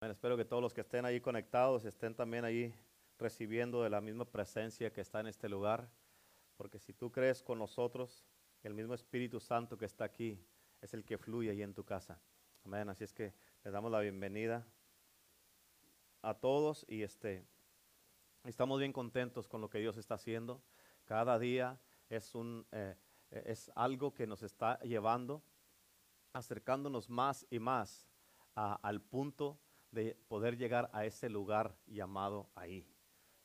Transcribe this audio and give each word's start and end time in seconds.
Bueno, 0.00 0.12
espero 0.12 0.34
que 0.34 0.46
todos 0.46 0.62
los 0.62 0.72
que 0.72 0.80
estén 0.80 1.04
ahí 1.04 1.20
conectados 1.20 1.84
estén 1.84 2.14
también 2.14 2.46
ahí 2.46 2.74
recibiendo 3.18 3.82
de 3.82 3.90
la 3.90 4.00
misma 4.00 4.24
presencia 4.24 4.90
que 4.90 5.02
está 5.02 5.20
en 5.20 5.26
este 5.26 5.46
lugar. 5.46 5.90
Porque 6.56 6.78
si 6.78 6.94
tú 6.94 7.12
crees 7.12 7.42
con 7.42 7.58
nosotros, 7.58 8.24
el 8.62 8.72
mismo 8.72 8.94
Espíritu 8.94 9.40
Santo 9.40 9.76
que 9.76 9.84
está 9.84 10.04
aquí 10.04 10.42
es 10.80 10.94
el 10.94 11.04
que 11.04 11.18
fluye 11.18 11.50
ahí 11.50 11.60
en 11.60 11.74
tu 11.74 11.84
casa. 11.84 12.18
Amén. 12.64 12.88
Así 12.88 13.04
es 13.04 13.12
que 13.12 13.34
les 13.62 13.74
damos 13.74 13.92
la 13.92 14.00
bienvenida 14.00 14.66
a 16.22 16.32
todos 16.32 16.86
y 16.88 17.02
este 17.02 17.44
estamos 18.44 18.78
bien 18.78 18.94
contentos 18.94 19.48
con 19.48 19.60
lo 19.60 19.68
que 19.68 19.80
Dios 19.80 19.98
está 19.98 20.14
haciendo. 20.14 20.62
Cada 21.04 21.38
día 21.38 21.78
es 22.08 22.34
un 22.34 22.66
eh, 22.72 22.96
es 23.30 23.70
algo 23.74 24.14
que 24.14 24.26
nos 24.26 24.42
está 24.42 24.78
llevando, 24.80 25.42
acercándonos 26.32 27.10
más 27.10 27.46
y 27.50 27.58
más 27.58 28.08
al 28.54 29.02
punto 29.02 29.58
de 29.90 30.16
poder 30.28 30.56
llegar 30.56 30.90
a 30.92 31.04
ese 31.04 31.28
lugar 31.28 31.74
llamado 31.86 32.50
ahí. 32.54 32.86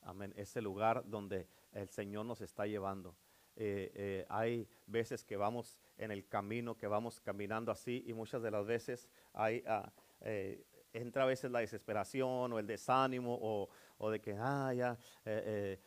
Amén. 0.02 0.32
Ese 0.36 0.62
lugar 0.62 1.02
donde 1.06 1.48
el 1.72 1.88
Señor 1.88 2.26
nos 2.26 2.40
está 2.40 2.66
llevando. 2.66 3.16
Eh, 3.56 3.90
eh, 3.94 4.26
hay 4.28 4.68
veces 4.86 5.24
que 5.24 5.36
vamos 5.36 5.78
en 5.96 6.10
el 6.10 6.28
camino, 6.28 6.76
que 6.76 6.86
vamos 6.86 7.20
caminando 7.20 7.72
así 7.72 8.04
y 8.06 8.12
muchas 8.12 8.42
de 8.42 8.50
las 8.50 8.66
veces 8.66 9.08
hay, 9.32 9.64
ah, 9.66 9.90
eh, 10.20 10.66
entra 10.92 11.22
a 11.22 11.26
veces 11.26 11.50
la 11.50 11.60
desesperación 11.60 12.52
o 12.52 12.58
el 12.58 12.66
desánimo 12.66 13.38
o, 13.40 13.68
o 13.98 14.10
de 14.10 14.20
que, 14.20 14.36
ah, 14.38 14.72
ya, 14.74 14.98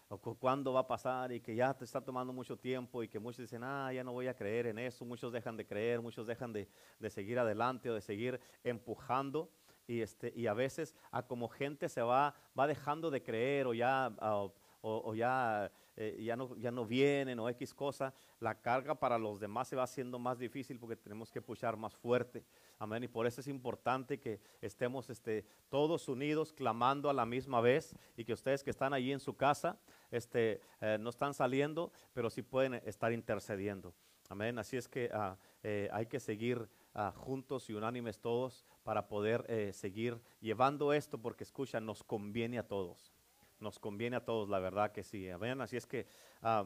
o 0.10 0.18
cu- 0.18 0.38
cuándo 0.38 0.74
va 0.74 0.82
a 0.82 0.88
pasar 0.88 1.32
y 1.32 1.42
que 1.42 1.56
ya 1.56 1.74
te 1.76 1.86
está 1.86 2.02
tomando 2.02 2.34
mucho 2.34 2.58
tiempo 2.58 3.04
y 3.04 3.08
que 3.08 3.20
muchos 3.20 3.40
dicen, 3.42 3.64
ah, 3.64 3.94
ya 3.94 4.04
no 4.04 4.14
voy 4.14 4.28
a 4.28 4.36
creer 4.36 4.68
en 4.68 4.80
eso, 4.80 5.06
muchos 5.06 5.32
dejan 5.32 5.56
de 5.56 5.66
creer, 5.66 6.02
muchos 6.02 6.26
dejan 6.26 6.52
de, 6.52 6.68
de 7.00 7.10
seguir 7.10 7.38
adelante 7.38 7.90
o 7.90 7.94
de 7.94 8.02
seguir 8.02 8.40
empujando 8.64 9.52
y, 9.90 10.02
este, 10.04 10.32
y 10.36 10.46
a 10.46 10.54
veces 10.54 10.94
a 11.10 11.24
como 11.24 11.50
gente 11.50 11.90
se 11.90 12.04
va, 12.04 12.36
va 12.58 12.68
dejando 12.68 13.10
de 13.10 13.24
creer 13.24 13.66
o 13.66 13.74
ya, 13.74 14.06
ah, 14.20 14.48
o, 14.82 15.16
ya, 15.16 15.72
eh, 15.98 16.22
ya, 16.22 16.36
no, 16.36 16.56
ya 16.58 16.70
no 16.70 16.86
vienen 16.86 17.40
o 17.40 17.50
X 17.50 17.74
cosa, 17.74 18.14
la 18.40 18.62
carga 18.62 18.94
para 18.94 19.18
los 19.18 19.40
demás 19.40 19.68
se 19.68 19.76
va 19.76 19.84
haciendo 19.84 20.20
más 20.20 20.38
difícil 20.38 20.78
porque 20.78 20.96
tenemos 20.96 21.32
que 21.32 21.42
puchar 21.42 21.76
más 21.76 21.96
fuerte. 21.96 22.46
Amén. 22.78 23.04
Y 23.04 23.08
por 23.08 23.26
eso 23.26 23.42
es 23.42 23.48
importante 23.48 24.20
que 24.20 24.40
estemos 24.62 25.10
este, 25.10 25.44
todos 25.70 26.08
unidos 26.08 26.54
clamando 26.54 27.10
a 27.10 27.14
la 27.14 27.26
misma 27.26 27.60
vez 27.60 27.96
y 28.16 28.24
que 28.24 28.34
ustedes 28.34 28.64
que 28.64 28.70
están 28.70 28.94
allí 28.94 29.12
en 29.12 29.20
su 29.20 29.36
casa 29.36 29.80
este, 30.12 30.62
eh, 30.82 30.98
no 31.00 31.10
están 31.10 31.34
saliendo, 31.34 31.92
pero 32.14 32.30
sí 32.30 32.44
pueden 32.44 32.76
estar 32.86 33.12
intercediendo. 33.12 33.92
Amén. 34.30 34.60
Así 34.60 34.78
es 34.78 34.88
que 34.88 35.10
ah, 35.12 35.36
eh, 35.64 35.90
hay 35.92 36.06
que 36.06 36.20
seguir 36.20 36.70
ah, 36.94 37.12
juntos 37.16 37.70
y 37.70 37.74
unánimes 37.74 38.20
todos 38.20 38.66
para 38.84 39.08
poder 39.08 39.46
eh, 39.48 39.72
seguir 39.74 40.22
llevando 40.40 40.94
esto 40.94 41.22
porque 41.22 41.44
escucha, 41.44 41.80
nos 41.80 42.04
conviene 42.04 42.60
a 42.60 42.68
todos. 42.68 43.14
Nos 43.60 43.78
conviene 43.78 44.16
a 44.16 44.26
todos, 44.26 44.50
la 44.50 44.60
verdad 44.60 44.92
que 44.92 45.04
sí. 45.04 45.30
Amén. 45.30 45.60
Así 45.62 45.78
es 45.78 45.86
que 45.86 46.08
ah, 46.42 46.66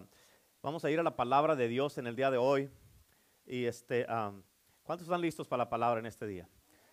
vamos 0.62 0.86
a 0.86 0.92
ir 0.92 1.00
a 1.00 1.04
la 1.04 1.16
palabra 1.16 1.56
de 1.56 1.68
Dios 1.68 1.98
en 1.98 2.08
el 2.08 2.16
día 2.16 2.30
de 2.30 2.38
hoy. 2.38 2.70
Y 3.46 3.66
este, 3.66 4.06
ah, 4.08 4.32
¿cuántos 4.84 5.08
están 5.08 5.22
listos 5.22 5.48
para 5.48 5.64
la 5.64 5.70
palabra 5.70 6.00
en 6.00 6.06
este 6.06 6.28
día? 6.28 6.48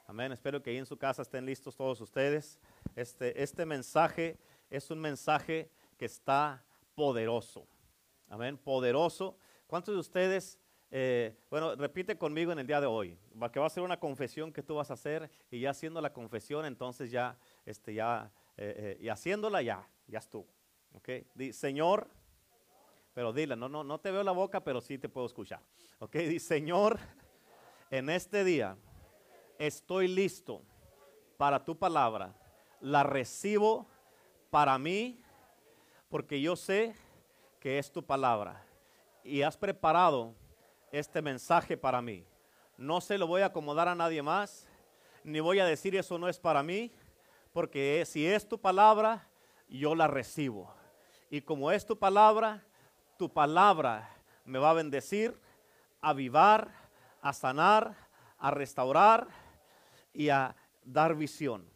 Amén. 0.07 0.33
Espero 0.33 0.63
que 0.63 0.71
ahí 0.71 0.79
en 0.79 0.87
su 0.87 0.97
casa 0.97 1.23
estén 1.23 1.47
listos 1.47 1.77
todos 1.77 2.01
ustedes. 2.01 2.59
Este, 2.97 3.41
este 3.43 3.65
mensaje 3.65 4.39
es 4.69 4.91
un 4.91 4.99
mensaje 5.01 5.71
que 5.97 6.07
está 6.07 6.65
poderoso. 6.95 7.67
Amén. 8.29 8.59
Poderoso. 8.59 9.37
¿Cuántos 9.67 9.95
de 9.95 10.01
ustedes, 10.01 10.59
eh, 10.93 11.37
bueno, 11.49 11.77
repite 11.77 12.19
conmigo 12.19 12.51
en 12.51 12.59
el 12.59 12.67
día 12.67 12.81
de 12.81 12.87
hoy, 12.87 13.17
que 13.53 13.61
va 13.61 13.67
a 13.67 13.71
ser 13.71 13.85
una 13.85 14.01
confesión 14.01 14.53
que 14.53 14.63
tú 14.63 14.75
vas 14.75 14.91
a 14.91 14.95
hacer 14.95 15.31
y 15.51 15.61
ya 15.61 15.71
haciendo 15.71 16.01
la 16.01 16.13
confesión, 16.13 16.65
entonces 16.65 17.13
ya, 17.13 17.39
este, 17.65 17.95
ya, 17.95 18.33
eh, 18.57 18.75
eh, 18.77 18.99
y 19.01 19.09
haciéndola 19.09 19.63
ya, 19.63 19.89
ya 20.09 20.19
estuvo. 20.19 20.49
¿Ok? 20.95 21.09
Di, 21.35 21.53
Señor, 21.53 22.09
pero 23.15 23.33
dile, 23.33 23.55
no, 23.55 23.69
no, 23.69 23.85
no 23.85 24.01
te 24.01 24.11
veo 24.11 24.25
la 24.25 24.33
boca, 24.33 24.65
pero 24.65 24.81
sí 24.81 24.99
te 24.99 25.09
puedo 25.09 25.27
escuchar. 25.27 25.61
¿Ok? 26.01 26.17
Di, 26.17 26.41
Señor, 26.41 26.99
en 27.91 28.11
este 28.11 28.43
día 28.43 28.77
estoy 29.61 30.09
listo 30.09 30.63
para 31.37 31.65
tu 31.65 31.79
palabra. 31.79 32.35
La 32.81 33.05
recibo 33.05 33.87
para 34.51 34.77
mí 34.77 35.23
porque 36.09 36.41
yo 36.41 36.57
sé 36.57 36.97
que 37.61 37.79
es 37.79 37.93
tu 37.93 38.05
palabra. 38.05 38.65
Y 39.23 39.43
has 39.43 39.57
preparado 39.57 40.35
este 40.91 41.23
mensaje 41.23 41.77
para 41.77 42.03
mí. 42.03 42.25
No 42.77 43.01
se 43.01 43.19
lo 43.19 43.27
voy 43.27 43.43
a 43.43 43.47
acomodar 43.47 43.89
a 43.89 43.95
nadie 43.95 44.23
más, 44.23 44.69
ni 45.25 45.41
voy 45.41 45.59
a 45.59 45.67
decir 45.67 45.95
eso 45.97 46.19
no 46.19 46.29
es 46.29 46.39
para 46.39 46.63
mí, 46.63 46.93
porque 47.53 48.05
si 48.07 48.27
es 48.27 48.49
tu 48.49 48.59
palabra, 48.59 49.29
yo 49.69 49.95
la 49.95 50.07
recibo. 50.07 50.73
Y 51.31 51.43
como 51.43 51.71
es 51.71 51.87
tu 51.87 51.99
palabra, 51.99 52.65
tu 53.19 53.33
palabra 53.33 54.17
me 54.45 54.59
va 54.59 54.71
a 54.71 54.75
bendecir, 54.75 55.39
a 56.01 56.11
avivar, 56.11 56.73
a 57.21 57.33
sanar, 57.33 57.95
a 58.39 58.51
restaurar 58.51 59.29
y 60.13 60.31
a 60.31 60.57
dar 60.85 61.15
visión. 61.15 61.69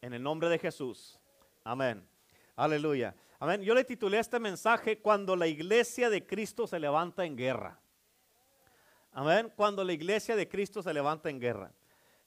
En 0.00 0.12
el 0.12 0.22
nombre 0.22 0.48
de 0.48 0.58
Jesús. 0.58 1.18
Amén. 1.64 2.06
Aleluya. 2.56 3.14
Amén. 3.38 3.62
Yo 3.62 3.74
le 3.74 3.84
titulé 3.84 4.18
este 4.18 4.38
mensaje 4.38 4.98
Cuando 4.98 5.34
la 5.34 5.46
iglesia 5.46 6.10
de 6.10 6.26
Cristo 6.26 6.66
se 6.66 6.78
levanta 6.78 7.24
en 7.24 7.36
guerra. 7.36 7.81
Amén. 9.12 9.52
Cuando 9.54 9.84
la 9.84 9.92
iglesia 9.92 10.36
de 10.36 10.48
Cristo 10.48 10.82
se 10.82 10.92
levanta 10.94 11.28
en 11.28 11.38
guerra. 11.38 11.70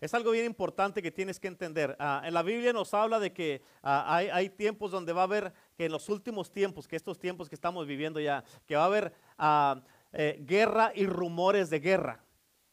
Es 0.02 0.14
algo 0.14 0.32
bien 0.32 0.46
importante 0.46 1.02
que 1.02 1.12
tienes 1.12 1.40
que 1.40 1.48
entender. 1.48 1.96
Ah, 2.00 2.22
en 2.26 2.34
la 2.34 2.44
Biblia 2.44 2.74
nos 2.74 2.94
habla 2.94 3.20
de 3.20 3.34
que 3.34 3.62
ah, 3.82 4.16
hay, 4.16 4.50
tiempos 4.50 4.92
donde 4.92 5.14
va 5.14 5.22
a 5.22 5.24
haber, 5.24 5.54
que 5.78 5.86
en 5.86 5.92
los 5.92 6.10
últimos 6.10 6.52
tiempos, 6.52 6.88
que 6.88 6.96
estos 6.96 7.18
tiempos 7.18 7.50
que 7.50 7.56
estamos 7.56 7.88
viviendo 7.88 8.20
ya, 8.20 8.44
que 8.68 8.76
va 8.76 8.84
a 8.84 8.86
haber 8.86 9.14
ah, 9.38 9.82
eh, 10.14 10.38
guerra 10.46 10.92
y 10.94 11.08
rumores 11.08 11.70
de 11.70 11.80
guerra. 11.80 12.25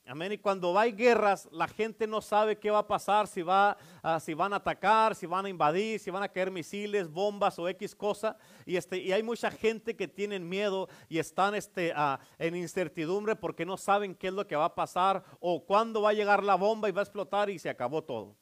Amén. 0.04 0.32
Y 0.32 0.38
cuando 0.38 0.76
hay 0.76 0.92
guerras, 0.92 1.48
la 1.52 1.68
gente 1.68 2.08
no 2.08 2.20
sabe 2.20 2.58
qué 2.58 2.70
va 2.70 2.80
a 2.80 2.86
pasar, 2.86 3.28
si, 3.28 3.40
va, 3.40 3.76
ah, 4.02 4.18
si 4.18 4.34
van 4.34 4.52
a 4.52 4.56
atacar, 4.56 5.14
si 5.14 5.26
van 5.26 5.46
a 5.46 5.48
invadir, 5.48 6.00
si 6.00 6.10
van 6.10 6.24
a 6.24 6.28
caer 6.28 6.50
misiles, 6.50 7.08
bombas 7.08 7.56
o 7.58 7.68
X 7.68 7.94
cosa. 7.94 8.36
Y, 8.66 8.76
este, 8.76 8.98
y 8.98 9.12
hay 9.12 9.22
mucha 9.22 9.50
gente 9.50 9.94
que 9.94 10.08
tienen 10.08 10.48
miedo 10.48 10.88
y 11.08 11.18
están 11.18 11.54
este, 11.54 11.92
ah, 11.94 12.18
en 12.38 12.56
incertidumbre 12.56 13.36
porque 13.36 13.64
no 13.64 13.76
saben 13.76 14.16
qué 14.16 14.26
es 14.26 14.34
lo 14.34 14.46
que 14.46 14.56
va 14.56 14.66
a 14.66 14.74
pasar 14.74 15.22
o 15.38 15.64
cuándo 15.64 16.02
va 16.02 16.10
a 16.10 16.14
llegar 16.14 16.42
la 16.42 16.56
bomba 16.56 16.88
y 16.88 16.92
va 16.92 17.02
a 17.02 17.04
explotar 17.04 17.48
y 17.48 17.60
se 17.60 17.70
acabó 17.70 18.02
todo. 18.02 18.36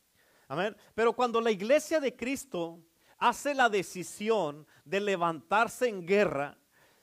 Amén. 0.49 0.75
Pero 0.95 1.13
cuando 1.13 1.43
la 1.43 1.51
iglesia 1.51 2.01
de 2.01 2.17
Cristo 2.17 2.81
hace 3.19 3.55
la 3.55 3.69
decisión 3.69 4.67
de 4.87 5.01
levantarse 5.01 5.89
en 5.89 6.07
guerra, 6.07 6.57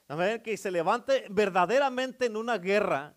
amén, 0.07 0.41
que 0.41 0.57
se 0.57 0.71
levante 0.71 1.27
verdaderamente 1.29 2.25
en 2.25 2.35
una 2.35 2.57
guerra, 2.57 3.16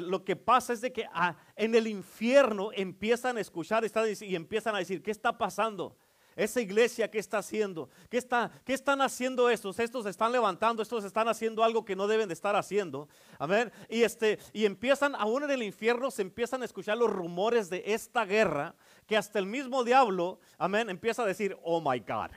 lo 0.00 0.24
que 0.24 0.36
pasa 0.36 0.72
es 0.72 0.80
de 0.80 0.92
que 0.92 1.06
ah, 1.12 1.36
en 1.56 1.74
el 1.74 1.86
infierno 1.86 2.70
empiezan 2.72 3.36
a 3.36 3.40
escuchar 3.40 3.84
y 4.20 4.34
empiezan 4.34 4.74
a 4.74 4.78
decir, 4.78 5.02
¿qué 5.02 5.10
está 5.10 5.36
pasando? 5.36 5.96
Esa 6.34 6.60
iglesia, 6.60 7.10
¿qué 7.10 7.18
está 7.18 7.38
haciendo? 7.38 7.90
¿Qué, 8.08 8.16
está, 8.16 8.50
¿Qué 8.64 8.72
están 8.72 9.02
haciendo 9.02 9.50
estos? 9.50 9.78
Estos 9.78 10.06
están 10.06 10.32
levantando, 10.32 10.82
estos 10.82 11.04
están 11.04 11.28
haciendo 11.28 11.62
algo 11.62 11.84
que 11.84 11.94
no 11.94 12.06
deben 12.06 12.28
de 12.28 12.34
estar 12.34 12.56
haciendo. 12.56 13.08
Amén. 13.38 13.70
Y, 13.88 14.02
este, 14.02 14.38
y 14.52 14.64
empiezan, 14.64 15.14
aún 15.14 15.44
en 15.44 15.50
el 15.50 15.62
infierno, 15.62 16.10
se 16.10 16.22
empiezan 16.22 16.62
a 16.62 16.64
escuchar 16.64 16.96
los 16.96 17.10
rumores 17.10 17.68
de 17.68 17.82
esta 17.86 18.24
guerra, 18.24 18.74
que 19.06 19.16
hasta 19.16 19.38
el 19.38 19.46
mismo 19.46 19.84
diablo, 19.84 20.40
amén, 20.56 20.88
empieza 20.88 21.22
a 21.22 21.26
decir, 21.26 21.56
oh 21.62 21.80
my 21.80 21.98
God. 22.00 22.30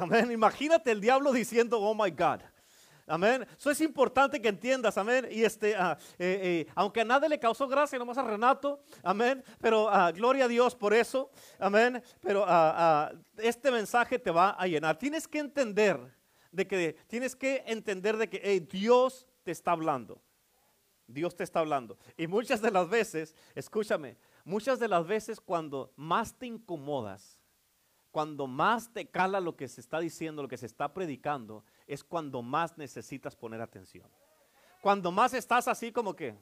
Amén. 0.00 0.32
Imagínate 0.32 0.90
el 0.90 1.00
diablo 1.00 1.32
diciendo, 1.32 1.78
oh 1.80 1.94
my 1.94 2.10
God. 2.10 2.40
Amén. 3.08 3.46
Eso 3.56 3.70
es 3.70 3.80
importante 3.80 4.40
que 4.40 4.48
entiendas, 4.48 4.98
amén. 4.98 5.26
Y 5.30 5.42
este, 5.42 5.74
ah, 5.74 5.96
eh, 6.18 6.66
eh, 6.66 6.72
aunque 6.74 7.00
a 7.00 7.04
nadie 7.04 7.28
le 7.28 7.38
causó 7.38 7.66
gracia, 7.66 7.98
nomás 7.98 8.18
a 8.18 8.22
Renato, 8.22 8.80
amén. 9.02 9.42
Pero 9.60 9.88
ah, 9.88 10.12
gloria 10.12 10.44
a 10.44 10.48
Dios 10.48 10.74
por 10.74 10.92
eso, 10.92 11.30
amén. 11.58 12.02
Pero 12.20 12.44
ah, 12.46 13.10
este 13.38 13.70
mensaje 13.70 14.18
te 14.18 14.30
va 14.30 14.50
a 14.50 14.66
llenar. 14.66 14.98
Tienes 14.98 15.26
que 15.26 15.38
entender 15.38 15.98
de 16.52 16.66
que 16.66 16.96
tienes 17.06 17.34
que 17.34 17.64
entender 17.66 18.16
de 18.16 18.28
que 18.28 18.60
Dios 18.60 19.26
te 19.42 19.52
está 19.52 19.72
hablando. 19.72 20.20
Dios 21.06 21.34
te 21.34 21.42
está 21.42 21.60
hablando. 21.60 21.98
Y 22.16 22.26
muchas 22.26 22.60
de 22.60 22.70
las 22.70 22.88
veces, 22.88 23.34
escúchame, 23.54 24.18
muchas 24.44 24.78
de 24.78 24.88
las 24.88 25.06
veces 25.06 25.40
cuando 25.40 25.92
más 25.96 26.34
te 26.34 26.46
incomodas, 26.46 27.37
cuando 28.10 28.46
más 28.46 28.92
te 28.92 29.08
cala 29.08 29.40
lo 29.40 29.56
que 29.56 29.68
se 29.68 29.80
está 29.80 30.00
diciendo, 30.00 30.42
lo 30.42 30.48
que 30.48 30.56
se 30.56 30.66
está 30.66 30.92
predicando, 30.92 31.64
es 31.86 32.02
cuando 32.02 32.42
más 32.42 32.76
necesitas 32.78 33.36
poner 33.36 33.60
atención. 33.60 34.08
Cuando 34.80 35.10
más 35.12 35.34
estás 35.34 35.68
así 35.68 35.92
como 35.92 36.14
que, 36.14 36.36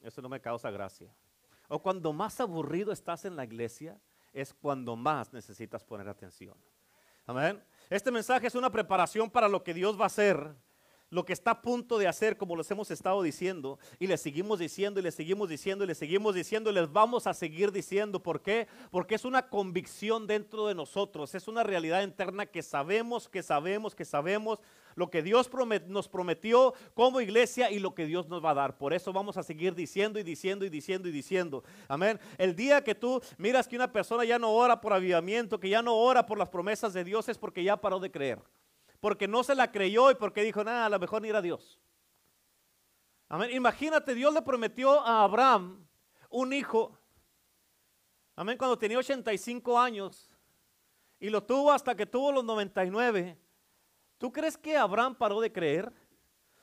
eso 0.00 0.20
no 0.22 0.28
me 0.28 0.40
causa 0.40 0.70
gracia. 0.70 1.14
O 1.68 1.80
cuando 1.80 2.12
más 2.12 2.40
aburrido 2.40 2.92
estás 2.92 3.24
en 3.24 3.36
la 3.36 3.44
iglesia, 3.44 3.98
es 4.32 4.52
cuando 4.52 4.96
más 4.96 5.32
necesitas 5.32 5.84
poner 5.84 6.08
atención. 6.08 6.56
Amén. 7.26 7.62
Este 7.88 8.10
mensaje 8.10 8.46
es 8.46 8.54
una 8.54 8.70
preparación 8.70 9.30
para 9.30 9.48
lo 9.48 9.62
que 9.62 9.74
Dios 9.74 9.98
va 9.98 10.04
a 10.04 10.06
hacer 10.06 10.54
lo 11.12 11.26
que 11.26 11.34
está 11.34 11.50
a 11.50 11.62
punto 11.62 11.98
de 11.98 12.08
hacer, 12.08 12.38
como 12.38 12.56
les 12.56 12.70
hemos 12.70 12.90
estado 12.90 13.22
diciendo, 13.22 13.78
y 13.98 14.06
le 14.06 14.16
seguimos 14.16 14.58
diciendo, 14.58 14.98
y 14.98 15.02
le 15.02 15.12
seguimos 15.12 15.46
diciendo, 15.46 15.84
y 15.84 15.86
le 15.86 15.94
seguimos 15.94 16.34
diciendo, 16.34 16.70
y 16.70 16.72
les 16.72 16.90
vamos 16.90 17.26
a 17.26 17.34
seguir 17.34 17.70
diciendo. 17.70 18.22
¿Por 18.22 18.40
qué? 18.40 18.66
Porque 18.90 19.14
es 19.14 19.26
una 19.26 19.46
convicción 19.50 20.26
dentro 20.26 20.66
de 20.66 20.74
nosotros, 20.74 21.34
es 21.34 21.48
una 21.48 21.62
realidad 21.62 22.02
interna 22.02 22.46
que 22.46 22.62
sabemos, 22.62 23.28
que 23.28 23.42
sabemos, 23.42 23.94
que 23.94 24.06
sabemos 24.06 24.58
lo 24.94 25.10
que 25.10 25.22
Dios 25.22 25.50
nos 25.86 26.08
prometió 26.08 26.72
como 26.94 27.20
iglesia 27.20 27.70
y 27.70 27.78
lo 27.78 27.94
que 27.94 28.06
Dios 28.06 28.28
nos 28.28 28.42
va 28.42 28.52
a 28.52 28.54
dar. 28.54 28.78
Por 28.78 28.94
eso 28.94 29.12
vamos 29.12 29.36
a 29.36 29.42
seguir 29.42 29.74
diciendo 29.74 30.18
y 30.18 30.22
diciendo 30.22 30.64
y 30.64 30.70
diciendo 30.70 31.10
y 31.10 31.12
diciendo. 31.12 31.62
Amén. 31.88 32.18
El 32.38 32.56
día 32.56 32.82
que 32.82 32.94
tú 32.94 33.20
miras 33.36 33.68
que 33.68 33.76
una 33.76 33.92
persona 33.92 34.24
ya 34.24 34.38
no 34.38 34.50
ora 34.50 34.80
por 34.80 34.94
avivamiento, 34.94 35.60
que 35.60 35.68
ya 35.68 35.82
no 35.82 35.94
ora 35.94 36.24
por 36.24 36.38
las 36.38 36.48
promesas 36.48 36.94
de 36.94 37.04
Dios, 37.04 37.28
es 37.28 37.36
porque 37.36 37.62
ya 37.62 37.76
paró 37.76 38.00
de 38.00 38.10
creer 38.10 38.38
porque 39.02 39.26
no 39.26 39.42
se 39.42 39.56
la 39.56 39.72
creyó 39.72 40.12
y 40.12 40.14
porque 40.14 40.44
dijo, 40.44 40.62
nada, 40.62 40.86
a 40.86 40.88
lo 40.88 40.96
mejor 41.00 41.20
ni 41.22 41.28
era 41.28 41.42
Dios. 41.42 41.76
Amén. 43.28 43.50
Imagínate, 43.50 44.14
Dios 44.14 44.32
le 44.32 44.42
prometió 44.42 45.00
a 45.00 45.24
Abraham 45.24 45.84
un 46.30 46.52
hijo. 46.52 46.96
Amén. 48.36 48.56
Cuando 48.56 48.78
tenía 48.78 48.98
85 48.98 49.76
años 49.76 50.30
y 51.18 51.30
lo 51.30 51.42
tuvo 51.42 51.72
hasta 51.72 51.96
que 51.96 52.06
tuvo 52.06 52.30
los 52.30 52.44
99. 52.44 53.36
¿Tú 54.18 54.30
crees 54.30 54.56
que 54.56 54.76
Abraham 54.76 55.16
paró 55.16 55.40
de 55.40 55.50
creer? 55.50 55.92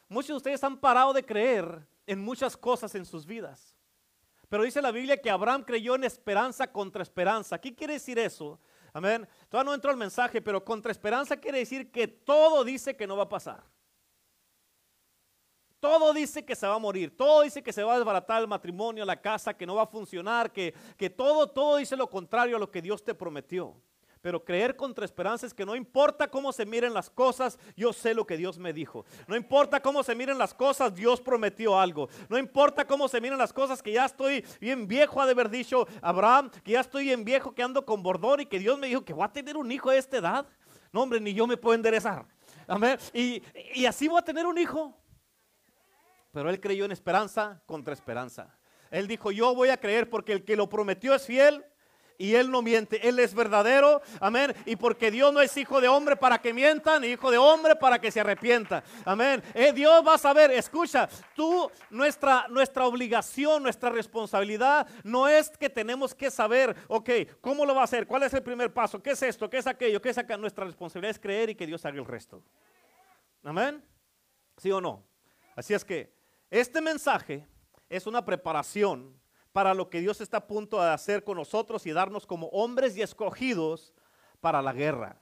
Muchos 0.07 0.29
de 0.29 0.37
ustedes 0.37 0.63
han 0.63 0.79
parado 0.79 1.11
de 1.11 1.25
creer 1.25 1.85
en 2.07 2.21
muchas 2.21 2.55
cosas 2.55 2.95
en 2.95 3.03
sus 3.03 3.25
vidas. 3.25 3.75
Pero 4.47 4.63
dice 4.63 4.81
la 4.81 4.91
Biblia 4.91 5.21
que 5.21 5.29
Abraham 5.29 5.65
creyó 5.65 5.95
en 5.95 6.05
esperanza 6.05 6.71
contra 6.71 7.03
esperanza. 7.03 7.59
¿Qué 7.59 7.75
quiere 7.75 7.95
decir 7.95 8.17
eso? 8.17 8.61
Amén. 8.93 9.27
Todavía 9.49 9.69
no 9.69 9.75
entró 9.75 9.91
el 9.91 9.97
mensaje, 9.97 10.41
pero 10.41 10.63
contra 10.63 10.91
esperanza 10.91 11.37
quiere 11.37 11.59
decir 11.59 11.91
que 11.91 12.07
todo 12.07 12.63
dice 12.63 12.95
que 12.95 13.07
no 13.07 13.17
va 13.17 13.23
a 13.23 13.29
pasar. 13.29 13.63
Todo 15.79 16.13
dice 16.13 16.43
que 16.43 16.55
se 16.55 16.67
va 16.67 16.75
a 16.75 16.79
morir, 16.79 17.15
todo 17.15 17.41
dice 17.41 17.63
que 17.63 17.71
se 17.71 17.83
va 17.83 17.93
a 17.93 17.97
desbaratar 17.97 18.41
el 18.41 18.47
matrimonio, 18.49 19.05
la 19.05 19.21
casa, 19.21 19.53
que 19.53 19.65
no 19.65 19.75
va 19.75 19.83
a 19.83 19.87
funcionar, 19.87 20.51
que, 20.51 20.73
que 20.97 21.09
todo, 21.09 21.47
todo 21.47 21.77
dice 21.77 21.95
lo 21.95 22.09
contrario 22.09 22.57
a 22.57 22.59
lo 22.59 22.69
que 22.69 22.81
Dios 22.81 23.01
te 23.03 23.15
prometió. 23.15 23.75
Pero 24.21 24.43
creer 24.43 24.75
contra 24.75 25.05
esperanza 25.05 25.45
es 25.45 25.53
que 25.53 25.65
no 25.65 25.75
importa 25.75 26.27
cómo 26.27 26.51
se 26.51 26.65
miren 26.65 26.93
las 26.93 27.09
cosas, 27.09 27.57
yo 27.77 27.93
sé 27.93 28.13
lo 28.13 28.25
que 28.25 28.35
Dios 28.35 28.59
me 28.59 28.73
dijo. 28.73 29.05
No 29.27 29.35
importa 29.35 29.81
cómo 29.81 30.03
se 30.03 30.13
miren 30.13 30.37
las 30.37 30.53
cosas, 30.53 30.93
Dios 30.93 31.21
prometió 31.21 31.79
algo. 31.79 32.09
No 32.27 32.37
importa 32.37 32.85
cómo 32.85 33.07
se 33.07 33.21
miren 33.21 33.37
las 33.37 33.53
cosas, 33.53 33.81
que 33.81 33.93
ya 33.93 34.05
estoy 34.05 34.45
bien 34.59 34.87
viejo, 34.87 35.21
ha 35.21 35.25
de 35.25 35.31
haber 35.31 35.49
dicho 35.49 35.87
Abraham, 36.01 36.51
que 36.63 36.73
ya 36.73 36.81
estoy 36.81 37.05
bien 37.05 37.23
viejo, 37.23 37.55
que 37.55 37.63
ando 37.63 37.85
con 37.85 38.03
bordón 38.03 38.41
y 38.41 38.45
que 38.45 38.59
Dios 38.59 38.77
me 38.77 38.87
dijo 38.87 39.05
que 39.05 39.13
voy 39.13 39.23
a 39.23 39.31
tener 39.31 39.55
un 39.55 39.71
hijo 39.71 39.89
a 39.89 39.95
esta 39.95 40.17
edad. 40.17 40.45
No, 40.91 41.03
hombre, 41.03 41.21
ni 41.21 41.33
yo 41.33 41.47
me 41.47 41.55
puedo 41.55 41.75
enderezar. 41.75 42.25
Amén. 42.67 42.97
Y, 43.13 43.41
y 43.73 43.85
así 43.85 44.09
voy 44.09 44.19
a 44.19 44.23
tener 44.23 44.45
un 44.45 44.57
hijo. 44.57 44.97
Pero 46.33 46.49
él 46.49 46.59
creyó 46.59 46.83
en 46.83 46.91
esperanza 46.91 47.61
contra 47.65 47.93
esperanza. 47.93 48.53
Él 48.91 49.07
dijo, 49.07 49.31
yo 49.31 49.55
voy 49.55 49.69
a 49.69 49.77
creer 49.77 50.09
porque 50.09 50.33
el 50.33 50.43
que 50.43 50.57
lo 50.57 50.67
prometió 50.67 51.13
es 51.13 51.25
fiel 51.25 51.63
y 52.19 52.35
Él 52.35 52.51
no 52.51 52.61
miente, 52.61 53.07
Él 53.07 53.17
es 53.17 53.33
verdadero, 53.33 54.01
amén. 54.19 54.53
Y 54.65 54.75
porque 54.75 55.09
Dios 55.09 55.33
no 55.33 55.41
es 55.41 55.55
hijo 55.55 55.79
de 55.79 55.87
hombre 55.87 56.17
para 56.17 56.37
que 56.39 56.53
mienta, 56.53 56.99
ni 56.99 57.07
hijo 57.07 57.31
de 57.31 57.37
hombre 57.37 57.77
para 57.77 57.99
que 57.99 58.11
se 58.11 58.19
arrepienta, 58.19 58.83
amén. 59.05 59.41
Eh, 59.53 59.71
Dios 59.71 60.05
va 60.05 60.15
a 60.15 60.17
saber, 60.17 60.51
escucha, 60.51 61.09
tú, 61.33 61.71
nuestra, 61.89 62.45
nuestra 62.49 62.85
obligación, 62.85 63.63
nuestra 63.63 63.89
responsabilidad 63.89 64.85
no 65.03 65.29
es 65.29 65.49
que 65.49 65.69
tenemos 65.69 66.13
que 66.13 66.29
saber, 66.29 66.75
ok, 66.89 67.09
¿cómo 67.39 67.65
lo 67.65 67.73
va 67.73 67.81
a 67.81 67.85
hacer? 67.85 68.05
¿Cuál 68.05 68.23
es 68.23 68.33
el 68.33 68.43
primer 68.43 68.73
paso? 68.73 69.01
¿Qué 69.01 69.11
es 69.11 69.23
esto? 69.23 69.49
¿Qué 69.49 69.57
es 69.57 69.67
aquello? 69.67 70.01
¿Qué 70.01 70.09
es 70.09 70.17
acá? 70.17 70.35
Nuestra 70.35 70.65
responsabilidad 70.65 71.11
es 71.11 71.19
creer 71.19 71.51
y 71.51 71.55
que 71.55 71.65
Dios 71.65 71.85
haga 71.85 71.97
el 71.97 72.05
resto. 72.05 72.43
Amén. 73.43 73.81
¿Sí 74.57 74.69
o 74.71 74.81
no? 74.81 75.05
Así 75.55 75.73
es 75.73 75.85
que 75.85 76.13
este 76.49 76.81
mensaje 76.81 77.47
es 77.87 78.05
una 78.07 78.25
preparación 78.25 79.17
para 79.51 79.73
lo 79.73 79.89
que 79.89 80.01
Dios 80.01 80.21
está 80.21 80.37
a 80.37 80.47
punto 80.47 80.81
de 80.81 80.89
hacer 80.89 81.23
con 81.23 81.37
nosotros 81.37 81.85
y 81.85 81.91
darnos 81.91 82.25
como 82.25 82.47
hombres 82.47 82.95
y 82.97 83.01
escogidos 83.01 83.93
para 84.41 84.61
la 84.61 84.73
guerra. 84.73 85.19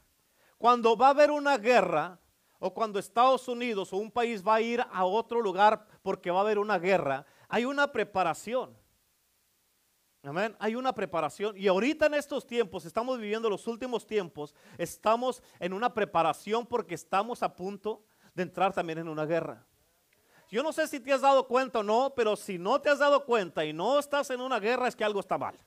Cuando 0.57 0.97
va 0.97 1.07
a 1.07 1.12
haber 1.12 1.31
una 1.31 1.57
guerra, 1.57 2.19
o 2.59 2.74
cuando 2.74 3.00
Estados 3.00 3.47
Unidos 3.47 3.94
o 3.94 3.97
un 3.97 4.12
país 4.12 4.45
va 4.45 4.56
a 4.56 4.62
ir 4.62 4.83
a 4.91 5.06
otro 5.06 5.41
lugar 5.41 5.85
porque 6.01 6.31
va 6.31 6.39
a 6.39 6.41
haber 6.41 6.59
una 6.59 6.79
guerra, 6.79 7.25
hay 7.47 7.65
una 7.65 7.91
preparación. 7.91 8.75
Amén. 10.24 10.56
Hay 10.59 10.75
una 10.75 10.94
preparación. 10.94 11.56
Y 11.56 11.68
ahorita 11.68 12.07
en 12.07 12.15
estos 12.15 12.45
tiempos, 12.45 12.85
estamos 12.85 13.19
viviendo 13.19 13.50
los 13.50 13.68
últimos 13.68 14.06
tiempos, 14.06 14.56
estamos 14.77 15.41
en 15.59 15.71
una 15.71 15.94
preparación 15.94 16.65
porque 16.65 16.95
estamos 16.95 17.44
a 17.44 17.56
punto 17.56 18.03
de 18.33 18.44
entrar 18.44 18.74
también 18.74 19.00
en 19.00 19.07
una 19.07 19.25
guerra. 19.25 19.65
Yo 20.50 20.64
no 20.64 20.72
sé 20.72 20.88
si 20.88 21.00
te 21.00 21.12
has 21.12 21.22
dado 21.22 21.46
cuenta 21.46 21.80
o 21.80 21.84
no, 21.84 22.14
pero 22.16 22.36
si 22.36 22.58
no 22.58 22.80
te 22.80 22.90
has 22.90 23.00
dado 23.00 23.26
cuenta 23.26 23.66
y 23.66 23.74
no 23.74 24.00
estás 24.00 24.30
en 24.30 24.40
una 24.40 24.60
guerra 24.60 24.88
es 24.88 24.96
que 24.96 25.04
algo 25.04 25.20
está 25.20 25.38
mal. 25.38 25.58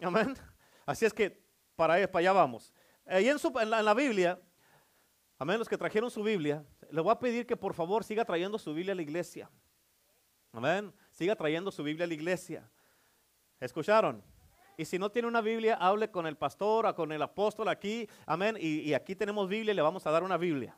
Amén. 0.00 0.36
Así 0.84 1.04
es 1.04 1.12
que 1.12 1.42
para, 1.74 1.94
para 2.06 2.20
allá 2.20 2.32
vamos. 2.32 2.72
Ahí 3.04 3.28
en, 3.28 3.70
la, 3.70 3.94
Biblia, 3.94 4.40
amén, 5.38 5.58
los 5.58 5.68
que 5.68 5.76
trajeron 5.76 6.10
su 6.10 6.22
Biblia, 6.22 6.64
le 6.90 7.00
voy 7.00 7.10
a 7.10 7.18
pedir 7.18 7.46
que 7.46 7.56
por 7.56 7.74
favor 7.74 8.04
siga 8.04 8.24
trayendo 8.24 8.58
su 8.58 8.72
Biblia 8.72 8.92
a 8.92 8.96
la 8.96 9.02
iglesia. 9.02 9.50
Amén. 10.52 10.92
Siga 11.10 11.34
trayendo 11.34 11.72
su 11.72 11.82
Biblia 11.82 12.04
a 12.04 12.08
la 12.08 12.14
iglesia. 12.14 12.70
¿Escucharon? 13.58 14.22
Y 14.76 14.84
si 14.84 14.98
no 14.98 15.10
tiene 15.10 15.26
una 15.26 15.40
Biblia, 15.40 15.76
hable 15.80 16.10
con 16.10 16.26
el 16.26 16.36
pastor 16.36 16.86
o 16.86 16.94
con 16.94 17.10
el 17.10 17.22
apóstol 17.22 17.68
aquí. 17.68 18.08
Amén. 18.26 18.56
Y, 18.60 18.80
y 18.80 18.94
aquí 18.94 19.16
tenemos 19.16 19.48
Biblia 19.48 19.72
y 19.72 19.74
le 19.74 19.82
vamos 19.82 20.06
a 20.06 20.10
dar 20.10 20.22
una 20.22 20.36
Biblia. 20.36 20.76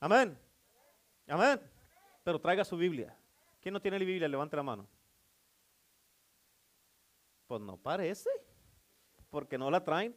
Amén. 0.00 0.36
Amén 1.28 1.75
pero 2.26 2.40
traiga 2.40 2.64
su 2.64 2.76
Biblia. 2.76 3.16
¿Quién 3.60 3.72
no 3.72 3.80
tiene 3.80 4.00
la 4.00 4.04
Biblia? 4.04 4.26
Levante 4.26 4.56
la 4.56 4.64
mano. 4.64 4.84
Pues 7.46 7.60
no 7.60 7.76
parece, 7.76 8.28
porque 9.30 9.56
no 9.56 9.70
la 9.70 9.84
traen. 9.84 10.12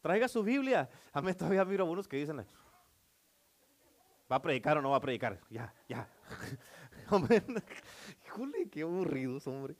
Traiga 0.00 0.26
su 0.26 0.42
Biblia. 0.42 0.90
A 1.12 1.22
mí 1.22 1.32
todavía 1.32 1.64
miro 1.64 1.84
algunos 1.84 2.08
que 2.08 2.16
dicen, 2.16 2.38
¿va 2.38 4.34
a 4.34 4.42
predicar 4.42 4.78
o 4.78 4.82
no 4.82 4.90
va 4.90 4.96
a 4.96 5.00
predicar? 5.00 5.38
Ya, 5.48 5.72
ya. 5.88 6.08
Híjole, 8.26 8.68
qué 8.68 8.82
aburridos, 8.82 9.46
hombre. 9.46 9.76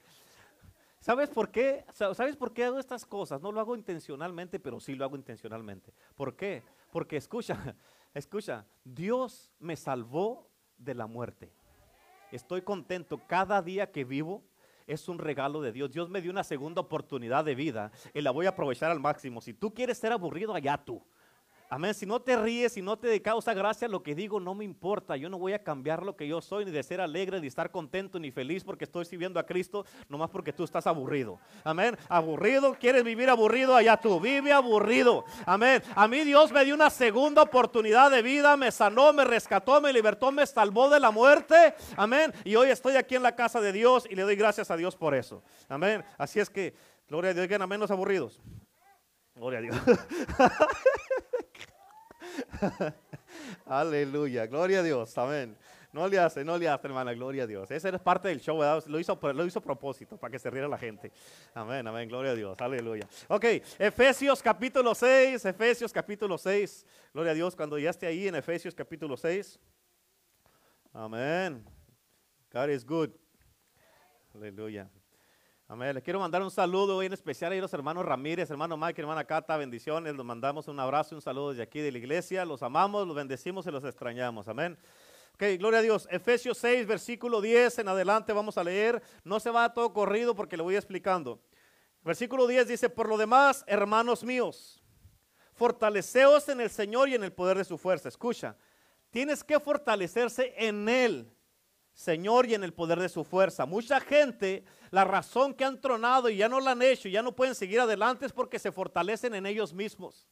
¿Sabes 1.00 1.29
por 1.29 1.50
qué? 1.50 1.85
¿Sabes 1.93 2.37
por 2.37 2.53
qué 2.53 2.67
hago 2.67 2.79
estas 2.79 3.05
cosas? 3.05 3.41
No 3.41 3.50
lo 3.50 3.59
hago 3.59 3.75
intencionalmente, 3.75 4.61
pero 4.61 4.79
sí 4.79 4.94
lo 4.94 5.05
hago 5.05 5.17
intencionalmente. 5.17 5.93
¿Por 6.15 6.37
qué? 6.37 6.62
Porque 6.93 7.17
escucha, 7.17 7.75
escucha, 8.15 8.65
Dios 8.85 9.50
me 9.59 9.75
salvó 9.75 10.49
de 10.79 10.94
la 10.94 11.09
muerte. 11.09 11.53
Estoy 12.34 12.62
contento 12.62 13.20
cada 13.28 13.62
día 13.62 13.92
que 13.92 14.02
vivo. 14.02 14.42
Es 14.88 15.08
un 15.08 15.20
regalo 15.20 15.62
de 15.62 15.70
Dios. 15.70 15.92
Dios 15.92 16.10
me 16.10 16.20
dio 16.20 16.32
una 16.32 16.42
segunda 16.42 16.81
oportunidad 16.81 17.44
de 17.44 17.54
vida 17.54 17.92
y 18.12 18.20
la 18.22 18.32
voy 18.32 18.46
a 18.46 18.50
aprovechar 18.50 18.90
al 18.90 18.98
máximo. 18.98 19.40
Si 19.40 19.54
tú 19.54 19.72
quieres 19.72 19.98
ser 19.98 20.10
aburrido, 20.10 20.52
allá 20.52 20.76
tú. 20.84 21.00
Amén. 21.71 21.94
Si 21.94 22.06
no 22.06 22.21
te 22.21 22.37
ríes, 22.37 22.73
si 22.75 22.83
no 22.83 22.97
te 22.99 23.21
causa 23.23 23.54
gracia 23.54 23.88
lo 23.88 24.02
que 24.02 24.14
digo, 24.14 24.38
no 24.38 24.54
me 24.54 24.64
importa. 24.64 25.16
Yo 25.16 25.28
no 25.28 25.38
voy 25.38 25.54
a 25.54 25.62
cambiar 25.62 26.02
lo 26.02 26.16
que 26.16 26.28
yo 26.28 26.40
soy, 26.40 26.64
ni 26.64 26.71
de 26.71 26.83
ser 26.83 27.00
alegre, 27.00 27.40
ni 27.40 27.47
estar 27.47 27.71
contento, 27.71 28.18
ni 28.18 28.30
feliz 28.30 28.62
porque 28.62 28.85
estoy 28.85 29.04
sirviendo 29.04 29.40
a 29.40 29.47
Cristo, 29.47 29.85
nomás 30.09 30.30
porque 30.30 30.52
tú 30.52 30.64
estás 30.64 30.87
aburrido. 30.87 31.38
Amén. 31.64 31.97
Aburrido, 32.09 32.76
quieres 32.78 33.02
vivir 33.02 33.30
aburrido, 33.30 33.75
allá 33.75 33.97
tú. 33.97 34.21
Vive 34.21 34.52
aburrido. 34.52 35.25
Amén. 35.47 35.83
A 35.94 36.06
mí 36.06 36.21
Dios 36.21 36.52
me 36.52 36.64
dio 36.64 36.75
una 36.75 36.90
segunda 36.90 37.42
oportunidad 37.42 38.11
de 38.11 38.23
vida, 38.23 38.56
me 38.56 38.71
sanó, 38.71 39.12
me 39.12 39.25
rescató, 39.25 39.80
me 39.80 39.92
libertó, 39.92 40.30
me 40.30 40.47
salvó 40.47 40.88
de 40.90 41.00
la 41.00 41.11
muerte. 41.11 41.75
Amén. 41.97 42.33
Y 42.44 42.54
hoy 42.56 42.71
estoy 42.71 42.97
aquí 42.97 43.16
en 43.16 43.23
la 43.23 43.35
casa 43.35 43.61
de 43.61 43.73
Dios 43.73 44.06
y 44.09 44.14
le 44.14 44.23
doy 44.23 44.37
gracias 44.37 44.71
a 44.71 44.76
Dios 44.76 44.97
por 44.97 45.14
eso. 45.14 45.42
Amén. 45.68 46.04
Así 46.18 46.40
es 46.40 46.50
que, 46.50 46.75
gloria 47.09 47.30
a 47.30 47.35
Dios, 47.35 47.49
que 47.49 47.54
amén 47.54 47.80
los 47.80 47.90
aburridos. 47.90 48.40
Gloria 49.35 49.59
a 49.59 49.62
Dios. 49.62 49.76
Aleluya, 53.66 54.47
gloria 54.47 54.80
a 54.80 54.83
Dios, 54.83 55.16
amén. 55.18 55.56
No 55.92 56.09
le 56.09 56.18
hace, 56.18 56.44
no 56.44 56.59
le 56.59 56.68
hace, 56.68 56.88
hermana, 56.88 57.14
gloria 57.14 57.44
a 57.44 57.47
Dios. 57.47 57.71
Esa 57.71 57.88
es 57.88 58.00
parte 58.00 58.28
del 58.28 58.40
show, 58.40 58.61
Lo 58.87 58.99
hizo, 58.99 59.18
lo 59.33 59.47
hizo 59.47 59.59
a 59.61 59.62
propósito, 59.62 60.16
para 60.16 60.33
que 60.33 60.38
se 60.40 60.50
riera 60.50 60.66
la 60.66 60.76
gente. 60.76 61.12
Amén, 61.54 61.87
amén, 61.87 62.09
gloria 62.09 62.33
a 62.33 62.35
Dios, 62.35 62.56
aleluya. 62.61 63.06
Ok, 63.28 63.44
Efesios 63.78 64.42
capítulo 64.42 64.94
6, 64.94 65.44
Efesios 65.44 65.92
capítulo 65.92 66.37
6. 66.37 66.85
Gloria 67.12 67.30
a 67.30 67.35
Dios, 67.35 67.54
cuando 67.54 67.78
ya 67.78 67.90
esté 67.90 68.06
ahí 68.06 68.26
en 68.26 68.35
Efesios 68.35 68.75
capítulo 68.75 69.16
6. 69.16 69.59
Amén. 70.92 71.64
God 72.52 72.71
is 72.71 72.85
good. 72.85 73.11
Aleluya. 74.35 74.88
Amén. 75.66 75.94
Les 75.94 76.04
quiero 76.04 76.21
mandar 76.21 76.42
un 76.42 76.50
saludo 76.50 76.99
hoy 76.99 77.06
en 77.06 77.14
especial 77.14 77.50
a 77.50 77.56
los 77.56 77.73
hermanos 77.73 78.04
Ramírez, 78.04 78.50
hermano 78.50 78.76
Mike, 78.76 79.00
hermana 79.00 79.25
Cata, 79.25 79.56
bendiciones. 79.56 80.14
Les 80.14 80.25
mandamos 80.25 80.68
un 80.68 80.78
abrazo 80.78 81.14
y 81.14 81.16
un 81.16 81.23
saludo 81.23 81.50
desde 81.50 81.62
aquí 81.62 81.80
de 81.80 81.90
la 81.90 81.97
iglesia. 81.97 82.44
Los 82.44 82.62
amamos, 82.62 83.06
los 83.06 83.16
bendecimos 83.16 83.66
y 83.66 83.71
los 83.71 83.83
extrañamos. 83.83 84.47
Amén. 84.47 84.76
Ok, 85.33 85.44
gloria 85.59 85.78
a 85.78 85.83
Dios. 85.83 86.06
Efesios 86.11 86.59
6, 86.59 86.87
versículo 86.87 87.40
10 87.40 87.78
en 87.78 87.88
adelante 87.88 88.35
vamos 88.35 88.59
a 88.59 88.62
leer. 88.62 89.02
No 89.25 89.40
se 89.40 89.49
va 89.49 89.73
todo 89.73 89.90
corrido 89.94 90.35
porque 90.35 90.59
le 90.59 90.62
voy 90.62 90.76
explicando. 90.76 91.40
Versículo 92.02 92.47
10 92.47 92.68
dice, 92.68 92.90
por 92.90 93.09
lo 93.09 93.16
demás, 93.16 93.64
hermanos 93.66 94.23
míos, 94.23 94.83
fortaleceos 95.54 96.47
en 96.50 96.61
el 96.61 96.68
Señor 96.68 97.09
y 97.09 97.14
en 97.14 97.25
el 97.25 97.33
poder 97.33 97.56
de 97.56 97.64
su 97.64 97.78
fuerza. 97.78 98.11
Escucha, 98.11 98.54
tienes 99.09 99.42
que 99.42 99.59
fortalecerse 99.59 100.52
en 100.59 100.87
Él, 100.90 101.35
Señor, 101.94 102.46
y 102.46 102.54
en 102.54 102.64
el 102.64 102.74
poder 102.74 102.98
de 102.98 103.08
su 103.08 103.22
fuerza. 103.22 103.66
Mucha 103.66 104.00
gente, 104.00 104.64
la 104.90 105.04
razón 105.04 105.54
que 105.54 105.64
han 105.64 105.80
tronado 105.80 106.28
y 106.28 106.36
ya 106.36 106.48
no 106.48 106.60
la 106.60 106.72
han 106.72 106.82
hecho, 106.82 107.08
ya 107.08 107.22
no 107.22 107.32
pueden 107.32 107.54
seguir 107.54 107.80
adelante 107.80 108.26
es 108.26 108.32
porque 108.32 108.58
se 108.58 108.72
fortalecen 108.72 109.34
en 109.34 109.46
ellos 109.46 109.72
mismos. 109.72 110.28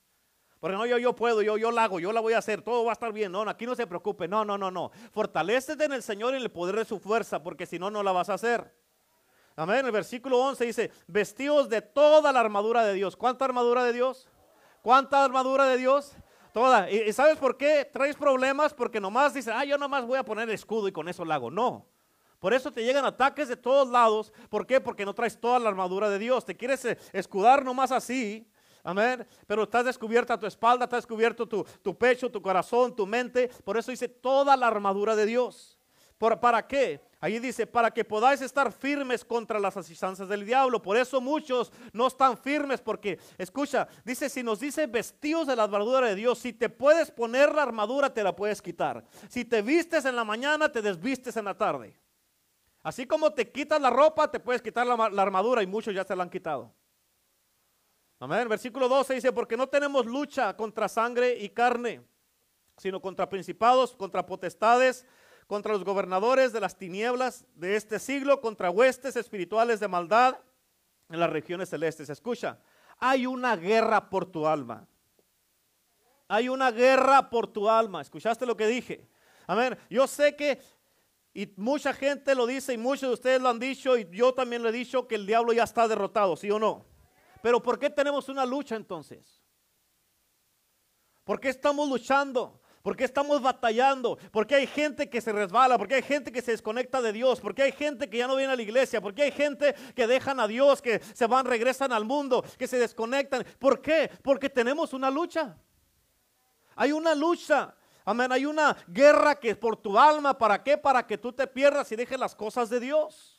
Porque 0.59 0.76
no, 0.76 0.87
yo, 0.87 0.99
yo 0.99 1.14
puedo, 1.14 1.40
yo, 1.40 1.57
yo 1.57 1.71
la 1.71 1.85
hago, 1.85 2.00
yo 2.00 2.12
la 2.12 2.21
voy 2.21 2.35
a 2.35 2.38
hacer, 2.38 2.62
todo 2.62 2.85
va 2.85 2.92
a 2.92 2.95
estar 2.95 3.12
bien. 3.12 3.33
No, 3.33 3.42
aquí 3.42 3.64
no 3.64 3.75
se 3.75 3.87
preocupe. 3.87 4.28
No, 4.28 4.45
no, 4.45 4.59
no, 4.59 4.71
no. 4.71 4.90
Fortalecete 5.12 5.85
en 5.85 5.92
el 5.92 6.02
Señor 6.02 6.35
y 6.35 6.37
en 6.37 6.42
el 6.42 6.50
poder 6.50 6.76
de 6.76 6.85
su 6.85 6.99
fuerza, 6.99 7.42
porque 7.42 7.64
si 7.64 7.78
no, 7.78 7.90
no 7.90 8.02
la 8.02 8.12
vas 8.12 8.28
a 8.28 8.35
hacer. 8.35 8.73
Amén. 9.54 9.87
El 9.87 9.92
versículo 9.92 10.38
11 10.38 10.64
dice, 10.64 10.90
vestidos 11.07 11.69
de 11.69 11.83
toda 11.83 12.33
la 12.33 12.40
armadura 12.40 12.85
de 12.85 12.95
Dios. 12.95 13.16
¿Cuánta 13.16 13.45
armadura 13.45 13.85
de 13.85 13.92
Dios? 13.92 14.28
¿Cuánta 14.83 15.25
armadura 15.25 15.66
de 15.66 15.76
Dios? 15.76 16.12
Toda. 16.53 16.91
¿Y, 16.91 17.13
sabes 17.13 17.39
por 17.39 17.57
qué 17.57 17.89
traes 17.91 18.17
problemas? 18.17 18.75
Porque 18.75 19.01
nomás 19.01 19.35
dices, 19.35 19.53
ah, 19.55 19.65
yo 19.65 19.79
nomás 19.79 20.05
voy 20.05 20.19
a 20.19 20.25
poner 20.25 20.49
el 20.49 20.55
escudo 20.55 20.89
y 20.89 20.93
con 20.93 21.09
eso 21.09 21.25
lo 21.25 21.33
hago. 21.33 21.51
No. 21.51 21.87
Por 22.39 22.53
eso 22.53 22.73
te 22.73 22.85
llegan 22.85 23.05
ataques 23.05 23.49
de 23.49 23.57
todos 23.57 23.89
lados. 23.89 24.33
¿Por 24.51 24.67
qué? 24.67 24.81
Porque 24.81 25.05
no 25.05 25.15
traes 25.15 25.41
toda 25.41 25.59
la 25.59 25.69
armadura 25.69 26.11
de 26.11 26.19
Dios. 26.19 26.45
Te 26.45 26.57
quieres 26.57 26.85
eh, 26.85 26.99
escudar 27.13 27.65
nomás 27.65 27.93
así. 27.93 28.47
Amén. 28.83 29.27
Pero 29.47 29.63
estás 29.63 29.85
descubierta 29.85 30.39
tu 30.39 30.47
espalda, 30.47 30.85
está 30.85 30.97
descubierto 30.97 31.47
tu, 31.47 31.65
tu, 31.83 31.97
pecho, 31.97 32.31
tu 32.31 32.43
corazón, 32.43 32.95
tu 32.95 33.07
mente. 33.07 33.49
Por 33.65 33.77
eso 33.77 33.91
dice 33.91 34.09
toda 34.09 34.57
la 34.57 34.67
armadura 34.67 35.15
de 35.15 35.25
Dios. 35.25 35.79
¿Por, 36.23 36.38
¿Para 36.38 36.64
qué? 36.64 37.00
Ahí 37.19 37.41
dice, 37.41 37.67
para 37.67 37.91
que 37.91 38.05
podáis 38.05 38.41
estar 38.43 38.71
firmes 38.71 39.25
contra 39.25 39.59
las 39.59 39.76
asistencias 39.76 40.29
del 40.29 40.47
diablo. 40.47 40.81
Por 40.81 40.97
eso 40.97 41.21
muchos 41.21 41.73
no 41.93 42.07
están 42.07 42.38
firmes 42.38 42.81
porque, 42.81 43.19
escucha, 43.37 43.88
dice, 44.05 44.29
si 44.29 44.41
nos 44.45 44.61
dice 44.61 44.87
vestidos 44.87 45.49
de 45.49 45.57
la 45.57 45.64
armadura 45.64 46.07
de 46.07 46.14
Dios, 46.14 46.38
si 46.38 46.52
te 46.52 46.69
puedes 46.69 47.11
poner 47.11 47.52
la 47.52 47.64
armadura, 47.64 48.14
te 48.14 48.23
la 48.23 48.37
puedes 48.37 48.62
quitar. 48.62 49.05
Si 49.29 49.45
te 49.45 49.62
vistes 49.62 50.05
en 50.05 50.14
la 50.14 50.23
mañana, 50.23 50.71
te 50.71 50.81
desvistes 50.81 51.37
en 51.37 51.45
la 51.45 51.59
tarde. 51.59 51.93
Así 52.85 53.05
como 53.05 53.33
te 53.33 53.50
quitas 53.50 53.81
la 53.81 53.91
ropa, 53.91 54.31
te 54.31 54.38
puedes 54.38 54.62
quitar 54.62 54.87
la, 54.87 55.11
la 55.11 55.23
armadura 55.23 55.61
y 55.61 55.67
muchos 55.67 55.93
ya 55.93 56.05
se 56.05 56.14
la 56.14 56.23
han 56.23 56.31
quitado. 56.31 56.73
Amén. 58.21 58.49
Versículo 58.49 58.88
12 58.88 59.14
dice, 59.14 59.33
porque 59.33 59.57
no 59.57 59.67
tenemos 59.67 60.07
lucha 60.07 60.57
contra 60.57 60.88
sangre 60.88 61.37
y 61.41 61.49
carne, 61.49 62.00
sino 62.76 63.02
contra 63.02 63.29
principados, 63.29 63.97
contra 63.97 64.25
potestades 64.25 65.05
contra 65.53 65.75
los 65.75 65.85
gobernadores 65.85 66.51
de 66.55 66.61
las 66.61 66.79
tinieblas 66.79 67.45
de 67.57 67.77
este 67.77 67.99
siglo, 67.99 68.41
contra 68.41 68.71
huestes 68.71 69.17
espirituales 69.17 69.81
de 69.81 69.87
maldad 69.87 70.39
en 71.11 71.21
las 71.21 71.29
regiones 71.29 71.69
celestes. 71.69 72.09
Escucha, 72.09 72.59
hay 72.97 73.27
una 73.27 73.55
guerra 73.55 74.09
por 74.09 74.25
tu 74.25 74.47
alma. 74.47 74.89
Hay 76.27 76.49
una 76.49 76.71
guerra 76.71 77.29
por 77.29 77.49
tu 77.49 77.69
alma. 77.69 78.01
¿Escuchaste 78.01 78.47
lo 78.47 78.57
que 78.57 78.67
dije? 78.67 79.07
Amén. 79.47 79.77
Yo 79.91 80.07
sé 80.07 80.35
que, 80.35 80.59
y 81.35 81.53
mucha 81.57 81.93
gente 81.93 82.35
lo 82.35 82.47
dice, 82.47 82.73
y 82.73 82.79
muchos 82.79 83.11
de 83.11 83.13
ustedes 83.13 83.43
lo 83.43 83.51
han 83.51 83.59
dicho, 83.59 83.99
y 83.99 84.09
yo 84.11 84.33
también 84.33 84.63
lo 84.63 84.71
he 84.71 84.73
dicho, 84.73 85.07
que 85.07 85.17
el 85.17 85.27
diablo 85.27 85.53
ya 85.53 85.65
está 85.65 85.87
derrotado, 85.87 86.35
¿sí 86.35 86.51
o 86.51 86.59
no? 86.59 86.87
Pero 87.43 87.63
¿por 87.63 87.79
qué 87.79 87.91
tenemos 87.91 88.31
una 88.31 88.47
lucha 88.47 88.75
entonces? 88.75 89.43
¿Por 91.25 91.39
qué 91.39 91.51
estamos 91.51 91.91
luchando? 91.91 92.62
¿Por 92.83 92.97
qué 92.97 93.05
estamos 93.05 93.41
batallando? 93.41 94.19
¿Por 94.33 94.47
qué 94.47 94.57
hay 94.57 94.67
gente 94.67 95.09
que 95.09 95.21
se 95.21 95.33
resbala? 95.33 95.79
¿Por 95.79 95.87
qué 95.87 95.95
hay 95.95 96.03
gente 96.03 96.33
que 96.33 96.43
se 96.43 96.51
desconecta 96.51 97.01
de 97.01 97.12
Dios? 97.12 97.41
¿Por 97.41 97.55
qué 97.55 97.62
hay 97.62 97.73
gente 97.73 98.11
que 98.11 98.19
ya 98.19 98.27
no 98.27 98.35
viene 98.35 98.53
a 98.53 98.57
la 98.57 98.62
iglesia? 98.62 99.01
¿Por 99.01 99.15
qué 99.15 99.23
hay 99.23 99.31
gente 99.31 99.75
que 99.95 100.09
dejan 100.09 100.41
a 100.41 100.49
Dios, 100.49 100.83
que 100.83 100.99
se 100.99 101.27
van, 101.29 101.47
regresan 101.47 101.93
al 101.93 102.05
mundo, 102.05 102.45
que 102.59 102.67
se 102.67 102.79
desconectan? 102.79 103.47
¿Por 103.61 103.81
qué? 103.81 104.11
Porque 104.23 104.51
tenemos 104.51 104.93
una 104.93 105.11
lucha. 105.11 105.57
Hay 106.75 106.91
una 106.91 107.15
lucha. 107.15 107.73
Amén. 108.05 108.33
Hay 108.33 108.47
una 108.47 108.77
guerra 108.89 109.37
que 109.37 109.51
es 109.51 109.57
por 109.57 109.77
tu 109.77 109.97
alma. 109.97 110.37
¿Para 110.37 110.61
qué? 110.61 110.77
Para 110.77 111.07
que 111.07 111.17
tú 111.17 111.33
te 111.33 111.47
pierdas 111.47 111.93
y 111.93 111.97
dejes 111.97 112.19
las 112.19 112.35
cosas 112.35 112.69
de 112.69 112.81
Dios. 112.81 113.32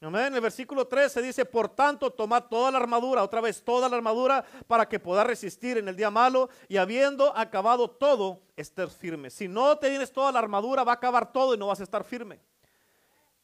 Amén. 0.00 0.32
El 0.32 0.40
versículo 0.40 0.86
13 0.86 1.20
dice, 1.22 1.44
por 1.44 1.68
tanto, 1.68 2.12
tomad 2.12 2.44
toda 2.44 2.70
la 2.70 2.78
armadura, 2.78 3.24
otra 3.24 3.40
vez 3.40 3.64
toda 3.64 3.88
la 3.88 3.96
armadura, 3.96 4.44
para 4.68 4.88
que 4.88 5.00
pueda 5.00 5.24
resistir 5.24 5.76
en 5.76 5.88
el 5.88 5.96
día 5.96 6.08
malo 6.08 6.48
y 6.68 6.76
habiendo 6.76 7.36
acabado 7.36 7.90
todo, 7.90 8.40
estar 8.56 8.88
firme. 8.90 9.28
Si 9.28 9.48
no 9.48 9.76
tienes 9.76 10.12
toda 10.12 10.30
la 10.30 10.38
armadura, 10.38 10.84
va 10.84 10.92
a 10.92 10.94
acabar 10.94 11.32
todo 11.32 11.52
y 11.52 11.58
no 11.58 11.66
vas 11.66 11.80
a 11.80 11.82
estar 11.82 12.04
firme. 12.04 12.38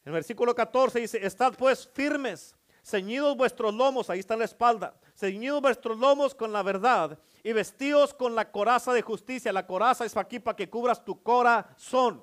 El 0.05 0.13
versículo 0.13 0.55
14 0.55 1.01
dice, 1.01 1.27
estad 1.27 1.55
pues 1.55 1.89
firmes, 1.93 2.55
ceñidos 2.85 3.37
vuestros 3.37 3.75
lomos, 3.75 4.09
ahí 4.09 4.21
está 4.21 4.37
la 4.37 4.45
espalda, 4.45 4.95
ceñidos 5.17 5.61
vuestros 5.61 5.99
lomos 5.99 6.37
con 6.37 6.53
la 6.53 6.63
verdad 6.63 7.19
y 7.43 7.53
vestidos 7.53 8.15
con 8.15 8.37
la 8.37 8.53
coraza 8.53 8.93
de 8.93 9.03
justicia. 9.03 9.53
La 9.53 9.67
coraza 9.67 10.05
es 10.05 10.17
aquí 10.17 10.39
para 10.39 10.55
que 10.55 10.71
cubras 10.71 11.05
tu 11.05 11.21
corazón. 11.21 12.23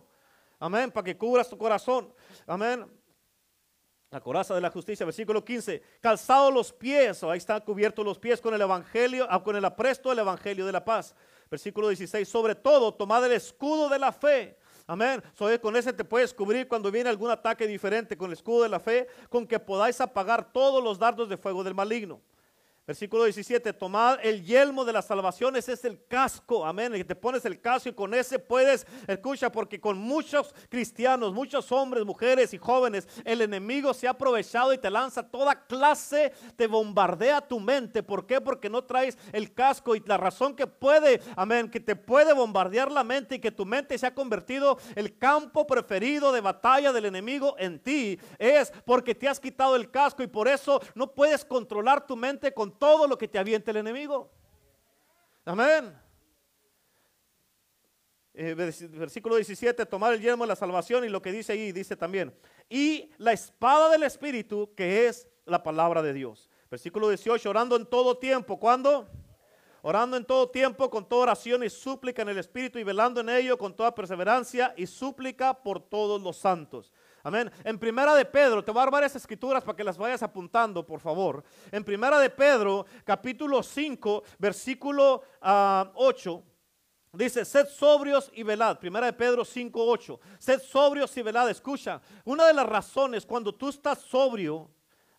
Amén, 0.58 0.90
para 0.90 1.04
que 1.04 1.18
cubras 1.18 1.50
tu 1.50 1.58
corazón. 1.58 2.14
Amén 2.48 3.01
la 4.12 4.20
coraza 4.20 4.54
de 4.54 4.60
la 4.60 4.70
justicia, 4.70 5.06
versículo 5.06 5.44
15, 5.44 5.82
calzado 6.02 6.52
los 6.52 6.74
pies, 6.74 7.24
ahí 7.24 7.38
están 7.38 7.62
cubiertos 7.62 8.04
los 8.04 8.20
pies 8.20 8.42
con 8.42 8.54
el 8.54 8.60
evangelio, 8.60 9.26
ah, 9.30 9.42
con 9.42 9.56
el 9.56 9.64
apresto 9.64 10.10
del 10.10 10.20
evangelio 10.20 10.66
de 10.66 10.74
la 10.74 10.84
paz. 10.84 11.16
Versículo 11.50 11.88
16, 11.88 12.28
sobre 12.28 12.54
todo, 12.56 12.94
tomad 12.94 13.26
el 13.26 13.32
escudo 13.32 13.88
de 13.88 13.98
la 13.98 14.12
fe. 14.12 14.58
Amén. 14.86 15.24
con 15.62 15.78
ese 15.78 15.94
te 15.94 16.04
puedes 16.04 16.34
cubrir 16.34 16.68
cuando 16.68 16.92
viene 16.92 17.10
algún 17.10 17.32
ataque 17.32 17.66
diferente, 17.66 18.18
con 18.18 18.28
el 18.28 18.34
escudo 18.34 18.64
de 18.64 18.70
la 18.70 18.82
fe, 18.82 19.08
con 19.30 19.48
que 19.48 19.58
podáis 19.58 20.02
apagar 20.02 20.52
todos 20.52 20.84
los 20.84 21.00
dardos 21.00 21.30
de 21.30 21.38
fuego 21.38 21.64
del 21.64 21.74
maligno. 21.74 22.20
Versículo 22.92 23.24
17, 23.24 23.72
tomad 23.72 24.20
el 24.22 24.44
yelmo 24.44 24.84
de 24.84 24.92
la 24.92 25.02
salvación, 25.02 25.56
ese 25.56 25.72
es 25.72 25.86
el 25.86 26.06
casco, 26.10 26.66
amén, 26.66 26.94
y 26.94 27.06
te 27.06 27.16
pones 27.16 27.46
el 27.46 27.62
casco 27.62 27.88
y 27.88 27.94
con 27.94 28.14
ese 28.14 28.38
puedes, 28.38 28.86
escucha, 29.08 29.50
porque 29.50 29.80
con 29.80 29.98
muchos 29.98 30.54
cristianos, 30.68 31.34
muchos 31.34 31.72
hombres, 31.72 32.04
mujeres 32.04 32.54
y 32.54 32.58
jóvenes, 32.58 33.08
el 33.24 33.40
enemigo 33.40 33.94
se 33.94 34.08
ha 34.08 34.12
aprovechado 34.12 34.74
y 34.74 34.78
te 34.78 34.90
lanza 34.90 35.24
toda 35.24 35.66
clase, 35.68 36.34
te 36.58 36.68
bombardea 36.68 37.40
tu 37.40 37.62
mente, 37.62 38.04
¿por 38.04 38.28
qué? 38.28 38.42
Porque 38.42 38.70
no 38.70 38.84
traes 38.84 39.18
el 39.32 39.54
casco 39.54 39.96
y 39.96 40.04
la 40.06 40.18
razón 40.18 40.54
que 40.54 40.68
puede, 40.68 41.22
amén, 41.38 41.72
que 41.72 41.80
te 41.80 41.96
puede 41.96 42.34
bombardear 42.34 42.92
la 42.92 43.06
mente 43.06 43.36
y 43.36 43.40
que 43.40 43.52
tu 43.52 43.66
mente 43.66 43.98
se 43.98 44.08
ha 44.08 44.14
convertido 44.14 44.78
el 44.96 45.18
campo 45.18 45.66
preferido 45.66 46.34
de 46.34 46.42
batalla 46.42 46.92
del 46.92 47.06
enemigo 47.06 47.56
en 47.58 47.80
ti, 47.80 48.20
es 48.38 48.74
porque 48.84 49.16
te 49.16 49.30
has 49.30 49.40
quitado 49.40 49.78
el 49.78 49.90
casco 49.90 50.24
y 50.24 50.28
por 50.28 50.50
eso 50.50 50.82
no 50.94 51.14
puedes 51.14 51.46
controlar 51.46 52.06
tu 52.06 52.18
mente 52.18 52.54
con 52.54 52.81
todo 52.82 53.06
lo 53.06 53.16
que 53.16 53.28
te 53.28 53.38
aviente 53.38 53.70
el 53.70 53.78
enemigo. 53.78 54.32
Amén. 55.46 55.96
Eh, 58.34 58.56
versículo 58.56 59.36
17, 59.36 59.86
tomar 59.86 60.14
el 60.14 60.20
yelmo 60.20 60.46
de 60.46 60.48
la 60.48 60.56
salvación 60.56 61.06
y 61.06 61.10
lo 61.10 61.22
que 61.22 61.32
dice 61.32 61.54
ahí, 61.54 61.72
dice 61.72 61.96
también, 61.96 62.34
y 62.68 63.12
la 63.20 63.34
espada 63.34 63.92
del 63.92 64.02
Espíritu, 64.02 64.74
que 64.76 65.06
es 65.08 65.28
la 65.46 65.62
palabra 65.62 66.02
de 66.02 66.12
Dios. 66.12 66.50
Versículo 66.72 67.10
18, 67.10 67.48
orando 67.48 67.76
en 67.76 67.86
todo 67.86 68.18
tiempo. 68.18 68.58
¿Cuándo? 68.60 69.08
Orando 69.84 70.18
en 70.18 70.26
todo 70.26 70.50
tiempo, 70.50 70.90
con 70.90 71.08
toda 71.08 71.24
oración 71.24 71.64
y 71.64 71.70
súplica 71.70 72.24
en 72.24 72.30
el 72.30 72.40
Espíritu 72.40 72.80
y 72.80 72.84
velando 72.84 73.22
en 73.22 73.30
ello 73.30 73.60
con 73.60 73.76
toda 73.76 73.94
perseverancia 73.94 74.74
y 74.76 74.88
súplica 74.88 75.54
por 75.54 75.80
todos 75.80 76.20
los 76.20 76.38
santos. 76.38 76.92
Amén. 77.24 77.52
En 77.64 77.78
primera 77.78 78.16
de 78.16 78.26
Pedro, 78.26 78.64
te 78.64 78.72
voy 78.72 78.80
a 78.80 78.86
dar 78.86 78.92
varias 78.92 79.16
escrituras 79.16 79.64
para 79.64 79.76
que 79.76 79.84
las 79.84 79.98
vayas 79.98 80.24
apuntando, 80.24 80.86
por 80.86 81.00
favor. 81.00 81.44
En 81.72 81.84
primera 81.84 82.20
de 82.20 82.30
Pedro, 82.30 82.86
capítulo 83.04 83.62
5, 83.62 84.24
versículo 84.40 85.24
8. 85.42 85.42
Ah, 85.42 85.88
dice, 87.14 87.46
sed 87.46 87.68
sobrios 87.68 88.32
y 88.34 88.44
velad. 88.44 88.80
Primera 88.80 89.06
de 89.06 89.14
Pedro 89.14 89.46
5, 89.46 89.86
8. 89.86 90.20
Sed 90.40 90.62
sobrios 90.62 91.16
y 91.16 91.22
velad. 91.22 91.50
Escucha, 91.50 92.02
una 92.26 92.48
de 92.48 92.54
las 92.54 92.66
razones 92.66 93.26
cuando 93.26 93.54
tú 93.54 93.70
estás 93.70 94.00
sobrio, 94.00 94.70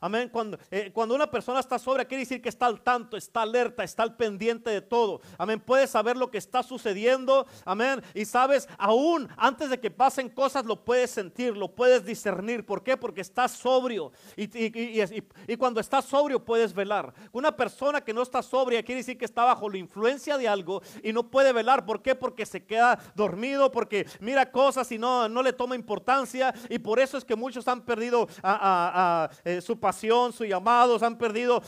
Amén. 0.03 0.29
Cuando, 0.31 0.59
eh, 0.73 0.91
cuando 0.93 1.15
una 1.15 1.31
persona 1.31 1.61
está 1.61 1.79
sobria, 1.79 2.05
quiere 2.05 2.25
decir 2.25 2.43
que 2.43 2.49
está 2.49 2.67
al 2.67 2.83
tanto, 2.83 3.17
está 3.17 3.43
alerta, 3.43 3.85
está 3.85 4.03
al 4.03 4.17
pendiente 4.17 4.69
de 4.69 4.81
todo. 4.81 5.21
Amén. 5.39 5.61
Puedes 5.61 5.91
saber 5.91 6.17
lo 6.17 6.29
que 6.29 6.39
está 6.39 6.65
sucediendo. 6.65 7.47
Amén. 7.65 8.03
Y 8.13 8.25
sabes, 8.25 8.69
aún 8.79 9.29
antes 9.37 9.71
de 9.71 9.79
que 9.79 9.93
pasen 9.93 10.29
cosas, 10.29 10.67
lo 10.67 10.85
puedes 10.85 11.13
sentir, 11.13 11.57
lo 11.57 11.69
puedes 11.69 12.05
discernir. 12.05 12.67
¿Por 12.67 12.83
qué? 12.83 12.97
Porque 12.97 13.21
estás 13.21 13.53
sobrio. 13.53 14.11
Y, 14.37 14.51
y, 14.53 15.57
cuando 15.57 15.79
estás 15.79 16.05
sobrio, 16.07 16.45
puedes 16.45 16.75
velar. 16.75 17.15
Una 17.31 17.57
persona 17.57 18.01
que 18.01 18.13
no 18.13 18.23
está 18.23 18.43
sobria 18.43 18.83
quiere 18.83 19.03
decir 19.03 19.17
que 19.17 19.25
está 19.25 19.45
bajo 19.45 19.71
la 19.71 19.79
influencia 19.79 20.37
de 20.37 20.49
algo 20.49 20.83
y 21.05 21.13
no 21.13 21.31
puede 21.31 21.53
velar. 21.53 21.87
¿Por 21.87 22.03
qué? 22.03 22.17
Porque 22.17 22.45
se 22.45 22.65
queda 22.65 22.99
dormido, 23.15 23.71
porque 23.71 24.09
mira 24.19 24.51
cosas 24.51 24.91
y 24.91 24.99
no, 24.99 25.29
no 25.29 25.45
le 25.45 25.53
toma 25.53 25.77
importancia. 25.77 26.53
Y 26.69 26.81
por 26.81 26.99
eso 26.99 27.17
es 27.17 27.25
que 27.25 27.37
muchos 27.37 27.69
han 27.69 27.83
perdido 27.83 28.27
a, 28.43 29.31
eh, 29.45 29.61
su 29.61 29.79
pasión 29.93 30.33
su 30.33 30.47
llamados, 30.47 31.03
han 31.03 31.19
perdido, 31.19 31.63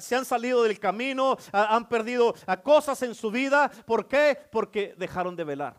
se 0.00 0.16
han 0.16 0.24
salido 0.24 0.64
del 0.64 0.80
camino, 0.80 1.36
han 1.52 1.88
perdido 1.88 2.34
cosas 2.64 3.00
en 3.02 3.14
su 3.14 3.30
vida. 3.30 3.70
¿Por 3.86 4.08
qué? 4.08 4.36
Porque 4.50 4.94
dejaron 4.98 5.36
de 5.36 5.44
velar. 5.44 5.76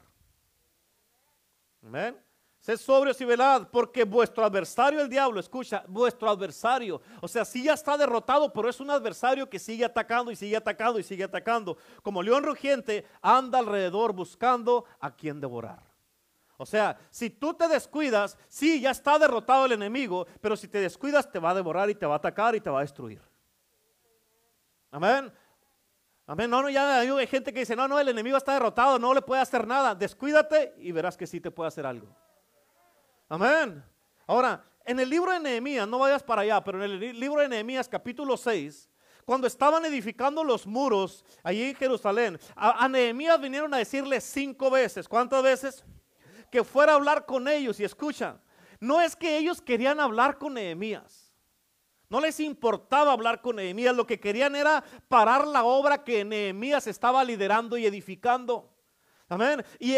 Sed 2.62 2.78
sobrios 2.78 3.20
y 3.20 3.26
velad, 3.26 3.68
porque 3.70 4.06
vuestro 4.06 4.46
adversario, 4.46 5.02
el 5.02 5.10
diablo, 5.10 5.40
escucha, 5.40 5.84
vuestro 5.88 6.30
adversario, 6.30 7.02
o 7.22 7.28
sea, 7.28 7.44
sí 7.46 7.64
ya 7.64 7.74
está 7.74 7.96
derrotado, 7.98 8.52
pero 8.52 8.70
es 8.70 8.80
un 8.80 8.90
adversario 8.90 9.48
que 9.48 9.60
sigue 9.60 9.86
atacando 9.86 10.32
y 10.32 10.36
sigue 10.36 10.56
atacando 10.56 10.98
y 10.98 11.04
sigue 11.04 11.26
atacando. 11.26 11.78
Como 12.02 12.24
león 12.24 12.44
rugiente, 12.44 13.06
anda 13.22 13.60
alrededor 13.60 14.14
buscando 14.14 14.86
a 15.00 15.14
quien 15.14 15.42
devorar. 15.42 15.95
O 16.58 16.66
sea, 16.66 16.98
si 17.10 17.30
tú 17.30 17.54
te 17.54 17.68
descuidas, 17.68 18.38
sí, 18.48 18.80
ya 18.80 18.92
está 18.92 19.20
derrotado 19.20 19.66
el 19.66 19.74
enemigo, 19.74 20.26
pero 20.42 20.56
si 20.56 20.68
te 20.68 20.80
descuidas, 20.80 21.30
te 21.30 21.40
va 21.40 21.52
a 21.52 21.56
devorar 21.56 21.90
y 21.90 21.96
te 21.96 22.06
va 22.06 22.14
a 22.14 22.18
atacar 22.18 22.56
y 22.56 22.62
te 22.62 22.70
va 22.70 22.80
a 22.80 22.84
destruir. 22.84 23.22
Amén. 24.92 25.32
Amén. 26.28 26.50
No, 26.50 26.62
no, 26.62 26.70
ya 26.70 27.00
hay 27.00 27.28
gente 27.28 27.54
que 27.54 27.60
dice, 27.60 27.76
no, 27.76 27.88
no, 27.88 28.00
el 28.00 28.10
enemigo 28.10 28.38
está 28.38 28.54
derrotado, 28.54 28.98
no 28.98 29.14
le 29.14 29.22
puede 29.22 29.42
hacer 29.42 29.68
nada. 29.68 29.94
Descuídate 29.94 30.74
y 30.78 30.92
verás 30.92 31.18
que 31.18 31.28
sí 31.28 31.42
te 31.42 31.52
puede 31.52 31.68
hacer 31.68 31.86
algo. 31.86 32.08
Amén. 33.28 33.84
Ahora, 34.26 34.64
en 34.86 35.00
el 35.00 35.10
libro 35.10 35.32
de 35.32 35.40
Nehemías, 35.40 35.88
no 35.88 36.00
vayas 36.00 36.24
para 36.24 36.44
allá, 36.44 36.64
pero 36.64 36.84
en 36.84 36.92
el 36.92 37.20
libro 37.20 37.42
de 37.42 37.50
Nehemías 37.50 37.90
capítulo 37.90 38.38
6, 38.38 38.90
cuando 39.26 39.48
estaban 39.48 39.84
edificando 39.86 40.44
los 40.44 40.68
muros 40.68 41.26
allí 41.44 41.64
en 41.64 41.76
Jerusalén, 41.76 42.40
a, 42.56 42.88
Nehemías 42.88 43.42
vinieron 43.42 43.74
a 43.74 43.78
decirle 43.78 44.22
cinco 44.22 44.70
veces, 44.70 45.08
¿cuántas 45.10 45.42
veces? 45.44 45.84
Que 46.56 46.64
fuera 46.64 46.94
a 46.94 46.96
hablar 46.96 47.26
con 47.26 47.50
ellos 47.50 47.82
y 47.82 47.84
escucha, 47.84 48.40
no 48.80 49.02
es 49.02 49.18
que 49.18 49.38
ellos 49.38 49.62
querían 49.62 50.00
hablar 50.00 50.38
con 50.38 50.54
Nehemías. 50.54 51.34
No 52.08 52.22
les 52.22 52.40
importaba 52.40 53.12
hablar 53.12 53.42
con 53.42 53.58
Nehemías, 53.58 53.94
lo 53.94 54.08
que 54.08 54.22
querían 54.22 54.56
era 54.56 54.82
parar 55.10 55.46
la 55.46 55.66
obra 55.66 56.06
que 56.06 56.24
Nehemías 56.24 56.88
estaba 56.88 57.26
liderando 57.26 57.78
y 57.78 57.86
edificando. 57.86 58.74
Amén. 59.28 59.66
Y, 59.80 59.96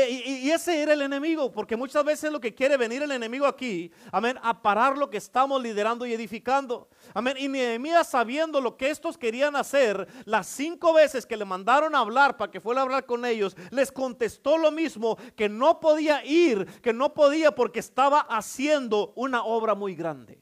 ese 0.50 0.81
era 0.81 0.93
el 0.93 1.01
enemigo, 1.01 1.51
porque 1.51 1.75
muchas 1.75 2.03
veces 2.05 2.31
lo 2.31 2.39
que 2.39 2.55
quiere 2.55 2.77
venir 2.77 3.03
el 3.03 3.12
enemigo 3.12 3.46
aquí, 3.46 3.91
amén, 4.10 4.39
a 4.41 4.62
parar 4.62 4.98
lo 4.98 5.10
que 5.10 5.17
estamos 5.17 5.62
liderando 5.62 6.05
y 6.05 6.13
edificando. 6.13 6.88
Amén. 7.13 7.36
Y 7.38 7.50
Nehemías 7.50 8.10
sabiendo 8.10 8.62
lo 8.62 8.77
que 8.77 8.89
estos 8.89 9.17
querían 9.17 9.57
hacer, 9.57 10.07
las 10.24 10.48
cinco 10.48 10.93
veces 10.93 11.25
que 11.25 11.36
le 11.36 11.43
mandaron 11.43 11.93
a 11.93 12.00
hablar 12.00 12.38
para 12.38 12.50
que 12.50 12.62
fuera 12.62 12.79
a 12.79 12.84
hablar 12.84 13.05
con 13.05 13.25
ellos, 13.25 13.57
les 13.69 13.91
contestó 13.91 14.57
lo 14.57 14.72
mismo, 14.72 15.17
que 15.36 15.50
no 15.50 15.81
podía 15.81 16.24
ir, 16.24 16.65
que 16.81 16.93
no 16.93 17.13
podía 17.13 17.53
porque 17.53 17.79
estaba 17.79 18.22
haciendo 18.22 19.12
una 19.17 19.43
obra 19.43 19.75
muy 19.75 19.93
grande. 19.93 20.41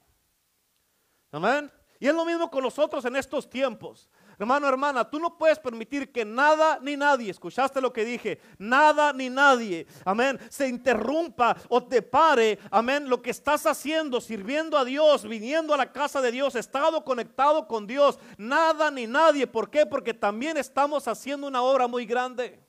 Amén. 1.32 1.72
Y 2.00 2.08
es 2.08 2.14
lo 2.14 2.24
mismo 2.24 2.52
con 2.52 2.62
nosotros 2.64 3.04
en 3.06 3.16
estos 3.16 3.50
tiempos. 3.50 4.10
Hermano, 4.38 4.68
hermana, 4.68 5.10
tú 5.10 5.20
no 5.20 5.38
puedes 5.38 5.58
permitir 5.60 6.12
que 6.12 6.26
nada 6.26 6.80
ni 6.82 6.98
nadie, 6.98 7.32
escuchaste 7.32 7.80
lo 7.80 7.94
que 7.94 8.04
dije, 8.04 8.40
nada 8.58 9.14
ni 9.14 9.30
nadie, 9.30 9.88
amén, 10.04 10.40
se 10.50 10.68
interrumpa 10.68 11.56
o 11.70 11.84
te 11.84 12.02
pare, 12.02 12.60
amén, 12.70 13.10
lo 13.10 13.22
que 13.22 13.32
estás 13.32 13.66
haciendo, 13.66 14.20
sirviendo 14.20 14.78
a 14.78 14.84
Dios, 14.84 15.28
viniendo 15.28 15.74
a 15.74 15.78
la 15.78 15.92
casa 15.92 16.22
de 16.22 16.32
Dios, 16.32 16.56
estado 16.56 17.04
conectado 17.06 17.68
con 17.68 17.88
Dios, 17.88 18.20
nada 18.38 18.92
ni 18.92 19.08
nadie. 19.08 19.48
¿Por 19.48 19.70
qué? 19.70 19.86
Porque 19.86 20.14
también 20.14 20.58
estamos 20.58 21.08
haciendo 21.08 21.48
una 21.48 21.62
obra 21.62 21.88
muy 21.88 22.06
grande. 22.06 22.60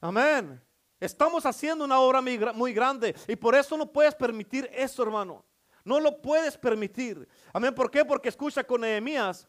Amén. 0.00 0.60
Estamos 0.98 1.44
haciendo 1.44 1.84
una 1.84 1.98
obra 1.98 2.20
muy 2.20 2.72
grande 2.72 3.14
y 3.26 3.36
por 3.36 3.54
eso 3.54 3.76
no 3.76 3.90
puedes 3.90 4.14
permitir 4.14 4.70
eso, 4.72 5.02
hermano. 5.02 5.44
No 5.84 5.98
lo 5.98 6.22
puedes 6.22 6.56
permitir. 6.56 7.28
Amén. 7.52 7.74
¿Por 7.74 7.90
qué? 7.90 8.04
Porque 8.04 8.28
escucha 8.28 8.62
con 8.62 8.82
Nehemías. 8.82 9.48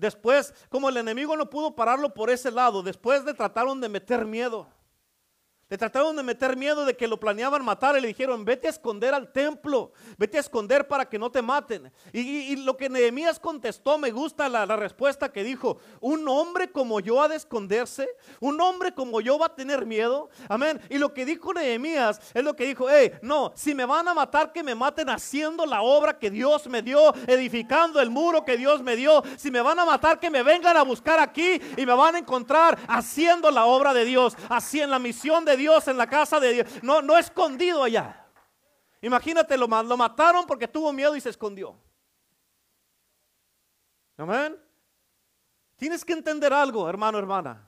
Después, 0.00 0.54
como 0.70 0.88
el 0.88 0.96
enemigo 0.96 1.36
no 1.36 1.50
pudo 1.50 1.76
pararlo 1.76 2.14
por 2.14 2.30
ese 2.30 2.50
lado, 2.50 2.82
después 2.82 3.22
le 3.22 3.34
trataron 3.34 3.82
de 3.82 3.90
meter 3.90 4.24
miedo. 4.24 4.66
Le 5.70 5.78
trataron 5.78 6.16
de 6.16 6.24
meter 6.24 6.56
miedo 6.56 6.84
de 6.84 6.96
que 6.96 7.06
lo 7.06 7.20
planeaban 7.20 7.64
matar 7.64 7.94
le 7.94 8.08
dijeron, 8.08 8.44
vete 8.44 8.66
a 8.66 8.70
esconder 8.70 9.14
al 9.14 9.30
templo, 9.30 9.92
vete 10.18 10.36
a 10.36 10.40
esconder 10.40 10.88
para 10.88 11.08
que 11.08 11.16
no 11.16 11.30
te 11.30 11.42
maten. 11.42 11.92
Y, 12.12 12.56
lo 12.56 12.76
que 12.76 12.88
Nehemías 12.88 13.38
contestó, 13.38 13.96
me 13.96 14.10
gusta 14.10 14.48
la, 14.48 14.66
respuesta 14.74 15.30
que 15.30 15.44
dijo, 15.44 15.78
un 16.00 16.28
hombre 16.28 16.72
como 16.72 16.98
yo 16.98 17.22
ha 17.22 17.28
de 17.28 17.36
esconderse, 17.36 18.08
un 18.40 18.60
hombre 18.60 18.92
como 18.94 19.20
yo 19.20 19.38
va 19.38 19.46
a 19.46 19.54
tener 19.54 19.86
miedo. 19.86 20.28
Amén. 20.48 20.80
Y 20.88 20.98
lo 20.98 21.14
que 21.14 21.24
dijo 21.24 21.54
Nehemías 21.54 22.20
es 22.34 22.42
lo 22.42 22.56
que 22.56 22.66
dijo, 22.66 22.90
hey, 22.90 23.12
no, 23.22 23.52
si 23.54 23.72
me 23.72 23.84
van 23.84 24.08
a 24.08 24.14
matar, 24.14 24.50
que 24.50 24.64
me 24.64 24.74
maten 24.74 25.08
haciendo 25.08 25.66
la 25.66 25.82
obra 25.82 26.18
que 26.18 26.32
Dios 26.32 26.66
me 26.66 26.82
dio, 26.82 27.14
edificando 27.28 28.00
el 28.00 28.10
muro 28.10 28.44
que 28.44 28.56
Dios 28.56 28.82
me 28.82 28.96
dio. 28.96 29.22
Si 29.36 29.52
me 29.52 29.60
van 29.60 29.78
a 29.78 29.84
matar, 29.84 30.18
que 30.18 30.30
me 30.30 30.42
vengan 30.42 30.76
a 30.76 30.82
buscar 30.82 31.20
aquí 31.20 31.60
y 31.76 31.86
me 31.86 31.94
van 31.94 32.16
a 32.16 32.18
encontrar 32.18 32.76
haciendo 32.88 33.52
la 33.52 33.66
obra 33.66 33.94
de 33.94 34.04
Dios, 34.04 34.36
así 34.48 34.80
en 34.80 34.90
la 34.90 34.98
misión 34.98 35.44
de 35.44 35.56
Dios 35.56 35.59
en 35.86 35.96
la 35.96 36.06
casa 36.06 36.40
de 36.40 36.52
Dios, 36.52 36.82
no, 36.82 37.02
no 37.02 37.16
escondido 37.16 37.82
allá. 37.82 38.26
Imagínate, 39.02 39.56
lo, 39.56 39.66
lo 39.66 39.96
mataron 39.96 40.46
porque 40.46 40.68
tuvo 40.68 40.92
miedo 40.92 41.16
y 41.16 41.20
se 41.20 41.30
escondió. 41.30 41.76
Amén. 44.16 44.58
Tienes 45.76 46.04
que 46.04 46.12
entender 46.12 46.52
algo, 46.52 46.88
hermano, 46.88 47.18
hermana. 47.18 47.66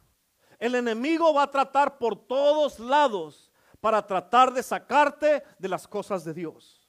El 0.59 0.75
enemigo 0.75 1.33
va 1.33 1.45
a 1.45 1.51
tratar 1.51 1.99
por 1.99 2.17
todos 2.27 2.79
lados 2.79 3.51
para 3.81 4.07
tratar 4.07 4.53
de 4.53 4.63
sacarte 4.63 5.43
de 5.59 5.69
las 5.69 5.89
cosas 5.89 6.23
de 6.25 6.35
Dios. 6.35 6.82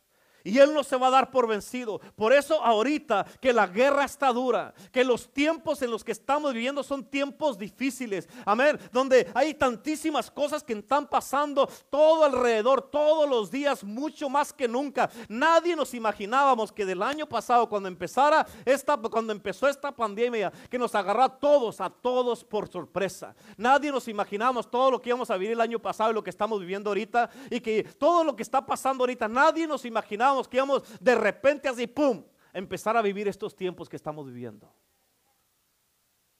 Y 0.44 0.60
Él 0.60 0.74
no 0.74 0.84
se 0.84 0.98
va 0.98 1.08
a 1.08 1.12
dar 1.12 1.32
por 1.32 1.48
vencido. 1.48 2.00
Por 2.16 2.34
eso 2.34 2.62
ahorita 2.64 3.26
que 3.40 3.54
la 3.54 3.68
guerra 3.68 4.04
está 4.04 4.34
dura, 4.34 4.74
que 4.92 5.04
los 5.04 5.32
tiempos 5.32 5.82
en 5.82 5.92
los 5.92 6.04
que 6.04 6.12
estamos 6.12 6.54
viviendo 6.54 6.84
son 6.84 7.06
tiempos 7.06 7.58
difíciles. 7.58 8.28
Amén. 8.46 8.78
Donde 8.92 9.32
hay 9.34 9.54
tantísimas 9.54 10.30
cosas 10.30 10.64
que 10.64 10.74
están 10.74 11.08
pasando 11.08 11.68
todo 11.90 12.26
alrededor, 12.26 12.82
todos 12.82 13.30
los 13.30 13.50
días, 13.50 13.84
mucho 13.84 14.30
más 14.30 14.52
que 14.52 14.68
nunca. 14.68 15.10
Nadie 15.30 15.76
nos 15.76 15.94
imaginábamos 15.94 16.72
que 16.72 16.86
del 16.86 17.02
año 17.02 17.26
pasado, 17.26 17.70
cuando 17.70 17.88
empezara 17.88 18.46
esta, 18.66 18.98
cuando 18.98 19.32
empezó 19.32 19.68
esta 19.68 19.96
pandemia, 19.96 20.52
que 20.70 20.78
nos 20.78 20.94
agarró 20.96 21.24
a 21.24 21.40
todos, 21.40 21.80
a 21.80 21.90
todos 21.90 22.44
por 22.44 22.68
sorpresa. 22.68 23.36
Nadie 23.56 23.92
nos 23.92 24.08
imaginábamos 24.08 24.70
todo 24.70 24.92
lo 24.92 25.02
que 25.02 25.10
íbamos 25.10 25.30
a 25.30 25.38
vivir 25.38 25.54
el 25.54 25.62
año 25.62 25.80
pasado 25.80 26.12
y 26.12 26.14
lo 26.14 26.24
que 26.24 26.30
estamos 26.30 26.60
viviendo 26.60 26.90
ahorita. 26.90 27.30
Y 27.50 27.62
que 27.62 27.84
todo 27.84 28.24
lo 28.24 28.36
que 28.36 28.44
está 28.44 28.66
pasando 28.66 29.04
ahorita, 29.04 29.28
nadie 29.28 29.68
nos 29.68 29.86
imaginaba 29.86 30.33
que 30.48 30.58
íbamos 30.58 30.84
de 31.00 31.16
repente 31.16 31.68
así, 31.68 31.88
¡pum!, 31.88 32.24
empezar 32.54 32.96
a 32.98 33.02
vivir 33.02 33.28
estos 33.28 33.56
tiempos 33.56 33.90
que 33.90 33.96
estamos 33.96 34.28
viviendo. 34.28 34.72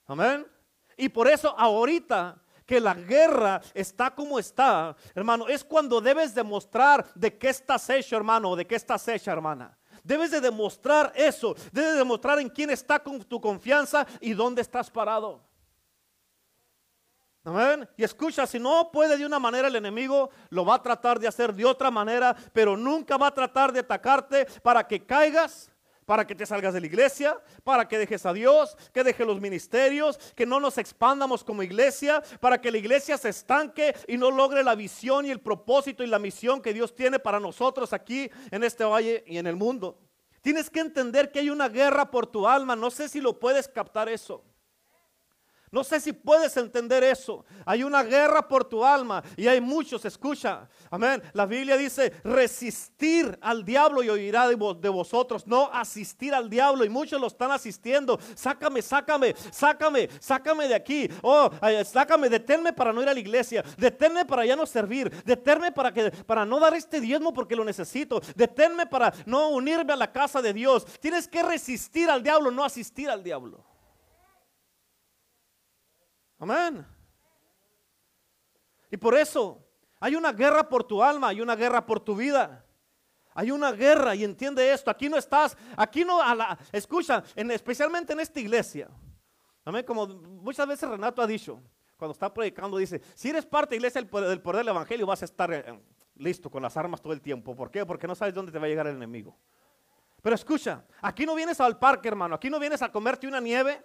Amén. 0.06 0.46
Y 0.98 1.10
por 1.10 1.28
eso 1.28 1.58
ahorita 1.58 2.40
que 2.66 2.80
la 2.80 2.94
guerra 2.94 3.62
está 3.74 4.14
como 4.14 4.40
está, 4.40 4.96
hermano, 5.14 5.48
es 5.48 5.64
cuando 5.64 6.00
debes 6.00 6.34
demostrar 6.34 7.06
de 7.14 7.38
qué 7.38 7.50
estás 7.50 7.90
hecho, 7.90 8.16
hermano, 8.16 8.52
o 8.52 8.56
de 8.56 8.66
qué 8.66 8.76
estás 8.76 9.08
hecha, 9.08 9.32
hermana. 9.32 9.78
Debes 10.04 10.32
de 10.32 10.42
demostrar 10.42 11.12
eso, 11.16 11.56
debes 11.72 11.92
de 11.92 11.98
demostrar 11.98 12.40
en 12.40 12.50
quién 12.50 12.70
está 12.70 13.00
con 13.00 13.22
tu 13.24 13.40
confianza 13.40 14.06
y 14.20 14.34
dónde 14.34 14.62
estás 14.62 14.90
parado. 14.90 15.42
Y 17.98 18.04
escucha, 18.04 18.48
si 18.48 18.58
no 18.58 18.90
puede 18.92 19.18
de 19.18 19.26
una 19.26 19.38
manera 19.38 19.68
el 19.68 19.76
enemigo, 19.76 20.30
lo 20.50 20.64
va 20.64 20.76
a 20.76 20.82
tratar 20.82 21.20
de 21.20 21.28
hacer 21.28 21.54
de 21.54 21.66
otra 21.66 21.92
manera, 21.92 22.36
pero 22.54 22.78
nunca 22.78 23.18
va 23.18 23.28
a 23.28 23.34
tratar 23.34 23.74
de 23.74 23.82
atacarte 23.82 24.46
para 24.62 24.88
que 24.88 25.06
caigas, 25.06 25.70
para 26.06 26.26
que 26.26 26.36
te 26.36 26.46
salgas 26.46 26.74
de 26.74 26.80
la 26.80 26.86
iglesia, 26.86 27.38
para 27.66 27.86
que 27.86 27.98
dejes 27.98 28.26
a 28.26 28.32
Dios, 28.32 28.78
que 28.94 29.04
dejes 29.04 29.28
los 29.28 29.42
ministerios, 29.42 30.18
que 30.36 30.46
no 30.46 30.62
nos 30.62 30.78
expandamos 30.78 31.44
como 31.44 31.64
iglesia, 31.64 32.24
para 32.40 32.62
que 32.62 32.72
la 32.72 32.78
iglesia 32.78 33.18
se 33.18 33.30
estanque 33.30 33.94
y 34.08 34.18
no 34.18 34.32
logre 34.32 34.64
la 34.64 34.76
visión 34.76 35.26
y 35.26 35.32
el 35.32 35.42
propósito 35.42 36.02
y 36.02 36.08
la 36.08 36.20
misión 36.20 36.62
que 36.62 36.74
Dios 36.74 36.96
tiene 36.96 37.20
para 37.20 37.42
nosotros 37.42 37.92
aquí 37.92 38.32
en 38.52 38.64
este 38.64 38.86
valle 38.86 39.22
y 39.28 39.38
en 39.38 39.48
el 39.48 39.58
mundo. 39.58 40.00
Tienes 40.42 40.70
que 40.70 40.80
entender 40.80 41.32
que 41.32 41.40
hay 41.40 41.50
una 41.50 41.68
guerra 41.68 42.10
por 42.10 42.28
tu 42.28 42.48
alma, 42.48 42.76
no 42.76 42.90
sé 42.90 43.10
si 43.10 43.20
lo 43.20 43.38
puedes 43.38 43.68
captar 43.68 44.08
eso. 44.08 44.44
No 45.74 45.84
sé 45.84 46.00
si 46.00 46.14
puedes 46.14 46.56
entender 46.56 47.04
eso. 47.04 47.46
Hay 47.66 47.84
una 47.84 48.04
guerra 48.04 48.48
por 48.48 48.64
tu 48.64 48.86
alma 48.86 49.24
y 49.36 49.48
hay 49.48 49.60
muchos, 49.60 50.06
escucha. 50.06 50.70
Amén. 50.92 51.20
La 51.34 51.48
Biblia 51.48 51.76
dice, 51.76 52.14
resistir 52.24 53.36
al 53.42 53.66
diablo 53.66 54.04
y 54.04 54.10
oirá 54.10 54.48
de, 54.48 54.56
vosotros. 54.56 55.48
No 55.48 55.72
asistir 55.74 56.32
al 56.36 56.48
diablo 56.48 56.86
y 56.86 56.90
muchos 56.90 57.20
lo 57.20 57.26
están 57.26 57.50
asistiendo. 57.50 58.20
Sácame, 58.36 58.84
sácame, 58.84 59.34
sácame, 59.52 60.10
sácame 60.20 60.68
de 60.68 60.76
aquí. 60.76 61.10
Oh, 61.24 61.50
sácame, 61.86 62.30
deténme 62.30 62.72
para 62.74 62.94
no 62.94 63.02
ir 63.02 63.10
a 63.10 63.14
la 63.16 63.20
iglesia. 63.20 63.64
Deténme 63.76 64.26
para 64.26 64.46
ya 64.46 64.56
no 64.56 64.68
servir. 64.68 65.10
Deténme 65.24 65.72
para, 65.72 65.92
que, 65.92 66.12
para 66.12 66.46
no 66.46 66.60
dar 66.60 66.76
este 66.76 67.02
diezmo 67.02 67.34
porque 67.34 67.56
lo 67.56 67.66
necesito. 67.66 68.22
Deténme 68.36 68.86
para 68.86 69.12
no 69.26 69.50
unirme 69.50 69.94
a 69.94 69.96
la 69.96 70.12
casa 70.12 70.40
de 70.40 70.54
Dios. 70.54 70.86
Tienes 71.00 71.28
que 71.28 71.42
resistir 71.42 72.12
al 72.12 72.22
diablo, 72.22 72.52
no 72.52 72.64
asistir 72.64 73.10
al 73.10 73.24
diablo. 73.24 73.73
Amén. 76.44 76.86
Y 78.92 78.98
por 78.98 79.16
eso 79.16 79.66
hay 79.98 80.14
una 80.18 80.34
guerra 80.34 80.68
por 80.68 80.84
tu 80.84 81.02
alma, 81.02 81.30
hay 81.30 81.40
una 81.40 81.56
guerra 81.56 81.86
por 81.86 82.02
tu 82.02 82.18
vida. 82.18 82.66
Hay 83.34 83.50
una 83.50 83.72
guerra 83.72 84.14
y 84.14 84.26
entiende 84.26 84.74
esto. 84.74 84.92
Aquí 84.92 85.08
no 85.08 85.18
estás, 85.18 85.58
aquí 85.78 86.04
no, 86.04 86.22
a 86.22 86.36
la, 86.36 86.60
escucha, 86.74 87.24
en, 87.34 87.50
especialmente 87.50 88.12
en 88.12 88.20
esta 88.20 88.42
iglesia. 88.42 88.90
Amén. 89.64 89.86
Como 89.86 90.06
muchas 90.06 90.68
veces 90.68 90.90
Renato 90.90 91.22
ha 91.22 91.28
dicho, 91.28 91.62
cuando 91.98 92.12
está 92.12 92.32
predicando, 92.34 92.76
dice: 92.76 93.02
Si 93.16 93.30
eres 93.30 93.46
parte 93.46 93.76
de 93.76 93.80
la 93.80 93.88
iglesia 93.88 94.02
del 94.02 94.10
poder, 94.42 94.58
del, 94.66 94.68
evangelio, 94.68 95.08
vas 95.08 95.22
a 95.22 95.26
estar, 95.26 95.52
eh, 95.54 95.80
listo, 96.16 96.52
con 96.52 96.62
las 96.62 96.76
armas 96.76 97.02
todo 97.02 97.14
el 97.14 97.22
tiempo. 97.22 97.56
¿Por 97.56 97.72
qué? 97.72 97.86
Porque 97.86 98.06
no 98.06 98.16
sabes 98.16 98.34
dónde 98.34 98.52
te 98.52 98.60
va 98.60 98.66
a 98.66 98.70
llegar 98.70 98.86
el 98.86 98.98
enemigo. 98.98 99.34
Pero 100.22 100.36
escucha, 100.36 100.84
aquí 101.02 101.26
no 101.26 101.36
vienes 101.36 101.62
al 101.62 101.80
parque, 101.80 102.10
hermano. 102.10 102.36
Aquí 102.36 102.50
no 102.50 102.60
vienes 102.60 102.82
a 102.82 102.92
comerte 102.92 103.28
una 103.28 103.40
nieve. 103.40 103.82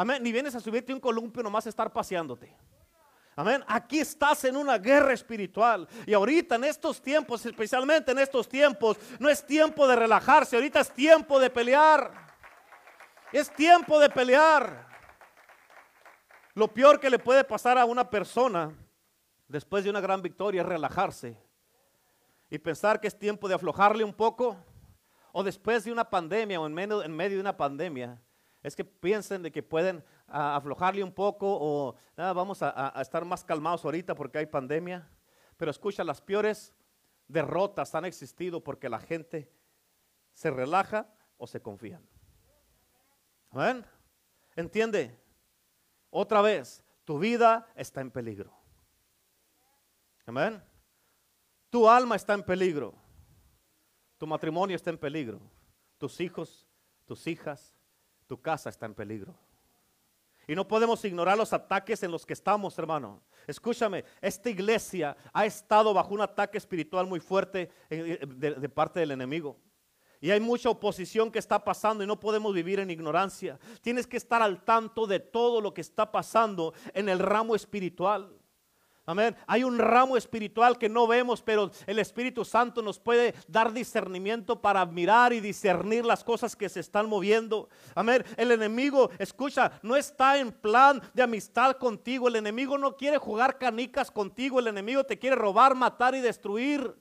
Amén. 0.00 0.22
Ni 0.22 0.32
vienes 0.32 0.54
a 0.54 0.60
subirte 0.60 0.94
un 0.94 0.98
columpio 0.98 1.42
nomás 1.42 1.66
a 1.66 1.68
estar 1.68 1.92
paseándote. 1.92 2.56
Amén. 3.36 3.62
Aquí 3.68 3.98
estás 3.98 4.42
en 4.44 4.56
una 4.56 4.78
guerra 4.78 5.12
espiritual. 5.12 5.86
Y 6.06 6.14
ahorita 6.14 6.54
en 6.54 6.64
estos 6.64 7.02
tiempos, 7.02 7.44
especialmente 7.44 8.10
en 8.10 8.18
estos 8.18 8.48
tiempos, 8.48 8.96
no 9.18 9.28
es 9.28 9.44
tiempo 9.44 9.86
de 9.86 9.96
relajarse. 9.96 10.56
Ahorita 10.56 10.80
es 10.80 10.90
tiempo 10.90 11.38
de 11.38 11.50
pelear. 11.50 12.12
Es 13.30 13.54
tiempo 13.54 14.00
de 14.00 14.08
pelear. 14.08 14.88
Lo 16.54 16.68
peor 16.68 16.98
que 16.98 17.10
le 17.10 17.18
puede 17.18 17.44
pasar 17.44 17.76
a 17.76 17.84
una 17.84 18.08
persona 18.08 18.72
después 19.48 19.84
de 19.84 19.90
una 19.90 20.00
gran 20.00 20.22
victoria 20.22 20.62
es 20.62 20.66
relajarse 20.66 21.36
y 22.48 22.58
pensar 22.58 23.02
que 23.02 23.08
es 23.08 23.18
tiempo 23.18 23.48
de 23.48 23.54
aflojarle 23.54 24.02
un 24.02 24.14
poco 24.14 24.56
o 25.30 25.42
después 25.42 25.84
de 25.84 25.92
una 25.92 26.08
pandemia 26.08 26.58
o 26.58 26.66
en 26.66 26.72
medio, 26.72 27.02
en 27.02 27.14
medio 27.14 27.36
de 27.36 27.42
una 27.42 27.54
pandemia, 27.58 28.18
es 28.62 28.76
que 28.76 28.84
piensen 28.84 29.42
de 29.42 29.50
que 29.50 29.62
pueden 29.62 30.04
ah, 30.26 30.56
aflojarle 30.56 31.02
un 31.02 31.12
poco 31.12 31.46
o 31.48 31.94
ah, 32.16 32.32
vamos 32.32 32.62
a, 32.62 32.92
estar 33.00 33.24
más 33.24 33.44
calmados 33.44 33.84
ahorita 33.84 34.14
porque 34.14 34.38
hay 34.38 34.46
pandemia. 34.46 35.08
Pero 35.56 35.70
escucha, 35.70 36.04
las 36.04 36.20
peores 36.20 36.74
derrotas 37.26 37.94
han 37.94 38.04
existido 38.04 38.62
porque 38.62 38.88
la 38.88 39.00
gente 39.00 39.50
se 40.32 40.50
relaja 40.50 41.12
o 41.38 41.46
se 41.46 41.60
confían. 41.60 42.06
¿Ven? 43.52 43.84
¿Entiende? 44.56 45.18
Otra 46.10 46.42
vez, 46.42 46.84
tu 47.04 47.18
vida 47.18 47.66
está 47.74 48.00
en 48.00 48.10
peligro. 48.10 48.52
Amén. 50.26 50.62
Tu 51.70 51.88
alma 51.88 52.16
está 52.16 52.34
en 52.34 52.42
peligro. 52.42 52.94
Tu 54.18 54.26
matrimonio 54.26 54.76
está 54.76 54.90
en 54.90 54.98
peligro. 54.98 55.40
Tus 55.98 56.20
hijos, 56.20 56.66
tus 57.06 57.26
hijas, 57.26 57.79
tu 58.30 58.40
casa 58.40 58.70
está 58.70 58.86
en 58.86 58.94
peligro. 58.94 59.34
Y 60.46 60.54
no 60.54 60.68
podemos 60.68 61.04
ignorar 61.04 61.36
los 61.36 61.52
ataques 61.52 62.00
en 62.04 62.12
los 62.12 62.24
que 62.24 62.32
estamos, 62.32 62.78
hermano. 62.78 63.20
Escúchame, 63.44 64.04
esta 64.20 64.48
iglesia 64.48 65.16
ha 65.32 65.44
estado 65.46 65.92
bajo 65.92 66.14
un 66.14 66.20
ataque 66.20 66.56
espiritual 66.56 67.08
muy 67.08 67.18
fuerte 67.18 67.62
eh, 67.90 68.20
eh, 68.22 68.26
de, 68.26 68.54
de, 68.54 68.68
parte 68.68 69.00
del 69.00 69.10
enemigo. 69.10 69.58
Y 70.20 70.30
hay 70.30 70.38
mucha 70.38 70.70
oposición 70.70 71.32
que 71.32 71.40
está 71.40 71.64
pasando 71.64 72.04
y 72.04 72.06
no 72.06 72.20
podemos 72.20 72.54
vivir 72.54 72.78
en 72.78 72.92
ignorancia. 72.92 73.58
Tienes 73.80 74.06
que 74.06 74.18
estar 74.18 74.40
al 74.42 74.62
tanto 74.62 75.08
de 75.08 75.18
todo 75.18 75.60
lo 75.60 75.74
que 75.74 75.80
está 75.80 76.12
pasando 76.12 76.72
en 76.94 77.08
el 77.08 77.18
ramo 77.18 77.56
espiritual. 77.56 78.32
Amén. 79.10 79.36
Hay 79.48 79.64
un 79.64 79.76
ramo 79.76 80.16
espiritual 80.16 80.78
que 80.78 80.88
no 80.88 81.08
vemos, 81.08 81.42
pero 81.42 81.72
el 81.88 81.98
Espíritu 81.98 82.44
Santo 82.44 82.80
nos 82.80 83.00
puede 83.00 83.34
dar 83.48 83.72
discernimiento 83.72 84.60
para 84.60 84.86
mirar 84.86 85.32
y 85.32 85.40
discernir 85.40 86.04
las 86.04 86.22
cosas 86.22 86.54
que 86.54 86.68
se 86.68 86.78
están 86.78 87.08
moviendo. 87.08 87.68
Amén. 87.96 88.24
El 88.36 88.52
enemigo, 88.52 89.10
escucha, 89.18 89.72
no 89.82 89.96
está 89.96 90.38
en 90.38 90.52
plan 90.52 91.02
de 91.12 91.24
amistad 91.24 91.72
contigo. 91.72 92.28
El 92.28 92.36
enemigo 92.36 92.78
no 92.78 92.96
quiere 92.96 93.18
jugar 93.18 93.58
canicas 93.58 94.12
contigo. 94.12 94.60
El 94.60 94.68
enemigo 94.68 95.02
te 95.02 95.18
quiere 95.18 95.34
robar, 95.34 95.74
matar 95.74 96.14
y 96.14 96.20
destruir. 96.20 96.94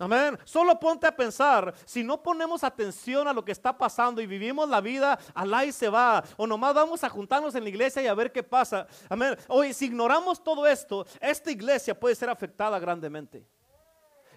Amén. 0.00 0.38
Solo 0.44 0.80
ponte 0.80 1.06
a 1.06 1.14
pensar, 1.14 1.74
si 1.84 2.02
no 2.02 2.22
ponemos 2.22 2.64
atención 2.64 3.28
a 3.28 3.34
lo 3.34 3.44
que 3.44 3.52
está 3.52 3.76
pasando 3.76 4.22
y 4.22 4.26
vivimos 4.26 4.66
la 4.66 4.80
vida, 4.80 5.18
alá 5.34 5.66
y 5.66 5.72
se 5.72 5.90
va, 5.90 6.24
o 6.38 6.46
nomás 6.46 6.72
vamos 6.72 7.04
a 7.04 7.10
juntarnos 7.10 7.54
en 7.54 7.62
la 7.62 7.68
iglesia 7.68 8.00
y 8.00 8.06
a 8.06 8.14
ver 8.14 8.32
qué 8.32 8.42
pasa. 8.42 8.86
Amén. 9.10 9.36
Hoy, 9.46 9.74
si 9.74 9.84
ignoramos 9.84 10.42
todo 10.42 10.66
esto, 10.66 11.06
esta 11.20 11.50
iglesia 11.50 11.98
puede 11.98 12.14
ser 12.14 12.30
afectada 12.30 12.78
grandemente. 12.78 13.46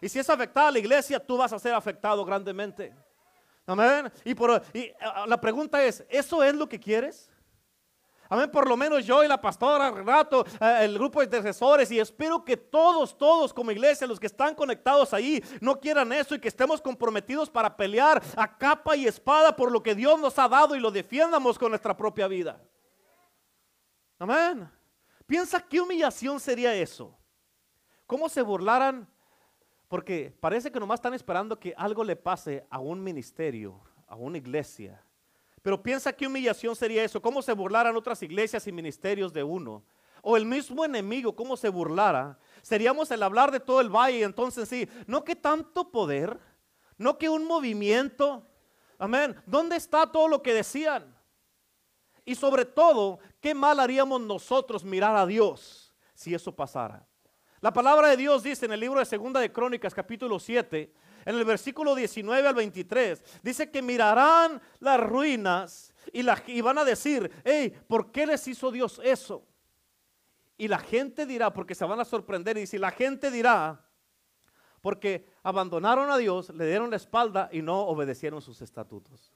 Y 0.01 0.09
si 0.09 0.19
es 0.19 0.29
afectada 0.29 0.69
la 0.69 0.79
iglesia, 0.79 1.17
tú 1.17 1.37
vas 1.37 1.53
a 1.53 1.59
ser 1.59 1.73
afectado 1.73 2.25
grandemente. 2.25 2.93
Amén. 3.65 4.11
Y, 4.25 4.35
por, 4.35 4.61
y 4.73 4.91
la 5.25 5.39
pregunta 5.39 5.81
es, 5.81 6.03
¿eso 6.09 6.43
es 6.43 6.53
lo 6.53 6.67
que 6.67 6.77
quieres? 6.77 7.29
Amén, 8.33 8.49
por 8.49 8.67
lo 8.67 8.75
menos 8.75 9.05
yo 9.05 9.23
y 9.23 9.27
la 9.27 9.39
pastora 9.39 9.91
Renato, 9.91 10.43
eh, 10.59 10.79
el 10.81 10.95
grupo 10.95 11.19
de 11.19 11.25
intercesores 11.25 11.91
y 11.91 11.99
espero 11.99 12.43
que 12.43 12.57
todos, 12.57 13.15
todos 13.15 13.53
como 13.53 13.69
iglesia, 13.69 14.07
los 14.07 14.19
que 14.19 14.25
están 14.25 14.55
conectados 14.55 15.13
ahí, 15.13 15.39
no 15.61 15.79
quieran 15.79 16.11
eso 16.11 16.33
y 16.33 16.39
que 16.39 16.47
estemos 16.47 16.81
comprometidos 16.81 17.47
para 17.47 17.77
pelear 17.77 18.23
a 18.35 18.57
capa 18.57 18.95
y 18.95 19.05
espada 19.05 19.55
por 19.55 19.71
lo 19.71 19.83
que 19.83 19.93
Dios 19.93 20.19
nos 20.19 20.39
ha 20.39 20.47
dado 20.47 20.75
y 20.75 20.79
lo 20.79 20.89
defiendamos 20.89 21.59
con 21.59 21.69
nuestra 21.69 21.95
propia 21.95 22.27
vida. 22.27 22.59
Amén. 24.17 24.67
Piensa 25.27 25.61
qué 25.61 25.79
humillación 25.79 26.39
sería 26.39 26.73
eso. 26.73 27.15
¿Cómo 28.07 28.29
se 28.29 28.41
burlaran? 28.41 29.07
Porque 29.87 30.35
parece 30.39 30.71
que 30.71 30.79
nomás 30.79 30.97
están 30.97 31.13
esperando 31.13 31.59
que 31.59 31.75
algo 31.77 32.03
le 32.03 32.15
pase 32.15 32.65
a 32.71 32.79
un 32.79 33.03
ministerio, 33.03 33.79
a 34.07 34.15
una 34.15 34.39
iglesia 34.39 35.05
pero 35.63 35.81
piensa 35.81 36.13
qué 36.13 36.27
humillación 36.27 36.75
sería 36.75 37.03
eso, 37.03 37.21
cómo 37.21 37.41
se 37.41 37.53
burlaran 37.53 37.95
otras 37.95 38.21
iglesias 38.21 38.67
y 38.67 38.71
ministerios 38.71 39.31
de 39.31 39.43
uno. 39.43 39.83
O 40.21 40.37
el 40.37 40.45
mismo 40.45 40.85
enemigo, 40.85 41.35
cómo 41.35 41.57
se 41.57 41.69
burlara. 41.69 42.37
Seríamos 42.61 43.09
el 43.11 43.23
hablar 43.23 43.49
de 43.49 43.61
todo 43.61 43.79
el 43.79 43.89
valle, 43.89 44.23
entonces 44.23 44.67
sí, 44.67 44.87
no 45.07 45.23
que 45.23 45.35
tanto 45.35 45.89
poder, 45.89 46.37
no 46.97 47.17
que 47.17 47.29
un 47.29 47.45
movimiento. 47.45 48.45
Amén. 48.99 49.35
¿Dónde 49.45 49.77
está 49.77 50.05
todo 50.11 50.27
lo 50.27 50.43
que 50.43 50.53
decían? 50.53 51.15
Y 52.25 52.35
sobre 52.35 52.65
todo, 52.65 53.19
qué 53.39 53.55
mal 53.55 53.79
haríamos 53.79 54.19
nosotros 54.19 54.83
mirar 54.83 55.15
a 55.15 55.25
Dios 55.25 55.93
si 56.13 56.33
eso 56.33 56.53
pasara. 56.53 57.07
La 57.61 57.71
palabra 57.71 58.09
de 58.09 58.17
Dios 58.17 58.43
dice 58.43 58.65
en 58.65 58.73
el 58.73 58.81
libro 58.81 58.99
de 58.99 59.05
Segunda 59.05 59.39
de 59.39 59.51
Crónicas, 59.51 59.93
capítulo 59.93 60.39
7, 60.39 60.93
en 61.25 61.35
el 61.35 61.45
versículo 61.45 61.95
19 61.95 62.47
al 62.47 62.55
23, 62.55 63.23
dice 63.41 63.69
que 63.69 63.81
mirarán 63.81 64.61
las 64.79 64.99
ruinas 64.99 65.93
y, 66.11 66.23
la, 66.23 66.41
van 66.63 66.77
a 66.77 66.85
decir, 66.85 67.31
hey, 67.43 67.73
¿por 67.87 68.11
qué 68.11 68.25
les 68.25 68.47
hizo 68.47 68.71
Dios 68.71 68.99
eso? 69.03 69.47
Y 70.57 70.67
la 70.67 70.79
gente 70.79 71.25
dirá, 71.25 71.51
porque 71.51 71.75
se 71.75 71.85
van 71.85 71.99
a 71.99 72.05
sorprender, 72.05 72.57
y 72.57 72.67
si 72.67 72.77
la 72.77 72.91
gente 72.91 73.31
dirá, 73.31 73.83
porque 74.81 75.29
abandonaron 75.43 76.11
a 76.11 76.17
Dios, 76.17 76.49
le 76.49 76.67
dieron 76.67 76.89
la 76.89 76.97
espalda 76.97 77.49
y 77.51 77.61
no 77.61 77.81
obedecieron 77.81 78.41
sus 78.41 78.61
estatutos. 78.61 79.33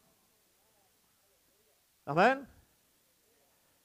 Amén. 2.06 2.48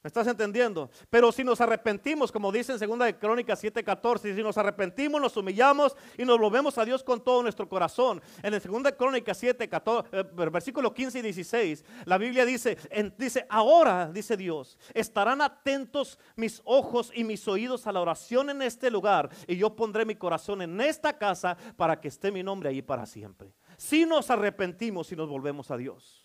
¿Me 0.02 0.08
estás 0.08 0.26
entendiendo? 0.26 0.90
Pero 1.10 1.30
si 1.30 1.44
nos 1.44 1.60
arrepentimos, 1.60 2.32
como 2.32 2.50
dice 2.50 2.72
en 2.72 2.78
2 2.80 2.98
de 2.98 3.16
Crónicas 3.18 3.62
7:14, 3.62 4.34
si 4.34 4.42
nos 4.42 4.58
arrepentimos, 4.58 5.20
nos 5.20 5.36
humillamos 5.36 5.96
y 6.18 6.24
nos 6.24 6.40
volvemos 6.40 6.76
a 6.76 6.84
Dios 6.84 7.04
con 7.04 7.22
todo 7.22 7.40
nuestro 7.40 7.68
corazón. 7.68 8.20
En 8.42 8.52
el 8.52 8.60
2 8.60 8.82
de 8.82 8.96
Crónicas 8.96 9.38
7, 9.38 9.70
eh, 9.70 10.24
versículo 10.34 10.92
15 10.92 11.20
y 11.20 11.22
16, 11.22 11.84
la 12.04 12.18
Biblia 12.18 12.44
dice, 12.44 12.76
dice, 13.16 13.46
ahora, 13.48 14.10
dice 14.12 14.36
Dios, 14.36 14.76
estarán 14.92 15.40
atentos 15.40 16.18
mis 16.34 16.60
ojos 16.64 17.12
y 17.14 17.22
mis 17.22 17.46
oídos 17.46 17.86
a 17.86 17.92
la 17.92 18.00
oración 18.00 18.50
en 18.50 18.62
este 18.62 18.90
lugar 18.90 19.30
y 19.46 19.56
yo 19.56 19.76
pondré 19.76 20.04
mi 20.04 20.16
corazón 20.16 20.62
en 20.62 20.80
esta 20.80 21.16
casa 21.16 21.56
para 21.76 22.00
que 22.00 22.08
esté 22.08 22.32
mi 22.32 22.42
nombre 22.42 22.70
ahí 22.70 22.82
para 22.82 23.06
siempre. 23.06 23.54
Si 23.76 24.04
nos 24.04 24.30
arrepentimos 24.30 25.12
y 25.12 25.16
nos 25.16 25.28
volvemos 25.28 25.70
a 25.70 25.76
Dios. 25.76 26.21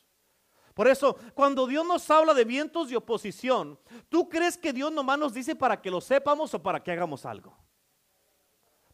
Por 0.78 0.88
eso, 0.88 1.18
cuando 1.34 1.66
Dios 1.66 1.84
nos 1.88 2.08
habla 2.12 2.36
de 2.36 2.46
vientos 2.46 2.90
de 2.90 2.98
oposición, 2.98 3.80
¿tú 4.10 4.30
crees 4.30 4.56
que 4.56 4.72
Dios 4.72 4.92
nomás 4.92 5.18
nos 5.18 5.34
dice 5.34 5.56
para 5.56 5.82
que 5.82 5.90
lo 5.90 6.00
sepamos 6.00 6.54
o 6.54 6.62
para 6.62 6.84
que 6.84 6.92
hagamos 6.92 7.26
algo? 7.26 7.58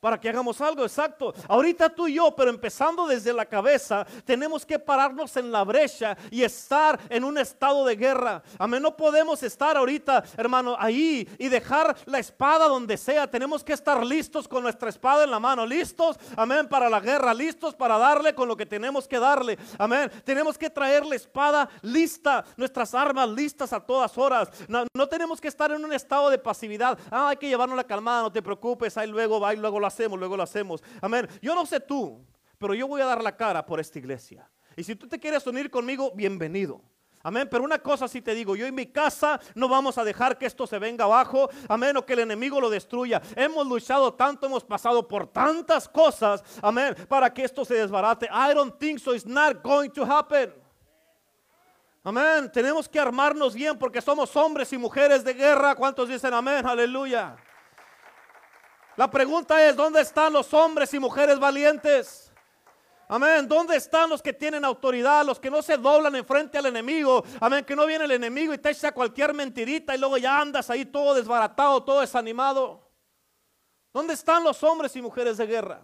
Para 0.03 0.19
que 0.19 0.27
hagamos 0.27 0.59
algo 0.59 0.83
exacto. 0.83 1.33
Ahorita 1.47 1.87
tú 1.87 2.09
y 2.09 2.15
yo, 2.15 2.35
pero 2.35 2.49
empezando 2.49 3.07
desde 3.07 3.31
la 3.31 3.45
cabeza, 3.45 4.05
tenemos 4.25 4.65
que 4.65 4.77
pararnos 4.77 5.37
en 5.37 5.49
la 5.49 5.63
brecha 5.63 6.17
y 6.29 6.43
estar 6.43 6.99
en 7.07 7.23
un 7.23 7.37
estado 7.37 7.85
de 7.85 7.95
guerra. 7.95 8.43
Amén, 8.59 8.83
no 8.83 8.97
podemos 8.97 9.41
estar 9.43 9.77
ahorita, 9.77 10.25
hermano, 10.35 10.75
ahí 10.77 11.25
y 11.39 11.47
dejar 11.47 11.95
la 12.05 12.19
espada 12.19 12.67
donde 12.67 12.97
sea. 12.97 13.31
Tenemos 13.31 13.63
que 13.63 13.71
estar 13.71 14.05
listos 14.05 14.45
con 14.45 14.63
nuestra 14.63 14.89
espada 14.89 15.23
en 15.23 15.31
la 15.31 15.39
mano, 15.39 15.65
listos, 15.65 16.19
amén, 16.35 16.67
para 16.67 16.89
la 16.89 16.99
guerra, 16.99 17.33
listos 17.33 17.73
para 17.73 17.97
darle 17.97 18.35
con 18.35 18.49
lo 18.49 18.57
que 18.57 18.65
tenemos 18.65 19.07
que 19.07 19.19
darle. 19.19 19.57
Amén, 19.77 20.11
tenemos 20.25 20.57
que 20.57 20.69
traer 20.69 21.05
la 21.05 21.15
espada 21.15 21.69
lista, 21.81 22.43
nuestras 22.57 22.93
armas 22.93 23.29
listas 23.29 23.71
a 23.71 23.79
todas 23.79 24.17
horas. 24.17 24.49
No, 24.67 24.83
no 24.93 25.07
tenemos 25.07 25.39
que 25.39 25.47
estar 25.47 25.71
en 25.71 25.85
un 25.85 25.93
estado 25.93 26.29
de 26.29 26.39
pasividad. 26.39 26.99
Ah, 27.09 27.29
hay 27.29 27.37
que 27.37 27.47
llevarnos 27.47 27.77
la 27.77 27.85
calmada, 27.85 28.23
no 28.23 28.31
te 28.33 28.41
preocupes, 28.41 28.97
ahí 28.97 29.07
luego 29.07 29.39
va 29.39 29.53
luego 29.53 29.79
lo 29.79 29.92
hacemos, 29.93 30.19
luego 30.19 30.35
lo 30.35 30.43
hacemos. 30.43 30.83
Amén. 31.01 31.27
Yo 31.41 31.55
no 31.55 31.65
sé 31.65 31.79
tú, 31.79 32.25
pero 32.57 32.73
yo 32.73 32.87
voy 32.87 33.01
a 33.01 33.05
dar 33.05 33.23
la 33.23 33.35
cara 33.35 33.65
por 33.65 33.79
esta 33.79 33.99
iglesia. 33.99 34.49
Y 34.75 34.83
si 34.83 34.95
tú 34.95 35.07
te 35.07 35.19
quieres 35.19 35.45
unir 35.45 35.69
conmigo, 35.69 36.11
bienvenido. 36.15 36.81
Amén. 37.25 37.47
Pero 37.49 37.63
una 37.63 37.79
cosa 37.79 38.07
sí 38.07 38.21
te 38.21 38.35
digo, 38.35 38.55
yo 38.55 38.65
en 38.65 38.75
mi 38.75 38.87
casa 38.87 39.39
no 39.55 39.69
vamos 39.69 39.97
a 39.97 40.03
dejar 40.03 40.37
que 40.37 40.45
esto 40.45 40.67
se 40.67 40.77
venga 40.77 41.05
abajo. 41.05 41.49
Amén. 41.69 41.95
O 41.95 42.05
que 42.05 42.13
el 42.13 42.19
enemigo 42.19 42.59
lo 42.59 42.69
destruya. 42.69 43.21
Hemos 43.35 43.65
luchado 43.65 44.13
tanto, 44.13 44.45
hemos 44.45 44.63
pasado 44.63 45.07
por 45.07 45.27
tantas 45.27 45.87
cosas. 45.87 46.43
Amén. 46.61 46.95
Para 47.07 47.33
que 47.33 47.45
esto 47.45 47.63
se 47.63 47.75
desbarate. 47.75 48.25
I 48.25 48.53
don't 48.53 48.77
think 48.77 48.99
so. 48.99 49.13
It's 49.13 49.25
not 49.25 49.63
going 49.63 49.89
to 49.91 50.03
happen. 50.03 50.53
Amén. 52.03 52.51
Tenemos 52.51 52.89
que 52.89 52.99
armarnos 52.99 53.55
bien 53.55 53.79
porque 53.79 54.01
somos 54.01 54.35
hombres 54.35 54.73
y 54.73 54.77
mujeres 54.77 55.23
de 55.23 55.33
guerra. 55.33 55.75
¿Cuántos 55.75 56.09
dicen 56.09 56.33
amén? 56.33 56.65
Aleluya. 56.65 57.37
La 58.95 59.09
pregunta 59.09 59.67
es, 59.67 59.75
¿dónde 59.75 60.01
están 60.01 60.33
los 60.33 60.53
hombres 60.53 60.93
y 60.93 60.99
mujeres 60.99 61.39
valientes? 61.39 62.31
Amén. 63.07 63.47
¿Dónde 63.47 63.75
están 63.75 64.09
los 64.09 64.21
que 64.21 64.33
tienen 64.33 64.63
autoridad? 64.63 65.25
Los 65.25 65.39
que 65.39 65.49
no 65.49 65.61
se 65.61 65.77
doblan 65.77 66.15
en 66.15 66.25
frente 66.25 66.57
al 66.57 66.67
enemigo. 66.67 67.23
Amén. 67.39 67.65
Que 67.65 67.75
no 67.75 67.85
viene 67.85 68.05
el 68.05 68.11
enemigo 68.11 68.53
y 68.53 68.57
te 68.57 68.69
echa 68.69 68.91
cualquier 68.91 69.33
mentirita 69.33 69.95
y 69.95 69.99
luego 69.99 70.17
ya 70.17 70.39
andas 70.39 70.69
ahí 70.69 70.85
todo 70.85 71.13
desbaratado, 71.13 71.83
todo 71.83 72.01
desanimado. 72.01 72.89
¿Dónde 73.91 74.13
están 74.13 74.43
los 74.43 74.63
hombres 74.63 74.95
y 74.95 75.01
mujeres 75.01 75.37
de 75.37 75.45
guerra? 75.45 75.81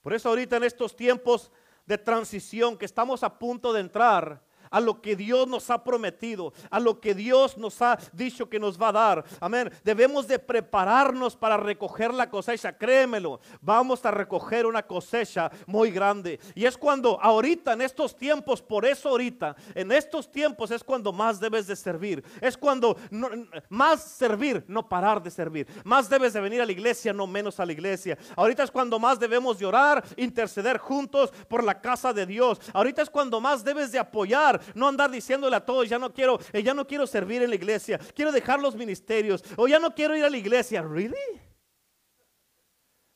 Por 0.00 0.12
eso 0.12 0.28
ahorita 0.28 0.56
en 0.56 0.64
estos 0.64 0.96
tiempos 0.96 1.50
de 1.86 1.98
transición 1.98 2.76
que 2.76 2.84
estamos 2.84 3.22
a 3.22 3.38
punto 3.38 3.72
de 3.72 3.80
entrar, 3.80 4.42
a 4.74 4.80
lo 4.80 5.00
que 5.00 5.14
Dios 5.14 5.46
nos 5.46 5.70
ha 5.70 5.84
prometido, 5.84 6.52
a 6.68 6.80
lo 6.80 6.98
que 6.98 7.14
Dios 7.14 7.56
nos 7.56 7.80
ha 7.80 7.96
dicho 8.12 8.48
que 8.48 8.58
nos 8.58 8.76
va 8.76 8.88
a 8.88 8.92
dar. 8.92 9.24
Amén. 9.38 9.70
Debemos 9.84 10.26
de 10.26 10.36
prepararnos 10.36 11.36
para 11.36 11.56
recoger 11.56 12.12
la 12.12 12.28
cosecha. 12.28 12.76
Créemelo, 12.76 13.38
vamos 13.60 14.04
a 14.04 14.10
recoger 14.10 14.66
una 14.66 14.82
cosecha 14.82 15.48
muy 15.68 15.92
grande. 15.92 16.40
Y 16.56 16.64
es 16.64 16.76
cuando 16.76 17.20
ahorita, 17.22 17.74
en 17.74 17.82
estos 17.82 18.16
tiempos, 18.16 18.60
por 18.60 18.84
eso 18.84 19.10
ahorita, 19.10 19.54
en 19.76 19.92
estos 19.92 20.28
tiempos 20.28 20.72
es 20.72 20.82
cuando 20.82 21.12
más 21.12 21.38
debes 21.38 21.68
de 21.68 21.76
servir. 21.76 22.24
Es 22.40 22.56
cuando 22.56 22.96
más 23.68 24.02
servir, 24.02 24.64
no 24.66 24.88
parar 24.88 25.22
de 25.22 25.30
servir. 25.30 25.68
Más 25.84 26.08
debes 26.08 26.32
de 26.32 26.40
venir 26.40 26.60
a 26.60 26.66
la 26.66 26.72
iglesia, 26.72 27.12
no 27.12 27.28
menos 27.28 27.60
a 27.60 27.66
la 27.66 27.72
iglesia. 27.72 28.18
Ahorita 28.34 28.64
es 28.64 28.72
cuando 28.72 28.98
más 28.98 29.20
debemos 29.20 29.56
de 29.56 29.66
orar, 29.66 30.02
interceder 30.16 30.78
juntos 30.78 31.30
por 31.48 31.62
la 31.62 31.80
casa 31.80 32.12
de 32.12 32.26
Dios. 32.26 32.60
Ahorita 32.72 33.02
es 33.02 33.08
cuando 33.08 33.40
más 33.40 33.62
debes 33.62 33.92
de 33.92 34.00
apoyar 34.00 34.63
no 34.74 34.88
andar 34.88 35.10
diciéndole 35.10 35.56
a 35.56 35.64
todos, 35.64 35.88
ya 35.88 35.98
no 35.98 36.12
quiero, 36.12 36.38
eh, 36.52 36.62
ya 36.62 36.74
no 36.74 36.86
quiero 36.86 37.06
servir 37.06 37.42
en 37.42 37.50
la 37.50 37.56
iglesia, 37.56 37.98
quiero 38.14 38.32
dejar 38.32 38.60
los 38.60 38.74
ministerios, 38.74 39.42
o 39.56 39.68
ya 39.68 39.78
no 39.78 39.94
quiero 39.94 40.16
ir 40.16 40.24
a 40.24 40.30
la 40.30 40.36
iglesia. 40.36 40.82
¿Really? 40.82 41.16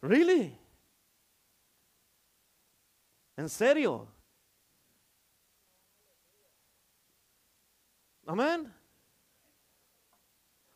¿Really? 0.01 0.59
¿En 3.37 3.49
serio? 3.49 4.09
Amén. 8.27 8.75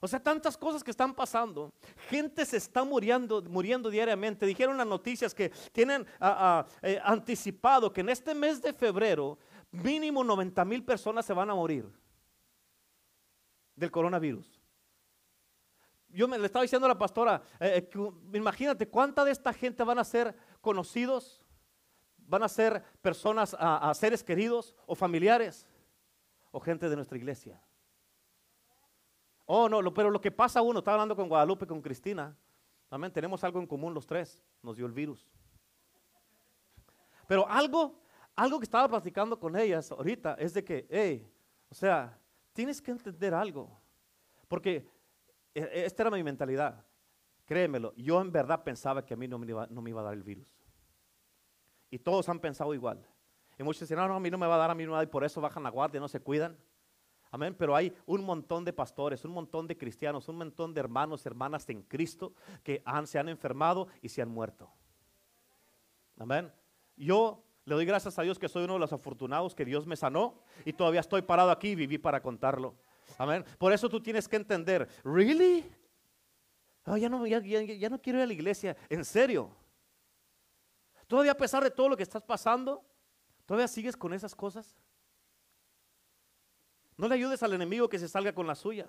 O 0.05 0.09
sea, 0.09 0.19
tantas 0.19 0.57
cosas 0.57 0.83
que 0.83 0.91
están 0.91 1.15
pasando. 1.15 1.73
Gente 2.09 2.45
se 2.45 2.57
está 2.57 2.83
muriendo, 2.83 3.41
muriendo 3.43 3.89
diariamente. 3.89 4.45
Dijeron 4.47 4.77
las 4.77 4.87
noticias 4.87 5.33
que 5.33 5.51
tienen 5.71 6.05
ah, 6.19 6.67
ah, 6.67 6.67
eh, 6.83 6.99
anticipado 7.05 7.93
que 7.93 8.01
en 8.01 8.09
este 8.09 8.35
mes 8.35 8.61
de 8.61 8.73
febrero 8.73 9.39
mínimo 9.73 10.23
90 10.23 10.65
mil 10.65 10.85
personas 10.85 11.27
se 11.27 11.33
van 11.33 11.51
a 11.51 11.55
morir 11.55 11.91
del 13.75 13.91
coronavirus. 13.91 14.61
Yo 16.09 16.29
me 16.29 16.39
le 16.39 16.47
estaba 16.47 16.63
diciendo 16.63 16.85
a 16.85 16.91
la 16.91 16.99
pastora, 16.99 17.43
eh, 17.59 17.89
eh, 17.91 18.11
imagínate 18.35 18.87
cuánta 18.87 19.25
de 19.25 19.33
esta 19.33 19.53
gente 19.53 19.83
van 19.83 19.99
a 19.99 20.05
ser 20.05 20.37
conocidos, 20.61 21.43
van 22.19 22.43
a 22.43 22.49
ser 22.49 22.83
personas, 23.01 23.57
a, 23.59 23.93
seres 23.95 24.23
queridos 24.23 24.77
o 24.87 24.95
familiares 24.95 25.67
o 26.51 26.61
gente 26.61 26.89
de 26.91 26.97
nuestra 26.97 27.17
iglesia. 27.17 27.61
Oh, 29.47 29.69
no, 29.69 29.93
pero 29.93 30.11
lo 30.11 30.21
que 30.21 30.31
pasa 30.31 30.61
uno, 30.61 30.81
estaba 30.81 30.97
hablando 30.97 31.17
con 31.17 31.29
Guadalupe, 31.29 31.67
con 31.67 31.81
Cristina, 31.81 32.37
también 32.89 33.13
tenemos 33.13 33.43
algo 33.43 33.59
en 33.59 33.67
común 33.67 33.95
los 33.95 34.07
tres, 34.07 34.43
nos 34.63 34.77
dio 34.77 34.85
el 34.85 34.93
virus. 34.93 35.27
Pero 37.27 37.49
algo 37.49 37.99
algo 38.35 38.59
que 38.59 38.65
estaba 38.65 38.89
platicando 38.89 39.39
con 39.39 39.57
ellas 39.57 39.91
ahorita 39.91 40.35
es 40.35 40.55
de 40.55 40.65
que, 40.65 40.87
hey, 40.91 41.31
o 41.69 41.75
sea, 41.75 42.19
tienes 42.53 42.81
que 42.81 42.91
entender 42.91 43.35
algo. 43.35 43.81
Porque 44.49 44.87
e, 45.55 45.61
e, 45.61 45.85
esta 45.85 46.05
era 46.05 46.11
mi 46.11 46.23
mentalidad. 46.23 46.85
Créemelo, 47.45 47.93
yo 47.97 48.21
en 48.21 48.33
verdad 48.33 48.63
pensaba 48.63 49.05
que 49.05 49.15
a 49.15 49.17
mí 49.17 49.29
no 49.29 49.39
me 49.39 49.47
iba, 49.47 50.01
a 50.01 50.03
dar 50.03 50.15
el 50.15 50.23
virus. 50.23 50.55
Y 51.91 51.99
todos 51.99 52.29
han 52.29 52.41
pensado 52.41 52.73
igual. 52.73 53.07
Y 53.59 53.63
muchos 53.63 53.81
dicen, 53.81 53.99
no, 53.99 54.09
no, 54.09 54.17
a 54.17 54.21
mí 54.21 54.31
no 54.31 54.39
me 54.39 54.47
va 54.47 54.55
a 54.55 54.59
dar, 54.59 54.71
a 54.71 54.75
mí 54.75 54.85
no 54.85 54.91
me 54.91 54.93
va 54.93 54.99
a 54.99 55.01
dar, 55.01 55.09
y 55.09 55.11
por 55.11 55.25
eso 55.25 55.41
bajan 55.41 55.63
la 55.63 55.71
guardia, 55.71 56.01
no 56.01 56.09
se 56.09 56.21
cuidan. 56.21 56.57
Amén, 57.31 57.55
pero 57.59 57.75
hay 57.75 57.95
un 58.07 58.25
montón 58.25 58.65
de 58.65 58.73
pastores, 58.73 59.25
un 59.25 59.33
montón 59.33 59.67
de 59.67 59.77
cristianos, 59.77 60.29
un 60.29 60.37
montón 60.37 60.75
de 60.75 60.81
hermanos, 60.81 61.25
hermanas 61.25 61.69
en 61.71 61.83
Cristo 61.83 62.35
que 62.63 62.83
se 63.07 63.19
han 63.19 63.29
enfermado 63.31 63.89
y 64.03 64.11
se 64.11 64.21
han 64.21 64.29
muerto. 64.29 64.71
Amén. 66.19 66.53
Yo 66.95 67.43
le 67.65 67.75
doy 67.75 67.85
gracias 67.85 68.19
a 68.19 68.23
Dios 68.23 68.39
que 68.39 68.49
soy 68.49 68.65
uno 68.65 68.75
de 68.75 68.81
los 68.81 68.93
afortunados 68.93 69.55
que 69.55 69.65
Dios 69.65 69.87
me 69.87 69.97
sanó 69.97 70.41
y 70.65 70.73
todavía 70.73 71.01
estoy 71.01 71.23
parado 71.23 71.51
aquí 71.51 71.71
y 71.71 71.75
viví 71.75 71.99
para 71.99 72.21
contarlo. 72.21 72.75
Amén. 73.19 73.45
Por 73.59 73.73
eso 73.73 73.89
tú 73.89 74.03
tienes 74.03 74.29
que 74.29 74.37
entender, 74.37 74.89
¿really? 75.05 75.65
Oh, 76.87 76.97
ya, 76.97 77.09
no, 77.09 77.27
ya, 77.27 77.41
ya 77.41 77.89
no 77.89 78.01
quiero 78.01 78.19
ir 78.19 78.25
a 78.25 78.27
la 78.27 78.33
iglesia. 78.33 78.77
¿En 78.89 79.05
serio? 79.05 79.55
Todavía 81.07 81.33
a 81.33 81.37
pesar 81.37 81.63
de 81.63 81.71
todo 81.71 81.91
lo 81.91 81.97
que 81.97 82.03
estás 82.03 82.23
pasando, 82.23 82.85
¿todavía 83.47 83.69
sigues 83.69 83.97
con 83.97 84.13
esas 84.13 84.35
cosas? 84.35 84.77
No 86.97 87.07
le 87.07 87.15
ayudes 87.15 87.43
al 87.43 87.53
enemigo 87.53 87.89
que 87.89 87.99
se 87.99 88.09
salga 88.09 88.35
con 88.35 88.47
la 88.47 88.55
suya. 88.55 88.89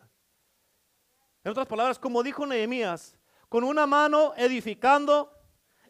En 1.43 1.51
otras 1.51 1.67
palabras, 1.67 1.99
como 1.99 2.23
dijo 2.23 2.45
Nehemías, 2.45 3.17
con 3.49 3.63
una 3.63 3.85
mano 3.85 4.33
edificando, 4.37 5.31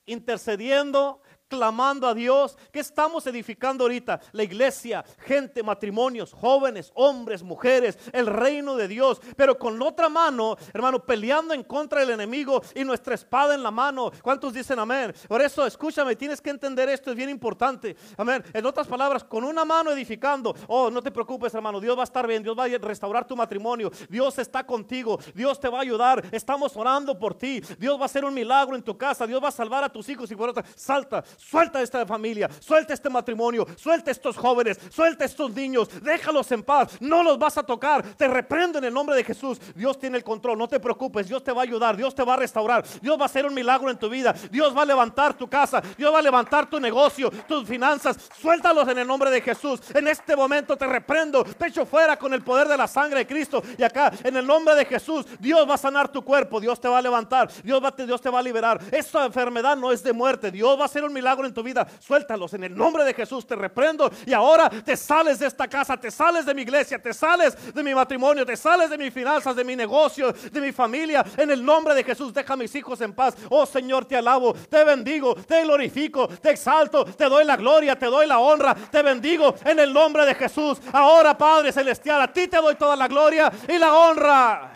intercediendo, 0.06 1.22
clamando 1.54 2.08
a 2.08 2.16
Dios. 2.16 2.58
¿Qué 2.72 2.80
estamos 2.80 3.28
edificando 3.28 3.84
ahorita? 3.84 4.20
La 4.32 4.42
iglesia, 4.42 5.06
gente, 5.20 5.62
matrimonios, 5.62 6.34
jóvenes, 6.34 6.92
hombres, 6.96 7.44
mujeres, 7.44 8.00
el 8.12 8.26
reino 8.26 8.76
de 8.76 8.88
Dios. 8.88 9.22
Pero 9.38 9.56
con 9.60 9.78
la 9.78 9.86
otra 9.86 10.10
mano, 10.10 10.58
hermano, 10.74 11.06
peleando 11.06 11.54
en 11.54 11.63
contra 11.63 12.00
del 12.00 12.10
enemigo 12.10 12.63
y 12.74 12.84
nuestra 12.84 13.13
espada 13.13 13.54
en 13.54 13.62
la 13.62 13.70
mano. 13.70 14.12
¿Cuántos 14.24 14.52
dicen 14.52 14.80
amén? 14.80 15.13
Por 15.28 15.44
eso, 15.44 15.63
escúchame, 15.63 16.16
tienes 16.16 16.42
que 16.42 16.50
entender 16.50 16.89
esto, 16.89 17.12
es 17.12 17.16
bien 17.16 17.30
importante. 17.30 17.96
Amén. 18.18 18.44
En 18.52 18.66
otras 18.66 18.88
palabras, 18.88 19.24
con 19.24 19.44
una 19.44 19.63
mano 19.63 19.92
edificando. 19.92 20.56
Oh, 20.66 20.89
no 20.89 21.04
te 21.04 21.12
preocupes, 21.12 21.54
hermano, 21.54 21.80
Dios 21.80 21.96
va 21.96 22.02
a 22.02 22.06
estar 22.06 22.26
bien, 22.26 22.42
Dios 22.42 22.58
va 22.58 22.63
a 22.63 22.68
restaurar 22.80 23.28
tu 23.28 23.36
matrimonio. 23.36 23.92
Dios 24.10 24.39
está 24.39 24.66
contigo, 24.66 25.20
Dios 25.36 25.60
te 25.60 25.70
va 25.70 25.78
a 25.78 25.82
ayudar. 25.82 26.24
Estamos 26.32 26.76
orando 26.76 27.20
por 27.20 27.36
ti. 27.36 27.62
Dios 27.78 27.96
va 28.00 28.04
a 28.04 28.06
hacer 28.06 28.26
un 28.26 28.34
milagro 28.34 28.76
en 28.76 28.82
tu 28.82 28.98
casa, 28.98 29.28
Dios 29.28 29.42
va 29.44 29.50
a 29.50 29.52
salvar 29.52 29.84
a 29.84 29.89
tus 29.89 30.10
hijos 30.10 30.32
y 30.32 30.36
por 30.36 30.50
otra, 30.50 30.63
salta, 30.76 31.24
Suelta 31.49 31.82
esta 31.82 32.06
familia, 32.06 32.49
suelta 32.60 32.93
este 32.93 33.10
matrimonio, 33.10 33.67
suelta 33.75 34.12
estos 34.12 34.38
jóvenes, 34.38 34.79
suelta 34.89 35.25
estos 35.25 35.51
niños, 35.53 35.89
déjalos 36.01 36.51
en 36.51 36.63
paz, 36.63 36.97
no 36.99 37.21
los 37.23 37.38
vas 37.38 37.58
a 37.58 37.63
tocar, 37.63 38.03
te 38.15 38.27
reprendo 38.27 38.79
en 38.79 38.86
el 38.86 38.93
nombre 38.93 39.15
de 39.15 39.23
Jesús. 39.23 39.60
Dios 39.75 39.99
tiene 39.99 40.17
el 40.17 40.23
control, 40.23 40.58
no 40.58 40.67
te 40.67 40.79
preocupes, 40.79 41.27
Dios 41.27 41.43
te 41.43 41.51
va 41.51 41.62
a 41.62 41.63
ayudar, 41.63 41.95
Dios 41.95 42.15
te 42.15 42.23
va 42.23 42.34
a 42.34 42.38
restaurar, 42.38 42.84
Dios 43.01 43.17
va 43.17 43.23
a 43.23 43.25
hacer 43.25 43.45
un 43.45 43.53
milagro 43.53 43.89
en 43.89 43.97
tu 43.97 44.10
vida, 44.10 44.34
Dios 44.51 44.75
va 44.75 44.84
a 44.84 44.86
levantar 44.86 45.36
tu 45.36 45.47
casa, 45.47 45.82
Dios 45.97 46.13
va 46.13 46.19
a 46.19 46.21
levantar 46.21 46.69
tu 46.69 46.79
negocio, 46.79 47.29
tus 47.47 47.67
finanzas, 47.67 48.17
suéltalos 48.39 48.88
en 48.88 48.99
el 48.99 49.08
nombre 49.08 49.29
de 49.29 49.41
Jesús. 49.41 49.82
En 49.93 50.08
este 50.08 50.36
momento 50.36 50.77
te 50.77 50.88
reprendo, 50.88 51.43
te 51.43 51.67
echo 51.67 51.86
fuera 51.86 52.17
con 52.17 52.34
el 52.34 52.41
poder 52.41 52.67
de 52.67 52.77
la 52.77 52.88
sangre 52.88 53.19
de 53.19 53.27
Cristo 53.27 53.62
y 53.77 53.84
acá 53.84 54.12
en 54.23 54.38
el 54.38 54.45
nombre 54.45 54.75
de 54.75 54.86
Jesús, 54.86 55.25
Dios 55.39 55.69
va 55.69 55.75
a 55.75 55.77
sanar 55.77 56.10
tu 56.10 56.23
cuerpo, 56.23 56.60
Dios 56.60 56.79
te 56.79 56.88
va 56.88 56.97
a 56.97 57.01
levantar, 57.01 57.51
Dios, 57.63 57.84
va, 57.84 57.91
Dios 57.91 58.21
te 58.21 58.29
va 58.29 58.39
a 58.39 58.43
liberar. 58.43 58.79
Esta 58.91 59.25
enfermedad 59.25 59.75
no 59.75 59.91
es 59.91 60.03
de 60.03 60.13
muerte, 60.13 60.51
Dios 60.51 60.77
va 60.77 60.84
a 60.84 60.86
hacer 60.86 61.03
un 61.03 61.13
milagro 61.13 61.33
en 61.41 61.54
tu 61.54 61.63
vida, 61.63 61.88
suéltalos 62.00 62.54
en 62.54 62.63
el 62.63 62.76
nombre 62.76 63.04
de 63.04 63.13
Jesús, 63.13 63.46
te 63.46 63.56
reprendo 63.56 64.10
y 64.26 64.34
ahora 64.34 64.69
te 64.69 64.96
sales 64.96 65.39
de 65.39 65.48
esta 65.48 65.67
casa, 65.67 65.98
te 65.98 66.12
sales 66.12 66.46
de 66.46 66.54
mi 66.54 66.62
iglesia, 66.62 67.02
te 67.02 67.13
sales 67.13 67.74
de 67.74 67.84
mi 67.84 67.93
matrimonio, 67.93 68.46
te 68.46 68.56
sales 68.56 68.89
de 68.89 68.98
mis 68.98 69.13
finanzas, 69.13 69.56
de 69.56 69.63
mi 69.63 69.76
negocio, 69.76 70.32
de 70.32 70.62
mi 70.62 70.72
familia, 70.72 71.26
en 71.36 71.52
el 71.52 71.63
nombre 71.63 71.93
de 71.96 72.04
Jesús, 72.04 72.34
deja 72.34 72.54
a 72.54 72.58
mis 72.58 72.74
hijos 72.76 73.02
en 73.02 73.13
paz. 73.13 73.36
Oh 73.50 73.65
Señor, 73.65 74.06
te 74.06 74.15
alabo, 74.15 74.54
te 74.54 74.84
bendigo, 74.84 75.36
te 75.36 75.63
glorifico, 75.63 76.28
te 76.28 76.52
exalto, 76.52 77.06
te 77.06 77.26
doy 77.26 77.46
la 77.46 77.58
gloria, 77.58 77.98
te 77.98 78.06
doy 78.06 78.28
la 78.28 78.39
honra, 78.39 78.76
te 78.76 79.02
bendigo 79.02 79.56
en 79.65 79.80
el 79.80 79.93
nombre 79.93 80.26
de 80.26 80.36
Jesús. 80.36 80.80
Ahora, 80.91 81.38
Padre 81.38 81.72
Celestial, 81.72 82.22
a 82.22 82.32
ti 82.32 82.48
te 82.48 82.58
doy 82.58 82.76
toda 82.76 82.96
la 82.96 83.08
gloria 83.08 83.52
y 83.67 83.78
la 83.78 83.93
honra. 83.93 84.72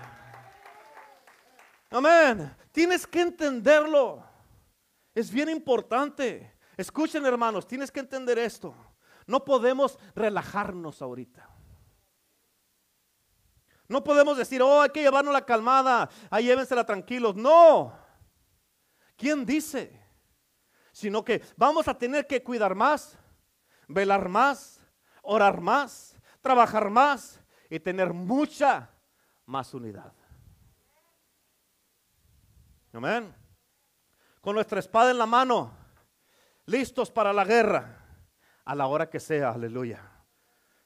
Amén. 1.92 2.56
Tienes 2.72 3.08
que 3.08 3.22
entenderlo. 3.22 4.27
Es 5.18 5.32
bien 5.32 5.50
importante. 5.50 6.54
Escuchen 6.78 7.26
hermanos, 7.26 7.68
tienes 7.68 7.90
que 7.90 8.02
entender 8.02 8.38
esto. 8.38 8.76
No 9.26 9.44
podemos 9.44 9.98
relajarnos 10.14 11.02
ahorita. 11.02 11.50
No 13.88 14.04
podemos 14.04 14.38
decir, 14.38 14.62
oh, 14.62 14.80
hay 14.80 14.92
que 14.92 15.02
llevarnos 15.02 15.34
la 15.34 15.44
calmada, 15.44 16.08
ahí 16.30 16.46
llévensela 16.46 16.86
tranquilos. 16.86 17.36
No. 17.36 17.98
¿Quién 19.16 19.44
dice? 19.44 20.00
Sino 20.92 21.26
que 21.26 21.42
vamos 21.56 21.88
a 21.88 21.98
tener 21.98 22.28
que 22.28 22.44
cuidar 22.44 22.76
más, 22.76 23.18
velar 23.88 24.30
más, 24.30 24.86
orar 25.24 25.60
más, 25.60 26.16
trabajar 26.42 26.92
más 26.92 27.42
y 27.72 27.80
tener 27.80 28.14
mucha 28.14 28.88
más 29.48 29.74
unidad. 29.74 30.14
Amén 32.94 33.47
con 34.48 34.56
nuestra 34.56 34.80
espada 34.80 35.12
en 35.12 35.18
la 35.18 35.26
mano, 35.26 35.74
listos 36.68 37.12
para 37.12 37.34
la 37.34 37.44
guerra, 37.44 37.98
a 38.64 38.76
la 38.76 38.88
hora 38.88 39.10
que 39.10 39.20
sea, 39.20 39.50
aleluya. 39.50 40.10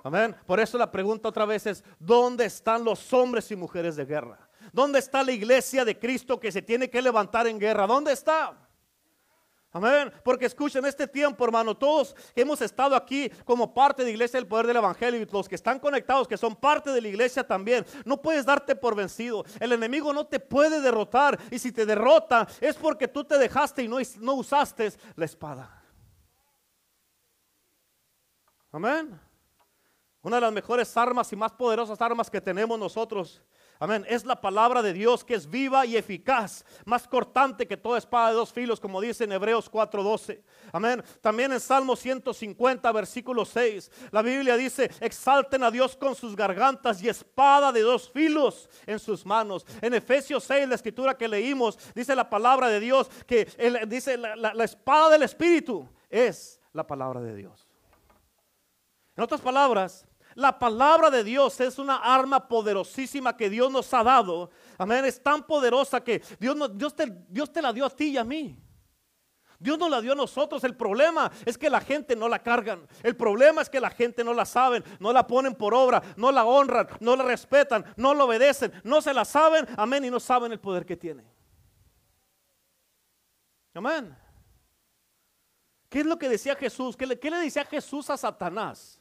Amén. 0.03 0.35
Por 0.47 0.59
eso 0.59 0.79
la 0.79 0.89
pregunta 0.89 1.29
otra 1.29 1.45
vez 1.45 1.67
es, 1.67 1.83
¿dónde 1.99 2.45
están 2.45 2.83
los 2.83 3.13
hombres 3.13 3.51
y 3.51 3.55
mujeres 3.55 3.95
de 3.95 4.05
guerra? 4.05 4.49
¿Dónde 4.73 4.97
está 4.97 5.23
la 5.23 5.31
iglesia 5.31 5.85
de 5.85 5.99
Cristo 5.99 6.39
que 6.39 6.51
se 6.51 6.63
tiene 6.63 6.89
que 6.89 7.03
levantar 7.03 7.45
en 7.45 7.59
guerra? 7.59 7.85
¿Dónde 7.85 8.13
está? 8.13 8.57
Amén. 9.73 10.11
Porque 10.23 10.45
escuchen, 10.45 10.85
este 10.85 11.07
tiempo, 11.07 11.45
hermano, 11.45 11.75
todos 11.75 12.13
que 12.35 12.41
hemos 12.41 12.61
estado 12.61 12.93
aquí 12.93 13.29
como 13.45 13.73
parte 13.73 14.01
de 14.01 14.09
la 14.09 14.11
iglesia 14.11 14.37
del 14.37 14.47
poder 14.47 14.67
del 14.67 14.75
evangelio 14.75 15.21
y 15.21 15.25
los 15.25 15.47
que 15.47 15.55
están 15.55 15.79
conectados, 15.79 16.27
que 16.27 16.37
son 16.37 16.55
parte 16.57 16.91
de 16.91 17.01
la 17.01 17.07
iglesia 17.07 17.47
también, 17.47 17.85
no 18.03 18.21
puedes 18.21 18.45
darte 18.45 18.75
por 18.75 18.95
vencido. 18.95 19.45
El 19.61 19.71
enemigo 19.71 20.11
no 20.11 20.25
te 20.25 20.41
puede 20.41 20.81
derrotar. 20.81 21.39
Y 21.49 21.57
si 21.57 21.71
te 21.71 21.85
derrota, 21.85 22.47
es 22.59 22.75
porque 22.75 23.07
tú 23.07 23.23
te 23.23 23.37
dejaste 23.37 23.83
y 23.83 23.87
no, 23.87 23.97
no 24.19 24.33
usaste 24.33 24.91
la 25.15 25.23
espada. 25.25 25.81
Amén. 28.73 29.17
Una 30.21 30.35
de 30.35 30.41
las 30.41 30.53
mejores 30.53 30.95
armas 30.97 31.31
y 31.31 31.35
más 31.37 31.51
poderosas 31.53 31.99
armas 32.01 32.29
que 32.29 32.41
tenemos 32.41 32.77
nosotros 32.77 33.41
Amén. 33.81 34.05
Es 34.07 34.25
la 34.25 34.39
palabra 34.39 34.83
de 34.83 34.93
Dios 34.93 35.23
que 35.23 35.33
es 35.33 35.49
viva 35.49 35.87
y 35.87 35.97
eficaz, 35.97 36.63
más 36.85 37.07
cortante 37.07 37.67
que 37.67 37.75
toda 37.75 37.97
espada 37.97 38.29
de 38.29 38.35
dos 38.35 38.53
filos, 38.53 38.79
como 38.79 39.01
dice 39.01 39.23
en 39.23 39.31
Hebreos 39.31 39.71
4:12. 39.71 40.43
Amén. 40.71 41.03
También 41.19 41.51
en 41.51 41.59
Salmo 41.59 41.95
150, 41.95 42.91
versículo 42.91 43.43
6, 43.43 43.89
la 44.11 44.21
Biblia 44.21 44.55
dice, 44.55 44.91
exalten 44.99 45.63
a 45.63 45.71
Dios 45.71 45.95
con 45.95 46.13
sus 46.13 46.35
gargantas 46.35 47.01
y 47.01 47.09
espada 47.09 47.71
de 47.71 47.81
dos 47.81 48.11
filos 48.11 48.69
en 48.85 48.99
sus 48.99 49.25
manos. 49.25 49.65
En 49.81 49.95
Efesios 49.95 50.43
6, 50.43 50.69
la 50.69 50.75
escritura 50.75 51.17
que 51.17 51.27
leímos, 51.27 51.79
dice 51.95 52.15
la 52.15 52.29
palabra 52.29 52.67
de 52.67 52.79
Dios, 52.79 53.09
que 53.25 53.45
dice 53.87 54.15
la 54.15 54.63
espada 54.63 55.09
del 55.09 55.23
Espíritu 55.23 55.89
es 56.07 56.61
la 56.71 56.85
palabra 56.85 57.19
de 57.19 57.35
Dios. 57.35 57.67
En 59.15 59.23
otras 59.23 59.41
palabras, 59.41 60.05
la 60.35 60.57
palabra 60.57 61.09
de 61.09 61.23
Dios 61.23 61.59
es 61.59 61.77
una 61.79 61.97
arma 61.97 62.47
poderosísima 62.47 63.35
que 63.35 63.49
Dios 63.49 63.71
nos 63.71 63.93
ha 63.93 64.03
dado. 64.03 64.49
Amén. 64.77 65.05
Es 65.05 65.21
tan 65.21 65.45
poderosa 65.45 66.03
que 66.03 66.21
Dios, 66.39 66.55
Dios, 66.77 66.95
te, 66.95 67.11
Dios 67.27 67.51
te 67.51 67.61
la 67.61 67.73
dio 67.73 67.85
a 67.85 67.89
ti 67.89 68.11
y 68.11 68.17
a 68.17 68.23
mí. 68.23 68.57
Dios 69.59 69.77
nos 69.77 69.91
la 69.91 70.01
dio 70.01 70.13
a 70.13 70.15
nosotros. 70.15 70.63
El 70.63 70.75
problema 70.75 71.31
es 71.45 71.57
que 71.57 71.69
la 71.69 71.81
gente 71.81 72.15
no 72.15 72.27
la 72.27 72.39
cargan. 72.39 72.87
El 73.03 73.15
problema 73.15 73.61
es 73.61 73.69
que 73.69 73.79
la 73.79 73.91
gente 73.91 74.23
no 74.23 74.33
la 74.33 74.45
saben, 74.45 74.83
no 74.99 75.13
la 75.13 75.27
ponen 75.27 75.53
por 75.53 75.73
obra, 75.73 76.01
no 76.17 76.31
la 76.31 76.45
honran, 76.45 76.87
no 76.99 77.15
la 77.15 77.23
respetan, 77.23 77.85
no 77.95 78.13
la 78.13 78.23
obedecen, 78.23 78.71
no 78.83 79.01
se 79.01 79.13
la 79.13 79.25
saben. 79.25 79.67
Amén. 79.77 80.05
Y 80.05 80.09
no 80.09 80.19
saben 80.19 80.51
el 80.51 80.59
poder 80.59 80.85
que 80.85 80.97
tiene. 80.97 81.23
Amén. 83.73 84.17
¿Qué 85.89 85.99
es 85.99 86.05
lo 86.05 86.17
que 86.17 86.29
decía 86.29 86.55
Jesús? 86.55 86.95
¿Qué 86.95 87.05
le, 87.05 87.19
qué 87.19 87.29
le 87.29 87.37
decía 87.37 87.65
Jesús 87.65 88.09
a 88.09 88.15
Satanás? 88.15 89.00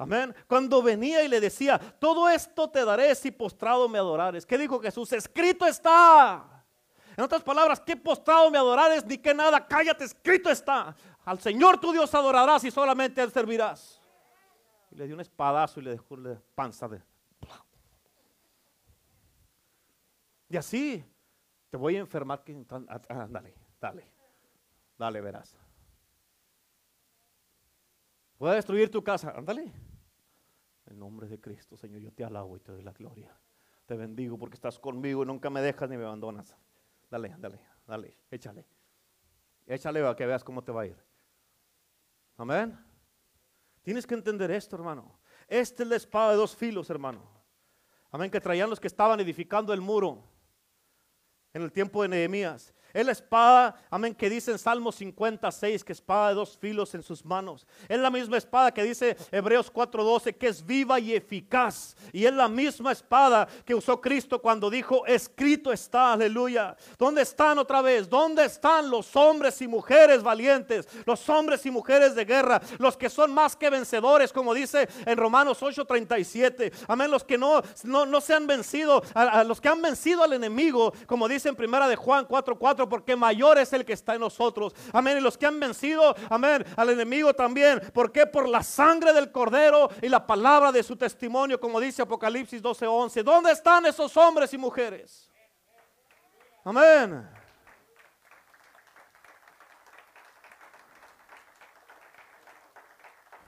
Amén. 0.00 0.34
Cuando 0.46 0.82
venía 0.82 1.22
y 1.22 1.28
le 1.28 1.40
decía, 1.40 1.78
todo 1.78 2.26
esto 2.30 2.70
te 2.70 2.86
daré 2.86 3.14
si 3.14 3.30
postrado 3.30 3.86
me 3.86 3.98
adorares. 3.98 4.46
¿Qué 4.46 4.56
dijo 4.56 4.80
Jesús? 4.80 5.12
Escrito 5.12 5.66
está. 5.66 6.64
En 7.14 7.22
otras 7.22 7.42
palabras, 7.42 7.80
¿qué 7.80 7.98
postrado 7.98 8.50
me 8.50 8.56
adorares 8.56 9.04
ni 9.04 9.18
que 9.18 9.34
nada? 9.34 9.66
Cállate, 9.66 10.04
escrito 10.04 10.48
está. 10.48 10.96
Al 11.22 11.38
Señor 11.38 11.78
tu 11.78 11.92
Dios 11.92 12.14
adorarás 12.14 12.64
y 12.64 12.70
solamente 12.70 13.20
a 13.20 13.24
Él 13.24 13.30
servirás. 13.30 14.00
Y 14.90 14.96
le 14.96 15.04
dio 15.04 15.14
un 15.16 15.20
espadazo 15.20 15.80
y 15.80 15.82
le 15.82 15.90
dejó 15.90 16.16
la 16.16 16.40
panza 16.54 16.88
de... 16.88 17.02
Y 20.48 20.56
así 20.56 21.04
te 21.68 21.76
voy 21.76 21.96
a 21.96 21.98
enfermar. 21.98 22.42
Dale, 23.28 23.54
dale, 23.78 24.14
dale, 24.96 25.20
verás. 25.20 25.54
Voy 28.38 28.48
a 28.48 28.54
destruir 28.54 28.90
tu 28.90 29.04
casa. 29.04 29.34
Ándale. 29.36 29.89
En 30.90 30.98
nombre 30.98 31.28
de 31.28 31.40
Cristo, 31.40 31.76
Señor, 31.76 32.00
yo 32.00 32.12
te 32.12 32.24
alabo 32.24 32.56
y 32.56 32.60
te 32.60 32.72
doy 32.72 32.82
la 32.82 32.92
gloria. 32.92 33.30
Te 33.86 33.96
bendigo 33.96 34.36
porque 34.36 34.54
estás 34.54 34.78
conmigo 34.78 35.22
y 35.22 35.26
nunca 35.26 35.48
me 35.48 35.62
dejas 35.62 35.88
ni 35.88 35.96
me 35.96 36.04
abandonas. 36.04 36.56
Dale, 37.08 37.34
dale, 37.38 37.60
dale, 37.86 38.16
échale. 38.30 38.66
Échale 39.66 40.06
a 40.06 40.16
que 40.16 40.26
veas 40.26 40.42
cómo 40.42 40.62
te 40.62 40.72
va 40.72 40.82
a 40.82 40.86
ir. 40.86 40.96
Amén. 42.36 42.76
Tienes 43.82 44.06
que 44.06 44.14
entender 44.14 44.50
esto, 44.50 44.74
hermano. 44.76 45.18
Esta 45.46 45.84
es 45.84 45.88
la 45.88 45.96
espada 45.96 46.32
de 46.32 46.36
dos 46.36 46.56
filos, 46.56 46.90
hermano. 46.90 47.22
Amén, 48.10 48.30
que 48.30 48.40
traían 48.40 48.68
los 48.68 48.80
que 48.80 48.88
estaban 48.88 49.20
edificando 49.20 49.72
el 49.72 49.80
muro 49.80 50.24
en 51.52 51.62
el 51.62 51.72
tiempo 51.72 52.02
de 52.02 52.08
Nehemías. 52.08 52.74
Es 52.92 53.06
la 53.06 53.12
espada, 53.12 53.76
amén, 53.90 54.14
que 54.14 54.28
dice 54.28 54.50
en 54.50 54.58
Salmo 54.58 54.92
56 54.92 55.84
que 55.84 55.92
espada 55.92 56.30
de 56.30 56.34
dos 56.34 56.56
filos 56.56 56.94
en 56.94 57.02
sus 57.02 57.24
manos. 57.24 57.66
Es 57.88 57.98
la 57.98 58.10
misma 58.10 58.36
espada 58.36 58.72
que 58.72 58.82
dice 58.82 59.16
Hebreos 59.30 59.72
4:12 59.72 60.36
que 60.36 60.48
es 60.48 60.64
viva 60.64 60.98
y 60.98 61.14
eficaz. 61.14 61.96
Y 62.12 62.24
es 62.24 62.32
la 62.32 62.48
misma 62.48 62.92
espada 62.92 63.46
que 63.64 63.74
usó 63.74 64.00
Cristo 64.00 64.40
cuando 64.40 64.70
dijo, 64.70 65.06
escrito 65.06 65.72
está, 65.72 66.12
aleluya. 66.12 66.76
¿Dónde 66.98 67.22
están 67.22 67.58
otra 67.58 67.82
vez? 67.82 68.08
¿Dónde 68.08 68.44
están 68.44 68.90
los 68.90 69.14
hombres 69.16 69.60
y 69.62 69.68
mujeres 69.68 70.22
valientes? 70.22 70.88
Los 71.06 71.28
hombres 71.28 71.64
y 71.66 71.70
mujeres 71.70 72.14
de 72.14 72.24
guerra, 72.24 72.60
los 72.78 72.96
que 72.96 73.08
son 73.08 73.32
más 73.32 73.56
que 73.56 73.70
vencedores, 73.70 74.32
como 74.32 74.54
dice 74.54 74.88
en 75.06 75.16
Romanos 75.16 75.62
8:37. 75.62 76.72
Amén, 76.88 77.10
los 77.10 77.24
que 77.24 77.38
no, 77.38 77.62
no, 77.84 78.20
se 78.20 78.34
han 78.34 78.46
vencido, 78.46 79.02
a, 79.14 79.44
los 79.44 79.60
que 79.60 79.68
han 79.68 79.82
vencido 79.82 80.22
al 80.22 80.32
enemigo, 80.32 80.92
como 81.06 81.28
dice 81.28 81.48
en 81.48 81.56
primera 81.56 81.88
de 81.88 81.96
Juan 81.96 82.26
4:4 82.26 82.79
porque 82.88 83.16
mayor 83.16 83.58
es 83.58 83.72
el 83.72 83.84
que 83.84 83.92
está 83.92 84.14
en 84.14 84.20
nosotros. 84.20 84.74
Amén. 84.92 85.18
Y 85.18 85.20
los 85.20 85.36
que 85.36 85.46
han 85.46 85.58
vencido, 85.58 86.14
amén, 86.28 86.64
al 86.76 86.90
enemigo 86.90 87.34
también. 87.34 87.80
¿Por 87.92 88.12
qué? 88.12 88.26
Por 88.26 88.48
la 88.48 88.62
sangre 88.62 89.12
del 89.12 89.32
cordero 89.32 89.88
y 90.02 90.08
la 90.08 90.26
palabra 90.26 90.72
de 90.72 90.82
su 90.82 90.96
testimonio, 90.96 91.60
como 91.60 91.80
dice 91.80 92.02
Apocalipsis 92.02 92.62
12:11. 92.62 93.22
¿Dónde 93.22 93.52
están 93.52 93.86
esos 93.86 94.16
hombres 94.16 94.52
y 94.54 94.58
mujeres? 94.58 95.30
Amén. 96.64 97.28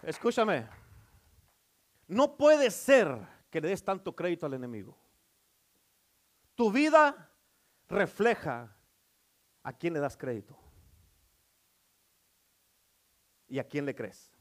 Escúchame. 0.03 0.67
No 2.09 2.37
puede 2.37 2.71
ser 2.71 3.17
que 3.51 3.61
le 3.61 3.69
des 3.69 3.85
tanto 3.85 4.15
crédito 4.15 4.47
al 4.47 4.55
enemigo. 4.55 4.99
Tu 6.55 6.71
vida 6.71 7.31
refleja 7.89 8.75
¿a 9.63 9.73
quién 9.73 9.95
le 9.95 10.01
das 10.01 10.17
crédito? 10.17 10.57
¿Y 13.49 13.59
a 13.59 13.65
quién 13.65 13.85
le 13.85 13.95
crees? 13.95 14.33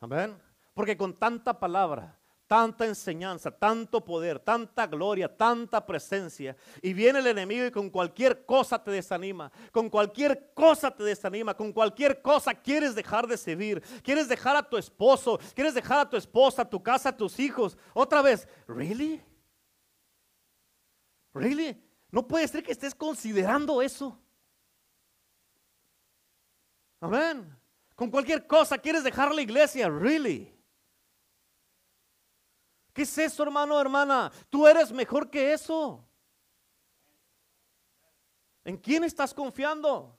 Amén. 0.00 0.40
Porque 0.72 0.96
con 0.96 1.14
tanta 1.14 1.58
palabra, 1.58 2.18
tanta 2.46 2.86
enseñanza, 2.86 3.50
tanto 3.50 4.04
poder, 4.04 4.38
tanta 4.38 4.86
gloria, 4.86 5.34
tanta 5.34 5.84
presencia, 5.84 6.56
y 6.80 6.92
viene 6.92 7.18
el 7.18 7.26
enemigo 7.26 7.66
y 7.66 7.70
con 7.70 7.90
cualquier 7.90 8.44
cosa 8.44 8.82
te 8.82 8.90
desanima, 8.90 9.50
con 9.72 9.90
cualquier 9.90 10.52
cosa 10.54 10.90
te 10.94 11.02
desanima, 11.02 11.54
con 11.54 11.72
cualquier 11.72 12.22
cosa 12.22 12.54
quieres 12.54 12.94
dejar 12.94 13.26
de 13.26 13.36
servir, 13.36 13.82
quieres 14.02 14.28
dejar 14.28 14.54
a 14.56 14.68
tu 14.68 14.76
esposo, 14.76 15.38
quieres 15.54 15.74
dejar 15.74 16.00
a 16.00 16.08
tu 16.08 16.16
esposa, 16.16 16.62
a 16.62 16.70
tu 16.70 16.82
casa, 16.82 17.16
tus 17.16 17.38
hijos. 17.40 17.76
Otra 17.94 18.22
vez, 18.22 18.46
¿really? 18.68 19.22
¿Really? 21.34 21.85
No 22.10 22.26
puede 22.26 22.46
ser 22.48 22.62
que 22.62 22.72
estés 22.72 22.94
considerando 22.94 23.82
eso. 23.82 24.18
Amén. 27.00 27.56
Con 27.94 28.10
cualquier 28.10 28.46
cosa 28.46 28.78
quieres 28.78 29.04
dejar 29.04 29.34
la 29.34 29.42
iglesia, 29.42 29.88
really. 29.88 30.54
¿Qué 32.92 33.02
es 33.02 33.18
eso, 33.18 33.42
hermano, 33.42 33.80
hermana? 33.80 34.32
Tú 34.48 34.66
eres 34.66 34.90
mejor 34.92 35.30
que 35.30 35.52
eso. 35.52 36.02
¿En 38.64 38.76
quién 38.76 39.04
estás 39.04 39.34
confiando? 39.34 40.18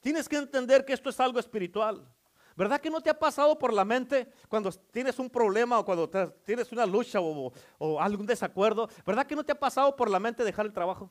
Tienes 0.00 0.28
que 0.28 0.36
entender 0.36 0.84
que 0.84 0.92
esto 0.92 1.10
es 1.10 1.18
algo 1.18 1.38
espiritual. 1.38 2.15
¿Verdad 2.56 2.80
que 2.80 2.88
no 2.88 3.02
te 3.02 3.10
ha 3.10 3.18
pasado 3.18 3.58
por 3.58 3.72
la 3.72 3.84
mente 3.84 4.32
cuando 4.48 4.72
tienes 4.72 5.18
un 5.18 5.28
problema 5.28 5.78
o 5.78 5.84
cuando 5.84 6.08
tienes 6.42 6.72
una 6.72 6.86
lucha 6.86 7.20
o, 7.20 8.00
algún 8.00 8.24
desacuerdo? 8.24 8.88
¿Verdad 9.04 9.26
que 9.26 9.36
no 9.36 9.44
te 9.44 9.52
ha 9.52 9.60
pasado 9.60 9.94
por 9.94 10.08
la 10.08 10.18
mente 10.18 10.42
dejar 10.42 10.64
el 10.64 10.72
trabajo? 10.72 11.10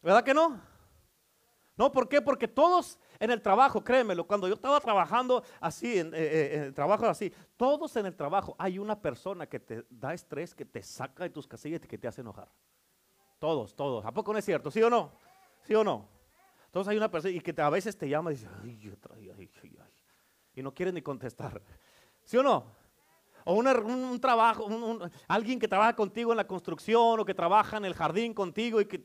¿Verdad 0.00 0.22
que 0.22 0.32
no? 0.32 0.60
No, 1.76 1.90
¿por 1.90 2.08
qué? 2.08 2.22
Porque 2.22 2.46
todos 2.46 3.00
en 3.18 3.32
el 3.32 3.42
trabajo, 3.42 3.82
créemelo, 3.82 4.24
cuando 4.24 4.46
yo 4.46 4.54
estaba 4.54 4.78
trabajando 4.78 5.42
así, 5.60 5.98
en, 5.98 6.14
eh, 6.14 6.18
eh, 6.18 6.50
en, 6.54 6.62
el 6.62 6.74
trabajo 6.74 7.06
así, 7.06 7.32
todos 7.56 7.96
en 7.96 8.06
el 8.06 8.14
trabajo 8.14 8.54
hay 8.56 8.78
una 8.78 9.00
persona 9.00 9.48
que 9.48 9.58
te 9.58 9.84
da 9.90 10.14
estrés, 10.14 10.54
que 10.54 10.64
te 10.64 10.80
saca 10.80 11.24
de 11.24 11.30
tus 11.30 11.48
casillas 11.48 11.80
y 11.82 11.88
que 11.88 11.98
te 11.98 12.06
hace 12.06 12.20
enojar. 12.20 12.48
Todos, 13.40 13.74
todos. 13.74 14.06
¿A 14.06 14.12
poco 14.12 14.32
no 14.32 14.38
es 14.38 14.44
cierto? 14.44 14.70
¿Sí 14.70 14.80
o 14.80 14.88
no? 14.88 15.10
¿Sí 15.62 15.74
o 15.74 15.82
no? 15.82 16.14
Entonces 16.74 16.90
hay 16.90 16.96
una 16.96 17.08
persona 17.08 17.32
y 17.32 17.40
que 17.40 17.54
a 17.62 17.70
veces 17.70 17.96
te 17.96 18.08
llama 18.08 18.32
y 18.32 18.34
dice, 18.34 18.48
y 20.54 20.62
no 20.62 20.72
quiere 20.72 20.92
ni 20.92 21.02
contestar. 21.02 21.60
¿Sí 22.24 22.36
o 22.36 22.42
no? 22.42 22.64
O 23.44 23.54
un, 23.54 24.20
trabajo, 24.20 24.66
alguien 25.28 25.58
que 25.58 25.68
trabaja 25.68 25.94
contigo 25.94 26.32
en 26.32 26.38
la 26.38 26.46
construcción 26.46 27.20
o 27.20 27.24
que 27.24 27.34
trabaja 27.34 27.76
en 27.76 27.84
el 27.84 27.94
jardín 27.94 28.32
contigo 28.32 28.80
y 28.80 28.86
que... 28.86 29.04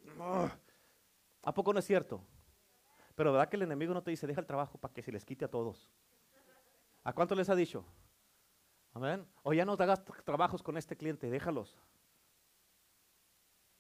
¿A 1.44 1.54
poco 1.54 1.74
no 1.74 1.80
es 1.80 1.86
cierto? 1.86 2.24
Pero 3.16 3.34
¿verdad 3.34 3.50
que 3.50 3.58
el 3.58 3.64
enemigo 3.64 3.94
no 3.94 4.02
te 4.02 4.12
dice, 4.12 4.28
deja 4.28 4.40
el 4.40 4.48
trabajo 4.48 4.78
para 4.78 4.94
que 4.94 5.02
se 5.02 5.12
les 5.12 5.26
quite 5.26 5.44
a 5.44 5.50
todos? 5.50 5.90
¿A 7.04 7.12
cuánto 7.12 7.36
les 7.36 7.50
ha 7.50 7.56
dicho? 7.56 7.84
Amén. 8.94 9.28
O 9.44 9.52
ya 9.54 9.66
no 9.66 9.76
te 9.76 9.84
hagas 9.84 10.04
trabajos 10.24 10.64
con 10.64 10.78
este 10.78 10.96
cliente, 10.96 11.30
déjalos. 11.30 11.78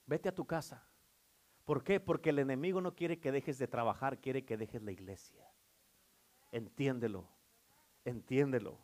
Vete 0.05 0.27
a 0.27 0.35
tu 0.35 0.45
casa. 0.45 0.85
¿Por 1.63 1.83
qué? 1.83 1.99
Porque 1.99 2.31
el 2.31 2.39
enemigo 2.39 2.81
no 2.81 2.95
quiere 2.95 3.19
que 3.19 3.31
dejes 3.31 3.59
de 3.59 3.67
trabajar, 3.67 4.19
quiere 4.19 4.43
que 4.43 4.57
dejes 4.57 4.81
la 4.81 4.91
iglesia. 4.91 5.49
Entiéndelo, 6.51 7.29
entiéndelo. 8.05 8.77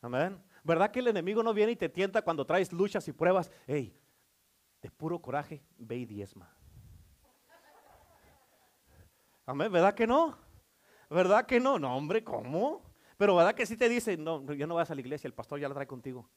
Amén. 0.00 0.42
¿Verdad 0.62 0.90
que 0.90 1.00
el 1.00 1.08
enemigo 1.08 1.42
no 1.42 1.54
viene 1.54 1.72
y 1.72 1.76
te 1.76 1.88
tienta 1.88 2.22
cuando 2.22 2.44
traes 2.44 2.72
luchas 2.72 3.06
y 3.08 3.12
pruebas? 3.12 3.50
Hey, 3.66 3.96
de 4.82 4.90
puro 4.90 5.20
coraje, 5.20 5.62
ve 5.78 5.96
y 5.96 6.06
diezma. 6.06 6.52
Amén, 9.46 9.70
¿verdad 9.70 9.94
que 9.94 10.06
no? 10.06 10.36
¿Verdad 11.08 11.46
que 11.46 11.60
no? 11.60 11.78
No, 11.78 11.96
hombre, 11.96 12.24
¿cómo? 12.24 12.82
Pero 13.16 13.36
¿verdad 13.36 13.54
que 13.54 13.64
sí 13.64 13.76
te 13.76 13.88
dice, 13.88 14.16
no, 14.16 14.52
ya 14.52 14.66
no 14.66 14.74
vas 14.74 14.90
a 14.90 14.94
la 14.94 15.00
iglesia, 15.00 15.28
el 15.28 15.34
pastor 15.34 15.60
ya 15.60 15.68
la 15.68 15.74
trae 15.74 15.86
contigo? 15.86 16.28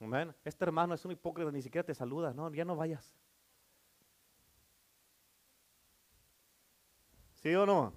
Amén. 0.00 0.34
Este 0.44 0.64
hermano 0.64 0.94
es 0.94 1.04
un 1.04 1.12
hipócrita, 1.12 1.50
ni 1.50 1.60
siquiera 1.60 1.84
te 1.84 1.94
saluda, 1.94 2.32
no, 2.32 2.50
ya 2.52 2.64
no 2.64 2.74
vayas. 2.74 3.14
¿Sí 7.34 7.54
o 7.54 7.66
no? 7.66 7.92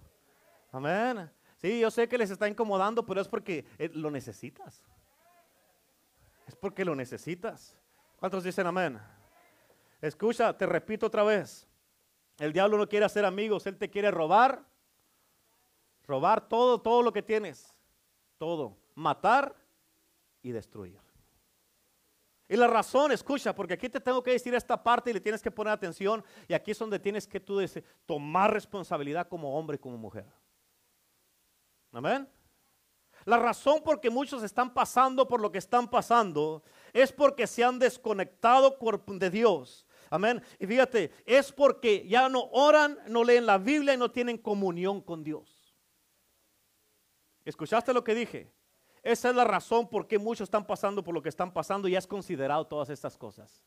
Amén. 0.71 1.31
Sí, 1.64 1.80
yo 1.80 1.89
sé 1.89 2.09
que 2.09 2.18
les 2.18 2.30
está 2.30 2.49
incomodando, 2.49 3.05
pero 3.05 3.22
es 3.22 3.28
porque 3.30 3.66
eh, 3.78 3.89
lo 3.93 4.11
necesitas. 4.11 4.84
Es 6.45 6.57
porque 6.57 6.84
lo 6.84 6.93
necesitas. 6.93 7.78
¿Cuántos 8.18 8.43
dicen 8.43 8.68
amén? 8.68 8.99
Escucha, 10.01 10.57
te 10.57 10.66
repito 10.66 11.05
otra 11.05 11.24
vez. 11.24 11.66
El 12.38 12.51
diablo 12.51 12.78
no 12.78 12.89
quiere 12.89 13.05
hacer 13.05 13.24
amigos, 13.24 13.66
él 13.66 13.78
te 13.78 13.89
quiere 13.89 14.11
robar. 14.11 14.61
Robar 16.05 16.49
todo, 16.49 16.82
todo 16.82 17.01
lo 17.01 17.14
que 17.14 17.22
tienes. 17.22 17.74
Todo. 18.38 18.76
Matar 18.93 19.55
y 20.41 20.51
destruir. 20.51 20.99
Y 22.49 22.57
la 22.57 22.68
razón, 22.68 23.14
escucha, 23.14 23.55
porque 23.55 23.76
aquí 23.76 23.88
te 23.88 24.01
tengo 24.01 24.22
que 24.22 24.32
decir 24.32 24.53
esta 24.53 24.84
parte 24.84 25.11
y 25.11 25.14
le 25.14 25.22
tienes 25.22 25.41
que 25.41 25.49
poner 25.49 25.72
atención. 25.72 26.26
Y 26.45 26.53
aquí 26.55 26.72
es 26.72 26.80
donde 26.80 26.99
tienes 26.99 27.26
que 27.26 27.39
tú 27.39 27.61
tomar 28.05 28.51
responsabilidad 28.51 29.30
como 29.30 29.57
hombre 29.57 29.76
y 29.76 29.80
como 29.80 29.97
mujer. 29.97 30.26
Amén. 31.93 32.27
La 33.25 33.37
razón 33.37 33.81
por 33.83 34.01
que 34.01 34.09
muchos 34.09 34.43
están 34.43 34.73
pasando 34.73 35.27
por 35.27 35.39
lo 35.39 35.51
que 35.51 35.59
están 35.59 35.89
pasando 35.89 36.63
es 36.91 37.11
porque 37.11 37.47
se 37.47 37.63
han 37.63 37.79
desconectado 37.79 38.77
de 39.07 39.29
Dios. 39.29 39.87
Amén. 40.09 40.43
Y 40.59 40.67
fíjate, 40.67 41.11
es 41.25 41.51
porque 41.51 42.05
ya 42.07 42.27
no 42.27 42.49
oran, 42.51 42.97
no 43.07 43.23
leen 43.23 43.45
la 43.45 43.57
Biblia 43.57 43.93
y 43.93 43.97
no 43.97 44.11
tienen 44.11 44.37
comunión 44.37 45.01
con 45.01 45.23
Dios. 45.23 45.73
¿Escuchaste 47.45 47.93
lo 47.93 48.03
que 48.03 48.15
dije? 48.15 48.51
Esa 49.01 49.29
es 49.29 49.35
la 49.35 49.43
razón 49.43 49.89
por 49.89 50.07
qué 50.07 50.17
muchos 50.17 50.45
están 50.45 50.65
pasando 50.65 51.03
por 51.03 51.13
lo 51.13 51.21
que 51.21 51.29
están 51.29 51.51
pasando 51.51 51.87
y 51.87 51.95
has 51.95 52.07
considerado 52.07 52.65
todas 52.67 52.89
estas 52.89 53.17
cosas. 53.17 53.61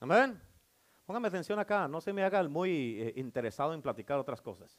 Amén. 0.00 0.40
Póngame 1.04 1.28
atención 1.28 1.58
acá, 1.58 1.88
no 1.88 2.00
se 2.00 2.12
me 2.12 2.22
haga 2.22 2.46
muy 2.48 3.00
eh, 3.00 3.12
interesado 3.16 3.72
en 3.72 3.82
platicar 3.82 4.18
otras 4.18 4.40
cosas. 4.40 4.78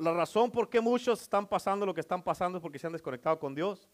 La 0.00 0.14
razón 0.14 0.50
por 0.50 0.70
qué 0.70 0.80
muchos 0.80 1.20
están 1.20 1.46
pasando 1.46 1.84
lo 1.84 1.92
que 1.92 2.00
están 2.00 2.22
pasando 2.22 2.56
es 2.56 2.62
porque 2.62 2.78
se 2.78 2.86
han 2.86 2.94
desconectado 2.94 3.38
con 3.38 3.54
Dios, 3.54 3.86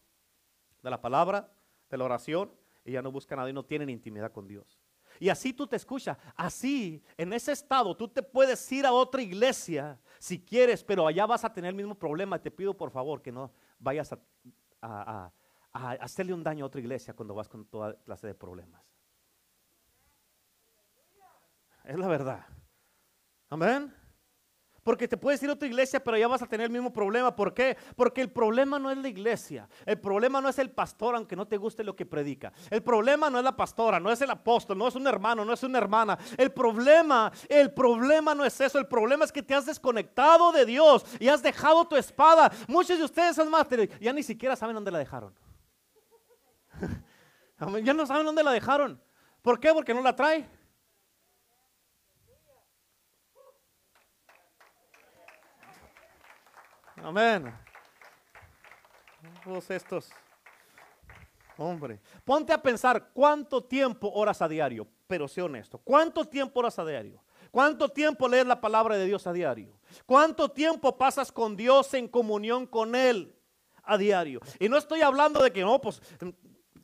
de 0.81 0.89
la 0.89 1.01
palabra, 1.01 1.51
de 1.89 1.97
la 1.97 2.05
oración 2.05 2.49
y 2.85 2.93
ya 2.93 3.01
no 3.01 3.11
buscan 3.11 3.39
a 3.39 3.45
Dios, 3.45 3.53
no 3.53 3.65
tienen 3.65 3.89
intimidad 3.89 4.31
con 4.31 4.47
Dios. 4.47 4.79
Y 5.19 5.27
así 5.27 5.51
tú 5.51 5.67
te 5.67 5.75
escuchas, 5.75 6.17
así, 6.37 7.03
en 7.17 7.33
ese 7.33 7.51
estado, 7.51 7.93
tú 7.97 8.07
te 8.07 8.23
puedes 8.23 8.71
ir 8.71 8.85
a 8.85 8.93
otra 8.93 9.21
iglesia 9.21 9.99
si 10.17 10.39
quieres, 10.39 10.81
pero 10.81 11.05
allá 11.05 11.25
vas 11.25 11.43
a 11.43 11.51
tener 11.51 11.69
el 11.69 11.75
mismo 11.75 11.95
problema. 11.95 12.39
Te 12.41 12.51
pido 12.51 12.73
por 12.73 12.89
favor 12.89 13.21
que 13.21 13.33
no 13.33 13.51
vayas 13.77 14.13
a, 14.13 15.29
a 15.73 15.91
hacerle 15.99 16.33
un 16.33 16.41
daño 16.41 16.63
a 16.63 16.67
otra 16.67 16.79
iglesia 16.79 17.13
cuando 17.13 17.35
vas 17.35 17.49
con 17.49 17.65
toda 17.65 17.93
clase 18.03 18.27
de 18.27 18.33
problemas. 18.33 18.81
Es 21.83 21.99
la 21.99 22.07
verdad. 22.07 22.45
Amén. 23.49 24.06
Porque 24.87 25.05
te 25.05 25.17
puedes 25.17 25.43
ir 25.43 25.49
a 25.49 25.51
otra 25.51 25.67
iglesia, 25.67 26.01
pero 26.01 26.15
ya 26.15 26.29
vas 26.29 26.41
a 26.41 26.45
tener 26.45 26.67
el 26.67 26.71
mismo 26.71 26.93
problema. 26.93 27.35
¿Por 27.35 27.53
qué? 27.53 27.75
Porque 27.97 28.21
el 28.21 28.29
problema 28.29 28.79
no 28.79 28.89
es 28.89 28.97
la 28.97 29.09
iglesia. 29.09 29.67
El 29.85 29.99
problema 29.99 30.39
no 30.39 30.47
es 30.47 30.57
el 30.59 30.69
pastor, 30.69 31.13
aunque 31.13 31.35
no 31.35 31.45
te 31.45 31.57
guste 31.57 31.83
lo 31.83 31.93
que 31.93 32.05
predica. 32.05 32.53
El 32.69 32.81
problema 32.81 33.29
no 33.29 33.37
es 33.37 33.43
la 33.43 33.53
pastora, 33.53 33.99
no 33.99 34.09
es 34.09 34.21
el 34.21 34.31
apóstol, 34.31 34.77
no 34.77 34.87
es 34.87 34.95
un 34.95 35.05
hermano, 35.05 35.43
no 35.43 35.51
es 35.51 35.61
una 35.61 35.77
hermana. 35.77 36.17
El 36.37 36.53
problema, 36.53 37.29
el 37.49 37.73
problema 37.73 38.33
no 38.33 38.45
es 38.45 38.61
eso. 38.61 38.79
El 38.79 38.87
problema 38.87 39.25
es 39.25 39.31
que 39.33 39.43
te 39.43 39.53
has 39.53 39.65
desconectado 39.65 40.53
de 40.53 40.65
Dios 40.65 41.05
y 41.19 41.27
has 41.27 41.43
dejado 41.43 41.85
tu 41.85 41.97
espada. 41.97 42.49
Muchos 42.69 42.97
de 42.97 43.03
ustedes, 43.03 43.37
es 43.37 43.99
ya 43.99 44.13
ni 44.13 44.23
siquiera 44.23 44.55
saben 44.55 44.73
dónde 44.73 44.91
la 44.91 44.99
dejaron. 44.99 45.35
ya 47.83 47.93
no 47.93 48.05
saben 48.05 48.25
dónde 48.25 48.41
la 48.41 48.53
dejaron. 48.53 49.01
¿Por 49.41 49.59
qué? 49.59 49.73
Porque 49.73 49.93
no 49.93 50.01
la 50.01 50.15
trae. 50.15 50.47
Amén. 57.03 57.53
Todos 59.43 59.69
estos. 59.71 60.09
Hombre, 61.57 61.99
ponte 62.23 62.53
a 62.53 62.61
pensar 62.61 63.09
cuánto 63.13 63.63
tiempo 63.63 64.11
oras 64.13 64.41
a 64.41 64.47
diario, 64.47 64.87
pero 65.07 65.27
sé 65.27 65.41
honesto. 65.41 65.79
¿Cuánto 65.79 66.25
tiempo 66.25 66.59
oras 66.59 66.77
a 66.79 66.85
diario? 66.85 67.23
¿Cuánto 67.49 67.89
tiempo 67.89 68.27
lees 68.27 68.45
la 68.45 68.61
palabra 68.61 68.95
de 68.95 69.05
Dios 69.05 69.25
a 69.25 69.33
diario? 69.33 69.79
¿Cuánto 70.05 70.49
tiempo 70.49 70.97
pasas 70.97 71.31
con 71.31 71.55
Dios 71.55 71.93
en 71.93 72.07
comunión 72.07 72.67
con 72.67 72.93
Él 72.93 73.35
a 73.83 73.97
diario? 73.97 74.39
Y 74.59 74.69
no 74.69 74.77
estoy 74.77 75.01
hablando 75.01 75.41
de 75.41 75.51
que 75.51 75.61
no, 75.61 75.79
pues 75.81 76.01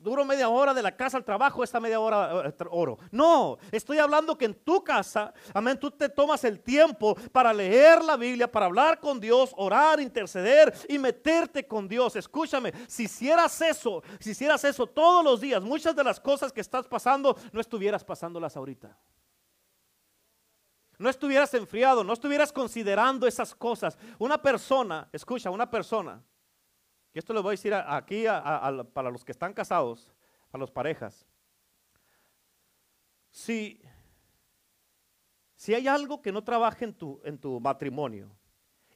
duro 0.03 0.25
media 0.25 0.49
hora 0.49 0.73
de 0.73 0.81
la 0.81 0.95
casa 0.95 1.17
al 1.17 1.23
trabajo, 1.23 1.63
esta 1.63 1.79
media 1.79 1.99
hora 1.99 2.47
eh, 2.47 2.53
oro. 2.69 2.99
No, 3.11 3.57
estoy 3.71 3.97
hablando 3.97 4.37
que 4.37 4.45
en 4.45 4.53
tu 4.53 4.83
casa, 4.83 5.33
amén, 5.53 5.79
tú 5.79 5.89
te 5.89 6.09
tomas 6.09 6.43
el 6.43 6.59
tiempo 6.59 7.15
para 7.31 7.53
leer 7.53 8.03
la 8.03 8.17
Biblia, 8.17 8.51
para 8.51 8.65
hablar 8.65 8.99
con 8.99 9.19
Dios, 9.19 9.51
orar, 9.55 10.01
interceder 10.01 10.73
y 10.89 10.99
meterte 10.99 11.65
con 11.65 11.87
Dios. 11.87 12.15
Escúchame, 12.17 12.73
si 12.87 13.03
hicieras 13.03 13.59
eso, 13.61 14.03
si 14.19 14.31
hicieras 14.31 14.63
eso 14.65 14.85
todos 14.85 15.23
los 15.23 15.39
días, 15.39 15.63
muchas 15.63 15.95
de 15.95 16.03
las 16.03 16.19
cosas 16.19 16.51
que 16.51 16.61
estás 16.61 16.85
pasando, 16.85 17.37
no 17.53 17.61
estuvieras 17.61 18.03
pasándolas 18.03 18.57
ahorita. 18.57 18.97
No 20.97 21.09
estuvieras 21.09 21.53
enfriado, 21.53 22.03
no 22.03 22.13
estuvieras 22.13 22.51
considerando 22.51 23.25
esas 23.25 23.55
cosas. 23.55 23.97
Una 24.19 24.41
persona, 24.41 25.09
escucha, 25.11 25.49
una 25.49 25.69
persona 25.69 26.21
y 27.13 27.19
esto 27.19 27.33
lo 27.33 27.43
voy 27.43 27.51
a 27.51 27.57
decir 27.57 27.73
aquí 27.73 28.25
para 28.93 29.11
los 29.11 29.23
que 29.23 29.31
están 29.31 29.53
casados, 29.53 30.11
a 30.51 30.57
las 30.57 30.71
parejas. 30.71 31.27
Si, 33.29 33.81
si 35.55 35.73
hay 35.73 35.87
algo 35.87 36.21
que 36.21 36.31
no 36.31 36.43
trabaje 36.43 36.85
en 36.85 36.93
tu, 36.93 37.21
en 37.23 37.37
tu 37.37 37.59
matrimonio, 37.59 38.31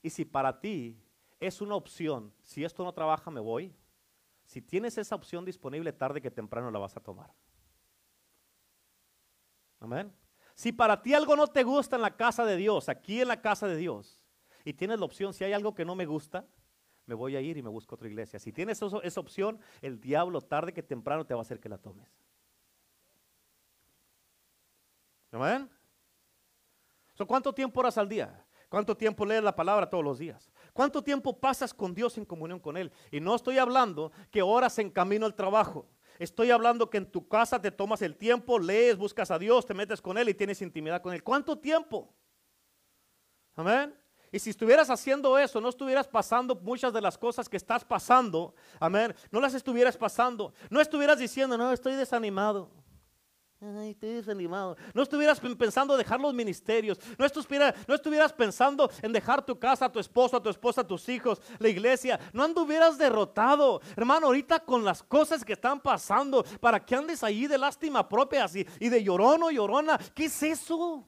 y 0.02 0.10
si 0.10 0.26
para 0.26 0.60
ti 0.60 1.00
es 1.40 1.62
una 1.62 1.76
opción, 1.76 2.34
si 2.42 2.64
esto 2.64 2.84
no 2.84 2.94
trabaja, 2.94 3.30
me 3.30 3.40
voy. 3.40 3.76
Si 4.46 4.62
tienes 4.62 4.98
esa 4.98 5.16
opción 5.16 5.44
disponible, 5.44 5.92
tarde 5.92 6.22
que 6.22 6.32
temprano 6.32 6.72
la 6.72 6.80
vas 6.80 6.96
a 6.96 7.02
tomar. 7.02 7.34
Amén. 9.80 10.12
Si 10.56 10.72
para 10.72 11.02
ti 11.02 11.14
algo 11.14 11.36
no 11.36 11.48
te 11.48 11.64
gusta 11.64 11.98
en 11.98 12.02
la 12.02 12.16
casa 12.16 12.46
de 12.46 12.56
Dios, 12.56 12.90
aquí 12.90 13.22
en 13.22 13.28
la 13.28 13.42
casa 13.42 13.68
de 13.68 13.76
Dios, 13.76 14.20
y 14.64 14.74
tienes 14.74 15.00
la 15.00 15.06
opción, 15.06 15.34
si 15.34 15.44
hay 15.44 15.54
algo 15.54 15.76
que 15.76 15.86
no 15.86 15.96
me 15.96 16.06
gusta, 16.06 16.48
me 17.08 17.16
voy 17.16 17.36
a 17.36 17.42
ir 17.42 17.58
y 17.58 17.64
me 17.64 17.70
busco 17.70 17.96
otra 17.96 18.08
iglesia. 18.08 18.38
Si 18.38 18.52
tienes 18.52 18.80
esa 18.82 19.20
opción, 19.20 19.60
el 19.82 20.00
diablo 20.00 20.42
tarde 20.42 20.74
que 20.74 20.84
temprano 20.84 21.26
te 21.26 21.34
va 21.34 21.40
a 21.40 21.42
hacer 21.42 21.60
que 21.60 21.70
la 21.70 21.78
tomes. 21.78 22.08
¿Amén? 25.32 25.70
¿Cuánto 27.26 27.54
tiempo 27.54 27.80
oras 27.80 27.98
al 27.98 28.08
día? 28.08 28.46
¿Cuánto 28.70 28.96
tiempo 28.96 29.26
lees 29.26 29.42
la 29.42 29.56
palabra 29.56 29.90
todos 29.90 30.04
los 30.04 30.20
días? 30.20 30.52
¿Cuánto 30.74 31.02
tiempo 31.02 31.40
pasas 31.40 31.74
con 31.74 31.96
Dios 31.96 32.18
en 32.18 32.26
comunión 32.26 32.60
con 32.60 32.76
Él? 32.76 32.92
Y 33.10 33.22
no 33.22 33.34
estoy 33.34 33.58
hablando 33.58 34.12
que 34.30 34.42
oras 34.42 34.78
en 34.78 34.92
camino 34.92 35.26
al 35.26 35.34
trabajo. 35.34 35.90
Estoy 36.20 36.52
hablando 36.52 36.90
que 36.90 36.98
en 36.98 37.10
tu 37.10 37.28
casa 37.28 37.62
te 37.62 37.72
tomas 37.72 38.02
el 38.02 38.18
tiempo, 38.18 38.60
lees, 38.60 38.98
buscas 38.98 39.32
a 39.32 39.40
Dios, 39.40 39.66
te 39.66 39.74
metes 39.74 40.02
con 40.02 40.18
Él 40.18 40.28
y 40.30 40.34
tienes 40.34 40.62
intimidad 40.62 41.02
con 41.02 41.14
Él. 41.14 41.24
¿Cuánto 41.24 41.58
tiempo? 41.58 42.14
Amén. 43.56 43.96
Y 44.32 44.40
si 44.40 44.50
estuvieras 44.50 44.90
haciendo 44.90 45.38
eso, 45.38 45.62
no 45.62 45.70
estuvieras 45.70 46.08
pasando 46.08 46.56
muchas 46.56 46.92
de 46.94 47.02
las 47.02 47.18
cosas 47.18 47.48
que 47.48 47.58
estás 47.58 47.86
pasando, 47.86 48.54
amén, 48.80 49.16
no 49.32 49.40
las 49.40 49.54
estuvieras 49.54 49.96
pasando, 49.96 50.54
no 50.70 50.82
estuvieras 50.82 51.20
diciendo, 51.20 51.58
no, 51.58 51.72
estoy 51.72 51.96
desanimado. 51.96 52.70
Ay, 53.60 53.90
estoy 53.92 54.10
desanimado. 54.12 54.78
No 54.94 55.02
estuvieras 55.02 55.40
pensando 55.40 55.98
dejar 55.98 56.20
los 56.20 56.32
ministerios. 56.32 57.00
No 57.18 57.26
estuvieras, 57.26 58.32
pensando 58.32 58.88
en 59.02 59.12
dejar 59.12 59.44
tu 59.44 59.58
casa, 59.58 59.92
tu 59.92 59.98
esposo, 59.98 60.40
tu 60.40 60.50
esposa, 60.50 60.86
tus 60.86 61.10
hijos, 61.10 61.42
la 61.58 61.68
iglesia. 61.68 62.20
No 62.34 62.44
anduvieras 62.44 63.00
derrotado. 63.00 63.82
Hermano, 63.96 64.28
ahorita 64.28 64.60
con 64.60 64.86
las 64.86 65.02
cosas 65.02 65.44
que 65.44 65.54
están 65.54 65.80
pasando, 65.80 66.46
para 66.62 66.86
que 66.86 66.96
andes 66.96 67.24
ahí 67.24 67.48
de 67.48 67.58
lástima 67.58 68.08
propia 68.08 68.46
y, 68.54 68.68
y 68.80 68.90
de 68.90 69.04
llorón 69.04 69.42
o 69.42 69.50
llorona. 69.50 69.98
¿Qué 70.14 70.26
es 70.26 70.44
eso? 70.44 71.08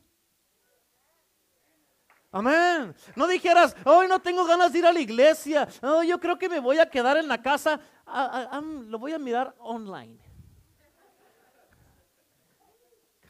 Amén. 2.31 2.95
No 3.15 3.27
dijeras, 3.27 3.75
hoy 3.85 4.07
no 4.07 4.21
tengo 4.21 4.45
ganas 4.45 4.71
de 4.71 4.79
ir 4.79 4.85
a 4.85 4.93
la 4.93 4.99
iglesia. 4.99 5.67
Oh, 5.81 6.03
yo 6.03 6.19
creo 6.19 6.37
que 6.37 6.47
me 6.47 6.59
voy 6.59 6.77
a 6.77 6.89
quedar 6.89 7.17
en 7.17 7.27
la 7.27 7.41
casa. 7.41 7.79
Ah, 8.05 8.49
ah, 8.51 8.61
lo 8.61 8.99
voy 8.99 9.13
a 9.13 9.19
mirar 9.19 9.55
online. 9.59 10.19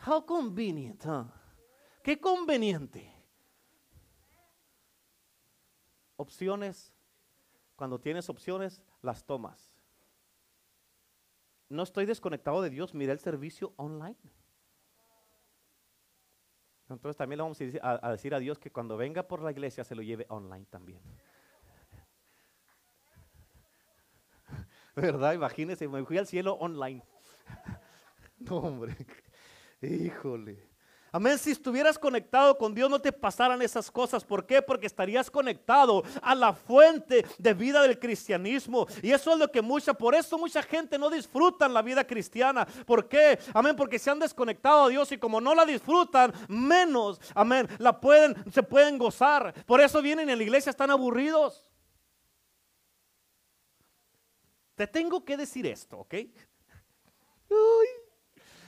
How 0.05 0.25
convenient, 0.25 1.03
Qué 2.03 2.19
conveniente. 2.19 3.13
Opciones. 6.15 6.93
Cuando 7.75 7.99
tienes 7.99 8.29
opciones, 8.29 8.81
las 9.01 9.23
tomas. 9.23 9.71
No 11.69 11.83
estoy 11.83 12.05
desconectado 12.05 12.61
de 12.61 12.69
Dios, 12.69 12.93
mira 12.93 13.13
el 13.13 13.19
servicio 13.19 13.73
online. 13.77 14.17
Entonces 16.89 17.17
también 17.17 17.37
le 17.37 17.43
vamos 17.43 17.59
a 17.81 18.11
decir, 18.11 18.33
a 18.33 18.39
Dios 18.39 18.57
que 18.59 18.71
cuando 18.71 18.97
venga 18.97 19.23
por 19.23 19.41
la 19.41 19.51
iglesia 19.51 19.83
se 19.83 19.95
lo 19.95 20.01
lleve 20.01 20.25
online 20.29 20.65
también. 20.69 20.99
¿Verdad? 24.95 25.33
Imagínense, 25.33 25.87
me 25.87 26.03
fui 26.05 26.17
al 26.17 26.27
cielo 26.27 26.53
online. 26.53 27.03
No, 28.39 28.55
hombre. 28.59 28.95
Híjole. 29.81 30.68
Amén, 31.11 31.39
si 31.39 31.51
estuvieras 31.51 31.97
conectado 31.97 32.57
con 32.57 32.75
Dios 32.75 32.89
no 32.89 32.99
te 32.99 33.11
pasaran 33.11 33.61
esas 33.61 33.89
cosas. 33.89 34.23
¿Por 34.23 34.45
qué? 34.45 34.61
Porque 34.61 34.85
estarías 34.85 35.31
conectado 35.31 36.03
a 36.21 36.35
la 36.35 36.53
fuente 36.53 37.25
de 37.37 37.53
vida 37.53 37.81
del 37.81 37.97
cristianismo. 37.97 38.87
Y 39.01 39.11
eso 39.11 39.33
es 39.33 39.39
lo 39.39 39.51
que 39.51 39.61
mucha, 39.61 39.93
por 39.93 40.13
eso 40.13 40.37
mucha 40.37 40.61
gente 40.61 40.99
no 40.99 41.09
disfrutan 41.09 41.73
la 41.73 41.81
vida 41.81 42.05
cristiana. 42.05 42.65
¿Por 42.85 43.07
qué? 43.07 43.39
Amén, 43.53 43.75
porque 43.75 43.97
se 43.97 44.11
han 44.11 44.19
desconectado 44.19 44.85
a 44.85 44.89
Dios 44.89 45.11
y 45.11 45.17
como 45.17 45.41
no 45.41 45.55
la 45.55 45.65
disfrutan, 45.65 46.31
menos, 46.47 47.19
amén, 47.33 47.67
la 47.79 47.99
pueden, 47.99 48.35
se 48.51 48.61
pueden 48.61 48.97
gozar. 48.97 49.53
Por 49.65 49.81
eso 49.81 50.01
vienen 50.01 50.29
en 50.29 50.37
la 50.37 50.43
iglesia, 50.43 50.69
están 50.69 50.91
aburridos. 50.91 51.65
Te 54.75 54.87
tengo 54.87 55.25
que 55.25 55.35
decir 55.35 55.65
esto, 55.65 55.97
¿ok? 55.99 56.15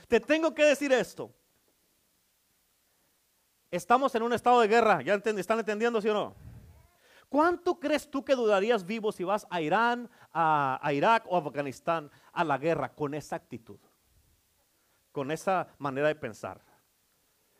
te 0.08 0.20
tengo 0.20 0.52
que 0.54 0.64
decir 0.64 0.92
esto. 0.92 1.32
Estamos 3.72 4.14
en 4.14 4.22
un 4.22 4.34
estado 4.34 4.60
de 4.60 4.68
guerra, 4.68 5.00
¿ya 5.00 5.14
están 5.14 5.58
entendiendo, 5.58 5.98
sí 6.02 6.08
o 6.10 6.12
no? 6.12 6.34
¿Cuánto 7.30 7.80
crees 7.80 8.10
tú 8.10 8.22
que 8.22 8.34
dudarías 8.34 8.84
vivo 8.84 9.10
si 9.10 9.24
vas 9.24 9.46
a 9.48 9.62
Irán, 9.62 10.10
a, 10.30 10.78
Irak 10.92 11.24
o 11.26 11.36
a 11.36 11.38
Afganistán 11.38 12.10
a 12.34 12.44
la 12.44 12.58
guerra 12.58 12.92
con 12.94 13.14
esa 13.14 13.36
actitud? 13.36 13.78
Con 15.10 15.30
esa 15.30 15.68
manera 15.78 16.08
de 16.08 16.14
pensar. 16.14 16.60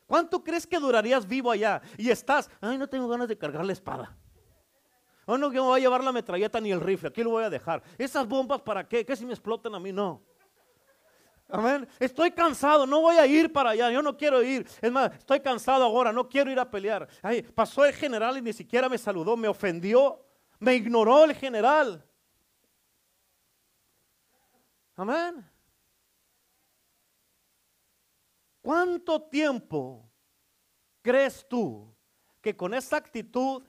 ¿Cuánto 0.07 0.45
crees 0.45 0.67
que 0.67 0.79
durarías 0.79 1.27
vivo 1.27 1.51
allá? 1.51 1.81
Y 1.97 2.11
estás, 2.11 2.51
ay, 2.61 2.77
no 2.77 2.87
tengo 2.87 3.09
ganas 3.09 3.29
de 3.29 3.39
cargar 3.39 3.65
la 3.65 3.73
espada. 3.73 4.15
Oh, 5.25 5.39
no, 5.39 5.51
que 5.51 5.57
me 5.57 5.63
voy 5.63 5.81
a 5.81 5.83
llevar 5.83 6.05
la 6.05 6.13
metralleta 6.13 6.61
ni 6.61 6.73
el 6.73 6.81
rifle, 6.83 7.09
aquí 7.09 7.23
lo 7.23 7.31
voy 7.31 7.45
a 7.45 7.49
dejar. 7.49 7.83
¿Esas 7.97 8.29
bombas 8.29 8.61
para 8.61 8.87
qué? 8.87 9.07
¿Qué 9.07 9.17
si 9.17 9.25
me 9.25 9.33
explotan 9.33 9.75
a 9.75 9.81
mí? 9.81 9.93
No. 9.93 10.21
Amén. 11.55 11.87
Estoy 12.01 12.31
cansado, 12.31 12.87
no 12.87 13.03
voy 13.03 13.17
a 13.17 13.27
ir 13.27 13.53
para 13.53 13.71
allá, 13.71 13.91
yo 13.91 14.01
no 14.01 14.17
quiero 14.17 14.43
ir. 14.43 14.67
Es 14.81 14.91
más, 14.91 15.13
estoy 15.19 15.39
cansado 15.41 15.85
ahora, 15.85 16.11
no 16.11 16.27
quiero 16.27 16.51
ir 16.51 16.59
a 16.59 16.71
pelear. 16.71 17.07
Ay, 17.21 17.43
pasó 17.43 17.85
el 17.85 17.93
general 17.93 18.39
y 18.39 18.41
ni 18.41 18.55
siquiera 18.55 18.89
me 18.89 18.97
saludó, 18.97 19.37
me 19.37 19.49
ofendió, 19.49 20.25
me 20.59 20.75
ignoró 20.75 21.25
el 21.25 21.35
general. 21.35 22.03
Amén. 24.97 25.47
¿Cuánto 28.63 29.21
tiempo 29.21 30.09
crees 31.03 31.47
tú 31.47 31.95
que 32.41 32.57
con 32.57 32.73
esa 32.73 32.97
actitud, 32.97 33.63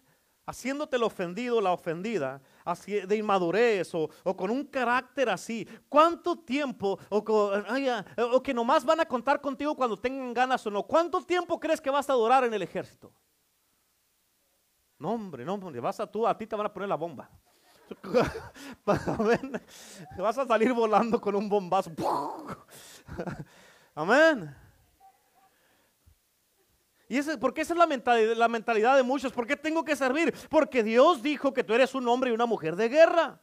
haciéndote 0.46 0.96
el 0.96 1.04
ofendido, 1.04 1.60
la 1.60 1.74
ofendida, 1.74 2.42
así 2.66 3.02
de 3.02 3.18
inmadurez 3.18 3.94
o, 3.94 4.10
con 4.36 4.50
un 4.50 4.66
carácter 4.66 5.30
así. 5.30 5.68
¿Cuánto 5.90 6.38
tiempo 6.38 7.00
o, 7.10 8.44
que 8.44 8.54
nomás 8.54 8.86
van 8.86 9.00
a 9.00 9.06
contar 9.06 9.42
contigo 9.42 9.76
cuando 9.76 10.00
tengan 10.00 10.34
ganas 10.34 10.66
o 10.66 10.72
no? 10.72 10.84
¿Cuánto 10.84 11.24
tiempo 11.24 11.60
crees 11.60 11.82
que 11.82 11.90
vas 11.90 12.10
a 12.10 12.14
durar 12.14 12.44
en 12.44 12.54
el 12.54 12.62
ejército? 12.62 13.14
No, 15.00 15.12
hombre, 15.12 15.44
no, 15.44 15.56
hombre, 15.56 15.80
vas 15.80 16.00
a 16.00 16.08
tú, 16.08 16.26
a 16.26 16.38
ti 16.38 16.48
te 16.48 16.56
van 16.56 16.68
a 16.68 16.74
poner 16.74 16.90
la 16.90 16.96
bomba. 16.96 17.30
vas 18.86 20.38
a 20.38 20.46
salir 20.46 20.74
volando 20.74 21.20
con 21.20 21.36
un 21.36 21.50
bombazo. 21.50 21.92
Amén. 23.96 24.56
Y 27.08 27.18
ese, 27.18 27.38
porque 27.38 27.62
esa 27.62 27.74
es 27.74 27.80
la 27.80 27.88
mentalidad, 27.88 28.36
la 28.36 28.48
mentalidad 28.48 28.96
de 28.96 29.04
muchos. 29.04 29.32
¿Por 29.32 29.46
qué 29.46 29.56
tengo 29.56 29.84
que 29.84 29.96
servir? 29.96 30.34
Porque 30.50 30.84
Dios 30.84 31.22
dijo 31.22 31.54
que 31.54 31.64
tú 31.64 31.74
eres 31.74 31.94
un 31.96 32.08
hombre 32.08 32.32
y 32.32 32.34
una 32.34 32.46
mujer 32.46 32.76
de 32.76 32.90
guerra. 32.90 33.42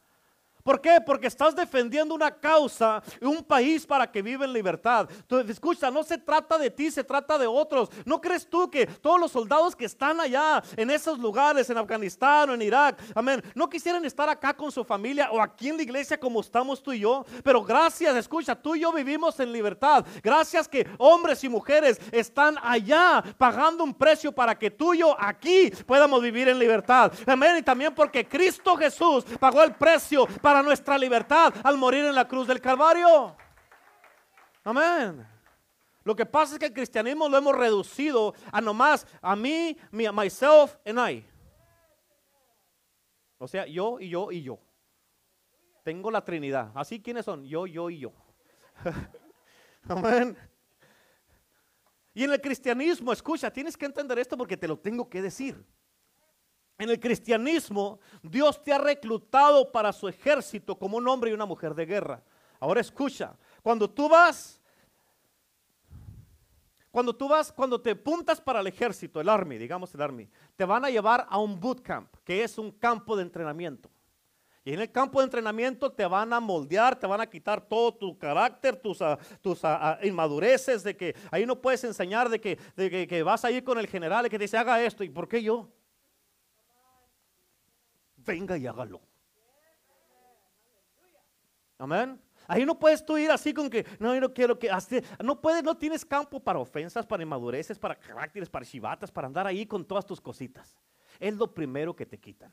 ¿Por 0.70 0.80
qué? 0.80 1.00
Porque 1.04 1.26
estás 1.26 1.56
defendiendo 1.56 2.14
una 2.14 2.30
causa, 2.30 3.02
un 3.20 3.42
país 3.42 3.84
para 3.84 4.08
que 4.08 4.22
viva 4.22 4.44
en 4.44 4.52
libertad. 4.52 5.08
Entonces, 5.10 5.50
escucha, 5.50 5.90
no 5.90 6.04
se 6.04 6.16
trata 6.16 6.56
de 6.58 6.70
ti, 6.70 6.92
se 6.92 7.02
trata 7.02 7.36
de 7.36 7.48
otros. 7.48 7.88
¿No 8.04 8.20
crees 8.20 8.48
tú 8.48 8.70
que 8.70 8.86
todos 8.86 9.18
los 9.18 9.32
soldados 9.32 9.74
que 9.74 9.86
están 9.86 10.20
allá 10.20 10.62
en 10.76 10.88
esos 10.90 11.18
lugares, 11.18 11.68
en 11.70 11.78
Afganistán 11.78 12.50
o 12.50 12.54
en 12.54 12.62
Irak, 12.62 13.02
amén, 13.16 13.42
no 13.56 13.68
quisieran 13.68 14.04
estar 14.04 14.28
acá 14.28 14.54
con 14.54 14.70
su 14.70 14.84
familia 14.84 15.32
o 15.32 15.42
aquí 15.42 15.70
en 15.70 15.76
la 15.76 15.82
iglesia 15.82 16.20
como 16.20 16.40
estamos 16.40 16.80
tú 16.80 16.92
y 16.92 17.00
yo? 17.00 17.26
Pero 17.42 17.64
gracias, 17.64 18.14
escucha, 18.14 18.54
tú 18.54 18.76
y 18.76 18.82
yo 18.82 18.92
vivimos 18.92 19.40
en 19.40 19.50
libertad. 19.50 20.06
Gracias 20.22 20.68
que 20.68 20.86
hombres 20.98 21.42
y 21.42 21.48
mujeres 21.48 22.00
están 22.12 22.54
allá 22.62 23.24
pagando 23.36 23.82
un 23.82 23.92
precio 23.92 24.30
para 24.30 24.56
que 24.56 24.70
tú 24.70 24.94
y 24.94 24.98
yo 24.98 25.16
aquí 25.18 25.72
podamos 25.84 26.22
vivir 26.22 26.46
en 26.48 26.60
libertad. 26.60 27.12
Amén. 27.26 27.56
Y 27.56 27.62
también 27.62 27.92
porque 27.92 28.24
Cristo 28.24 28.76
Jesús 28.76 29.24
pagó 29.40 29.64
el 29.64 29.74
precio 29.74 30.28
para 30.40 30.59
nuestra 30.62 30.98
libertad 30.98 31.54
al 31.62 31.76
morir 31.76 32.04
en 32.04 32.14
la 32.14 32.26
cruz 32.26 32.46
del 32.46 32.60
Calvario. 32.60 33.36
Amén. 34.64 35.26
Lo 36.04 36.16
que 36.16 36.26
pasa 36.26 36.54
es 36.54 36.58
que 36.58 36.66
el 36.66 36.72
cristianismo 36.72 37.28
lo 37.28 37.36
hemos 37.36 37.54
reducido 37.54 38.34
a 38.50 38.60
nomás 38.60 39.06
a 39.20 39.36
mí, 39.36 39.76
me, 39.90 40.10
myself 40.10 40.76
and 40.84 40.98
I. 40.98 41.26
O 43.38 43.46
sea, 43.46 43.66
yo 43.66 43.98
y 44.00 44.08
yo 44.08 44.32
y 44.32 44.42
yo. 44.42 44.58
Tengo 45.82 46.10
la 46.10 46.24
Trinidad. 46.24 46.72
Así, 46.74 47.00
¿quiénes 47.00 47.24
son? 47.24 47.44
Yo, 47.44 47.66
yo 47.66 47.90
y 47.90 48.00
yo. 48.00 48.12
Amén. 49.88 50.36
Y 52.12 52.24
en 52.24 52.32
el 52.32 52.40
cristianismo, 52.40 53.12
escucha, 53.12 53.50
tienes 53.50 53.76
que 53.76 53.86
entender 53.86 54.18
esto 54.18 54.36
porque 54.36 54.56
te 54.56 54.68
lo 54.68 54.78
tengo 54.78 55.08
que 55.08 55.22
decir. 55.22 55.64
En 56.80 56.88
el 56.88 56.98
cristianismo, 56.98 58.00
Dios 58.22 58.64
te 58.64 58.72
ha 58.72 58.78
reclutado 58.78 59.70
para 59.70 59.92
su 59.92 60.08
ejército 60.08 60.78
como 60.78 60.96
un 60.96 61.06
hombre 61.06 61.30
y 61.30 61.34
una 61.34 61.44
mujer 61.44 61.74
de 61.74 61.84
guerra. 61.84 62.22
Ahora 62.58 62.80
escucha, 62.80 63.36
cuando 63.62 63.88
tú 63.90 64.08
vas, 64.08 64.58
cuando 66.90 67.14
tú 67.14 67.28
vas, 67.28 67.52
cuando 67.52 67.78
te 67.78 67.94
puntas 67.94 68.40
para 68.40 68.60
el 68.60 68.66
ejército, 68.66 69.20
el 69.20 69.28
army, 69.28 69.58
digamos 69.58 69.94
el 69.94 70.00
army, 70.00 70.26
te 70.56 70.64
van 70.64 70.82
a 70.86 70.88
llevar 70.88 71.26
a 71.28 71.38
un 71.38 71.60
bootcamp, 71.60 72.14
que 72.24 72.42
es 72.42 72.56
un 72.56 72.70
campo 72.70 73.14
de 73.14 73.24
entrenamiento. 73.24 73.90
Y 74.64 74.72
en 74.72 74.80
el 74.80 74.90
campo 74.90 75.20
de 75.20 75.24
entrenamiento 75.24 75.92
te 75.92 76.06
van 76.06 76.32
a 76.32 76.40
moldear, 76.40 76.98
te 76.98 77.06
van 77.06 77.20
a 77.20 77.28
quitar 77.28 77.60
todo 77.60 77.92
tu 77.92 78.16
carácter, 78.16 78.76
tus, 78.76 79.02
ah, 79.02 79.18
ah, 79.44 79.98
ah, 80.00 80.06
inmadureces, 80.06 80.82
de 80.82 80.96
que 80.96 81.14
ahí 81.30 81.44
no 81.44 81.60
puedes 81.60 81.84
enseñar 81.84 82.30
de 82.30 82.40
que, 82.40 82.56
que, 82.74 83.06
que 83.06 83.22
vas 83.22 83.44
a 83.44 83.50
ir 83.50 83.64
con 83.64 83.78
el 83.78 83.86
general 83.86 84.24
y 84.24 84.30
que 84.30 84.38
te 84.38 84.44
dice 84.44 84.56
haga 84.56 84.82
esto. 84.82 85.04
¿Y 85.04 85.10
por 85.10 85.28
qué 85.28 85.42
yo? 85.42 85.68
Venga 88.24 88.56
y 88.56 88.66
hágalo. 88.66 89.00
Amén. 91.78 92.20
Ahí 92.46 92.66
no 92.66 92.78
puedes 92.78 93.04
tú 93.04 93.16
ir 93.16 93.30
así 93.30 93.54
con 93.54 93.70
que, 93.70 93.86
no, 93.98 94.14
yo 94.14 94.20
no 94.20 94.34
quiero 94.34 94.58
que, 94.58 94.70
no 95.22 95.40
puedes, 95.40 95.62
no 95.62 95.76
tienes 95.76 96.04
campo 96.04 96.40
para 96.40 96.58
ofensas, 96.58 97.06
para 97.06 97.22
inmadureces, 97.22 97.78
para 97.78 97.94
caracteres, 97.94 98.50
para 98.50 98.66
chivatas, 98.66 99.10
para 99.10 99.28
andar 99.28 99.46
ahí 99.46 99.64
con 99.66 99.84
todas 99.84 100.04
tus 100.04 100.20
cositas. 100.20 100.76
Es 101.18 101.34
lo 101.36 101.54
primero 101.54 101.94
que 101.94 102.04
te 102.04 102.18
quitan. 102.18 102.52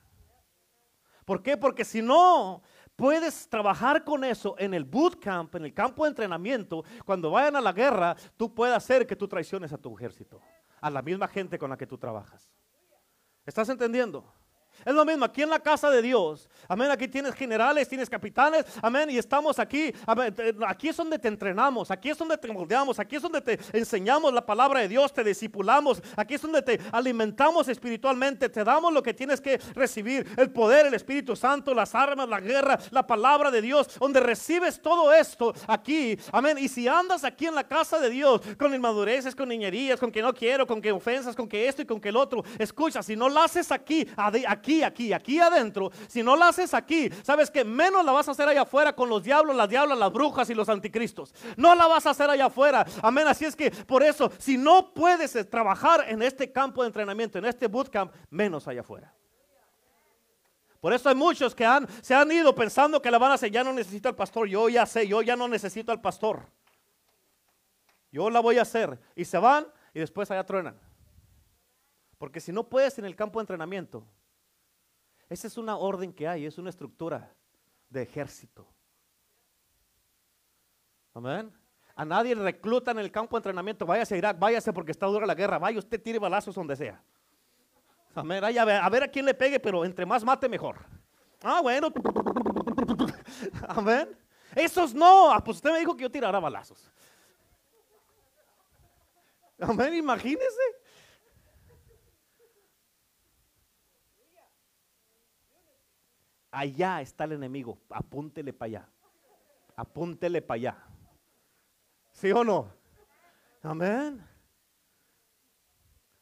¿Por 1.26 1.44
qué? 1.44 1.58
Porque 1.58 1.84
si 1.84 2.02
no, 2.02 2.62
puedes 2.96 3.50
trabajar 3.50 4.06
con 4.06 4.24
eso 4.24 4.56
en 4.58 4.74
el 4.74 4.86
bootcamp, 4.86 5.56
en 5.56 5.66
el 5.66 5.74
campo 5.74 6.04
de 6.04 6.10
entrenamiento, 6.10 6.86
cuando 7.04 7.32
vayan 7.32 7.58
a 7.58 7.62
la 7.62 7.74
guerra, 7.74 8.16
tú 8.38 8.54
puedes 8.54 8.76
hacer 8.76 9.06
que 9.06 9.16
tú 9.16 9.28
traiciones 9.28 9.74
a 9.74 9.78
tu 9.78 9.94
ejército, 9.98 10.40
a 10.80 10.90
la 10.90 11.02
misma 11.02 11.28
gente 11.28 11.60
con 11.60 11.70
la 11.70 11.78
que 11.78 11.86
tú 11.86 11.98
trabajas. 11.98 12.50
¿Estás 13.46 13.68
entendiendo? 13.68 14.32
Es 14.86 14.94
lo 14.94 15.06
mismo 15.06 15.26
aquí 15.26 15.42
en 15.42 15.50
la 15.50 15.60
casa 15.60 15.90
de 15.90 16.02
Dios. 16.02 16.48
Amén. 16.68 16.90
Aquí 16.92 17.08
tienes 17.08 17.34
generales, 17.36 17.88
tienes 17.88 18.10
capitanes. 18.10 18.66
Amén. 18.82 19.10
Y 19.10 19.18
estamos 19.18 19.60
aquí. 19.60 19.94
Aquí 20.68 20.90
es 20.90 20.98
donde 20.98 21.20
te 21.20 21.28
entrenamos. 21.28 21.92
Aquí 21.92 22.10
es 22.10 22.18
donde 22.18 22.38
te 22.38 22.48
moldeamos. 22.52 23.00
Aquí 23.00 23.16
es 23.16 23.22
donde 23.22 23.42
te 23.42 23.60
enseñamos 23.74 24.34
la 24.34 24.46
palabra 24.46 24.82
de 24.82 24.88
Dios. 24.88 25.14
Te 25.14 25.24
discipulamos. 25.24 26.02
Aquí 26.16 26.36
es 26.36 26.42
donde 26.42 26.62
te 26.62 26.80
alimentamos 26.92 27.68
espiritualmente. 27.68 28.50
Te 28.50 28.64
damos 28.64 28.94
lo 28.94 29.04
que 29.04 29.14
tienes 29.14 29.42
que 29.42 29.58
recibir. 29.76 30.28
El 30.38 30.52
poder, 30.52 30.88
el 30.88 30.94
Espíritu 30.94 31.36
Santo, 31.36 31.74
las 31.74 31.96
armas, 31.96 32.28
la 32.28 32.40
guerra, 32.40 32.80
la 32.92 33.06
palabra 33.06 33.52
de 33.52 33.62
Dios. 33.62 33.98
Donde 34.00 34.20
recibes 34.20 34.82
todo 34.82 35.14
esto 35.14 35.54
aquí. 35.68 36.18
Amén. 36.32 36.58
Y 36.58 36.68
si 36.68 36.88
andas 36.88 37.24
aquí 37.24 37.46
en 37.46 37.56
la 37.56 37.68
casa 37.68 38.00
de 38.00 38.10
Dios 38.10 38.42
con 38.58 38.74
inmadureces, 38.74 39.36
con 39.36 39.50
niñerías, 39.50 40.00
con 40.00 40.12
que 40.12 40.22
no 40.22 40.34
quiero, 40.34 40.68
con 40.68 40.82
que 40.82 40.92
ofensas, 40.92 41.36
con 41.36 41.48
que 41.48 41.68
esto 41.68 41.82
y 41.82 41.86
con 41.86 42.00
que 42.00 42.10
el 42.10 42.16
otro. 42.16 42.44
Escucha, 42.58 43.02
si 43.02 43.16
no 43.16 43.30
lo 43.30 43.42
haces 43.42 43.72
aquí, 43.72 44.08
aquí 44.16 44.67
aquí, 44.84 45.14
aquí, 45.14 45.40
adentro, 45.40 45.92
si 46.08 46.22
no 46.22 46.36
la 46.36 46.50
haces 46.50 46.74
aquí, 46.74 47.10
sabes 47.24 47.50
que 47.50 47.64
menos 47.64 48.04
la 48.06 48.12
vas 48.12 48.28
a 48.28 48.32
hacer 48.32 48.48
allá 48.48 48.62
afuera 48.62 48.94
con 48.94 49.10
los 49.10 49.24
diablos, 49.24 49.56
las 49.56 49.70
diablas, 49.70 49.98
las 49.98 50.12
brujas 50.12 50.50
y 50.50 50.54
los 50.54 50.70
anticristos. 50.70 51.34
No 51.56 51.76
la 51.76 51.88
vas 51.88 52.06
a 52.06 52.12
hacer 52.12 52.30
allá 52.30 52.46
afuera. 52.46 52.86
Amén. 53.02 53.28
Así 53.28 53.46
es 53.46 53.56
que 53.56 53.72
por 53.72 54.04
eso, 54.04 54.32
si 54.38 54.58
no 54.58 54.94
puedes 54.94 55.36
eh, 55.36 55.44
trabajar 55.44 56.06
en 56.08 56.22
este 56.22 56.52
campo 56.52 56.84
de 56.84 56.88
entrenamiento, 56.88 57.38
en 57.38 57.46
este 57.46 57.68
bootcamp, 57.68 58.14
menos 58.30 58.68
allá 58.68 58.82
afuera. 58.82 59.14
Por 60.80 60.94
eso 60.94 61.10
hay 61.10 61.16
muchos 61.16 61.56
que 61.56 61.68
se 62.02 62.14
han 62.14 62.32
ido 62.32 62.54
pensando 62.54 63.02
que 63.02 63.12
la 63.12 63.18
van 63.18 63.32
a 63.32 63.34
hacer. 63.34 63.52
Ya 63.52 63.64
no 63.64 63.74
necesito 63.74 64.10
al 64.10 64.16
pastor. 64.16 64.48
Yo 64.48 64.70
ya 64.70 64.86
sé, 64.86 65.08
yo 65.08 65.22
ya 65.22 65.36
no 65.36 65.48
necesito 65.48 65.92
al 65.92 66.02
pastor. 66.02 66.44
Yo 68.12 68.30
la 68.30 68.40
voy 68.40 68.58
a 68.58 68.62
hacer. 68.62 69.00
Y 69.16 69.26
se 69.26 69.38
van 69.38 69.68
y 69.94 70.00
después 70.00 70.30
allá 70.32 70.46
truenan. 70.46 70.80
Porque 72.18 72.40
si 72.40 72.52
no 72.52 72.68
puedes 72.68 72.98
en 73.00 73.06
el 73.06 73.16
campo 73.16 73.40
de 73.40 73.44
entrenamiento, 73.44 74.06
esa 75.30 75.48
es 75.48 75.58
una 75.58 75.78
orden 75.78 76.14
que 76.14 76.28
hay, 76.28 76.46
es 76.46 76.58
una 76.58 76.70
estructura 76.70 77.34
de 77.90 78.02
ejército. 78.02 78.68
Amén. 81.14 81.52
A 81.96 82.06
nadie 82.06 82.36
recluta 82.36 82.92
en 82.92 83.00
el 83.00 83.12
campo 83.12 83.36
de 83.36 83.40
entrenamiento. 83.40 83.86
Váyase 83.86 84.16
a 84.16 84.18
Irak, 84.18 84.38
váyase 84.38 84.72
porque 84.72 84.92
está 84.92 85.08
dura 85.08 85.26
la 85.26 85.34
guerra. 85.34 85.58
Vaya, 85.58 85.80
usted 85.80 86.02
tire 86.02 86.20
balazos 86.20 86.54
donde 86.54 86.76
sea. 86.76 87.02
Amén. 88.14 88.44
a, 88.44 88.66
ver, 88.66 88.82
a 88.82 88.90
ver 88.90 89.04
a 89.04 89.08
quién 89.08 89.26
le 89.26 89.34
pegue, 89.34 89.60
pero 89.60 89.84
entre 89.84 90.06
más 90.06 90.24
mate, 90.24 90.48
mejor. 90.48 90.78
Ah, 91.42 91.60
bueno. 91.62 91.92
Amén. 93.68 94.16
Esos 94.56 94.94
no. 94.94 95.32
Ah, 95.32 95.44
pues 95.44 95.58
usted 95.58 95.72
me 95.72 95.80
dijo 95.80 95.96
que 95.96 96.04
yo 96.04 96.12
tirara 96.12 96.40
balazos. 96.40 96.92
Amén, 99.60 99.96
imagínese. 99.96 100.62
Allá 106.58 107.02
está 107.02 107.26
el 107.26 107.34
enemigo. 107.34 107.78
Apúntele 107.88 108.52
para 108.52 108.66
allá. 108.66 108.90
Apúntele 109.76 110.42
para 110.42 110.56
allá. 110.56 110.78
¿Sí 112.12 112.32
o 112.32 112.44
no? 112.44 112.74
Amén. 113.62 114.26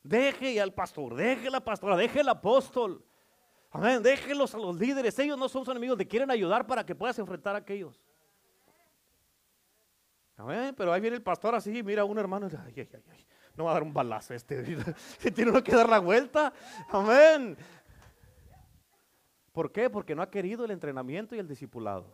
Deje 0.04 0.60
al 0.60 0.74
pastor, 0.74 1.16
deje 1.16 1.50
la 1.50 1.62
pastora, 1.62 1.96
deje 1.96 2.20
el 2.20 2.28
apóstol. 2.28 3.02
Amén. 3.72 4.04
Déjelos 4.04 4.54
a 4.54 4.58
los 4.58 4.76
líderes. 4.78 5.18
Ellos 5.20 5.38
no 5.38 5.48
son 5.48 5.64
sus 5.64 5.72
enemigos, 5.72 5.98
te 5.98 6.06
quieren 6.06 6.30
ayudar 6.30 6.68
para 6.68 6.86
que 6.86 6.94
puedas 6.94 7.18
enfrentar 7.18 7.56
a 7.56 7.60
aquellos. 7.60 8.04
Amén. 10.36 10.76
Pero 10.76 10.92
ahí 10.92 11.00
viene 11.00 11.16
el 11.16 11.24
pastor 11.24 11.56
así, 11.56 11.82
mira 11.82 12.02
a 12.02 12.06
un 12.06 12.18
hermano. 12.18 12.50
Ay, 12.66 12.74
ay, 12.76 12.90
ay, 13.10 13.26
no 13.56 13.64
va 13.64 13.72
a 13.72 13.74
dar 13.76 13.84
un 13.84 13.94
balazo 13.94 14.34
este. 14.34 14.64
Tiene 15.34 15.52
uno 15.52 15.64
que 15.64 15.74
dar 15.74 15.88
la 15.88 16.00
vuelta. 16.00 16.52
Amén. 16.90 17.58
¿Por 19.56 19.72
qué? 19.72 19.90
Porque 19.90 20.14
no 20.14 20.22
ha 20.22 20.30
querido 20.30 20.66
el 20.66 20.72
entrenamiento 20.72 21.34
y 21.34 21.40
el 21.40 21.48
discipulado. 21.48 22.06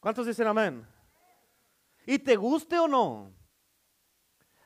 ¿Cuántos 0.00 0.26
dicen 0.26 0.46
amén? 0.46 0.86
¿Y 2.04 2.18
te 2.18 2.36
guste 2.36 2.78
o 2.78 2.86
no? 2.86 3.32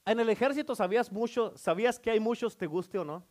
En 0.04 0.18
el 0.18 0.28
ejército 0.30 0.74
sabías 0.74 1.12
mucho, 1.12 1.56
sabías 1.56 2.00
que 2.00 2.10
hay 2.10 2.18
muchos 2.18 2.56
te 2.56 2.66
guste 2.66 2.98
o 2.98 3.04
no. 3.04 3.24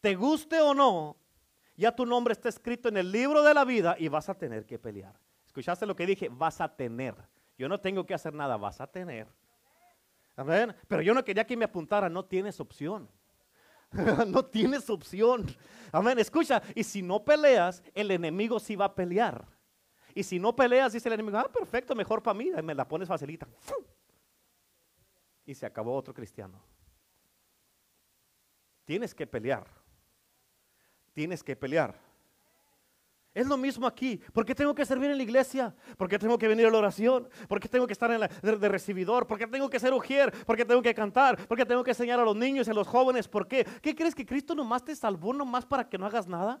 Te 0.00 0.16
guste 0.16 0.60
o 0.60 0.74
no, 0.74 1.16
ya 1.76 1.94
tu 1.94 2.04
nombre 2.04 2.32
está 2.32 2.48
escrito 2.48 2.88
en 2.88 2.96
el 2.96 3.12
libro 3.12 3.44
de 3.44 3.54
la 3.54 3.64
vida 3.64 3.94
y 3.96 4.08
vas 4.08 4.28
a 4.28 4.34
tener 4.34 4.66
que 4.66 4.80
pelear. 4.80 5.14
¿Escuchaste 5.46 5.86
lo 5.86 5.94
que 5.94 6.04
dije? 6.04 6.28
Vas 6.28 6.60
a 6.60 6.74
tener. 6.74 7.14
Yo 7.56 7.68
no 7.68 7.78
tengo 7.78 8.04
que 8.04 8.14
hacer 8.14 8.34
nada, 8.34 8.56
vas 8.56 8.80
a 8.80 8.88
tener. 8.88 9.28
Amén. 10.34 10.74
Pero 10.88 11.02
yo 11.02 11.14
no 11.14 11.24
quería 11.24 11.46
que 11.46 11.56
me 11.56 11.64
apuntara, 11.64 12.08
no 12.08 12.24
tienes 12.24 12.58
opción. 12.58 13.08
no 14.26 14.44
tienes 14.44 14.88
opción. 14.90 15.46
Amén. 15.92 16.18
Escucha, 16.18 16.62
y 16.74 16.84
si 16.84 17.02
no 17.02 17.24
peleas, 17.24 17.82
el 17.94 18.10
enemigo 18.10 18.60
sí 18.60 18.76
va 18.76 18.86
a 18.86 18.94
pelear. 18.94 19.46
Y 20.14 20.22
si 20.22 20.38
no 20.38 20.54
peleas, 20.54 20.92
dice 20.92 21.08
el 21.08 21.14
enemigo, 21.14 21.38
ah, 21.38 21.50
perfecto, 21.52 21.94
mejor 21.94 22.22
para 22.22 22.36
mí, 22.36 22.50
me 22.62 22.74
la 22.74 22.86
pones 22.86 23.08
facilita. 23.08 23.46
Y 25.46 25.54
se 25.54 25.64
acabó 25.64 25.94
otro 25.94 26.12
cristiano. 26.12 26.60
Tienes 28.84 29.14
que 29.14 29.26
pelear. 29.26 29.66
Tienes 31.12 31.42
que 31.42 31.54
pelear. 31.54 32.07
Es 33.38 33.46
lo 33.46 33.56
mismo 33.56 33.86
aquí. 33.86 34.20
¿Por 34.32 34.44
qué 34.44 34.52
tengo 34.52 34.74
que 34.74 34.84
servir 34.84 35.10
en 35.12 35.16
la 35.16 35.22
iglesia? 35.22 35.72
¿Por 35.96 36.08
qué 36.08 36.18
tengo 36.18 36.36
que 36.36 36.48
venir 36.48 36.66
a 36.66 36.70
la 36.72 36.78
oración? 36.78 37.28
¿Por 37.46 37.60
qué 37.60 37.68
tengo 37.68 37.86
que 37.86 37.92
estar 37.92 38.10
en 38.10 38.18
la, 38.18 38.26
de, 38.26 38.68
recibidor? 38.68 39.28
¿Por 39.28 39.38
qué 39.38 39.46
tengo 39.46 39.70
que 39.70 39.78
ser 39.78 39.92
ujier? 39.92 40.32
¿Por 40.44 40.56
qué 40.56 40.64
tengo 40.64 40.82
que 40.82 40.92
cantar? 40.92 41.46
¿Por 41.46 41.56
qué 41.56 41.64
tengo 41.64 41.84
que 41.84 41.92
enseñar 41.92 42.18
a 42.18 42.24
los 42.24 42.34
niños 42.34 42.66
y 42.66 42.72
a 42.72 42.74
los 42.74 42.88
jóvenes? 42.88 43.28
¿Por 43.28 43.46
qué? 43.46 43.64
¿Qué 43.80 43.94
crees 43.94 44.12
que 44.12 44.26
Cristo 44.26 44.56
nomás 44.56 44.84
te 44.84 44.96
salvó 44.96 45.32
nomás 45.32 45.64
para 45.64 45.88
que 45.88 45.96
no 45.96 46.06
hagas 46.06 46.26
nada? 46.26 46.60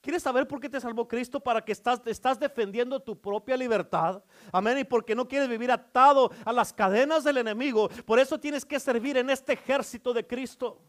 ¿Quieres 0.00 0.22
saber 0.22 0.46
por 0.46 0.60
qué 0.60 0.68
te 0.68 0.80
salvó 0.80 1.08
Cristo? 1.08 1.40
Para 1.40 1.60
que 1.60 1.72
estás, 1.72 2.00
estás 2.06 2.38
defendiendo 2.38 3.00
tu 3.00 3.20
propia 3.20 3.56
libertad. 3.56 4.22
Amén. 4.52 4.78
Y 4.78 4.84
porque 4.84 5.12
no 5.16 5.26
quieres 5.26 5.48
vivir 5.48 5.72
atado 5.72 6.30
a 6.44 6.52
las 6.52 6.72
cadenas 6.72 7.24
del 7.24 7.38
enemigo. 7.38 7.88
Por 8.04 8.20
eso 8.20 8.38
tienes 8.38 8.64
que 8.64 8.78
servir 8.78 9.16
en 9.16 9.28
este 9.28 9.54
ejército 9.54 10.14
de 10.14 10.24
Cristo. 10.24 10.80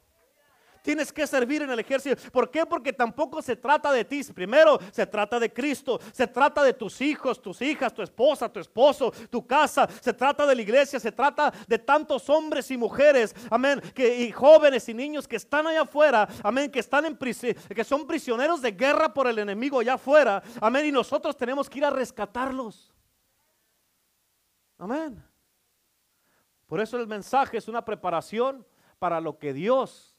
Tienes 0.82 1.12
que 1.12 1.28
servir 1.28 1.62
en 1.62 1.70
el 1.70 1.80
ejército. 1.80 2.22
¿Por 2.32 2.50
qué? 2.50 2.66
Porque 2.66 2.94
tampoco 2.94 3.42
se 3.42 3.56
trata 3.56 3.92
de 3.92 4.06
ti. 4.06 4.24
Primero 4.34 4.80
se 4.92 5.06
trata 5.06 5.40
de 5.40 5.52
Cristo. 5.52 6.00
Se 6.12 6.28
trata 6.28 6.64
de 6.64 6.74
tus 6.74 7.02
hijos, 7.02 7.42
tus 7.42 7.62
hijas, 7.62 7.94
tu 7.94 8.02
esposa, 8.02 8.52
tu 8.52 8.60
esposo, 8.60 9.12
tu 9.30 9.46
casa. 9.46 9.88
Se 10.02 10.14
trata 10.14 10.46
de 10.46 10.56
la 10.56 10.62
iglesia. 10.62 11.00
Se 11.00 11.12
trata 11.12 11.54
de 11.68 11.80
tantos 11.80 12.30
hombres 12.30 12.72
y 12.72 12.78
mujeres. 12.78 13.36
Amén. 13.50 13.82
Que, 13.94 14.24
y 14.24 14.32
jóvenes 14.32 14.88
y 14.90 14.94
niños 14.94 15.28
que 15.28 15.36
están 15.36 15.68
allá 15.68 15.82
afuera. 15.82 16.28
Amén. 16.44 16.72
Que 16.72 16.80
están 16.80 17.06
en 17.06 17.18
que 17.18 17.84
son 17.84 18.08
prisioneros 18.08 18.62
de 18.62 18.72
guerra 18.72 19.14
por 19.14 19.28
el 19.28 19.40
enemigo 19.40 19.80
allá 19.80 19.96
afuera. 19.96 20.42
Amén. 20.62 20.86
Y 20.88 20.92
nosotros 20.92 21.36
tenemos 21.36 21.70
que 21.70 21.80
ir 21.80 21.86
a 21.86 21.90
rescatarlos. 21.90 22.94
Amén. 24.78 25.24
Por 26.68 26.82
eso 26.82 27.00
el 27.00 27.08
mensaje 27.08 27.58
es 27.58 27.68
una 27.68 27.84
preparación 27.84 28.66
para 29.00 29.22
lo 29.22 29.40
que 29.40 29.54
Dios 29.54 30.17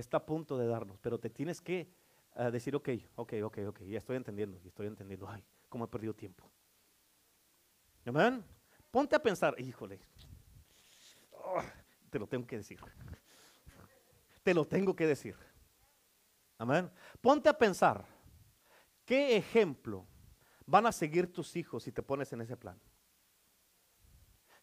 está 0.00 0.18
a 0.18 0.26
punto 0.26 0.58
de 0.58 0.66
darnos, 0.66 0.98
pero 0.98 1.18
te 1.18 1.30
tienes 1.30 1.60
que 1.60 1.88
eh, 2.36 2.50
decir, 2.50 2.74
ok, 2.74 2.88
ok, 3.16 3.32
ok, 3.44 3.58
ok, 3.68 3.80
ya 3.82 3.98
estoy 3.98 4.16
entendiendo, 4.16 4.58
ya 4.58 4.68
estoy 4.68 4.86
entendiendo, 4.86 5.28
ay, 5.28 5.44
cómo 5.68 5.84
he 5.84 5.88
perdido 5.88 6.14
tiempo. 6.14 6.50
Amén. 8.04 8.44
Ponte 8.90 9.16
a 9.16 9.22
pensar, 9.22 9.54
híjole, 9.58 10.00
oh, 11.30 11.62
te 12.10 12.18
lo 12.18 12.26
tengo 12.26 12.46
que 12.46 12.56
decir. 12.56 12.80
Te 14.42 14.52
lo 14.52 14.64
tengo 14.66 14.94
que 14.94 15.06
decir. 15.06 15.36
Amén. 16.58 16.90
Ponte 17.20 17.48
a 17.48 17.56
pensar, 17.56 18.04
¿qué 19.04 19.36
ejemplo 19.36 20.06
van 20.66 20.86
a 20.86 20.92
seguir 20.92 21.32
tus 21.32 21.56
hijos 21.56 21.82
si 21.82 21.92
te 21.92 22.02
pones 22.02 22.32
en 22.32 22.40
ese 22.40 22.56
plan? 22.56 22.78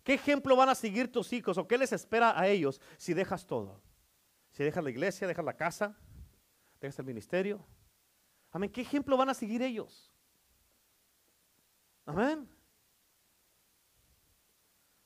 ¿Qué 0.03 0.13
ejemplo 0.13 0.55
van 0.55 0.69
a 0.69 0.75
seguir 0.75 1.11
tus 1.11 1.31
hijos 1.33 1.57
o 1.57 1.67
qué 1.67 1.77
les 1.77 1.91
espera 1.93 2.39
a 2.39 2.47
ellos 2.47 2.81
si 2.97 3.13
dejas 3.13 3.45
todo? 3.45 3.81
Si 4.51 4.63
dejas 4.63 4.83
la 4.83 4.89
iglesia, 4.89 5.27
dejas 5.27 5.45
la 5.45 5.55
casa, 5.55 5.97
dejas 6.79 6.99
el 6.99 7.05
ministerio. 7.05 7.65
Amén. 8.51 8.69
¿Qué 8.69 8.81
ejemplo 8.81 9.15
van 9.15 9.29
a 9.29 9.33
seguir 9.33 9.61
ellos? 9.61 10.11
Amén. 12.05 12.47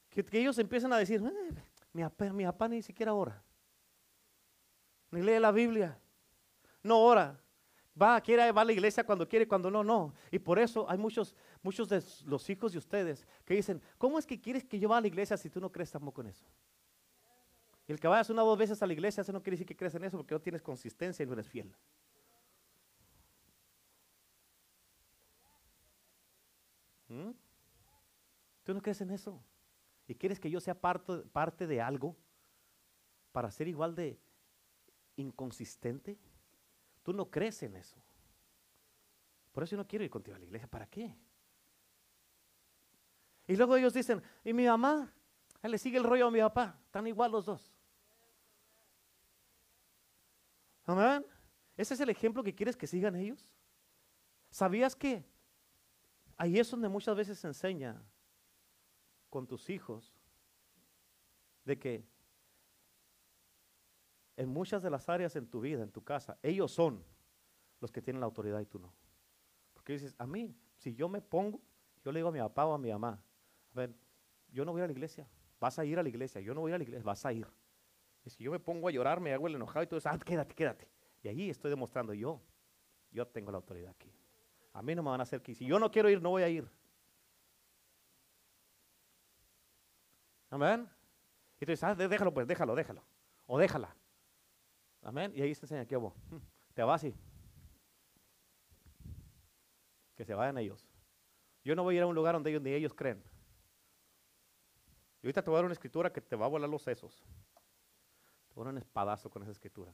Que, 0.10 0.26
ellos 0.32 0.58
empiezan 0.58 0.92
a 0.94 0.98
decir, 0.98 1.22
eh, 1.22 1.64
mi, 1.94 2.46
papá, 2.46 2.68
ni 2.68 2.82
siquiera 2.82 3.14
ora. 3.14 3.44
Ni 5.12 5.22
lee 5.22 5.40
la 5.40 5.52
Biblia. 5.52 6.00
No 6.82 7.00
ora. 7.00 7.40
Va, 8.02 8.20
quiere, 8.22 8.52
va 8.52 8.62
a 8.62 8.66
la 8.66 8.74
iglesia 8.74 9.06
cuando 9.06 9.28
quiere, 9.28 9.48
cuando 9.48 9.70
no, 9.70 9.84
no. 9.84 10.14
Y 10.32 10.40
por 10.40 10.58
eso 10.60 10.90
hay 10.90 10.98
muchos, 10.98 11.36
muchos 11.62 11.88
de 11.88 12.04
los 12.26 12.50
hijos 12.50 12.72
de 12.74 12.78
ustedes 12.78 13.26
que 13.46 13.54
dicen, 13.54 13.82
¿cómo 13.98 14.20
es 14.20 14.26
que 14.26 14.40
quieres 14.40 14.66
que 14.66 14.80
yo 14.80 14.90
vaya 14.90 14.98
a 14.98 15.02
la 15.02 15.08
iglesia 15.08 15.38
si 15.38 15.50
tú 15.50 15.62
no 15.62 15.72
crees 15.72 15.92
tampoco 15.92 16.22
en 16.22 16.28
eso? 16.28 16.46
El 17.88 18.00
que 18.00 18.08
vayas 18.08 18.30
una 18.30 18.44
o 18.44 18.48
dos 18.48 18.58
veces 18.58 18.82
a 18.82 18.88
la 18.88 18.94
iglesia, 18.94 19.22
eso 19.22 19.32
no 19.32 19.44
quiere 19.44 19.56
decir 19.56 19.68
que 19.68 19.76
crees 19.76 19.94
en 19.96 20.04
eso 20.04 20.18
porque 20.18 20.34
no 20.34 20.42
tienes 20.42 20.62
consistencia 20.62 21.24
y 21.24 21.28
no 21.28 21.34
eres 21.34 21.48
fiel. 21.48 21.76
¿Mm? 27.08 27.32
Tú 28.64 28.74
no 28.74 28.82
crees 28.82 29.02
en 29.02 29.12
eso. 29.12 29.40
¿Y 30.08 30.16
quieres 30.16 30.40
que 30.40 30.50
yo 30.50 30.60
sea 30.60 30.80
parte, 30.80 31.18
parte 31.32 31.68
de 31.68 31.82
algo 31.82 32.16
para 33.32 33.52
ser 33.52 33.68
igual 33.68 33.96
de 33.96 34.20
inconsistente? 35.16 36.18
Tú 37.04 37.14
no 37.14 37.30
crees 37.30 37.62
en 37.62 37.76
eso. 37.76 38.02
Por 39.52 39.64
eso 39.64 39.72
yo 39.72 39.78
no 39.78 39.88
quiero 39.88 40.04
ir 40.04 40.10
contigo 40.10 40.36
a 40.36 40.40
la 40.40 40.46
iglesia. 40.46 40.68
¿Para 40.68 40.88
qué? 40.88 41.16
Y 43.48 43.56
luego 43.56 43.76
ellos 43.78 43.94
dicen, 43.94 44.22
¿y 44.44 44.54
mi 44.54 44.66
mamá? 44.66 45.14
Él 45.62 45.72
le 45.72 45.78
sigue 45.78 45.98
el 45.98 46.04
rollo 46.04 46.28
a 46.28 46.32
mi 46.32 46.40
papá. 46.40 46.80
Están 46.86 47.06
igual 47.06 47.32
los 47.32 47.46
dos. 47.46 47.75
Amén. 50.86 51.26
¿Ese 51.78 51.94
es 51.94 52.00
el 52.00 52.10
ejemplo 52.10 52.44
que 52.44 52.56
quieres 52.56 52.78
que 52.78 52.88
sigan 52.88 53.16
ellos? 53.16 53.50
¿Sabías 54.50 54.96
que 54.96 55.26
ahí 56.38 56.60
es 56.60 56.70
donde 56.70 56.88
muchas 56.88 57.16
veces 57.16 57.40
se 57.40 57.48
enseña 57.48 58.02
con 59.30 59.48
tus 59.48 59.70
hijos 59.70 60.14
de 61.66 61.78
que 61.78 62.06
en 64.38 64.50
muchas 64.50 64.84
de 64.84 64.90
las 64.90 65.10
áreas 65.10 65.36
en 65.36 65.48
tu 65.48 65.62
vida, 65.62 65.82
en 65.82 65.92
tu 65.92 66.04
casa, 66.04 66.38
ellos 66.42 66.72
son 66.72 67.04
los 67.80 67.92
que 67.92 68.02
tienen 68.02 68.20
la 68.20 68.26
autoridad 68.26 68.60
y 68.60 68.66
tú 68.66 68.80
no? 68.80 68.94
Porque 69.74 69.94
dices, 69.94 70.16
a 70.18 70.26
mí, 70.26 70.56
si 70.78 70.94
yo 70.94 71.10
me 71.10 71.22
pongo, 71.22 71.62
yo 72.04 72.12
le 72.12 72.20
digo 72.20 72.30
a 72.30 72.32
mi 72.32 72.40
papá 72.40 72.66
o 72.66 72.74
a 72.74 72.78
mi 72.78 72.92
mamá, 72.92 73.22
a 73.74 73.78
ver, 73.78 73.94
yo 74.52 74.66
no 74.66 74.72
voy 74.72 74.82
a 74.82 74.86
la 74.86 74.92
iglesia, 74.92 75.28
vas 75.60 75.80
a 75.80 75.86
ir 75.86 76.00
a 76.00 76.04
la 76.04 76.10
iglesia, 76.10 76.42
yo 76.42 76.54
no 76.54 76.62
voy 76.62 76.72
a 76.72 76.78
la 76.78 76.84
iglesia, 76.84 77.04
vas 77.04 77.26
a 77.26 77.34
ir. 77.34 77.48
Y 78.26 78.32
si 78.32 78.44
yo 78.44 78.52
me 78.52 78.60
pongo 78.60 78.88
a 78.88 78.92
llorar, 78.92 79.20
me 79.20 79.32
hago 79.34 79.48
el 79.48 79.56
enojado 79.56 79.84
y 79.84 79.88
todo 79.88 80.00
eso, 80.00 80.10
ah, 80.10 80.18
quédate, 80.18 80.56
quédate. 80.56 80.90
Y 81.22 81.28
ahí 81.28 81.50
estoy 81.50 81.70
demostrando 81.70 82.14
yo, 82.14 82.42
yo 83.12 83.28
tengo 83.28 83.52
la 83.52 83.58
autoridad 83.58 83.92
aquí. 83.92 84.12
A 84.74 84.82
mí 84.82 84.96
no 84.96 85.04
me 85.04 85.12
van 85.12 85.20
a 85.20 85.24
hacer 85.24 85.42
que, 85.42 85.54
si 85.54 85.66
yo 85.66 85.80
no 85.80 85.92
quiero 85.92 86.10
ir, 86.10 86.22
no 86.22 86.32
voy 86.32 86.44
a 86.44 86.50
ir. 86.50 86.68
Amén. 90.50 90.90
Y 91.60 91.66
tú 91.66 91.72
dices, 91.72 91.84
ah, 91.84 91.96
déjalo 91.96 92.34
pues, 92.34 92.48
déjalo, 92.48 92.76
déjalo. 92.76 93.04
O 93.46 93.60
déjala. 93.60 93.96
Amén. 95.04 95.32
Y 95.36 95.42
ahí 95.42 95.54
se 95.54 95.66
enseña 95.66 95.86
que 95.86 95.98
te 96.74 96.84
vas 96.84 97.04
y 97.04 97.16
que 100.16 100.26
se 100.26 100.34
vayan 100.34 100.58
ellos. 100.58 100.88
Yo 101.64 101.76
no 101.76 101.84
voy 101.84 101.96
a 101.96 101.98
ir 101.98 102.04
a 102.04 102.08
un 102.08 102.16
lugar 102.16 102.34
donde 102.34 102.50
ellos 102.50 102.62
ni 102.62 102.72
ellos 102.72 102.94
creen. 102.94 103.24
Y 105.22 105.28
ahorita 105.28 105.44
te 105.44 105.50
voy 105.50 105.56
a 105.56 105.60
dar 105.60 105.66
una 105.66 105.74
escritura 105.74 106.12
que 106.12 106.22
te 106.22 106.36
va 106.36 106.46
a 106.46 106.50
volar 106.50 106.70
los 106.70 106.82
sesos. 106.82 107.24
Dar 108.56 108.68
un 108.68 108.78
espadazo 108.78 109.30
con 109.30 109.44
esa 109.44 109.52
escritura. 109.52 109.94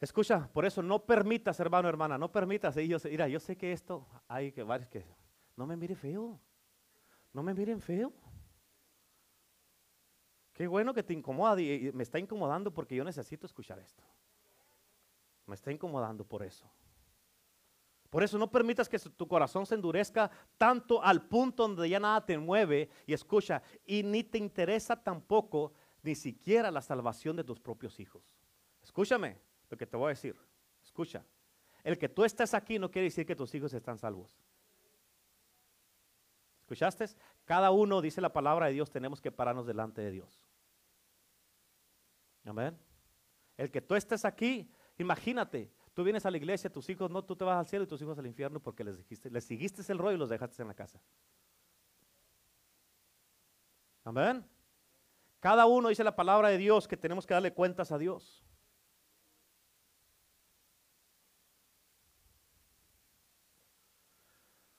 Escucha, 0.00 0.48
por 0.52 0.64
eso 0.64 0.82
no 0.82 1.04
permitas, 1.04 1.58
hermano, 1.60 1.88
hermana, 1.88 2.18
no 2.18 2.30
permitas. 2.30 2.76
Ellos, 2.76 3.04
mira, 3.04 3.26
yo 3.26 3.40
sé 3.40 3.56
que 3.56 3.72
esto, 3.72 4.06
hay 4.28 4.52
que 4.52 4.62
varios 4.62 4.88
que, 4.88 5.04
no 5.56 5.66
me 5.66 5.76
mire 5.76 5.94
feo, 5.94 6.38
no 7.32 7.42
me 7.42 7.54
miren 7.54 7.80
feo. 7.80 8.12
Qué 10.52 10.68
bueno 10.68 10.94
que 10.94 11.02
te 11.02 11.12
incomoda 11.12 11.60
y 11.60 11.90
me 11.92 12.04
está 12.04 12.18
incomodando 12.18 12.72
porque 12.72 12.94
yo 12.94 13.02
necesito 13.02 13.46
escuchar 13.46 13.78
esto. 13.80 14.04
Me 15.46 15.56
está 15.56 15.72
incomodando 15.72 16.24
por 16.24 16.42
eso. 16.42 16.70
Por 18.08 18.22
eso 18.22 18.38
no 18.38 18.48
permitas 18.48 18.88
que 18.88 18.98
tu 19.00 19.26
corazón 19.26 19.66
se 19.66 19.74
endurezca 19.74 20.30
tanto 20.56 21.02
al 21.02 21.26
punto 21.26 21.64
donde 21.66 21.88
ya 21.88 21.98
nada 21.98 22.24
te 22.24 22.38
mueve 22.38 22.88
y 23.06 23.12
escucha, 23.12 23.60
y 23.84 24.04
ni 24.04 24.22
te 24.22 24.38
interesa 24.38 24.94
tampoco 24.94 25.72
ni 26.04 26.14
siquiera 26.14 26.70
la 26.70 26.82
salvación 26.82 27.34
de 27.34 27.44
tus 27.44 27.58
propios 27.58 27.98
hijos. 27.98 28.22
Escúchame, 28.82 29.38
lo 29.70 29.76
que 29.76 29.86
te 29.86 29.96
voy 29.96 30.06
a 30.06 30.08
decir. 30.10 30.36
Escucha. 30.84 31.24
El 31.82 31.98
que 31.98 32.08
tú 32.08 32.24
estés 32.24 32.54
aquí 32.54 32.78
no 32.78 32.90
quiere 32.90 33.06
decir 33.06 33.26
que 33.26 33.34
tus 33.34 33.54
hijos 33.54 33.72
están 33.72 33.98
salvos. 33.98 34.38
¿Escuchaste? 36.60 37.06
Cada 37.44 37.70
uno, 37.70 38.00
dice 38.00 38.20
la 38.20 38.32
palabra 38.32 38.66
de 38.66 38.74
Dios, 38.74 38.90
tenemos 38.90 39.20
que 39.20 39.32
pararnos 39.32 39.66
delante 39.66 40.02
de 40.02 40.10
Dios. 40.10 40.46
Amén. 42.44 42.78
El 43.56 43.70
que 43.70 43.80
tú 43.80 43.94
estés 43.94 44.24
aquí, 44.24 44.70
imagínate, 44.98 45.70
tú 45.94 46.04
vienes 46.04 46.26
a 46.26 46.30
la 46.30 46.36
iglesia, 46.36 46.70
tus 46.70 46.88
hijos 46.90 47.10
no, 47.10 47.24
tú 47.24 47.34
te 47.34 47.44
vas 47.44 47.58
al 47.58 47.66
cielo 47.66 47.84
y 47.84 47.88
tus 47.88 48.00
hijos 48.02 48.18
al 48.18 48.26
infierno 48.26 48.60
porque 48.60 48.84
les 48.84 48.98
dijiste, 48.98 49.30
les 49.30 49.44
seguiste 49.44 49.90
el 49.90 49.98
rollo 49.98 50.16
y 50.16 50.18
los 50.18 50.28
dejaste 50.28 50.60
en 50.60 50.68
la 50.68 50.74
casa. 50.74 51.00
Amén. 54.04 54.44
Cada 55.44 55.66
uno 55.66 55.90
dice 55.90 56.02
la 56.02 56.16
palabra 56.16 56.48
de 56.48 56.56
Dios 56.56 56.88
que 56.88 56.96
tenemos 56.96 57.26
que 57.26 57.34
darle 57.34 57.52
cuentas 57.52 57.92
a 57.92 57.98
Dios. 57.98 58.42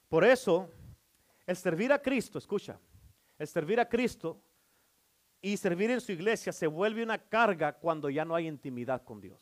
Por 0.09 0.23
eso, 0.25 0.67
el 1.45 1.55
servir 1.55 1.93
a 1.93 2.01
Cristo, 2.01 2.39
escucha, 2.39 2.79
el 3.37 3.47
servir 3.47 3.79
a 3.79 3.87
Cristo 3.87 4.41
y 5.39 5.55
servir 5.55 5.91
en 5.91 6.01
su 6.01 6.11
iglesia 6.11 6.51
se 6.51 6.65
vuelve 6.65 7.03
una 7.03 7.19
carga 7.19 7.73
cuando 7.73 8.09
ya 8.09 8.25
no 8.25 8.33
hay 8.33 8.47
intimidad 8.47 9.03
con 9.03 9.21
Dios. 9.21 9.39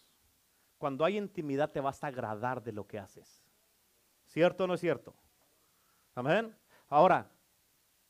Cuando 0.78 1.06
hay 1.06 1.16
intimidad 1.16 1.72
te 1.72 1.80
vas 1.80 2.04
a 2.04 2.08
agradar 2.08 2.62
de 2.62 2.74
lo 2.74 2.86
que 2.86 3.00
haces. 3.00 3.42
¿Cierto 4.26 4.66
o 4.66 4.68
no 4.68 4.74
es 4.74 4.82
cierto? 4.82 5.16
Amén. 6.16 6.54
Ahora, 6.90 7.32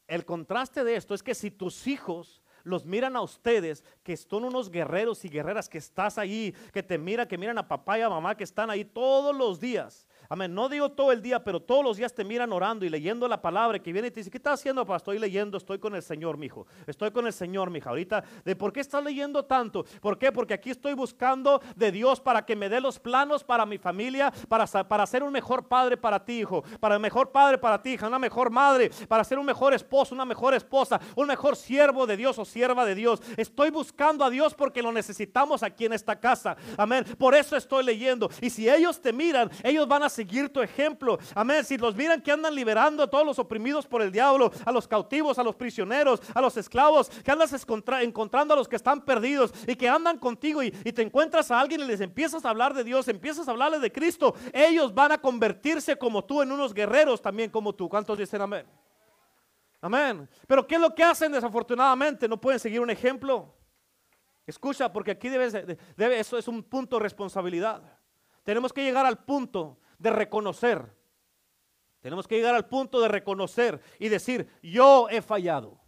el 0.07 0.25
contraste 0.25 0.83
de 0.83 0.95
esto 0.95 1.13
es 1.13 1.21
que 1.21 1.35
si 1.35 1.51
tus 1.51 1.85
hijos 1.85 2.42
los 2.63 2.85
miran 2.85 3.15
a 3.15 3.21
ustedes, 3.21 3.83
que 4.03 4.15
son 4.17 4.45
unos 4.45 4.71
guerreros 4.71 5.23
y 5.25 5.29
guerreras 5.29 5.69
que 5.69 5.77
estás 5.77 6.17
ahí, 6.17 6.53
que 6.71 6.81
te 6.81 6.97
miran, 6.97 7.27
que 7.27 7.37
miran 7.37 7.57
a 7.57 7.67
papá 7.67 7.99
y 7.99 8.01
a 8.01 8.09
mamá, 8.09 8.35
que 8.35 8.43
están 8.43 8.69
ahí 8.69 8.85
todos 8.85 9.35
los 9.35 9.59
días, 9.59 10.07
Amén. 10.29 10.53
No 10.53 10.69
digo 10.69 10.91
todo 10.91 11.11
el 11.11 11.21
día, 11.21 11.43
pero 11.43 11.61
todos 11.61 11.83
los 11.83 11.97
días 11.97 12.13
te 12.13 12.23
miran 12.23 12.51
orando 12.53 12.85
y 12.85 12.89
leyendo 12.89 13.27
la 13.27 13.41
palabra 13.41 13.79
que 13.79 13.91
viene 13.91 14.07
y 14.07 14.11
te 14.11 14.19
dice, 14.21 14.31
¿qué 14.31 14.37
estás 14.37 14.59
haciendo? 14.59 14.85
Estoy 14.95 15.19
leyendo, 15.19 15.57
estoy 15.57 15.79
con 15.79 15.95
el 15.95 16.01
Señor, 16.01 16.37
mi 16.37 16.47
hijo. 16.47 16.65
Estoy 16.87 17.11
con 17.11 17.27
el 17.27 17.33
Señor, 17.33 17.69
mi 17.69 17.79
hija. 17.79 17.89
Ahorita, 17.89 18.23
¿de 18.43 18.55
por 18.55 18.71
qué 18.71 18.79
estás 18.79 19.03
leyendo 19.03 19.45
tanto? 19.45 19.85
¿Por 20.01 20.17
qué? 20.17 20.31
Porque 20.31 20.53
aquí 20.53 20.69
estoy 20.69 20.93
buscando 20.93 21.61
de 21.75 21.91
Dios 21.91 22.19
para 22.19 22.45
que 22.45 22.55
me 22.55 22.69
dé 22.69 22.79
los 22.79 22.99
planos 22.99 23.43
para 23.43 23.65
mi 23.65 23.77
familia, 23.77 24.31
para, 24.47 24.65
para 24.65 25.05
ser 25.05 25.23
un 25.23 25.31
mejor 25.31 25.67
padre 25.67 25.97
para 25.97 26.23
ti, 26.23 26.39
hijo. 26.39 26.63
Para 26.79 26.95
un 26.95 27.01
mejor 27.01 27.31
padre 27.31 27.57
para 27.57 27.81
ti, 27.81 27.91
hija. 27.93 28.07
Una 28.07 28.19
mejor 28.19 28.49
madre, 28.49 28.91
para 29.07 29.23
ser 29.23 29.37
un 29.37 29.45
mejor 29.45 29.73
esposo, 29.73 30.15
una 30.15 30.25
mejor 30.25 30.53
esposa, 30.53 30.99
un 31.15 31.27
mejor 31.27 31.55
siervo 31.55 32.05
de 32.05 32.17
Dios 32.17 32.39
o 32.39 32.45
sierva 32.45 32.85
de 32.85 32.95
Dios. 32.95 33.21
Estoy 33.37 33.69
buscando 33.69 34.23
a 34.23 34.29
Dios 34.29 34.53
porque 34.53 34.81
lo 34.81 34.91
necesitamos 34.91 35.63
aquí 35.63 35.85
en 35.85 35.93
esta 35.93 36.19
casa. 36.19 36.55
Amén. 36.77 37.03
Por 37.17 37.35
eso 37.35 37.55
estoy 37.55 37.83
leyendo. 37.83 38.29
Y 38.41 38.49
si 38.49 38.69
ellos 38.69 39.01
te 39.01 39.11
miran, 39.11 39.49
ellos 39.63 39.87
van 39.87 40.03
a 40.03 40.09
seguir 40.13 40.51
tu 40.51 40.61
ejemplo. 40.61 41.17
Amén. 41.35 41.63
Si 41.65 41.77
los 41.77 41.95
miran 41.95 42.21
que 42.21 42.31
andan 42.31 42.55
liberando 42.55 43.03
a 43.03 43.07
todos 43.09 43.25
los 43.25 43.39
oprimidos 43.39 43.85
por 43.85 44.01
el 44.01 44.11
diablo, 44.11 44.51
a 44.65 44.71
los 44.71 44.87
cautivos, 44.87 45.37
a 45.39 45.43
los 45.43 45.55
prisioneros, 45.55 46.21
a 46.33 46.41
los 46.41 46.55
esclavos, 46.57 47.09
que 47.09 47.31
andas 47.31 47.53
encontrando 48.01 48.53
a 48.53 48.57
los 48.57 48.67
que 48.67 48.75
están 48.75 49.01
perdidos 49.01 49.53
y 49.67 49.75
que 49.75 49.89
andan 49.89 50.17
contigo 50.17 50.63
y, 50.63 50.71
te 50.71 51.01
encuentras 51.01 51.49
a 51.51 51.59
alguien 51.59 51.81
y 51.81 51.85
les 51.85 52.01
empiezas 52.01 52.45
a 52.45 52.49
hablar 52.49 52.73
de 52.73 52.83
Dios, 52.83 53.07
empiezas 53.07 53.47
a 53.47 53.51
hablarles 53.51 53.81
de 53.81 53.91
Cristo, 53.91 54.35
ellos 54.53 54.93
van 54.93 55.11
a 55.11 55.17
convertirse 55.17 55.97
como 55.97 56.23
tú 56.23 56.41
en 56.41 56.51
unos 56.51 56.73
guerreros 56.73 57.21
también 57.21 57.49
como 57.49 57.73
tú. 57.73 57.89
¿Cuántos 57.89 58.17
dicen 58.17 58.41
amén? 58.41 58.65
Amén. 59.81 60.29
Pero 60.47 60.65
¿qué 60.65 60.75
es 60.75 60.81
lo 60.81 60.93
que 60.93 61.03
hacen 61.03 61.31
desafortunadamente? 61.31 62.27
No 62.27 62.39
pueden 62.39 62.59
seguir 62.59 62.79
un 62.79 62.89
ejemplo. 62.89 63.53
Escucha, 64.45 64.91
porque 64.91 65.11
aquí 65.11 65.29
debe, 65.29 65.77
debe, 65.95 66.19
eso 66.19 66.37
es 66.37 66.47
un 66.47 66.63
punto 66.63 66.97
de 66.97 67.03
responsabilidad. 67.03 67.81
Tenemos 68.43 68.73
que 68.73 68.83
llegar 68.83 69.05
al 69.05 69.23
punto 69.23 69.79
de 70.03 70.11
reconocer. 70.11 70.95
Tenemos 72.01 72.27
que 72.27 72.35
llegar 72.35 72.53
al 72.53 72.67
punto 72.67 72.99
de 72.99 73.07
reconocer 73.07 73.81
y 73.97 74.09
decir, 74.09 74.47
yo 74.61 75.07
he 75.09 75.21
fallado 75.21 75.82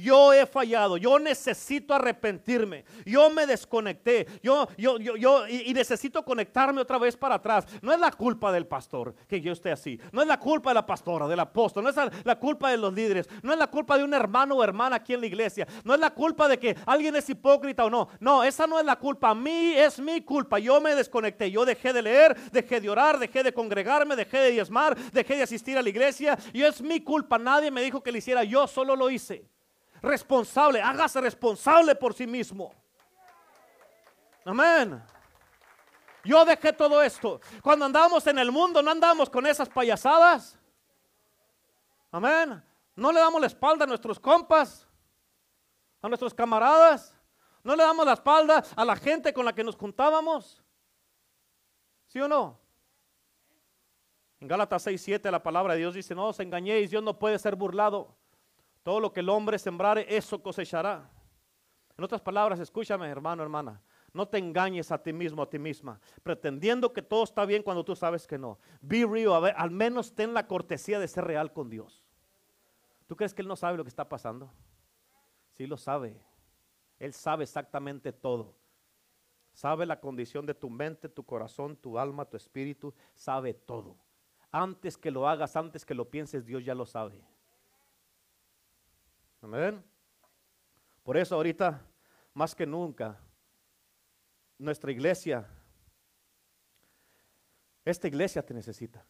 yo 0.00 0.32
he 0.32 0.46
fallado, 0.46 0.96
yo 0.96 1.18
necesito 1.18 1.94
arrepentirme, 1.94 2.84
yo 3.04 3.28
me 3.30 3.46
desconecté, 3.46 4.26
yo, 4.42 4.66
yo, 4.78 4.98
yo, 4.98 5.16
yo, 5.16 5.46
y, 5.46 5.72
necesito 5.74 6.24
conectarme 6.24 6.80
otra 6.80 6.98
vez 6.98 7.16
para 7.16 7.34
atrás. 7.34 7.66
No 7.82 7.92
es 7.92 8.00
la 8.00 8.10
culpa 8.10 8.52
del 8.52 8.66
pastor 8.66 9.14
que 9.28 9.40
yo 9.40 9.52
esté 9.52 9.70
así, 9.70 10.00
no 10.10 10.22
es 10.22 10.28
la 10.28 10.38
culpa 10.38 10.70
de 10.70 10.74
la 10.74 10.86
pastora, 10.86 11.28
del 11.28 11.40
apóstol, 11.40 11.84
no 11.84 11.90
es 11.90 11.96
la 12.24 12.38
culpa 12.38 12.70
de 12.70 12.78
los 12.78 12.92
líderes, 12.92 13.28
no 13.42 13.52
es 13.52 13.58
la 13.58 13.66
culpa 13.66 13.98
de 13.98 14.04
un 14.04 14.14
hermano 14.14 14.56
o 14.56 14.64
hermana 14.64 14.96
aquí 14.96 15.12
en 15.12 15.20
la 15.20 15.26
iglesia, 15.26 15.66
no 15.84 15.94
es 15.94 16.00
la 16.00 16.10
culpa 16.10 16.48
de 16.48 16.58
que 16.58 16.76
alguien 16.86 17.14
es 17.16 17.28
hipócrita 17.28 17.84
o 17.84 17.90
no, 17.90 18.08
no, 18.20 18.42
esa 18.44 18.66
no 18.66 18.78
es 18.78 18.86
la 18.86 18.96
culpa, 18.96 19.30
a 19.30 19.34
mí 19.34 19.74
es 19.74 19.98
mi 20.00 20.22
culpa, 20.22 20.58
yo 20.58 20.80
me 20.80 20.94
desconecté, 20.94 21.50
yo 21.50 21.64
dejé 21.64 21.92
de 21.92 22.02
leer, 22.02 22.36
dejé 22.50 22.80
de 22.80 22.88
orar, 22.88 23.18
dejé 23.18 23.42
de 23.42 23.52
congregarme, 23.52 24.16
dejé 24.16 24.38
de 24.38 24.50
diezmar, 24.52 24.96
dejé 25.12 25.36
de 25.36 25.42
asistir 25.42 25.76
a 25.76 25.82
la 25.82 25.88
iglesia, 25.88 26.38
y 26.52 26.62
es 26.62 26.80
mi 26.80 27.00
culpa, 27.00 27.38
nadie 27.38 27.70
me 27.70 27.82
dijo 27.82 28.02
que 28.02 28.10
lo 28.10 28.18
hiciera, 28.18 28.44
yo 28.44 28.66
solo 28.66 28.96
lo 28.96 29.10
hice 29.10 29.52
responsable, 30.02 30.82
hágase 30.82 31.20
responsable 31.20 31.94
por 31.94 32.12
sí 32.12 32.26
mismo. 32.26 32.74
Amén. 34.44 35.02
Yo 36.24 36.44
dejé 36.44 36.72
todo 36.72 37.02
esto. 37.02 37.40
Cuando 37.62 37.84
andamos 37.84 38.26
en 38.26 38.38
el 38.38 38.50
mundo, 38.50 38.82
no 38.82 38.90
andamos 38.90 39.30
con 39.30 39.46
esas 39.46 39.68
payasadas. 39.68 40.58
Amén. 42.10 42.62
No 42.94 43.12
le 43.12 43.20
damos 43.20 43.40
la 43.40 43.46
espalda 43.46 43.84
a 43.84 43.88
nuestros 43.88 44.20
compas, 44.20 44.86
a 46.00 46.08
nuestros 46.08 46.34
camaradas. 46.34 47.16
No 47.64 47.74
le 47.74 47.82
damos 47.82 48.04
la 48.04 48.12
espalda 48.12 48.62
a 48.76 48.84
la 48.84 48.96
gente 48.96 49.32
con 49.32 49.44
la 49.44 49.54
que 49.54 49.64
nos 49.64 49.76
juntábamos. 49.76 50.62
¿Sí 52.08 52.20
o 52.20 52.28
no? 52.28 52.60
En 54.40 54.48
Gálatas 54.48 54.82
6, 54.82 55.00
7 55.00 55.30
la 55.30 55.42
palabra 55.42 55.74
de 55.74 55.80
Dios 55.80 55.94
dice, 55.94 56.14
no 56.14 56.26
os 56.26 56.40
engañéis, 56.40 56.90
Dios 56.90 57.02
no 57.02 57.18
puede 57.18 57.38
ser 57.38 57.54
burlado. 57.54 58.16
Todo 58.82 59.00
lo 59.00 59.12
que 59.12 59.20
el 59.20 59.28
hombre 59.28 59.58
sembrare, 59.58 60.06
eso 60.08 60.42
cosechará. 60.42 61.08
En 61.96 62.04
otras 62.04 62.20
palabras, 62.20 62.58
escúchame, 62.58 63.08
hermano, 63.08 63.42
hermana. 63.42 63.80
No 64.12 64.26
te 64.28 64.38
engañes 64.38 64.90
a 64.90 65.02
ti 65.02 65.12
mismo, 65.12 65.42
a 65.42 65.48
ti 65.48 65.58
misma, 65.58 66.00
pretendiendo 66.22 66.92
que 66.92 67.00
todo 67.00 67.24
está 67.24 67.46
bien 67.46 67.62
cuando 67.62 67.84
tú 67.84 67.96
sabes 67.96 68.26
que 68.26 68.36
no. 68.36 68.58
Be 68.80 69.06
real, 69.06 69.34
a 69.34 69.40
ver, 69.40 69.54
al 69.56 69.70
menos 69.70 70.14
ten 70.14 70.34
la 70.34 70.46
cortesía 70.46 70.98
de 70.98 71.08
ser 71.08 71.24
real 71.24 71.52
con 71.52 71.70
Dios. 71.70 72.04
¿Tú 73.06 73.16
crees 73.16 73.32
que 73.32 73.42
Él 73.42 73.48
no 73.48 73.56
sabe 73.56 73.78
lo 73.78 73.84
que 73.84 73.88
está 73.88 74.08
pasando? 74.08 74.50
Sí 75.52 75.66
lo 75.66 75.76
sabe. 75.76 76.20
Él 76.98 77.12
sabe 77.12 77.44
exactamente 77.44 78.12
todo. 78.12 78.54
Sabe 79.52 79.86
la 79.86 80.00
condición 80.00 80.46
de 80.46 80.54
tu 80.54 80.70
mente, 80.70 81.08
tu 81.08 81.24
corazón, 81.24 81.76
tu 81.76 81.98
alma, 81.98 82.24
tu 82.24 82.36
espíritu. 82.36 82.94
Sabe 83.14 83.54
todo. 83.54 83.96
Antes 84.50 84.96
que 84.96 85.10
lo 85.10 85.28
hagas, 85.28 85.56
antes 85.56 85.84
que 85.84 85.94
lo 85.94 86.10
pienses, 86.10 86.44
Dios 86.44 86.64
ya 86.64 86.74
lo 86.74 86.86
sabe. 86.86 87.22
Amén. 89.42 89.82
Por 91.02 91.16
eso 91.16 91.34
ahorita, 91.34 91.84
más 92.32 92.54
que 92.54 92.64
nunca, 92.64 93.18
nuestra 94.56 94.92
iglesia, 94.92 95.46
esta 97.84 98.06
iglesia 98.06 98.46
te 98.46 98.54
necesita. 98.54 99.04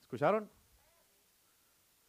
¿Escucharon? 0.00 0.50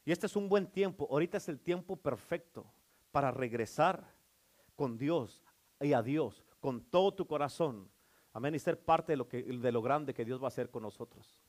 Y 0.04 0.12
este 0.12 0.26
es 0.26 0.36
un 0.36 0.50
buen 0.50 0.68
tiempo. 0.68 1.08
Ahorita 1.10 1.38
es 1.38 1.48
el 1.48 1.60
tiempo 1.60 1.96
perfecto 1.96 2.66
para 3.12 3.32
regresar 3.32 4.04
con 4.76 4.98
Dios 4.98 5.44
y 5.80 5.94
a 5.94 6.02
Dios 6.02 6.44
con 6.60 6.82
todo 6.82 7.14
tu 7.14 7.28
corazón. 7.28 7.88
Amén. 8.34 8.56
Y 8.56 8.60
ser 8.60 8.80
parte 8.80 9.16
de 9.16 9.72
lo, 9.72 9.82
grande 9.82 10.14
que 10.14 10.26
Dios 10.26 10.42
va 10.42 10.46
a 10.46 10.48
hacer 10.48 10.72
con 10.72 10.82
nosotros. 10.82 11.40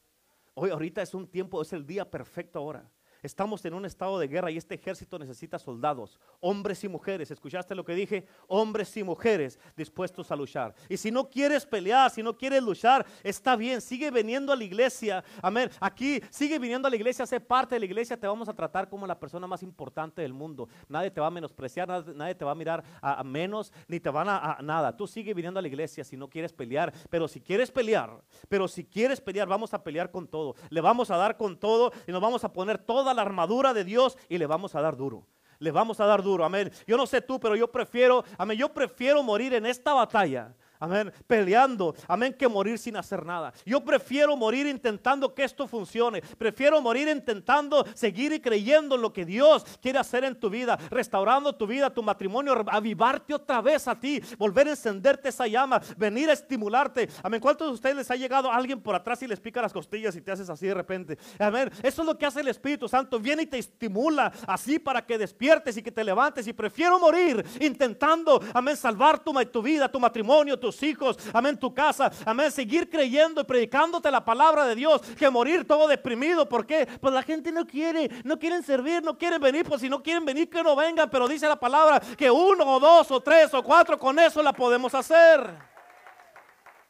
Hoy, 0.53 0.71
ahorita 0.71 1.01
es 1.01 1.15
un 1.15 1.27
tiempo, 1.27 1.63
es 1.63 1.73
el 1.73 1.87
día 1.87 2.09
perfecto 2.09 2.59
ahora. 2.59 2.89
Estamos 3.25 3.65
en 3.65 3.73
un 3.73 3.87
estado 3.87 4.19
de 4.19 4.29
guerra 4.29 4.51
y 4.51 4.59
este 4.59 4.75
ejército 4.75 5.19
necesita 5.19 5.59
soldados, 5.59 6.21
hombres 6.41 6.85
y 6.85 6.89
mujeres. 6.89 7.31
¿Escuchaste 7.31 7.75
lo 7.75 7.83
que 7.83 7.95
dije? 7.95 8.27
Hombres 8.49 8.95
y 8.99 9.03
mujeres 9.03 9.59
dispuestos 9.75 10.31
a 10.31 10.37
luchar. 10.37 10.75
Y 10.91 10.99
si 10.99 11.11
no 11.11 11.31
quieres 11.31 11.65
pelear, 11.65 12.11
si 12.11 12.23
no 12.23 12.37
quieres 12.37 12.63
luchar, 12.63 13.07
está 13.23 13.57
bien, 13.57 13.81
sigue 13.81 14.11
viniendo 14.11 14.53
a 14.53 14.57
la 14.57 14.65
iglesia. 14.65 15.25
Amén. 15.41 15.71
Aquí 15.81 16.21
sigue 16.29 16.59
viniendo 16.59 16.87
a 16.87 16.91
la 16.91 16.97
iglesia, 16.97 17.25
sé 17.25 17.41
parte 17.41 17.77
de 17.77 17.79
la 17.79 17.87
iglesia, 17.87 18.21
te 18.21 18.27
vamos 18.27 18.47
a 18.51 18.53
tratar 18.53 18.91
como 18.91 19.07
la 19.07 19.19
persona 19.19 19.47
más 19.47 19.63
importante 19.63 20.21
del 20.21 20.35
mundo. 20.35 20.69
Nadie 20.87 21.11
te 21.11 21.19
va 21.19 21.29
a 21.29 21.31
menospreciar, 21.31 21.89
nadie, 22.15 22.35
te 22.35 22.45
va 22.45 22.51
a 22.51 22.55
mirar 22.55 22.85
a, 23.01 23.25
menos, 23.25 23.73
ni 23.89 24.01
te 24.01 24.11
van 24.11 24.29
a, 24.29 24.37
a 24.37 24.61
nada. 24.61 24.95
Tú 24.95 25.07
sigue 25.07 25.33
viniendo 25.33 25.59
a 25.59 25.63
la 25.63 25.69
iglesia 25.69 26.05
si 26.05 26.19
no 26.19 26.29
quieres 26.29 26.53
pelear. 26.53 26.93
Pero 27.09 27.27
si 27.27 27.41
quieres 27.41 27.71
pelear, 27.71 28.21
pero 28.51 28.69
si 28.69 28.85
quieres 28.85 29.19
pelear, 29.19 29.49
vamos 29.49 29.73
a 29.73 29.83
pelear 29.83 30.11
con 30.11 30.29
todo. 30.29 30.57
Le 30.69 30.83
vamos 30.83 31.11
a 31.11 31.17
dar 31.17 31.39
con 31.39 31.59
todo 31.59 31.91
y 32.07 32.13
nos 32.13 32.21
vamos 32.21 32.45
a 32.45 32.53
poner 32.53 32.77
toda 32.77 33.14
la 33.15 33.23
armadura 33.23 33.73
de 33.73 33.85
Dios 33.85 34.19
y 34.29 34.39
le 34.39 34.47
vamos 34.47 34.75
a 34.75 34.81
dar 34.81 34.97
duro. 34.97 35.27
Le 35.59 35.71
vamos 35.71 36.01
a 36.01 36.07
dar 36.07 36.23
duro, 36.23 36.45
amén. 36.45 36.71
Yo 36.87 36.97
no 36.97 37.07
sé 37.07 37.21
tú, 37.21 37.41
pero 37.41 37.57
yo 37.57 37.71
prefiero, 37.71 38.25
amén, 38.37 38.59
yo 38.59 38.73
prefiero 38.73 39.23
morir 39.23 39.55
en 39.55 39.67
esta 39.67 39.95
batalla 39.95 40.55
amén, 40.79 41.13
peleando, 41.27 41.95
amén, 42.09 42.35
que 42.35 42.49
morir 42.49 42.79
sin 42.79 42.97
hacer 42.97 43.25
nada. 43.25 43.53
Yo 43.65 43.85
prefiero 43.85 44.37
morir 44.37 44.67
intentando 44.67 45.35
que 45.35 45.45
esto 45.45 45.67
funcione. 45.67 46.23
Prefiero 46.39 46.81
morir 46.81 47.09
intentando 47.09 47.85
seguir 47.95 48.33
y 48.33 48.41
creyendo 48.41 48.97
en 48.97 49.03
lo 49.03 49.13
que 49.13 49.25
Dios 49.25 49.65
quiere 49.81 49.99
hacer 49.99 50.25
en 50.25 50.39
tu 50.39 50.51
vida, 50.51 50.77
restaurando 50.91 51.55
tu 51.55 51.67
vida, 51.67 51.91
tu 51.91 52.03
matrimonio, 52.03 52.65
avivarte 52.69 53.35
otra 53.35 53.61
vez 53.61 53.89
a 53.89 53.99
ti, 53.99 54.21
volver 54.39 54.69
a 54.69 54.71
encenderte 54.71 55.29
esa 55.29 55.47
llama, 55.47 55.81
venir 55.97 56.31
a 56.31 56.33
estimularte. 56.33 57.09
Amén. 57.23 57.41
¿Cuántos 57.41 57.69
de 57.69 57.75
ustedes 57.75 57.97
les 57.97 58.11
ha 58.11 58.17
llegado 58.17 58.51
alguien 58.51 58.81
por 58.81 58.95
atrás 58.95 59.23
y 59.23 59.27
les 59.27 59.41
pica 59.41 59.63
las 59.63 59.73
costillas 59.73 60.17
y 60.17 60.21
te 60.21 60.33
haces 60.33 60.49
así 60.49 60.67
de 60.67 60.75
repente? 60.75 61.19
Amén. 61.39 61.71
Eso 61.83 62.03
es 62.03 62.07
lo 62.07 62.17
que 62.19 62.27
hace 62.27 62.41
el 62.41 62.49
Espíritu 62.49 62.89
Santo. 62.89 63.19
Viene 63.19 63.43
y 63.43 63.47
te 63.47 63.59
estimula 63.59 64.33
así 64.47 64.79
para 64.79 65.05
que 65.05 65.19
despiertes 65.19 65.77
y 65.77 65.83
que 65.83 65.93
te 65.93 66.05
levantes. 66.05 66.47
Y 66.47 66.53
prefiero 66.53 66.99
morir 66.99 67.45
intentando, 67.61 68.41
amén, 68.53 68.77
salvar 68.77 69.23
tu, 69.23 69.33
tu 69.47 69.63
vida, 69.63 69.91
tu 69.91 70.01
matrimonio, 70.01 70.59
tus 70.65 70.83
hijos, 70.83 71.19
amén, 71.35 71.59
tu 71.59 71.75
casa, 71.75 72.11
amén, 72.25 72.51
seguir 72.51 72.89
creyendo 72.89 73.43
y 73.43 73.45
predicándote 73.45 74.11
la 74.11 74.25
palabra 74.25 74.65
de 74.65 74.75
Dios 74.75 75.03
que 75.03 75.29
morir 75.29 75.67
todo 75.67 75.87
deprimido. 75.87 76.49
¿Por 76.49 76.67
qué? 76.67 76.87
Pues 77.03 77.13
la 77.13 77.23
gente 77.23 77.53
no 77.53 77.67
quiere, 77.67 78.09
no 78.25 78.39
quieren 78.39 78.63
servir, 78.63 79.03
no 79.03 79.19
quieren 79.19 79.43
venir, 79.43 79.67
pues 79.67 79.83
si 79.83 79.91
no 79.91 80.03
quieren 80.03 80.25
venir 80.25 80.49
que 80.49 80.63
no 80.63 80.75
vengan, 80.75 81.11
pero 81.11 81.29
dice 81.29 81.47
la 81.47 81.61
palabra 81.61 82.01
que 82.01 82.31
uno 82.31 82.65
o 82.65 82.81
dos 82.81 83.11
o 83.11 83.21
tres 83.21 83.53
o 83.53 83.63
cuatro 83.63 83.99
con 83.99 84.19
eso 84.19 84.43
la 84.43 84.55
podemos 84.55 84.95
hacer. 84.95 85.55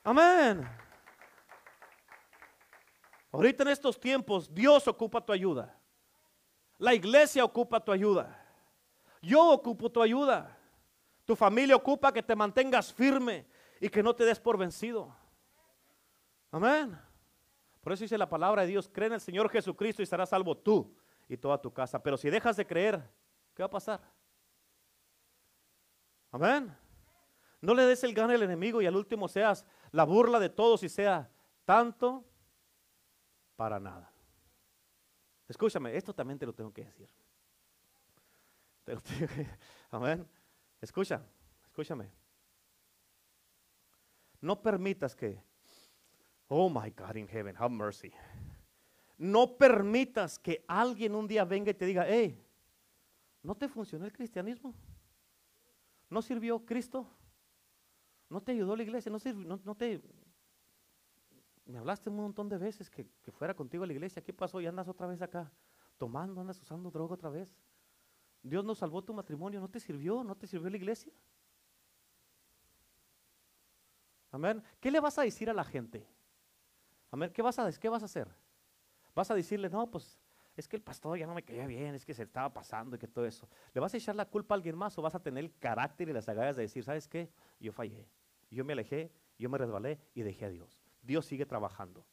Amén. 0.04 0.68
Ahorita 3.32 3.64
en 3.64 3.70
estos 3.70 3.98
tiempos 3.98 4.54
Dios 4.54 4.86
ocupa 4.86 5.20
tu 5.20 5.32
ayuda. 5.32 5.76
La 6.78 6.94
iglesia 6.94 7.44
ocupa 7.44 7.80
tu 7.80 7.90
ayuda. 7.90 8.40
Yo 9.20 9.44
ocupo 9.50 9.90
tu 9.90 10.00
ayuda. 10.00 10.56
Tu 11.24 11.34
familia 11.34 11.74
ocupa 11.74 12.12
que 12.12 12.22
te 12.22 12.36
mantengas 12.36 12.92
firme 12.92 13.52
y 13.80 13.88
que 13.88 14.02
no 14.02 14.14
te 14.14 14.24
des 14.24 14.40
por 14.40 14.56
vencido. 14.56 15.14
Amén. 16.50 16.98
Por 17.80 17.92
eso 17.92 18.04
dice 18.04 18.16
la 18.16 18.28
palabra 18.28 18.62
de 18.62 18.68
Dios, 18.68 18.88
cree 18.92 19.08
en 19.08 19.14
el 19.14 19.20
Señor 19.20 19.50
Jesucristo 19.50 20.02
y 20.02 20.06
serás 20.06 20.30
salvo 20.30 20.56
tú 20.56 20.94
y 21.28 21.36
toda 21.36 21.60
tu 21.60 21.72
casa. 21.72 22.02
Pero 22.02 22.16
si 22.16 22.30
dejas 22.30 22.56
de 22.56 22.66
creer, 22.66 23.02
¿qué 23.54 23.62
va 23.62 23.66
a 23.66 23.70
pasar? 23.70 24.00
Amén. 26.30 26.74
No 27.60 27.74
le 27.74 27.84
des 27.84 28.02
el 28.04 28.14
gane 28.14 28.34
al 28.34 28.42
enemigo 28.42 28.80
y 28.82 28.86
al 28.86 28.96
último 28.96 29.28
seas 29.28 29.66
la 29.90 30.04
burla 30.04 30.38
de 30.38 30.48
todos 30.50 30.82
y 30.82 30.88
sea 30.88 31.30
tanto 31.64 32.24
para 33.56 33.78
nada. 33.78 34.10
Escúchame, 35.48 35.96
esto 35.96 36.14
también 36.14 36.38
te 36.38 36.46
lo 36.46 36.52
tengo 36.52 36.72
que 36.72 36.84
decir. 36.84 37.08
Amén. 39.90 40.28
Escucha, 40.80 41.22
escúchame. 41.66 42.23
No 44.44 44.60
permitas 44.60 45.16
que, 45.16 45.42
oh 46.48 46.68
my 46.68 46.90
God 46.90 47.16
in 47.16 47.26
heaven, 47.26 47.56
have 47.56 47.70
mercy. 47.70 48.12
No 49.16 49.56
permitas 49.56 50.38
que 50.38 50.62
alguien 50.68 51.14
un 51.14 51.26
día 51.26 51.46
venga 51.46 51.70
y 51.70 51.74
te 51.74 51.86
diga, 51.86 52.04
hey, 52.06 52.38
¿no 53.42 53.54
te 53.54 53.68
funcionó 53.68 54.04
el 54.04 54.12
cristianismo? 54.12 54.74
¿No 56.10 56.20
sirvió 56.20 56.62
Cristo? 56.66 57.08
¿No 58.28 58.42
te 58.42 58.52
ayudó 58.52 58.76
la 58.76 58.82
iglesia? 58.82 59.10
¿No, 59.10 59.18
sirvió, 59.18 59.58
no, 59.64 59.74
te... 59.74 60.02
Me 61.64 61.78
hablaste 61.78 62.10
un 62.10 62.16
montón 62.16 62.46
de 62.50 62.58
veces 62.58 62.90
que, 62.90 63.08
que 63.22 63.32
fuera 63.32 63.54
contigo 63.54 63.84
a 63.84 63.86
la 63.86 63.94
iglesia. 63.94 64.22
¿Qué 64.22 64.34
pasó? 64.34 64.60
Y 64.60 64.66
andas 64.66 64.88
otra 64.88 65.06
vez 65.06 65.22
acá, 65.22 65.50
tomando, 65.96 66.42
andas 66.42 66.60
usando 66.60 66.90
droga 66.90 67.14
otra 67.14 67.30
vez. 67.30 67.56
Dios 68.42 68.62
nos 68.62 68.76
salvó 68.76 69.02
tu 69.02 69.14
matrimonio, 69.14 69.58
¿no 69.58 69.70
te 69.70 69.80
sirvió? 69.80 70.22
¿No 70.22 70.36
te 70.36 70.46
sirvió 70.46 70.68
la 70.68 70.76
iglesia? 70.76 71.14
Amén. 74.34 74.60
¿Qué 74.80 74.90
le 74.90 74.98
vas 74.98 75.16
a 75.16 75.22
decir 75.22 75.48
a 75.48 75.52
la 75.52 75.62
gente? 75.62 76.04
Amén. 77.12 77.30
¿Qué 77.32 77.40
vas 77.40 77.56
a, 77.60 77.70
qué 77.70 77.88
vas 77.88 78.02
a 78.02 78.06
hacer? 78.06 78.26
Vas 79.14 79.30
a 79.30 79.34
decirle, 79.36 79.70
no, 79.70 79.88
pues 79.88 80.18
es 80.56 80.66
que 80.66 80.74
el 80.74 80.82
pastor 80.82 81.16
ya 81.16 81.24
no 81.24 81.34
me 81.34 81.44
caía 81.44 81.68
bien, 81.68 81.94
es 81.94 82.04
que 82.04 82.12
se 82.14 82.24
estaba 82.24 82.52
pasando 82.52 82.96
y 82.96 82.98
que 82.98 83.06
todo 83.06 83.26
eso. 83.26 83.48
¿Le 83.72 83.80
vas 83.80 83.94
a 83.94 83.96
echar 83.96 84.16
la 84.16 84.24
culpa 84.24 84.52
a 84.52 84.56
alguien 84.56 84.76
más 84.76 84.98
o 84.98 85.02
vas 85.02 85.14
a 85.14 85.20
tener 85.20 85.44
el 85.44 85.56
carácter 85.56 86.08
y 86.08 86.12
las 86.12 86.28
agallas 86.28 86.56
de 86.56 86.62
decir, 86.62 86.82
¿sabes 86.82 87.06
qué? 87.06 87.30
Yo 87.60 87.70
fallé, 87.70 88.08
yo 88.50 88.64
me 88.64 88.72
alejé, 88.72 89.12
yo 89.38 89.48
me 89.48 89.56
resbalé 89.56 90.00
y 90.14 90.22
dejé 90.22 90.46
a 90.46 90.50
Dios. 90.50 90.82
Dios 91.00 91.26
sigue 91.26 91.46
trabajando. 91.46 92.04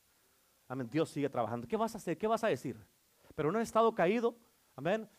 Amén. 0.67 0.88
Dios 0.91 1.09
sigue 1.09 1.28
trabajando. 1.28 1.67
¿Qué 1.67 1.76
vas 1.76 1.95
a 1.95 1.97
hacer? 1.97 2.19
¿Qué 2.19 2.28
vas 2.28 2.43
a 2.43 2.49
decir? 2.49 2.78
Pero 3.34 3.51
no 3.51 3.59
he 3.59 3.63
estado 3.63 3.95
caído. 3.95 4.38
Amén. 4.76 5.09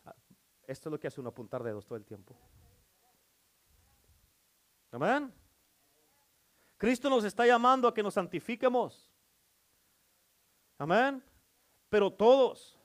Esto 0.68 0.88
es 0.88 0.92
lo 0.92 1.00
que 1.00 1.08
hace 1.08 1.20
uno 1.20 1.30
apuntar 1.30 1.64
dedos 1.64 1.84
todo 1.84 1.96
el 1.96 2.04
tiempo. 2.04 2.38
Amén. 4.92 5.41
Cristo 6.82 7.08
nos 7.08 7.22
está 7.22 7.46
llamando 7.46 7.86
a 7.86 7.94
que 7.94 8.02
nos 8.02 8.14
santifiquemos. 8.14 9.08
Amén. 10.76 11.22
Pero 11.88 12.10
todos. 12.10 12.76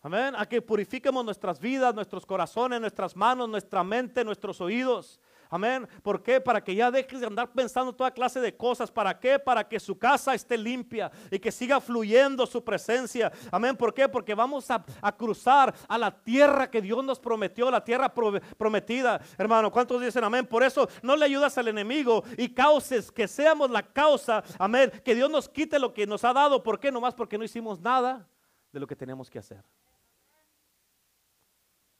Amén. 0.00 0.34
A 0.34 0.46
que 0.46 0.62
purifiquemos 0.62 1.22
nuestras 1.22 1.60
vidas, 1.60 1.94
nuestros 1.94 2.24
corazones, 2.24 2.80
nuestras 2.80 3.14
manos, 3.14 3.46
nuestra 3.46 3.84
mente, 3.84 4.24
nuestros 4.24 4.58
oídos. 4.62 5.20
Amén. 5.52 5.86
¿Por 6.02 6.22
qué? 6.22 6.40
Para 6.40 6.64
que 6.64 6.74
ya 6.74 6.90
dejes 6.90 7.20
de 7.20 7.26
andar 7.26 7.52
pensando 7.52 7.92
toda 7.92 8.10
clase 8.10 8.40
de 8.40 8.56
cosas. 8.56 8.90
¿Para 8.90 9.20
qué? 9.20 9.38
Para 9.38 9.68
que 9.68 9.78
su 9.78 9.98
casa 9.98 10.32
esté 10.32 10.56
limpia 10.56 11.12
y 11.30 11.38
que 11.38 11.52
siga 11.52 11.78
fluyendo 11.78 12.46
su 12.46 12.64
presencia. 12.64 13.30
Amén. 13.50 13.76
¿Por 13.76 13.92
qué? 13.92 14.08
Porque 14.08 14.34
vamos 14.34 14.70
a, 14.70 14.82
cruzar 15.14 15.74
a 15.86 15.98
la 15.98 16.10
tierra 16.10 16.70
que 16.70 16.80
Dios 16.80 17.04
nos 17.04 17.20
prometió, 17.20 17.70
la 17.70 17.84
tierra 17.84 18.14
prometida. 18.14 19.20
Hermano, 19.36 19.70
¿cuántos 19.70 20.00
dicen 20.00 20.24
amén? 20.24 20.46
Por 20.46 20.62
eso 20.62 20.88
no 21.02 21.16
le 21.16 21.26
ayudas 21.26 21.58
al 21.58 21.68
enemigo 21.68 22.24
y 22.38 22.48
causes 22.48 23.12
que 23.12 23.28
seamos 23.28 23.70
la 23.70 23.82
causa. 23.82 24.42
Amén. 24.58 24.90
Que 25.04 25.14
Dios 25.14 25.30
nos 25.30 25.50
quite 25.50 25.78
lo 25.78 25.92
que 25.92 26.06
nos 26.06 26.24
ha 26.24 26.32
dado. 26.32 26.62
¿Por 26.62 26.80
qué? 26.80 26.90
Nomás 26.90 27.14
porque 27.14 27.36
no 27.36 27.44
hicimos 27.44 27.78
nada 27.78 28.26
de 28.72 28.80
lo 28.80 28.86
que 28.86 28.96
tenemos 28.96 29.28
que 29.28 29.38
hacer. 29.38 29.62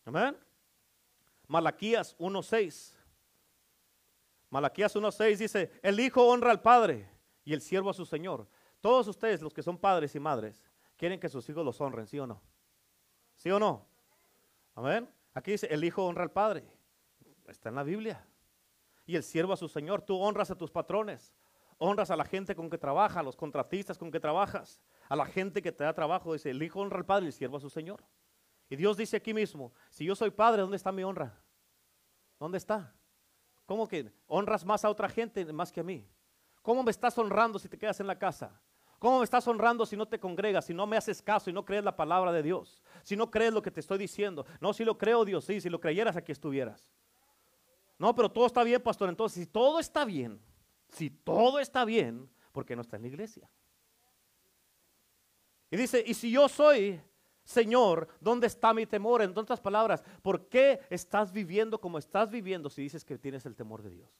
Amén. 0.07 0.34
Malaquías 1.46 2.16
1.6. 2.16 3.01
Malaquías 4.53 4.94
1.6 4.94 5.38
dice, 5.38 5.72
el 5.80 5.98
hijo 5.98 6.26
honra 6.26 6.50
al 6.50 6.61
padre 6.61 7.09
y 7.42 7.55
el 7.55 7.62
siervo 7.62 7.88
a 7.88 7.94
su 7.94 8.05
señor. 8.05 8.46
Todos 8.82 9.09
ustedes, 9.09 9.40
los 9.40 9.55
que 9.55 9.62
son 9.62 9.78
padres 9.78 10.14
y 10.14 10.20
madres, 10.20 10.62
quieren 10.98 11.18
que 11.18 11.30
sus 11.30 11.48
hijos 11.48 11.64
los 11.64 11.80
honren, 11.80 12.07
¿sí 12.07 12.18
o 12.18 12.26
no? 12.26 12.42
¿Sí 13.34 13.50
o 13.50 13.59
no? 13.59 13.86
Amén. 14.74 15.09
Aquí 15.32 15.53
dice, 15.53 15.68
el 15.70 15.82
hijo 15.82 16.05
honra 16.05 16.24
al 16.24 16.32
padre. 16.32 16.70
Está 17.46 17.70
en 17.70 17.76
la 17.76 17.82
Biblia. 17.82 18.26
y 19.07 19.16
el 19.16 19.22
siervo 19.22 19.55
a 19.55 19.57
su 19.57 19.68
señor. 19.68 20.03
Tú 20.03 20.18
honras 20.20 20.50
a 20.50 20.55
tus 20.55 20.70
patrones, 20.70 21.34
honras 21.78 22.11
a 22.11 22.16
la 22.16 22.26
gente 22.26 22.55
con 22.55 22.68
que 22.68 22.76
trabaja, 22.76 23.20
a 23.20 23.22
los 23.22 23.36
contratistas 23.36 23.96
con 23.96 24.11
que 24.11 24.20
trabajas, 24.20 24.82
a 25.09 25.16
la 25.16 25.24
gente 25.24 25.62
que 25.62 25.72
te 25.72 25.82
da 25.82 25.94
trabajo. 25.94 26.34
Dice, 26.34 26.50
el 26.50 26.62
hijo 26.62 26.80
honra 26.80 26.98
al 26.98 27.07
padre 27.07 27.24
y 27.24 27.28
el 27.28 27.32
siervo 27.32 27.57
a 27.57 27.61
su 27.61 27.70
señor. 27.70 28.05
Y 28.68 28.76
Dios 28.76 28.98
dice 28.98 29.16
aquí 29.16 29.32
mismo, 29.32 29.72
si 29.88 30.05
yo 30.05 30.14
soy 30.14 30.30
padre, 30.30 30.61
¿dónde 30.61 30.76
está 30.76 30.92
mi 30.92 31.03
honra? 31.05 31.42
¿Dónde 32.38 32.59
está? 32.59 32.94
¿Cómo 33.66 33.86
que 33.86 34.12
honras 34.26 34.64
más 34.64 34.84
a 34.84 34.90
otra 34.90 35.08
gente 35.08 35.44
más 35.52 35.70
que 35.72 35.80
a 35.80 35.84
mí? 35.84 36.06
¿Cómo 36.62 36.82
me 36.82 36.90
estás 36.90 37.16
honrando 37.18 37.58
si 37.58 37.68
te 37.68 37.78
quedas 37.78 38.00
en 38.00 38.06
la 38.06 38.18
casa? 38.18 38.60
¿Cómo 38.98 39.18
me 39.18 39.24
estás 39.24 39.46
honrando 39.48 39.84
si 39.84 39.96
no 39.96 40.06
te 40.06 40.20
congregas, 40.20 40.66
si 40.66 40.74
no 40.74 40.86
me 40.86 40.96
haces 40.96 41.20
caso 41.20 41.50
y 41.50 41.52
no 41.52 41.64
crees 41.64 41.82
la 41.82 41.96
palabra 41.96 42.30
de 42.30 42.42
Dios? 42.42 42.80
Si 43.02 43.16
no 43.16 43.30
crees 43.30 43.52
lo 43.52 43.60
que 43.60 43.72
te 43.72 43.80
estoy 43.80 43.98
diciendo. 43.98 44.46
No, 44.60 44.72
si 44.72 44.84
lo 44.84 44.96
creo, 44.96 45.24
Dios, 45.24 45.44
sí, 45.44 45.60
si 45.60 45.68
lo 45.68 45.80
creyeras 45.80 46.16
aquí 46.16 46.30
estuvieras. 46.30 46.88
No, 47.98 48.14
pero 48.14 48.30
todo 48.30 48.46
está 48.46 48.62
bien, 48.62 48.80
pastor. 48.80 49.08
Entonces, 49.08 49.42
si 49.42 49.50
todo 49.50 49.80
está 49.80 50.04
bien, 50.04 50.40
si 50.90 51.10
todo 51.10 51.58
está 51.58 51.84
bien, 51.84 52.30
¿por 52.52 52.64
qué 52.64 52.76
no 52.76 52.82
está 52.82 52.96
en 52.96 53.02
la 53.02 53.08
iglesia? 53.08 53.50
Y 55.68 55.76
dice, 55.76 56.04
y 56.06 56.14
si 56.14 56.30
yo 56.30 56.48
soy 56.48 57.00
Señor, 57.45 58.09
¿dónde 58.20 58.47
está 58.47 58.72
mi 58.72 58.86
temor? 58.86 59.22
En 59.22 59.36
otras 59.36 59.61
palabras, 59.61 60.03
¿por 60.22 60.49
qué 60.49 60.80
estás 60.90 61.32
viviendo 61.32 61.80
como 61.80 61.99
estás 61.99 62.30
viviendo 62.30 62.70
si 62.70 62.82
dices 62.82 63.05
que 63.05 63.18
tienes 63.18 63.45
el 63.47 63.57
temor 63.57 63.82
de 63.82 63.90
Dios? 63.90 64.11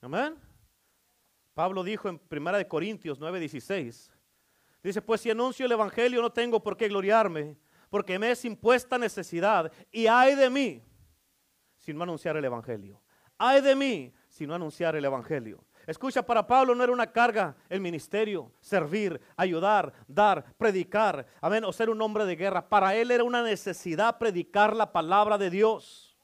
Amén. 0.00 0.36
Pablo 1.54 1.82
dijo 1.82 2.08
en 2.08 2.20
1 2.30 2.68
Corintios 2.68 3.20
9:16, 3.20 4.10
dice, 4.82 5.02
pues 5.02 5.20
si 5.20 5.30
anuncio 5.30 5.66
el 5.66 5.72
Evangelio 5.72 6.20
no 6.20 6.30
tengo 6.30 6.62
por 6.62 6.76
qué 6.76 6.88
gloriarme, 6.88 7.56
porque 7.90 8.18
me 8.18 8.30
es 8.30 8.44
impuesta 8.44 8.98
necesidad 8.98 9.72
y 9.90 10.06
hay 10.06 10.34
de 10.34 10.50
mí 10.50 10.82
si 11.78 11.92
no 11.92 12.02
anunciar 12.02 12.36
el 12.36 12.44
Evangelio. 12.44 13.00
Hay 13.38 13.60
de 13.60 13.74
mí 13.74 14.12
si 14.28 14.46
no 14.46 14.54
anunciar 14.54 14.96
el 14.96 15.04
Evangelio. 15.04 15.64
Escucha, 15.86 16.24
para 16.24 16.46
Pablo 16.46 16.74
no 16.74 16.82
era 16.82 16.92
una 16.92 17.10
carga 17.10 17.56
el 17.68 17.80
ministerio, 17.80 18.52
servir, 18.60 19.20
ayudar, 19.36 19.92
dar, 20.06 20.44
predicar, 20.56 21.26
amén, 21.40 21.64
o 21.64 21.72
ser 21.72 21.90
un 21.90 22.00
hombre 22.00 22.24
de 22.24 22.36
guerra. 22.36 22.68
Para 22.68 22.94
él 22.94 23.10
era 23.10 23.24
una 23.24 23.42
necesidad 23.42 24.18
predicar 24.18 24.74
la 24.74 24.92
palabra 24.92 25.36
de 25.36 25.50
Dios. 25.50 26.16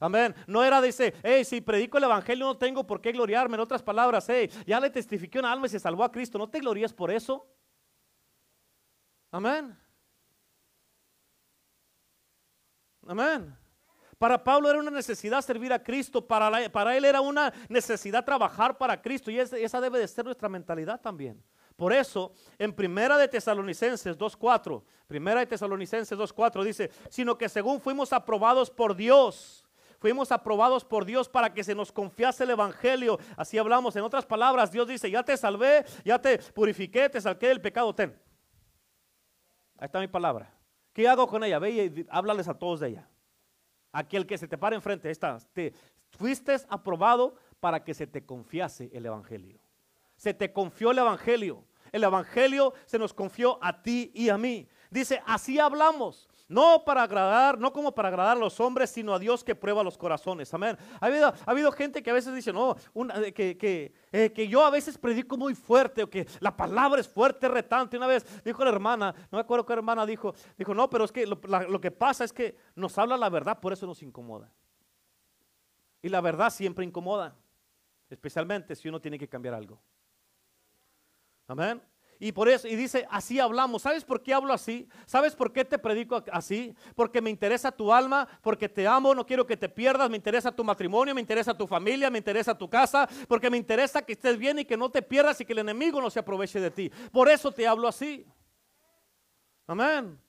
Amén. 0.00 0.34
No 0.46 0.62
era, 0.62 0.80
dice, 0.80 1.14
hey, 1.22 1.44
si 1.44 1.60
predico 1.60 1.98
el 1.98 2.04
evangelio 2.04 2.46
no 2.46 2.56
tengo 2.56 2.86
por 2.86 3.00
qué 3.00 3.10
gloriarme. 3.12 3.56
En 3.56 3.60
otras 3.60 3.82
palabras, 3.82 4.28
hey, 4.28 4.50
ya 4.66 4.78
le 4.78 4.90
testifiqué 4.90 5.38
una 5.38 5.50
alma 5.50 5.66
y 5.66 5.70
se 5.70 5.80
salvó 5.80 6.04
a 6.04 6.12
Cristo. 6.12 6.38
¿No 6.38 6.48
te 6.48 6.60
glorías 6.60 6.92
por 6.92 7.10
eso? 7.10 7.46
Amén. 9.32 9.76
Amén. 13.06 13.56
Para 14.18 14.42
Pablo 14.42 14.68
era 14.68 14.80
una 14.80 14.90
necesidad 14.90 15.40
servir 15.42 15.72
a 15.72 15.82
Cristo, 15.82 16.26
para, 16.26 16.96
él 16.96 17.04
era 17.04 17.20
una 17.20 17.52
necesidad 17.68 18.24
trabajar 18.24 18.76
para 18.76 19.00
Cristo 19.00 19.30
y 19.30 19.38
esa 19.38 19.80
debe 19.80 20.00
de 20.00 20.08
ser 20.08 20.24
nuestra 20.24 20.48
mentalidad 20.48 21.00
también. 21.00 21.40
Por 21.76 21.92
eso, 21.92 22.32
en 22.58 22.72
Primera 22.72 23.16
de 23.16 23.28
Tesalonicenses 23.28 24.18
2.4, 24.18 24.82
Primera 25.06 25.38
de 25.38 25.46
Tesalonicenses 25.46 26.18
2.4 26.18 26.64
dice, 26.64 26.90
sino 27.08 27.38
que 27.38 27.48
según 27.48 27.80
fuimos 27.80 28.12
aprobados 28.12 28.68
por 28.68 28.96
Dios, 28.96 29.64
fuimos 30.00 30.32
aprobados 30.32 30.84
por 30.84 31.04
Dios 31.04 31.28
para 31.28 31.54
que 31.54 31.62
se 31.62 31.76
nos 31.76 31.92
confiase 31.92 32.42
el 32.42 32.50
Evangelio. 32.50 33.20
Así 33.36 33.56
hablamos. 33.56 33.94
En 33.94 34.02
otras 34.02 34.26
palabras, 34.26 34.72
Dios 34.72 34.88
dice, 34.88 35.08
ya 35.08 35.22
te 35.22 35.36
salvé, 35.36 35.84
ya 36.04 36.20
te 36.20 36.38
purifiqué, 36.38 37.08
te 37.08 37.20
saqué 37.20 37.46
del 37.46 37.60
pecado. 37.60 37.94
Ten. 37.94 38.20
Ahí 39.78 39.86
está 39.86 40.00
mi 40.00 40.08
palabra. 40.08 40.52
¿Qué 40.92 41.06
hago 41.08 41.28
con 41.28 41.44
ella? 41.44 41.60
Ve 41.60 41.70
y 41.70 42.06
háblales 42.10 42.48
a 42.48 42.54
todos 42.54 42.80
de 42.80 42.88
ella. 42.88 43.08
Aquel 43.92 44.26
que 44.26 44.38
se 44.38 44.48
te 44.48 44.58
pare 44.58 44.76
enfrente, 44.76 45.10
está. 45.10 45.38
Te, 45.52 45.72
fuiste 46.10 46.56
aprobado 46.68 47.36
para 47.60 47.82
que 47.84 47.94
se 47.94 48.06
te 48.06 48.24
confiase 48.24 48.90
el 48.92 49.06
Evangelio. 49.06 49.58
Se 50.16 50.34
te 50.34 50.52
confió 50.52 50.90
el 50.90 50.98
Evangelio. 50.98 51.64
El 51.92 52.04
Evangelio 52.04 52.74
se 52.86 52.98
nos 52.98 53.14
confió 53.14 53.58
a 53.62 53.82
ti 53.82 54.10
y 54.14 54.28
a 54.28 54.38
mí. 54.38 54.68
Dice, 54.90 55.22
así 55.26 55.58
hablamos. 55.58 56.28
No 56.48 56.82
para 56.82 57.02
agradar, 57.02 57.58
no 57.58 57.70
como 57.74 57.94
para 57.94 58.08
agradar 58.08 58.38
a 58.38 58.40
los 58.40 58.58
hombres, 58.58 58.88
sino 58.88 59.12
a 59.12 59.18
Dios 59.18 59.44
que 59.44 59.54
prueba 59.54 59.82
los 59.82 59.98
corazones. 59.98 60.52
Amén. 60.54 60.78
Ha 60.98 61.06
habido, 61.06 61.28
ha 61.28 61.50
habido 61.50 61.70
gente 61.70 62.02
que 62.02 62.08
a 62.08 62.14
veces 62.14 62.34
dice, 62.34 62.54
no, 62.54 62.74
eh, 63.16 63.34
que, 63.34 63.92
eh, 64.12 64.32
que, 64.32 64.48
yo 64.48 64.64
a 64.64 64.70
veces 64.70 64.96
predico 64.96 65.36
muy 65.36 65.54
fuerte, 65.54 66.02
o 66.02 66.08
que 66.08 66.26
la 66.40 66.56
palabra 66.56 67.02
es 67.02 67.08
fuerte, 67.08 67.48
retante. 67.48 67.98
Una 67.98 68.06
vez 68.06 68.24
dijo 68.42 68.64
la 68.64 68.70
hermana, 68.70 69.14
no 69.30 69.36
me 69.36 69.40
acuerdo 69.40 69.66
qué 69.66 69.74
hermana 69.74 70.06
dijo, 70.06 70.34
dijo, 70.56 70.72
no, 70.72 70.88
pero 70.88 71.04
es 71.04 71.12
que 71.12 71.26
lo 71.26 71.80
que 71.82 71.90
pasa 71.90 72.24
es 72.24 72.32
que 72.32 72.56
nos 72.74 72.96
habla 72.96 73.18
la 73.18 73.28
verdad, 73.28 73.60
por 73.60 73.74
eso 73.74 73.86
nos 73.86 74.02
incomoda. 74.02 74.50
Y 76.00 76.08
la 76.08 76.22
verdad 76.22 76.48
siempre 76.48 76.82
incomoda, 76.82 77.36
especialmente 78.08 78.74
si 78.74 78.88
uno 78.88 79.00
tiene 79.00 79.18
que 79.18 79.28
cambiar 79.28 79.54
algo. 79.54 79.78
Amén. 81.46 81.82
Y 82.20 82.32
por 82.32 82.48
eso, 82.48 82.66
y 82.66 82.74
dice, 82.74 83.06
así 83.10 83.38
hablamos. 83.38 83.82
¿Sabes 83.82 84.04
por 84.04 84.22
qué 84.22 84.34
hablo 84.34 84.52
así? 84.52 84.88
¿Sabes 85.06 85.36
por 85.36 85.52
qué 85.52 85.64
te 85.64 85.78
predico 85.78 86.24
así? 86.32 86.74
Porque 86.96 87.20
me 87.20 87.30
interesa 87.30 87.70
tu 87.70 87.92
alma, 87.92 88.26
porque 88.42 88.68
te 88.68 88.88
amo, 88.88 89.14
no 89.14 89.24
quiero 89.24 89.46
que 89.46 89.56
te 89.56 89.68
pierdas, 89.68 90.10
me 90.10 90.16
interesa 90.16 90.50
tu 90.50 90.64
matrimonio, 90.64 91.14
me 91.14 91.20
interesa 91.20 91.56
tu 91.56 91.66
familia, 91.66 92.10
me 92.10 92.18
interesa 92.18 92.58
tu 92.58 92.68
casa, 92.68 93.08
porque 93.28 93.48
me 93.48 93.56
interesa 93.56 94.02
que 94.02 94.14
estés 94.14 94.36
bien 94.36 94.58
y 94.58 94.64
que 94.64 94.76
no 94.76 94.90
te 94.90 95.00
pierdas 95.00 95.40
y 95.40 95.44
que 95.44 95.52
el 95.52 95.60
enemigo 95.60 96.00
no 96.00 96.10
se 96.10 96.18
aproveche 96.18 96.58
de 96.58 96.72
ti. 96.72 96.90
Por 97.12 97.28
eso 97.28 97.52
te 97.52 97.68
hablo 97.68 97.86
así. 97.86 98.26
Amén. 99.68 100.20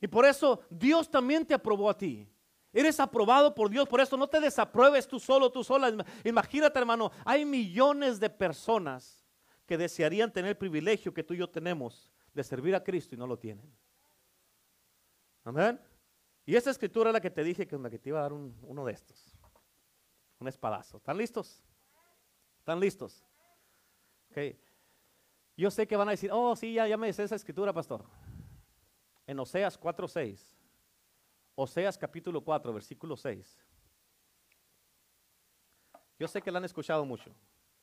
Y 0.00 0.06
por 0.06 0.24
eso 0.24 0.60
Dios 0.70 1.10
también 1.10 1.44
te 1.44 1.54
aprobó 1.54 1.90
a 1.90 1.98
ti. 1.98 2.28
Eres 2.72 3.00
aprobado 3.00 3.52
por 3.52 3.68
Dios, 3.68 3.88
por 3.88 4.00
eso 4.00 4.16
no 4.16 4.28
te 4.28 4.38
desapruebes 4.38 5.08
tú 5.08 5.18
solo, 5.18 5.50
tú 5.50 5.64
sola. 5.64 5.92
Imagínate, 6.22 6.78
hermano, 6.78 7.10
hay 7.24 7.44
millones 7.44 8.20
de 8.20 8.30
personas 8.30 9.21
que 9.66 9.78
desearían 9.78 10.32
tener 10.32 10.50
el 10.50 10.56
privilegio 10.56 11.14
que 11.14 11.22
tú 11.22 11.34
y 11.34 11.38
yo 11.38 11.48
tenemos 11.48 12.10
de 12.34 12.42
servir 12.42 12.74
a 12.74 12.82
Cristo 12.82 13.14
y 13.14 13.18
no 13.18 13.26
lo 13.26 13.38
tienen. 13.38 13.70
Amén. 15.44 15.80
Y 16.44 16.56
esta 16.56 16.70
escritura 16.70 17.10
es 17.10 17.14
la 17.14 17.20
que 17.20 17.30
te 17.30 17.44
dije 17.44 17.66
que, 17.66 17.80
que 17.90 17.98
te 17.98 18.08
iba 18.08 18.18
a 18.18 18.22
dar 18.22 18.32
uno 18.32 18.84
de 18.84 18.92
estos. 18.92 19.36
Un 20.38 20.48
espadazo. 20.48 20.96
¿Están 20.96 21.16
listos? 21.16 21.62
¿Están 22.58 22.80
listos? 22.80 23.24
Okay. 24.30 24.58
Yo 25.56 25.70
sé 25.70 25.86
que 25.86 25.96
van 25.96 26.08
a 26.08 26.12
decir, 26.12 26.30
oh, 26.32 26.56
sí, 26.56 26.74
ya, 26.74 26.88
ya 26.88 26.96
me 26.96 27.06
dice 27.06 27.22
esa 27.22 27.36
escritura, 27.36 27.72
pastor. 27.72 28.04
En 29.26 29.38
Oseas 29.38 29.78
4.6. 29.78 30.40
Oseas 31.54 31.98
capítulo 31.98 32.42
4, 32.42 32.72
versículo 32.72 33.16
6. 33.16 33.58
Yo 36.18 36.28
sé 36.28 36.40
que 36.40 36.50
la 36.50 36.58
han 36.58 36.64
escuchado 36.64 37.04
mucho. 37.04 37.34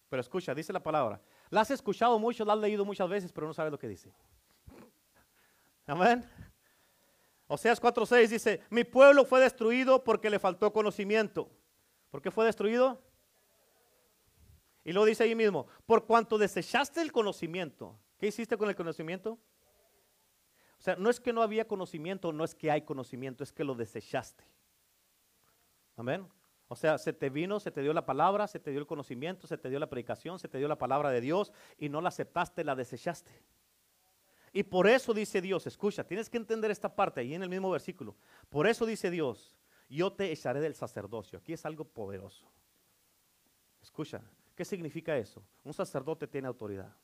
Pero 0.09 0.21
escucha, 0.21 0.55
dice 0.55 0.73
la 0.73 0.81
palabra. 0.81 1.21
La 1.49 1.61
has 1.61 1.71
escuchado 1.71 2.19
mucho, 2.19 2.45
la 2.45 2.53
has 2.53 2.59
leído 2.59 2.85
muchas 2.85 3.09
veces, 3.09 3.31
pero 3.31 3.47
no 3.47 3.53
sabes 3.53 3.71
lo 3.71 3.79
que 3.79 3.87
dice. 3.87 4.13
Amén. 5.87 6.23
Oseas 7.47 7.81
4:6 7.81 8.27
dice, 8.27 8.61
mi 8.69 8.83
pueblo 8.83 9.25
fue 9.25 9.39
destruido 9.39 10.03
porque 10.03 10.29
le 10.29 10.37
faltó 10.37 10.71
conocimiento. 10.71 11.49
¿Por 12.11 12.21
qué 12.21 12.29
fue 12.29 12.45
destruido? 12.45 13.01
Y 14.83 14.93
luego 14.93 15.05
dice 15.05 15.23
ahí 15.23 15.35
mismo, 15.35 15.67
por 15.85 16.05
cuanto 16.05 16.37
desechaste 16.37 17.01
el 17.01 17.11
conocimiento. 17.11 17.99
¿Qué 18.17 18.27
hiciste 18.27 18.57
con 18.57 18.69
el 18.69 18.75
conocimiento? 18.75 19.39
O 20.77 20.81
sea, 20.81 20.95
no 20.95 21.09
es 21.09 21.19
que 21.19 21.33
no 21.33 21.41
había 21.41 21.67
conocimiento, 21.67 22.31
no 22.31 22.43
es 22.43 22.55
que 22.55 22.71
hay 22.71 22.83
conocimiento, 22.83 23.43
es 23.43 23.51
que 23.51 23.63
lo 23.63 23.75
desechaste. 23.75 24.43
Amén. 25.97 26.27
O 26.71 26.75
sea, 26.75 26.99
se 26.99 27.13
te 27.13 27.31
vino, 27.31 27.59
se 27.59 27.71
te 27.71 27.81
dio 27.81 27.93
la 27.93 28.05
palabra, 28.05 28.47
se 28.47 28.59
te 28.59 28.69
dio 28.69 28.79
el 28.79 28.85
conocimiento, 28.85 29.47
se 29.47 29.57
te 29.57 29.69
dio 29.69 29.79
la 29.79 29.89
predicación, 29.89 30.37
se 30.37 30.47
te 30.47 30.59
dio 30.59 30.67
la 30.67 30.77
palabra 30.77 31.09
de 31.09 31.19
Dios 31.19 31.51
y 31.79 31.89
no 31.89 31.99
la 31.99 32.09
aceptaste, 32.09 32.63
la 32.63 32.75
desechaste. 32.75 33.31
Y 34.53 34.61
por 34.61 34.87
eso 34.87 35.11
dice 35.11 35.41
Dios, 35.41 35.65
escucha, 35.65 36.03
tienes 36.03 36.29
que 36.29 36.37
entender 36.37 36.69
esta 36.69 36.95
parte 36.95 37.21
ahí 37.21 37.33
en 37.33 37.41
el 37.41 37.49
mismo 37.49 37.71
versículo. 37.71 38.15
Por 38.49 38.67
eso 38.67 38.85
dice 38.85 39.09
Dios, 39.09 39.57
yo 39.89 40.13
te 40.13 40.31
echaré 40.31 40.59
del 40.59 40.75
sacerdocio. 40.75 41.39
Aquí 41.39 41.53
es 41.53 41.65
algo 41.65 41.85
poderoso. 41.85 42.45
Escucha, 43.81 44.21
¿qué 44.55 44.63
significa 44.63 45.17
eso? 45.17 45.43
Un 45.63 45.73
sacerdote 45.73 46.27
tiene 46.27 46.47
autoridad. 46.47 46.95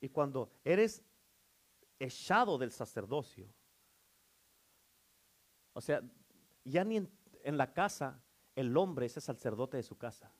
Y 0.00 0.08
cuando 0.08 0.48
eres 0.62 1.02
echado 1.98 2.56
del 2.56 2.70
sacerdocio, 2.70 3.52
o 5.72 5.80
sea, 5.80 6.02
ya 6.64 6.84
ni, 6.84 7.06
en 7.44 7.56
la 7.56 7.72
casa, 7.72 8.22
el 8.54 8.76
hombre 8.76 9.06
es 9.06 9.16
el 9.16 9.22
sacerdote 9.22 9.76
de 9.76 9.82
su 9.82 9.96
casa. 9.96 10.32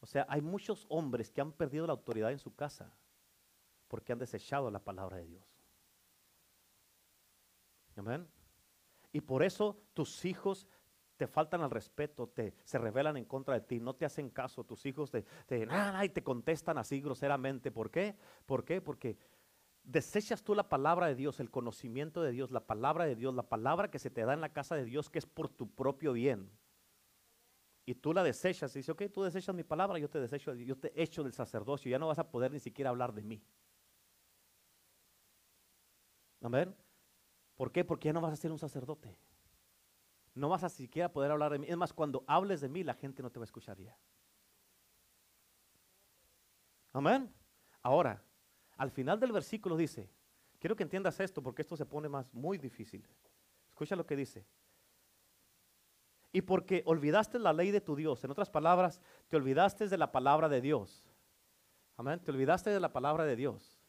O 0.00 0.06
sea, 0.06 0.26
hay 0.28 0.40
muchos 0.40 0.86
hombres 0.88 1.30
que 1.30 1.40
han 1.40 1.52
perdido 1.52 1.86
la 1.86 1.92
autoridad 1.92 2.30
en 2.30 2.38
su 2.38 2.54
casa 2.54 2.92
porque 3.88 4.12
han 4.12 4.18
desechado 4.18 4.70
la 4.70 4.78
palabra 4.78 5.16
de 5.16 5.26
Dios. 5.26 5.58
Amén. 7.96 8.28
Y 9.12 9.20
por 9.20 9.42
eso 9.42 9.80
tus 9.94 10.24
hijos 10.24 10.68
te 11.16 11.26
faltan 11.26 11.62
al 11.62 11.70
respeto, 11.70 12.28
te, 12.28 12.54
se 12.62 12.78
rebelan 12.78 13.16
en 13.16 13.24
contra 13.24 13.54
de 13.54 13.60
ti, 13.62 13.80
no 13.80 13.94
te 13.94 14.04
hacen 14.04 14.30
caso, 14.30 14.62
tus 14.62 14.86
hijos 14.86 15.10
te, 15.10 15.24
te, 15.46 15.66
y 16.04 16.08
te 16.10 16.22
contestan 16.22 16.78
así 16.78 17.00
groseramente. 17.00 17.72
¿Por 17.72 17.90
qué? 17.90 18.14
¿Por 18.46 18.64
qué? 18.64 18.80
Porque 18.80 19.18
desechas 19.88 20.42
tú 20.42 20.54
la 20.54 20.68
palabra 20.68 21.06
de 21.06 21.14
Dios, 21.14 21.40
el 21.40 21.50
conocimiento 21.50 22.22
de 22.22 22.30
Dios, 22.30 22.50
la 22.50 22.66
palabra 22.66 23.06
de 23.06 23.16
Dios, 23.16 23.34
la 23.34 23.48
palabra 23.48 23.90
que 23.90 23.98
se 23.98 24.10
te 24.10 24.24
da 24.24 24.34
en 24.34 24.42
la 24.42 24.52
casa 24.52 24.76
de 24.76 24.84
Dios, 24.84 25.08
que 25.08 25.18
es 25.18 25.26
por 25.26 25.48
tu 25.48 25.68
propio 25.74 26.12
bien. 26.12 26.50
y 27.86 27.94
tú 27.94 28.12
la 28.12 28.22
desechas, 28.22 28.76
y 28.76 28.80
dice, 28.80 28.92
ok, 28.92 29.04
tú 29.10 29.22
desechas 29.22 29.54
mi 29.54 29.64
palabra, 29.64 29.98
yo 29.98 30.10
te 30.10 30.20
desecho, 30.20 30.52
yo 30.54 30.76
te 30.76 30.92
echo 31.02 31.24
del 31.24 31.32
sacerdocio, 31.32 31.90
ya 31.90 31.98
no 31.98 32.06
vas 32.06 32.18
a 32.18 32.30
poder 32.30 32.52
ni 32.52 32.60
siquiera 32.60 32.90
hablar 32.90 33.14
de 33.14 33.22
mí. 33.22 33.42
Amén. 36.42 36.76
¿Por 37.56 37.72
qué? 37.72 37.86
Porque 37.86 38.08
ya 38.08 38.12
no 38.12 38.20
vas 38.20 38.34
a 38.34 38.36
ser 38.36 38.52
un 38.52 38.58
sacerdote. 38.58 39.16
No 40.34 40.50
vas 40.50 40.64
a 40.64 40.68
siquiera 40.68 41.10
poder 41.10 41.30
hablar 41.30 41.50
de 41.50 41.60
mí. 41.60 41.66
Es 41.66 41.78
más, 41.78 41.94
cuando 41.94 42.24
hables 42.26 42.60
de 42.60 42.68
mí, 42.68 42.84
la 42.84 42.92
gente 42.92 43.22
no 43.22 43.30
te 43.30 43.38
va 43.38 43.44
a 43.44 43.50
escuchar 43.50 43.78
ya. 43.78 43.96
Amén. 46.92 47.32
Ahora, 47.82 48.22
al 48.78 48.90
final 48.90 49.20
del 49.20 49.32
versículo 49.32 49.76
dice, 49.76 50.08
quiero 50.58 50.76
que 50.76 50.84
entiendas 50.84 51.20
esto 51.20 51.42
porque 51.42 51.62
esto 51.62 51.76
se 51.76 51.84
pone 51.84 52.08
más 52.08 52.32
muy 52.32 52.56
difícil. 52.58 53.06
Escucha 53.68 53.96
lo 53.96 54.06
que 54.06 54.16
dice. 54.16 54.46
Y 56.32 56.42
porque 56.42 56.82
olvidaste 56.86 57.38
la 57.38 57.52
ley 57.52 57.70
de 57.70 57.80
tu 57.80 57.96
Dios, 57.96 58.22
en 58.22 58.30
otras 58.30 58.48
palabras, 58.48 59.00
te 59.28 59.36
olvidaste 59.36 59.88
de 59.88 59.98
la 59.98 60.12
palabra 60.12 60.48
de 60.48 60.60
Dios. 60.60 61.04
Amén, 61.96 62.20
te 62.20 62.30
olvidaste 62.30 62.70
de 62.70 62.78
la 62.78 62.92
palabra 62.92 63.24
de 63.24 63.34
Dios. 63.34 63.80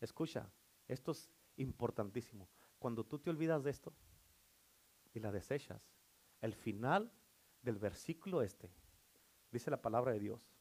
Escucha, 0.00 0.50
esto 0.86 1.12
es 1.12 1.30
importantísimo. 1.56 2.48
Cuando 2.78 3.04
tú 3.04 3.18
te 3.18 3.30
olvidas 3.30 3.64
de 3.64 3.70
esto 3.70 3.94
y 5.14 5.20
la 5.20 5.32
desechas, 5.32 5.80
el 6.42 6.54
final 6.54 7.10
del 7.62 7.78
versículo 7.78 8.42
este, 8.42 8.68
dice 9.50 9.70
la 9.70 9.80
palabra 9.80 10.12
de 10.12 10.18
Dios, 10.18 10.52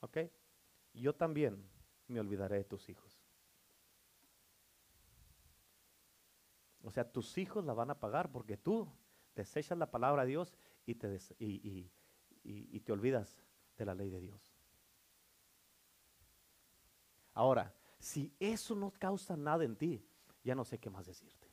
¿ok? 0.00 0.18
Yo 0.94 1.14
también 1.14 1.62
me 2.08 2.20
olvidaré 2.20 2.58
de 2.58 2.64
tus 2.64 2.88
hijos. 2.88 3.20
O 6.82 6.90
sea, 6.90 7.10
tus 7.10 7.36
hijos 7.38 7.64
la 7.64 7.74
van 7.74 7.90
a 7.90 8.00
pagar 8.00 8.32
porque 8.32 8.56
tú 8.56 8.88
desechas 9.34 9.78
la 9.78 9.90
palabra 9.90 10.22
de 10.22 10.28
Dios 10.28 10.54
y 10.86 10.94
te, 10.94 11.18
y, 11.38 11.90
y 12.42 12.80
te 12.80 12.92
olvidas 12.92 13.36
de 13.76 13.84
la 13.84 13.94
ley 13.94 14.10
de 14.10 14.20
Dios. 14.20 14.54
Ahora, 17.34 17.74
si 17.98 18.34
eso 18.40 18.74
no 18.74 18.90
causa 18.90 19.36
nada 19.36 19.64
en 19.64 19.76
ti, 19.76 20.02
ya 20.42 20.54
no 20.54 20.64
sé 20.64 20.78
qué 20.78 20.90
más 20.90 21.06
decirte. 21.06 21.49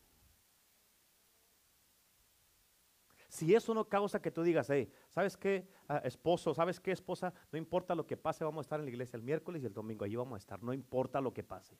Si 3.38 3.54
eso 3.54 3.72
no 3.76 3.88
causa 3.88 4.20
que 4.20 4.32
tú 4.32 4.42
digas, 4.42 4.68
hey, 4.72 4.92
¿sabes 5.12 5.38
qué, 5.38 5.68
ah, 5.88 6.02
esposo? 6.04 6.56
¿Sabes 6.56 6.80
qué, 6.80 6.92
esposa? 6.92 7.32
No 7.52 7.60
importa 7.60 7.94
lo 7.94 8.08
que 8.08 8.18
pase, 8.18 8.44
vamos 8.44 8.62
a 8.62 8.66
estar 8.66 8.80
en 8.80 8.86
la 8.86 8.90
iglesia 8.90 9.16
el 9.16 9.22
miércoles 9.22 9.62
y 9.62 9.68
el 9.68 9.74
domingo, 9.74 10.06
allí 10.06 10.16
vamos 10.16 10.34
a 10.34 10.40
estar, 10.40 10.64
no 10.64 10.74
importa 10.74 11.22
lo 11.22 11.32
que 11.32 11.44
pase. 11.44 11.78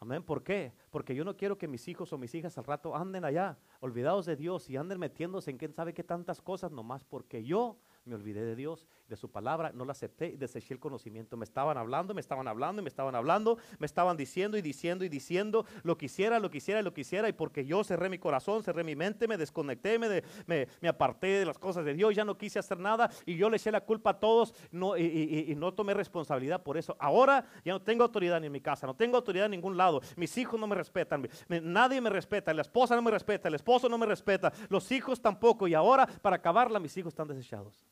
Amén. 0.00 0.24
¿Por 0.24 0.42
qué? 0.42 0.72
Porque 0.90 1.14
yo 1.14 1.24
no 1.24 1.36
quiero 1.36 1.56
que 1.56 1.68
mis 1.68 1.86
hijos 1.86 2.12
o 2.12 2.18
mis 2.18 2.34
hijas 2.34 2.58
al 2.58 2.64
rato 2.64 2.96
anden 2.96 3.24
allá, 3.24 3.58
olvidados 3.78 4.26
de 4.26 4.34
Dios 4.34 4.68
y 4.68 4.76
anden 4.76 4.98
metiéndose 4.98 5.52
en 5.52 5.56
quién 5.56 5.72
sabe 5.72 5.94
qué 5.94 6.02
tantas 6.02 6.42
cosas, 6.42 6.72
nomás 6.72 7.04
porque 7.04 7.44
yo 7.44 7.78
me 8.04 8.16
olvidé 8.16 8.44
de 8.44 8.56
Dios, 8.56 8.88
de 9.08 9.16
su 9.16 9.30
palabra, 9.30 9.72
no 9.74 9.84
la 9.84 9.92
acepté 9.92 10.28
y 10.28 10.36
deseché 10.36 10.74
el 10.74 10.80
conocimiento. 10.80 11.36
Me 11.36 11.44
estaban 11.44 11.78
hablando, 11.78 12.14
me 12.14 12.20
estaban 12.20 12.46
hablando, 12.46 12.82
me 12.82 12.88
estaban 12.88 13.14
hablando, 13.14 13.58
me 13.78 13.86
estaban 13.86 14.16
diciendo 14.16 14.56
y 14.56 14.62
diciendo 14.62 15.04
y 15.04 15.08
diciendo 15.08 15.64
lo 15.82 15.96
quisiera, 15.96 16.38
lo 16.38 16.50
quisiera, 16.50 16.82
lo 16.82 16.92
quisiera. 16.92 17.28
Y 17.28 17.32
porque 17.32 17.64
yo 17.64 17.82
cerré 17.84 18.08
mi 18.08 18.18
corazón, 18.18 18.62
cerré 18.62 18.84
mi 18.84 18.94
mente, 18.94 19.26
me 19.26 19.36
desconecté, 19.36 19.98
me, 19.98 20.22
me, 20.46 20.88
aparté 20.88 21.26
de 21.26 21.46
las 21.46 21.58
cosas 21.58 21.84
de 21.84 21.94
Dios, 21.94 22.14
ya 22.14 22.24
no 22.24 22.36
quise 22.36 22.58
hacer 22.58 22.78
nada 22.78 23.10
y 23.24 23.36
yo 23.36 23.48
le 23.48 23.56
eché 23.56 23.72
la 23.72 23.80
culpa 23.80 24.10
a 24.10 24.20
todos 24.20 24.54
no, 24.70 24.96
y, 24.96 25.54
no 25.56 25.72
tomé 25.72 25.94
responsabilidad 25.94 26.62
por 26.62 26.76
eso. 26.76 26.96
Ahora 26.98 27.44
ya 27.64 27.72
no 27.72 27.82
tengo 27.82 28.04
autoridad 28.04 28.40
ni 28.40 28.46
en 28.46 28.52
mi 28.52 28.60
casa, 28.60 28.86
no 28.86 28.94
tengo 28.94 29.16
autoridad 29.16 29.46
en 29.46 29.52
ningún 29.52 29.76
lado. 29.76 30.00
Mis 30.16 30.36
hijos 30.36 30.60
no 30.60 30.66
me 30.66 30.74
respetan, 30.74 31.28
nadie 31.48 32.00
me 32.00 32.10
respeta, 32.10 32.52
la 32.52 32.62
esposa 32.62 32.94
no 32.94 33.02
me 33.02 33.10
respeta, 33.10 33.48
el 33.48 33.54
esposo 33.54 33.88
no 33.88 33.96
me 33.96 34.06
respeta, 34.06 34.52
los 34.68 34.90
hijos 34.92 35.20
tampoco. 35.20 35.66
Y 35.66 35.74
ahora, 35.74 36.06
para 36.06 36.36
acabarla, 36.36 36.78
mis 36.78 36.96
hijos 36.96 37.12
están 37.12 37.28
desechados 37.28 37.88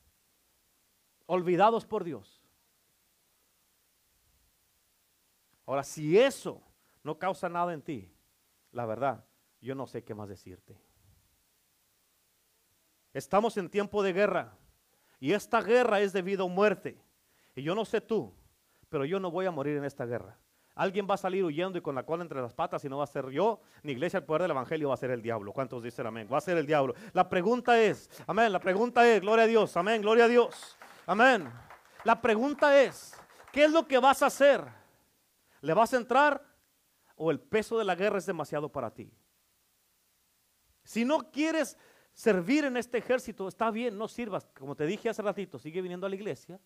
olvidados 1.27 1.85
por 1.85 2.05
Dios. 2.05 2.43
Ahora, 5.67 5.83
si 5.83 6.19
eso 6.19 6.63
no 7.03 7.19
causa 7.19 7.49
nada 7.49 7.73
en 7.73 7.83
ti, 7.83 8.13
la 8.71 8.87
verdad, 8.87 9.25
yo 9.61 9.75
no 9.75 9.87
sé 9.87 10.05
qué 10.05 10.15
más 10.15 10.29
decirte. 10.29 10.81
Estamos 13.13 13.57
en 13.57 13.69
tiempo 13.69 14.03
de 14.03 14.13
guerra 14.13 14.57
y 15.19 15.33
esta 15.33 15.61
guerra 15.63 16.01
es 16.01 16.13
de 16.13 16.23
vida 16.23 16.45
o 16.45 16.49
muerte. 16.49 17.01
Y 17.55 17.63
yo 17.63 17.75
no 17.75 17.85
sé 17.85 18.01
tú, 18.01 18.33
pero 18.89 19.05
yo 19.05 19.19
no 19.19 19.31
voy 19.31 19.47
a 19.47 19.51
morir 19.51 19.77
en 19.77 19.85
esta 19.85 20.05
guerra. 20.05 20.39
Alguien 20.75 21.07
va 21.09 21.15
a 21.15 21.19
salir 21.19 21.43
huyendo 21.43 21.79
y 21.79 21.81
con 21.81 21.95
la 21.95 22.05
cola 22.05 22.23
entre 22.23 22.43
las 22.43 22.53
patas 22.53 22.85
y 22.85 22.89
no 22.91 22.99
va 22.99 23.05
a 23.05 23.07
ser 23.07 23.31
yo, 23.31 23.63
ni 23.83 23.93
iglesia, 23.93 24.19
el 24.19 24.25
poder 24.25 24.43
del 24.43 24.51
evangelio 24.51 24.89
va 24.89 24.95
a 24.95 24.99
ser 24.99 25.11
el 25.11 25.23
diablo. 25.23 25.55
¿Cuántos 25.55 25.83
dicen 25.83 26.07
amén? 26.07 26.29
Va 26.31 26.37
a 26.37 26.43
ser 26.43 26.59
el 26.59 26.67
diablo. 26.67 26.95
La 27.15 27.27
pregunta 27.31 27.81
es, 27.81 28.11
amén, 28.27 28.53
la 28.53 28.61
pregunta 28.61 29.09
es, 29.09 29.23
gloria 29.23 29.45
a 29.45 29.49
Dios, 29.49 29.75
amén, 29.79 30.03
gloria 30.03 30.27
a 30.27 30.29
Dios. 30.29 30.77
Amén. 31.07 31.49
La 32.03 32.21
pregunta 32.21 32.83
es, 32.83 33.15
¿qué 33.53 33.65
es 33.65 33.71
lo 33.71 33.87
que 33.87 33.99
vas 33.99 34.23
a 34.23 34.27
hacer? 34.27 34.65
¿Le 35.61 35.73
vas 35.73 35.95
a 35.95 35.97
entrar 35.97 36.45
o 37.15 37.31
el 37.31 37.39
peso 37.39 37.79
de 37.79 37.85
la 37.85 37.95
guerra 37.95 38.19
es 38.19 38.27
demasiado 38.27 38.71
para 38.71 38.93
ti? 38.93 39.13
Si 40.83 41.05
no 41.05 41.31
quieres 41.31 41.79
servir 42.13 42.65
en 42.65 42.77
este 42.77 42.99
ejército, 42.99 43.47
está 43.47 43.71
bien, 43.71 43.97
no 43.97 44.09
sirvas. 44.09 44.47
Como 44.59 44.75
te 44.75 44.85
dije 44.85 45.09
hace 45.09 45.23
ratito, 45.23 45.61
sigue 45.61 45.81
viniendo 45.81 46.07
a 46.07 46.11
la 46.11 46.17
iglesia. 46.17 46.61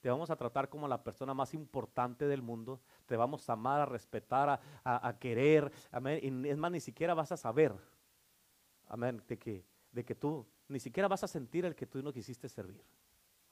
Te 0.00 0.10
vamos 0.10 0.30
a 0.30 0.36
tratar 0.36 0.68
como 0.70 0.88
la 0.88 1.02
persona 1.02 1.34
más 1.34 1.52
importante 1.52 2.26
del 2.26 2.42
mundo. 2.42 2.80
Te 3.06 3.16
vamos 3.16 3.48
a 3.48 3.54
amar, 3.54 3.80
a 3.80 3.86
respetar, 3.86 4.60
a, 4.82 5.16
querer. 5.18 5.70
Amén. 5.90 6.20
Y 6.22 6.48
es 6.48 6.56
más, 6.56 6.70
ni 6.70 6.80
siquiera 6.80 7.14
vas 7.14 7.32
a 7.32 7.36
saber. 7.36 7.74
Amén. 8.88 9.22
De 9.26 9.38
que, 9.38 9.64
de 9.92 10.04
que 10.04 10.14
tú 10.14 10.46
ni 10.68 10.80
siquiera 10.80 11.08
vas 11.08 11.24
a 11.24 11.28
sentir 11.28 11.64
el 11.66 11.74
que 11.74 11.86
tú 11.86 12.02
no 12.02 12.12
quisiste 12.12 12.48
servir 12.48 12.82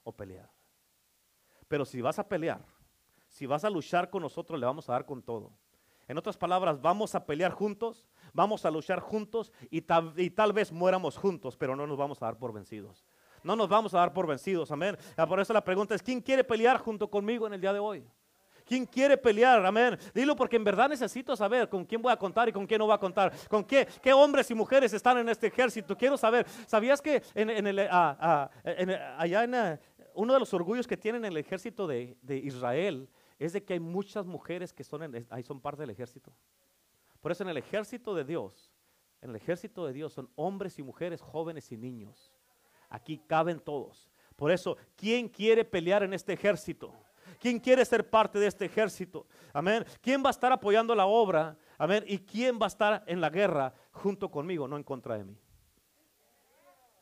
o 0.02 0.12
pelear. 0.12 0.50
Pero 1.68 1.84
si 1.84 2.00
vas 2.00 2.18
a 2.18 2.28
pelear, 2.28 2.64
si 3.28 3.46
vas 3.46 3.64
a 3.64 3.70
luchar 3.70 4.10
con 4.10 4.22
nosotros, 4.22 4.58
le 4.58 4.66
vamos 4.66 4.88
a 4.88 4.92
dar 4.92 5.06
con 5.06 5.22
todo. 5.22 5.52
En 6.08 6.18
otras 6.18 6.36
palabras, 6.36 6.80
vamos 6.80 7.14
a 7.14 7.24
pelear 7.24 7.52
juntos, 7.52 8.06
vamos 8.32 8.66
a 8.66 8.70
luchar 8.70 9.00
juntos 9.00 9.52
y 9.70 9.82
tal, 9.82 10.12
y 10.16 10.30
tal 10.30 10.52
vez 10.52 10.72
muéramos 10.72 11.16
juntos, 11.16 11.56
pero 11.56 11.74
no 11.74 11.86
nos 11.86 11.96
vamos 11.96 12.20
a 12.20 12.26
dar 12.26 12.38
por 12.38 12.52
vencidos. 12.52 13.06
No 13.42 13.56
nos 13.56 13.68
vamos 13.68 13.94
a 13.94 13.98
dar 13.98 14.12
por 14.12 14.26
vencidos, 14.26 14.70
amén. 14.70 14.96
Ah, 15.16 15.26
por 15.26 15.40
eso 15.40 15.52
la 15.52 15.64
pregunta 15.64 15.94
es, 15.94 16.02
¿quién 16.02 16.20
quiere 16.20 16.44
pelear 16.44 16.78
junto 16.78 17.08
conmigo 17.08 17.46
en 17.46 17.54
el 17.54 17.60
día 17.60 17.72
de 17.72 17.78
hoy? 17.78 18.06
¿Quién 18.64 18.86
quiere 18.86 19.16
pelear? 19.16 19.64
Amén. 19.66 19.98
Dilo 20.14 20.36
porque 20.36 20.56
en 20.56 20.64
verdad 20.64 20.88
necesito 20.88 21.36
saber 21.36 21.68
con 21.68 21.84
quién 21.84 22.00
voy 22.00 22.12
a 22.12 22.16
contar 22.16 22.48
y 22.48 22.52
con 22.52 22.66
quién 22.66 22.78
no 22.78 22.86
voy 22.86 22.94
a 22.94 22.98
contar. 22.98 23.32
Con 23.48 23.64
qué, 23.64 23.86
qué 24.00 24.12
hombres 24.12 24.50
y 24.50 24.54
mujeres 24.54 24.92
están 24.92 25.18
en 25.18 25.28
este 25.28 25.48
ejército. 25.48 25.96
Quiero 25.96 26.16
saber. 26.16 26.46
¿Sabías 26.66 27.02
que 27.02 27.22
en, 27.34 27.66
el, 27.66 27.78
ah, 27.90 28.16
ah, 28.20 28.50
allá 29.18 29.44
en, 29.44 29.80
uno 30.14 30.32
de 30.32 30.38
los 30.40 30.52
orgullos 30.54 30.86
que 30.86 30.96
tienen 30.96 31.24
el 31.24 31.36
ejército 31.36 31.86
de, 31.86 32.16
Israel 32.28 33.08
es 33.38 33.52
de 33.52 33.64
que 33.64 33.74
hay 33.74 33.80
muchas 33.80 34.26
mujeres 34.26 34.72
que 34.72 34.84
son, 34.84 35.26
ahí 35.30 35.42
son 35.42 35.60
parte 35.60 35.82
del 35.82 35.90
ejército. 35.90 36.32
Por 37.20 37.32
eso 37.32 37.42
en 37.44 37.50
el 37.50 37.56
ejército 37.56 38.14
de 38.14 38.24
Dios, 38.24 38.72
en 39.20 39.30
el 39.30 39.36
ejército 39.36 39.86
de 39.86 39.92
Dios 39.92 40.12
son 40.12 40.30
hombres 40.34 40.78
y 40.78 40.82
mujeres, 40.82 41.20
jóvenes 41.20 41.70
y 41.72 41.76
niños. 41.76 42.32
Aquí 42.88 43.18
caben 43.26 43.60
todos. 43.60 44.10
Por 44.36 44.50
eso, 44.50 44.76
¿quién 44.96 45.28
quiere 45.28 45.64
pelear 45.64 46.02
en 46.02 46.12
este 46.12 46.32
ejército? 46.32 46.92
¿Quién 47.38 47.58
quiere 47.58 47.84
ser 47.84 48.08
parte 48.08 48.38
de 48.38 48.46
este 48.46 48.64
ejército? 48.64 49.26
Amén. 49.52 49.84
¿Quién 50.00 50.22
va 50.22 50.28
a 50.28 50.30
estar 50.30 50.52
apoyando 50.52 50.94
la 50.94 51.06
obra? 51.06 51.56
Amén. 51.78 52.04
¿Y 52.06 52.18
quién 52.18 52.58
va 52.58 52.66
a 52.66 52.68
estar 52.68 53.04
en 53.06 53.20
la 53.20 53.30
guerra 53.30 53.72
junto 53.92 54.30
conmigo, 54.30 54.66
no 54.68 54.76
en 54.76 54.82
contra 54.82 55.16
de 55.16 55.24
mí? 55.24 55.38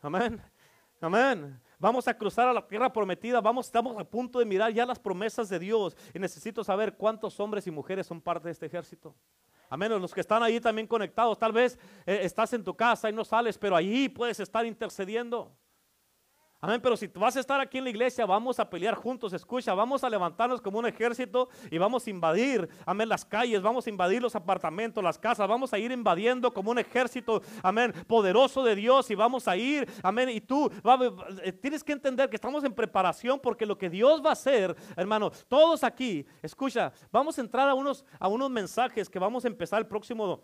Amén. 0.03 0.41
Amén. 1.01 1.61
Vamos 1.81 2.07
a 2.07 2.13
cruzar 2.13 2.47
a 2.47 2.53
la 2.53 2.67
tierra 2.67 2.93
prometida. 2.93 3.41
Vamos, 3.41 3.65
estamos 3.65 3.99
a 3.99 4.05
punto 4.05 4.39
de 4.39 4.45
mirar 4.45 4.71
ya 4.71 4.85
las 4.85 4.99
promesas 4.99 5.49
de 5.49 5.59
Dios. 5.59 5.97
Y 6.15 6.19
necesito 6.19 6.63
saber 6.63 6.95
cuántos 6.95 7.41
hombres 7.41 7.67
y 7.67 7.71
mujeres 7.71 8.07
son 8.07 8.21
parte 8.21 8.49
de 8.49 8.53
este 8.53 8.67
ejército. 8.67 9.15
Amén. 9.71 9.91
Los 9.99 10.13
que 10.13 10.21
están 10.21 10.43
ahí 10.43 10.61
también 10.61 10.87
conectados. 10.87 11.39
Tal 11.39 11.53
vez 11.53 11.79
eh, 12.05 12.21
estás 12.23 12.53
en 12.53 12.63
tu 12.63 12.77
casa 12.77 13.09
y 13.09 13.15
no 13.15 13.25
sales, 13.25 13.57
pero 13.57 13.75
allí 13.75 14.11
puedes 14.11 14.39
estar 14.41 14.67
intercediendo. 14.67 15.57
Amén, 16.63 16.79
pero 16.83 16.95
si 16.95 17.07
vas 17.07 17.35
a 17.37 17.41
estar 17.41 17.59
aquí 17.59 17.79
en 17.79 17.85
la 17.85 17.91
iglesia, 17.91 18.27
vamos 18.27 18.61
a 18.61 18.69
pelear 18.69 18.95
juntos, 18.95 19.33
escucha, 19.33 19.73
vamos 19.73 20.05
a 20.05 20.11
levantarnos 20.11 20.61
como 20.61 20.79
un 20.79 20.85
ejército 20.85 21.49
y 21.71 21.79
vamos 21.79 22.07
a 22.07 22.11
invadir, 22.11 22.69
amén, 22.85 23.09
las 23.09 23.25
calles, 23.25 23.63
vamos 23.63 23.87
a 23.87 23.91
invadir 23.91 24.21
los 24.21 24.37
apartamentos, 24.37 25.03
las 25.03 25.19
casas, 25.19 25.49
vamos 25.49 25.73
a 25.73 25.79
ir 25.79 25.91
invadiendo 25.91 26.53
como 26.53 26.71
un 26.71 26.79
ejército, 26.79 27.41
amén, 27.63 27.95
poderoso 28.07 28.63
de 28.63 28.75
Dios 28.75 29.11
y 29.11 29.15
vamos 29.15 29.49
a 29.49 29.57
ir, 29.57 29.91
amén, 30.03 30.29
y 30.29 30.43
tú 30.43 30.71
eh, 31.43 31.53
tienes 31.53 31.83
que 31.83 31.93
entender 31.93 32.29
que 32.29 32.37
estamos 32.37 32.63
en 32.63 32.75
preparación 32.75 33.41
porque 33.41 33.65
lo 33.65 33.79
que 33.79 33.89
Dios 33.89 34.23
va 34.23 34.29
a 34.29 34.35
hacer, 34.35 34.77
hermano, 34.97 35.31
todos 35.49 35.83
aquí, 35.83 36.27
escucha, 36.43 36.93
vamos 37.11 37.39
a 37.39 37.41
entrar 37.41 37.71
a 37.71 37.75
unos, 37.75 38.05
a 38.19 38.29
unos 38.29 38.51
mensajes 38.51 39.09
que 39.09 39.19
vamos 39.19 39.47
a 39.47 39.49
empezar 39.49 39.79
el 39.79 39.87
próximo 39.87 40.43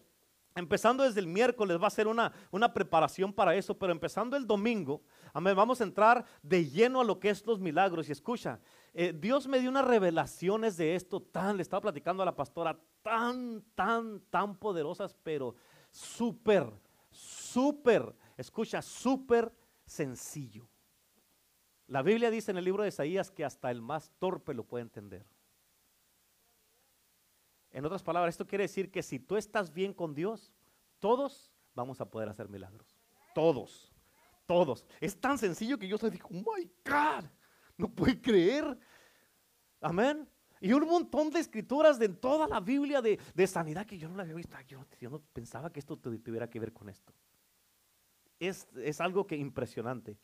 Empezando 0.56 1.04
desde 1.04 1.20
el 1.20 1.26
miércoles 1.26 1.78
va 1.80 1.86
a 1.86 1.90
ser 1.90 2.08
una, 2.08 2.32
una 2.50 2.72
preparación 2.72 3.30
para 3.30 3.54
eso, 3.54 3.78
pero 3.78 3.92
empezando 3.92 4.38
el 4.38 4.46
domingo, 4.46 5.02
vamos 5.34 5.82
a 5.82 5.84
entrar 5.84 6.24
de 6.42 6.64
lleno 6.68 7.02
a 7.02 7.04
lo 7.04 7.20
que 7.20 7.28
es 7.28 7.44
los 7.46 7.60
milagros. 7.60 8.08
Y 8.08 8.12
escucha, 8.12 8.58
eh, 8.94 9.12
Dios 9.14 9.46
me 9.46 9.60
dio 9.60 9.68
unas 9.68 9.84
revelaciones 9.84 10.78
de 10.78 10.94
esto 10.94 11.20
tan, 11.20 11.58
le 11.58 11.62
estaba 11.62 11.82
platicando 11.82 12.22
a 12.22 12.26
la 12.26 12.34
pastora, 12.34 12.80
tan, 13.02 13.62
tan, 13.74 14.20
tan 14.30 14.56
poderosas, 14.56 15.14
pero 15.22 15.54
súper, 15.90 16.72
súper 17.10 18.14
escucha, 18.38 18.80
súper 18.80 19.52
sencillo. 19.84 20.66
La 21.86 22.00
Biblia 22.00 22.30
dice 22.30 22.50
en 22.50 22.56
el 22.56 22.64
libro 22.64 22.82
de 22.82 22.88
Isaías 22.88 23.30
que 23.30 23.44
hasta 23.44 23.70
el 23.70 23.82
más 23.82 24.10
torpe 24.18 24.54
lo 24.54 24.64
puede 24.64 24.82
entender. 24.82 25.26
En 27.76 27.84
otras 27.84 28.02
palabras, 28.02 28.32
esto 28.32 28.46
quiere 28.46 28.64
decir 28.64 28.90
que 28.90 29.02
si 29.02 29.18
tú 29.18 29.36
estás 29.36 29.70
bien 29.70 29.92
con 29.92 30.14
Dios, 30.14 30.50
todos 30.98 31.52
vamos 31.74 32.00
a 32.00 32.08
poder 32.08 32.26
hacer 32.26 32.48
milagros. 32.48 32.96
Todos, 33.34 33.92
todos. 34.46 34.86
Es 34.98 35.20
tan 35.20 35.36
sencillo 35.36 35.78
que 35.78 35.86
yo 35.86 35.98
se 35.98 36.10
digo, 36.10 36.26
oh 36.30 36.36
my 36.36 36.64
God, 36.86 37.26
no 37.76 37.90
puedo 37.90 38.18
creer. 38.22 38.78
Amén. 39.78 40.26
Y 40.58 40.72
un 40.72 40.86
montón 40.86 41.28
de 41.28 41.38
escrituras 41.38 41.98
de 41.98 42.08
toda 42.08 42.48
la 42.48 42.60
Biblia 42.60 43.02
de, 43.02 43.46
sanidad 43.46 43.84
que 43.84 43.98
yo 43.98 44.08
no 44.08 44.16
la 44.16 44.22
había 44.22 44.36
visto. 44.36 44.56
Yo, 44.66 45.10
no 45.10 45.20
pensaba 45.34 45.70
que 45.70 45.80
esto 45.80 45.98
tuviera 45.98 46.48
que 46.48 46.58
ver 46.58 46.72
con 46.72 46.88
esto. 46.88 47.12
Es, 48.40 48.66
es 48.76 49.02
algo 49.02 49.26
que 49.26 49.36
impresionante. 49.36 50.16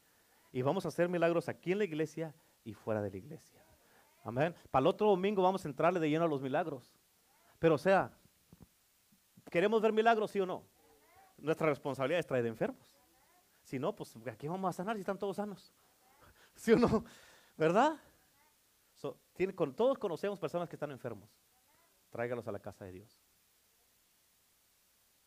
Y 0.53 0.63
vamos 0.63 0.87
a 0.87 0.89
hacer 0.89 1.07
milagros 1.07 1.51
aquí 1.51 1.73
en 1.73 1.79
la 1.81 1.85
iglesia 1.85 2.35
y 2.65 2.73
fuera 2.73 3.03
de 3.03 3.11
la 3.11 3.19
iglesia. 3.19 3.63
Amén. 4.25 4.55
Para 4.71 4.85
el 4.85 4.87
otro 4.87 5.09
domingo 5.09 5.43
vamos 5.43 5.67
a 5.67 5.69
entrarle 5.69 6.01
de 6.01 6.09
lleno 6.09 6.25
a 6.25 6.29
los 6.29 6.41
milagros. 6.41 6.95
Pero 7.63 7.77
o 7.77 7.79
sea, 7.79 8.11
¿queremos 9.49 9.81
ver 9.81 9.93
milagros, 9.93 10.33
sí 10.33 10.41
o 10.41 10.47
no? 10.47 10.65
Nuestra 11.39 11.69
responsabilidad 11.69 12.19
es 12.19 12.27
traer 12.27 12.45
enfermos. 12.47 12.99
Si 13.63 13.79
no, 13.79 13.95
pues 13.95 14.17
aquí 14.27 14.49
vamos 14.49 14.69
a 14.69 14.73
sanar 14.73 14.97
si 14.97 15.03
están 15.03 15.17
todos 15.17 15.37
sanos. 15.37 15.73
¿Sí 16.57 16.73
o 16.73 16.77
no? 16.77 17.05
¿Verdad? 17.57 18.01
con, 19.55 19.77
todos 19.77 19.97
conocemos 19.97 20.41
personas 20.41 20.69
que 20.69 20.75
están 20.75 20.91
enfermos. 20.91 21.31
Tráigalos 22.11 22.49
a 22.49 22.53
la 22.53 22.59
casa 22.59 22.85
de 22.85 22.91
Dios. 22.95 23.23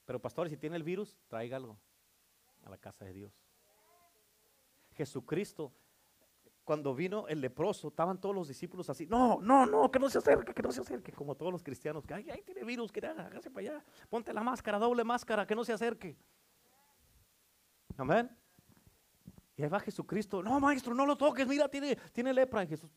Pero 0.04 0.20
pastores, 0.20 0.52
si 0.52 0.58
tiene 0.58 0.76
el 0.76 0.84
virus, 0.84 1.18
tráigalo 1.30 1.80
a 2.66 2.70
la 2.70 2.78
casa 2.78 3.06
de 3.06 3.14
Dios. 3.14 3.34
Jesucristo 4.92 5.72
cuando 6.66 6.96
vino 6.96 7.28
el 7.28 7.40
leproso, 7.40 7.90
estaban 7.90 8.20
todos 8.20 8.34
los 8.36 8.48
discípulos 8.48 8.90
así, 8.90 9.06
no, 9.06 9.40
no, 9.40 9.66
no, 9.66 9.90
que 9.92 10.00
no 10.00 10.10
se 10.10 10.18
acerque, 10.18 10.54
que 10.54 10.64
no 10.64 10.72
se 10.72 10.82
acerque, 10.82 11.14
como 11.14 11.36
todos 11.36 11.52
los 11.52 11.64
cristianos, 11.64 12.06
que 12.06 12.16
ay, 12.16 12.42
tiene 12.44 12.64
virus, 12.64 12.92
que 12.92 13.06
hágase 13.06 13.52
para 13.52 13.70
allá, 13.70 13.86
ponte 14.10 14.34
la 14.34 14.42
máscara, 14.42 14.80
doble 14.80 15.04
máscara, 15.04 15.46
que 15.46 15.56
no 15.56 15.64
se 15.64 15.74
acerque. 15.74 16.18
Amén. 17.96 18.36
Y 19.56 19.64
ahí 19.64 19.70
va 19.70 19.80
Jesucristo, 19.80 20.42
no, 20.44 20.60
maestro, 20.60 20.94
no 20.94 21.06
lo 21.06 21.16
toques, 21.16 21.48
mira, 21.48 21.70
tiene, 21.70 21.96
tiene 22.12 22.34
lepra. 22.34 22.64
Y 22.64 22.68
Jesús, 22.68 22.92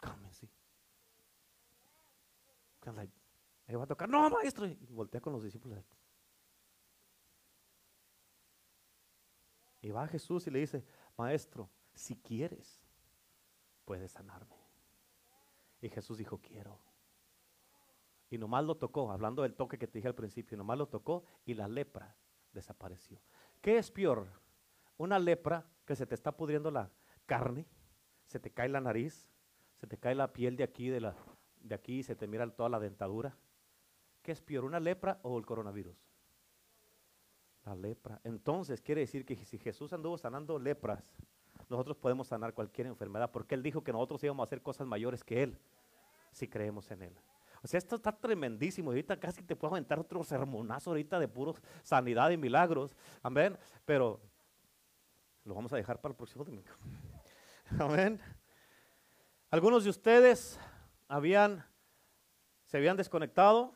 cálmense. 0.00 0.48
Ahí 3.66 3.74
va 3.74 3.82
a 3.82 3.86
tocar, 3.86 4.08
no, 4.08 4.30
maestro. 4.30 4.66
Y 4.66 4.76
voltea 4.90 5.20
con 5.20 5.32
los 5.32 5.42
discípulos. 5.42 5.84
Y 9.82 9.90
va 9.90 10.06
Jesús 10.08 10.46
y 10.46 10.50
le 10.50 10.60
dice, 10.60 10.84
maestro, 11.16 11.70
si 11.94 12.16
quieres, 12.16 12.80
puedes 13.84 14.12
sanarme. 14.12 14.56
Y 15.80 15.88
Jesús 15.88 16.18
dijo, 16.18 16.38
quiero. 16.38 16.78
Y 18.28 18.38
nomás 18.38 18.64
lo 18.64 18.76
tocó, 18.76 19.10
hablando 19.10 19.42
del 19.42 19.54
toque 19.54 19.78
que 19.78 19.86
te 19.86 19.98
dije 19.98 20.08
al 20.08 20.14
principio, 20.14 20.56
nomás 20.56 20.78
lo 20.78 20.88
tocó 20.88 21.24
y 21.44 21.54
la 21.54 21.68
lepra 21.68 22.16
desapareció. 22.52 23.20
¿Qué 23.60 23.78
es 23.78 23.90
peor? 23.90 24.26
Una 24.96 25.18
lepra 25.18 25.66
que 25.84 25.94
se 25.94 26.06
te 26.06 26.14
está 26.14 26.36
pudriendo 26.36 26.70
la 26.70 26.90
carne, 27.26 27.66
se 28.24 28.40
te 28.40 28.50
cae 28.50 28.68
la 28.68 28.80
nariz, 28.80 29.28
se 29.76 29.86
te 29.86 29.98
cae 29.98 30.14
la 30.14 30.32
piel 30.32 30.56
de 30.56 30.64
aquí, 30.64 30.88
de, 30.88 31.00
la, 31.00 31.14
de 31.60 31.74
aquí, 31.74 32.02
se 32.02 32.16
te 32.16 32.26
mira 32.26 32.48
toda 32.50 32.68
la 32.68 32.80
dentadura. 32.80 33.36
¿Qué 34.22 34.32
es 34.32 34.40
peor, 34.42 34.64
una 34.64 34.80
lepra 34.80 35.20
o 35.22 35.38
el 35.38 35.46
coronavirus? 35.46 35.96
La 37.66 37.74
lepra. 37.74 38.18
Entonces 38.24 38.80
quiere 38.80 39.02
decir 39.02 39.26
que 39.26 39.36
si 39.44 39.58
Jesús 39.58 39.92
anduvo 39.92 40.16
sanando 40.16 40.58
lepras, 40.58 41.12
nosotros 41.68 41.96
podemos 41.96 42.28
sanar 42.28 42.54
cualquier 42.54 42.86
enfermedad, 42.86 43.30
porque 43.30 43.54
Él 43.54 43.62
dijo 43.62 43.82
que 43.82 43.92
nosotros 43.92 44.22
íbamos 44.24 44.44
a 44.44 44.46
hacer 44.46 44.62
cosas 44.62 44.86
mayores 44.86 45.22
que 45.24 45.42
Él, 45.42 45.58
si 46.30 46.46
creemos 46.48 46.90
en 46.90 47.02
Él. 47.02 47.16
O 47.62 47.66
sea, 47.66 47.78
esto 47.78 47.96
está 47.96 48.12
tremendísimo. 48.12 48.90
Ahorita 48.90 49.18
casi 49.18 49.42
te 49.42 49.56
puedo 49.56 49.74
aventar 49.74 49.98
otro 49.98 50.22
sermonazo 50.22 50.90
ahorita 50.90 51.18
de 51.18 51.26
puro 51.26 51.56
sanidad 51.82 52.30
y 52.30 52.36
milagros. 52.36 52.94
Amén. 53.22 53.58
Pero 53.84 54.20
lo 55.44 55.54
vamos 55.54 55.72
a 55.72 55.76
dejar 55.76 56.00
para 56.00 56.12
el 56.12 56.16
próximo 56.16 56.44
domingo. 56.44 56.70
Amén. 57.80 58.20
Algunos 59.50 59.82
de 59.82 59.90
ustedes 59.90 60.60
habían, 61.08 61.64
se 62.64 62.76
habían 62.76 62.96
desconectado, 62.96 63.72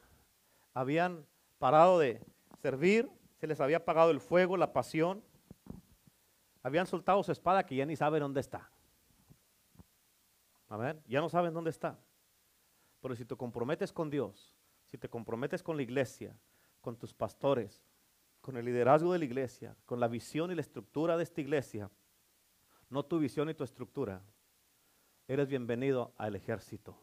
habían 0.75 1.27
parado 1.59 1.99
de 1.99 2.21
servir, 2.62 3.11
se 3.41 3.47
les 3.47 3.59
había 3.59 3.79
apagado 3.79 4.11
el 4.11 4.21
fuego, 4.21 4.59
la 4.59 4.71
pasión. 4.75 5.25
Habían 6.62 6.87
soltado 6.87 7.23
su 7.23 7.33
espada 7.33 7.65
que 7.65 7.75
ya 7.75 7.87
ni 7.87 7.97
saben 7.97 8.21
dónde 8.21 8.41
está. 8.41 8.71
Amén. 10.69 11.03
Ya 11.07 11.23
no 11.23 11.31
saben 11.31 11.55
dónde 11.55 11.71
está. 11.71 11.99
Pero 13.01 13.17
si 13.17 13.25
te 13.25 13.35
comprometes 13.35 13.95
con 13.95 14.11
Dios, 14.11 14.55
si 14.85 14.99
te 14.99 15.09
comprometes 15.09 15.62
con 15.62 15.79
la 15.79 15.83
iglesia, 15.83 16.39
con 16.83 16.99
tus 16.99 17.15
pastores, 17.15 17.83
con 18.43 18.59
el 18.59 18.67
liderazgo 18.67 19.15
de 19.15 19.21
la 19.21 19.25
iglesia, 19.25 19.75
con 19.87 20.01
la 20.01 20.09
visión 20.09 20.51
y 20.51 20.55
la 20.55 20.61
estructura 20.61 21.17
de 21.17 21.23
esta 21.23 21.41
iglesia, 21.41 21.91
no 22.91 23.07
tu 23.07 23.19
visión 23.19 23.49
y 23.49 23.55
tu 23.55 23.65
estructura, 23.65 24.23
eres 25.29 25.49
bienvenido 25.49 26.12
al 26.19 26.37
ejército 26.37 26.95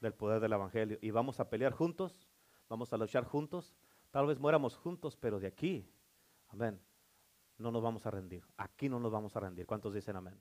del 0.00 0.14
poder 0.14 0.40
del 0.40 0.52
Evangelio. 0.52 0.98
Y 1.00 1.10
vamos 1.10 1.40
a 1.40 1.50
pelear 1.50 1.72
juntos, 1.72 2.28
vamos 2.68 2.92
a 2.92 2.96
luchar 2.96 3.24
juntos, 3.24 3.74
Tal 4.14 4.28
vez 4.28 4.38
muéramos 4.38 4.76
juntos, 4.76 5.16
pero 5.16 5.40
de 5.40 5.48
aquí, 5.48 5.90
amén, 6.46 6.80
no 7.58 7.72
nos 7.72 7.82
vamos 7.82 8.06
a 8.06 8.12
rendir. 8.12 8.46
Aquí 8.56 8.88
no 8.88 9.00
nos 9.00 9.10
vamos 9.10 9.34
a 9.34 9.40
rendir. 9.40 9.66
¿Cuántos 9.66 9.92
dicen 9.92 10.14
amén? 10.14 10.40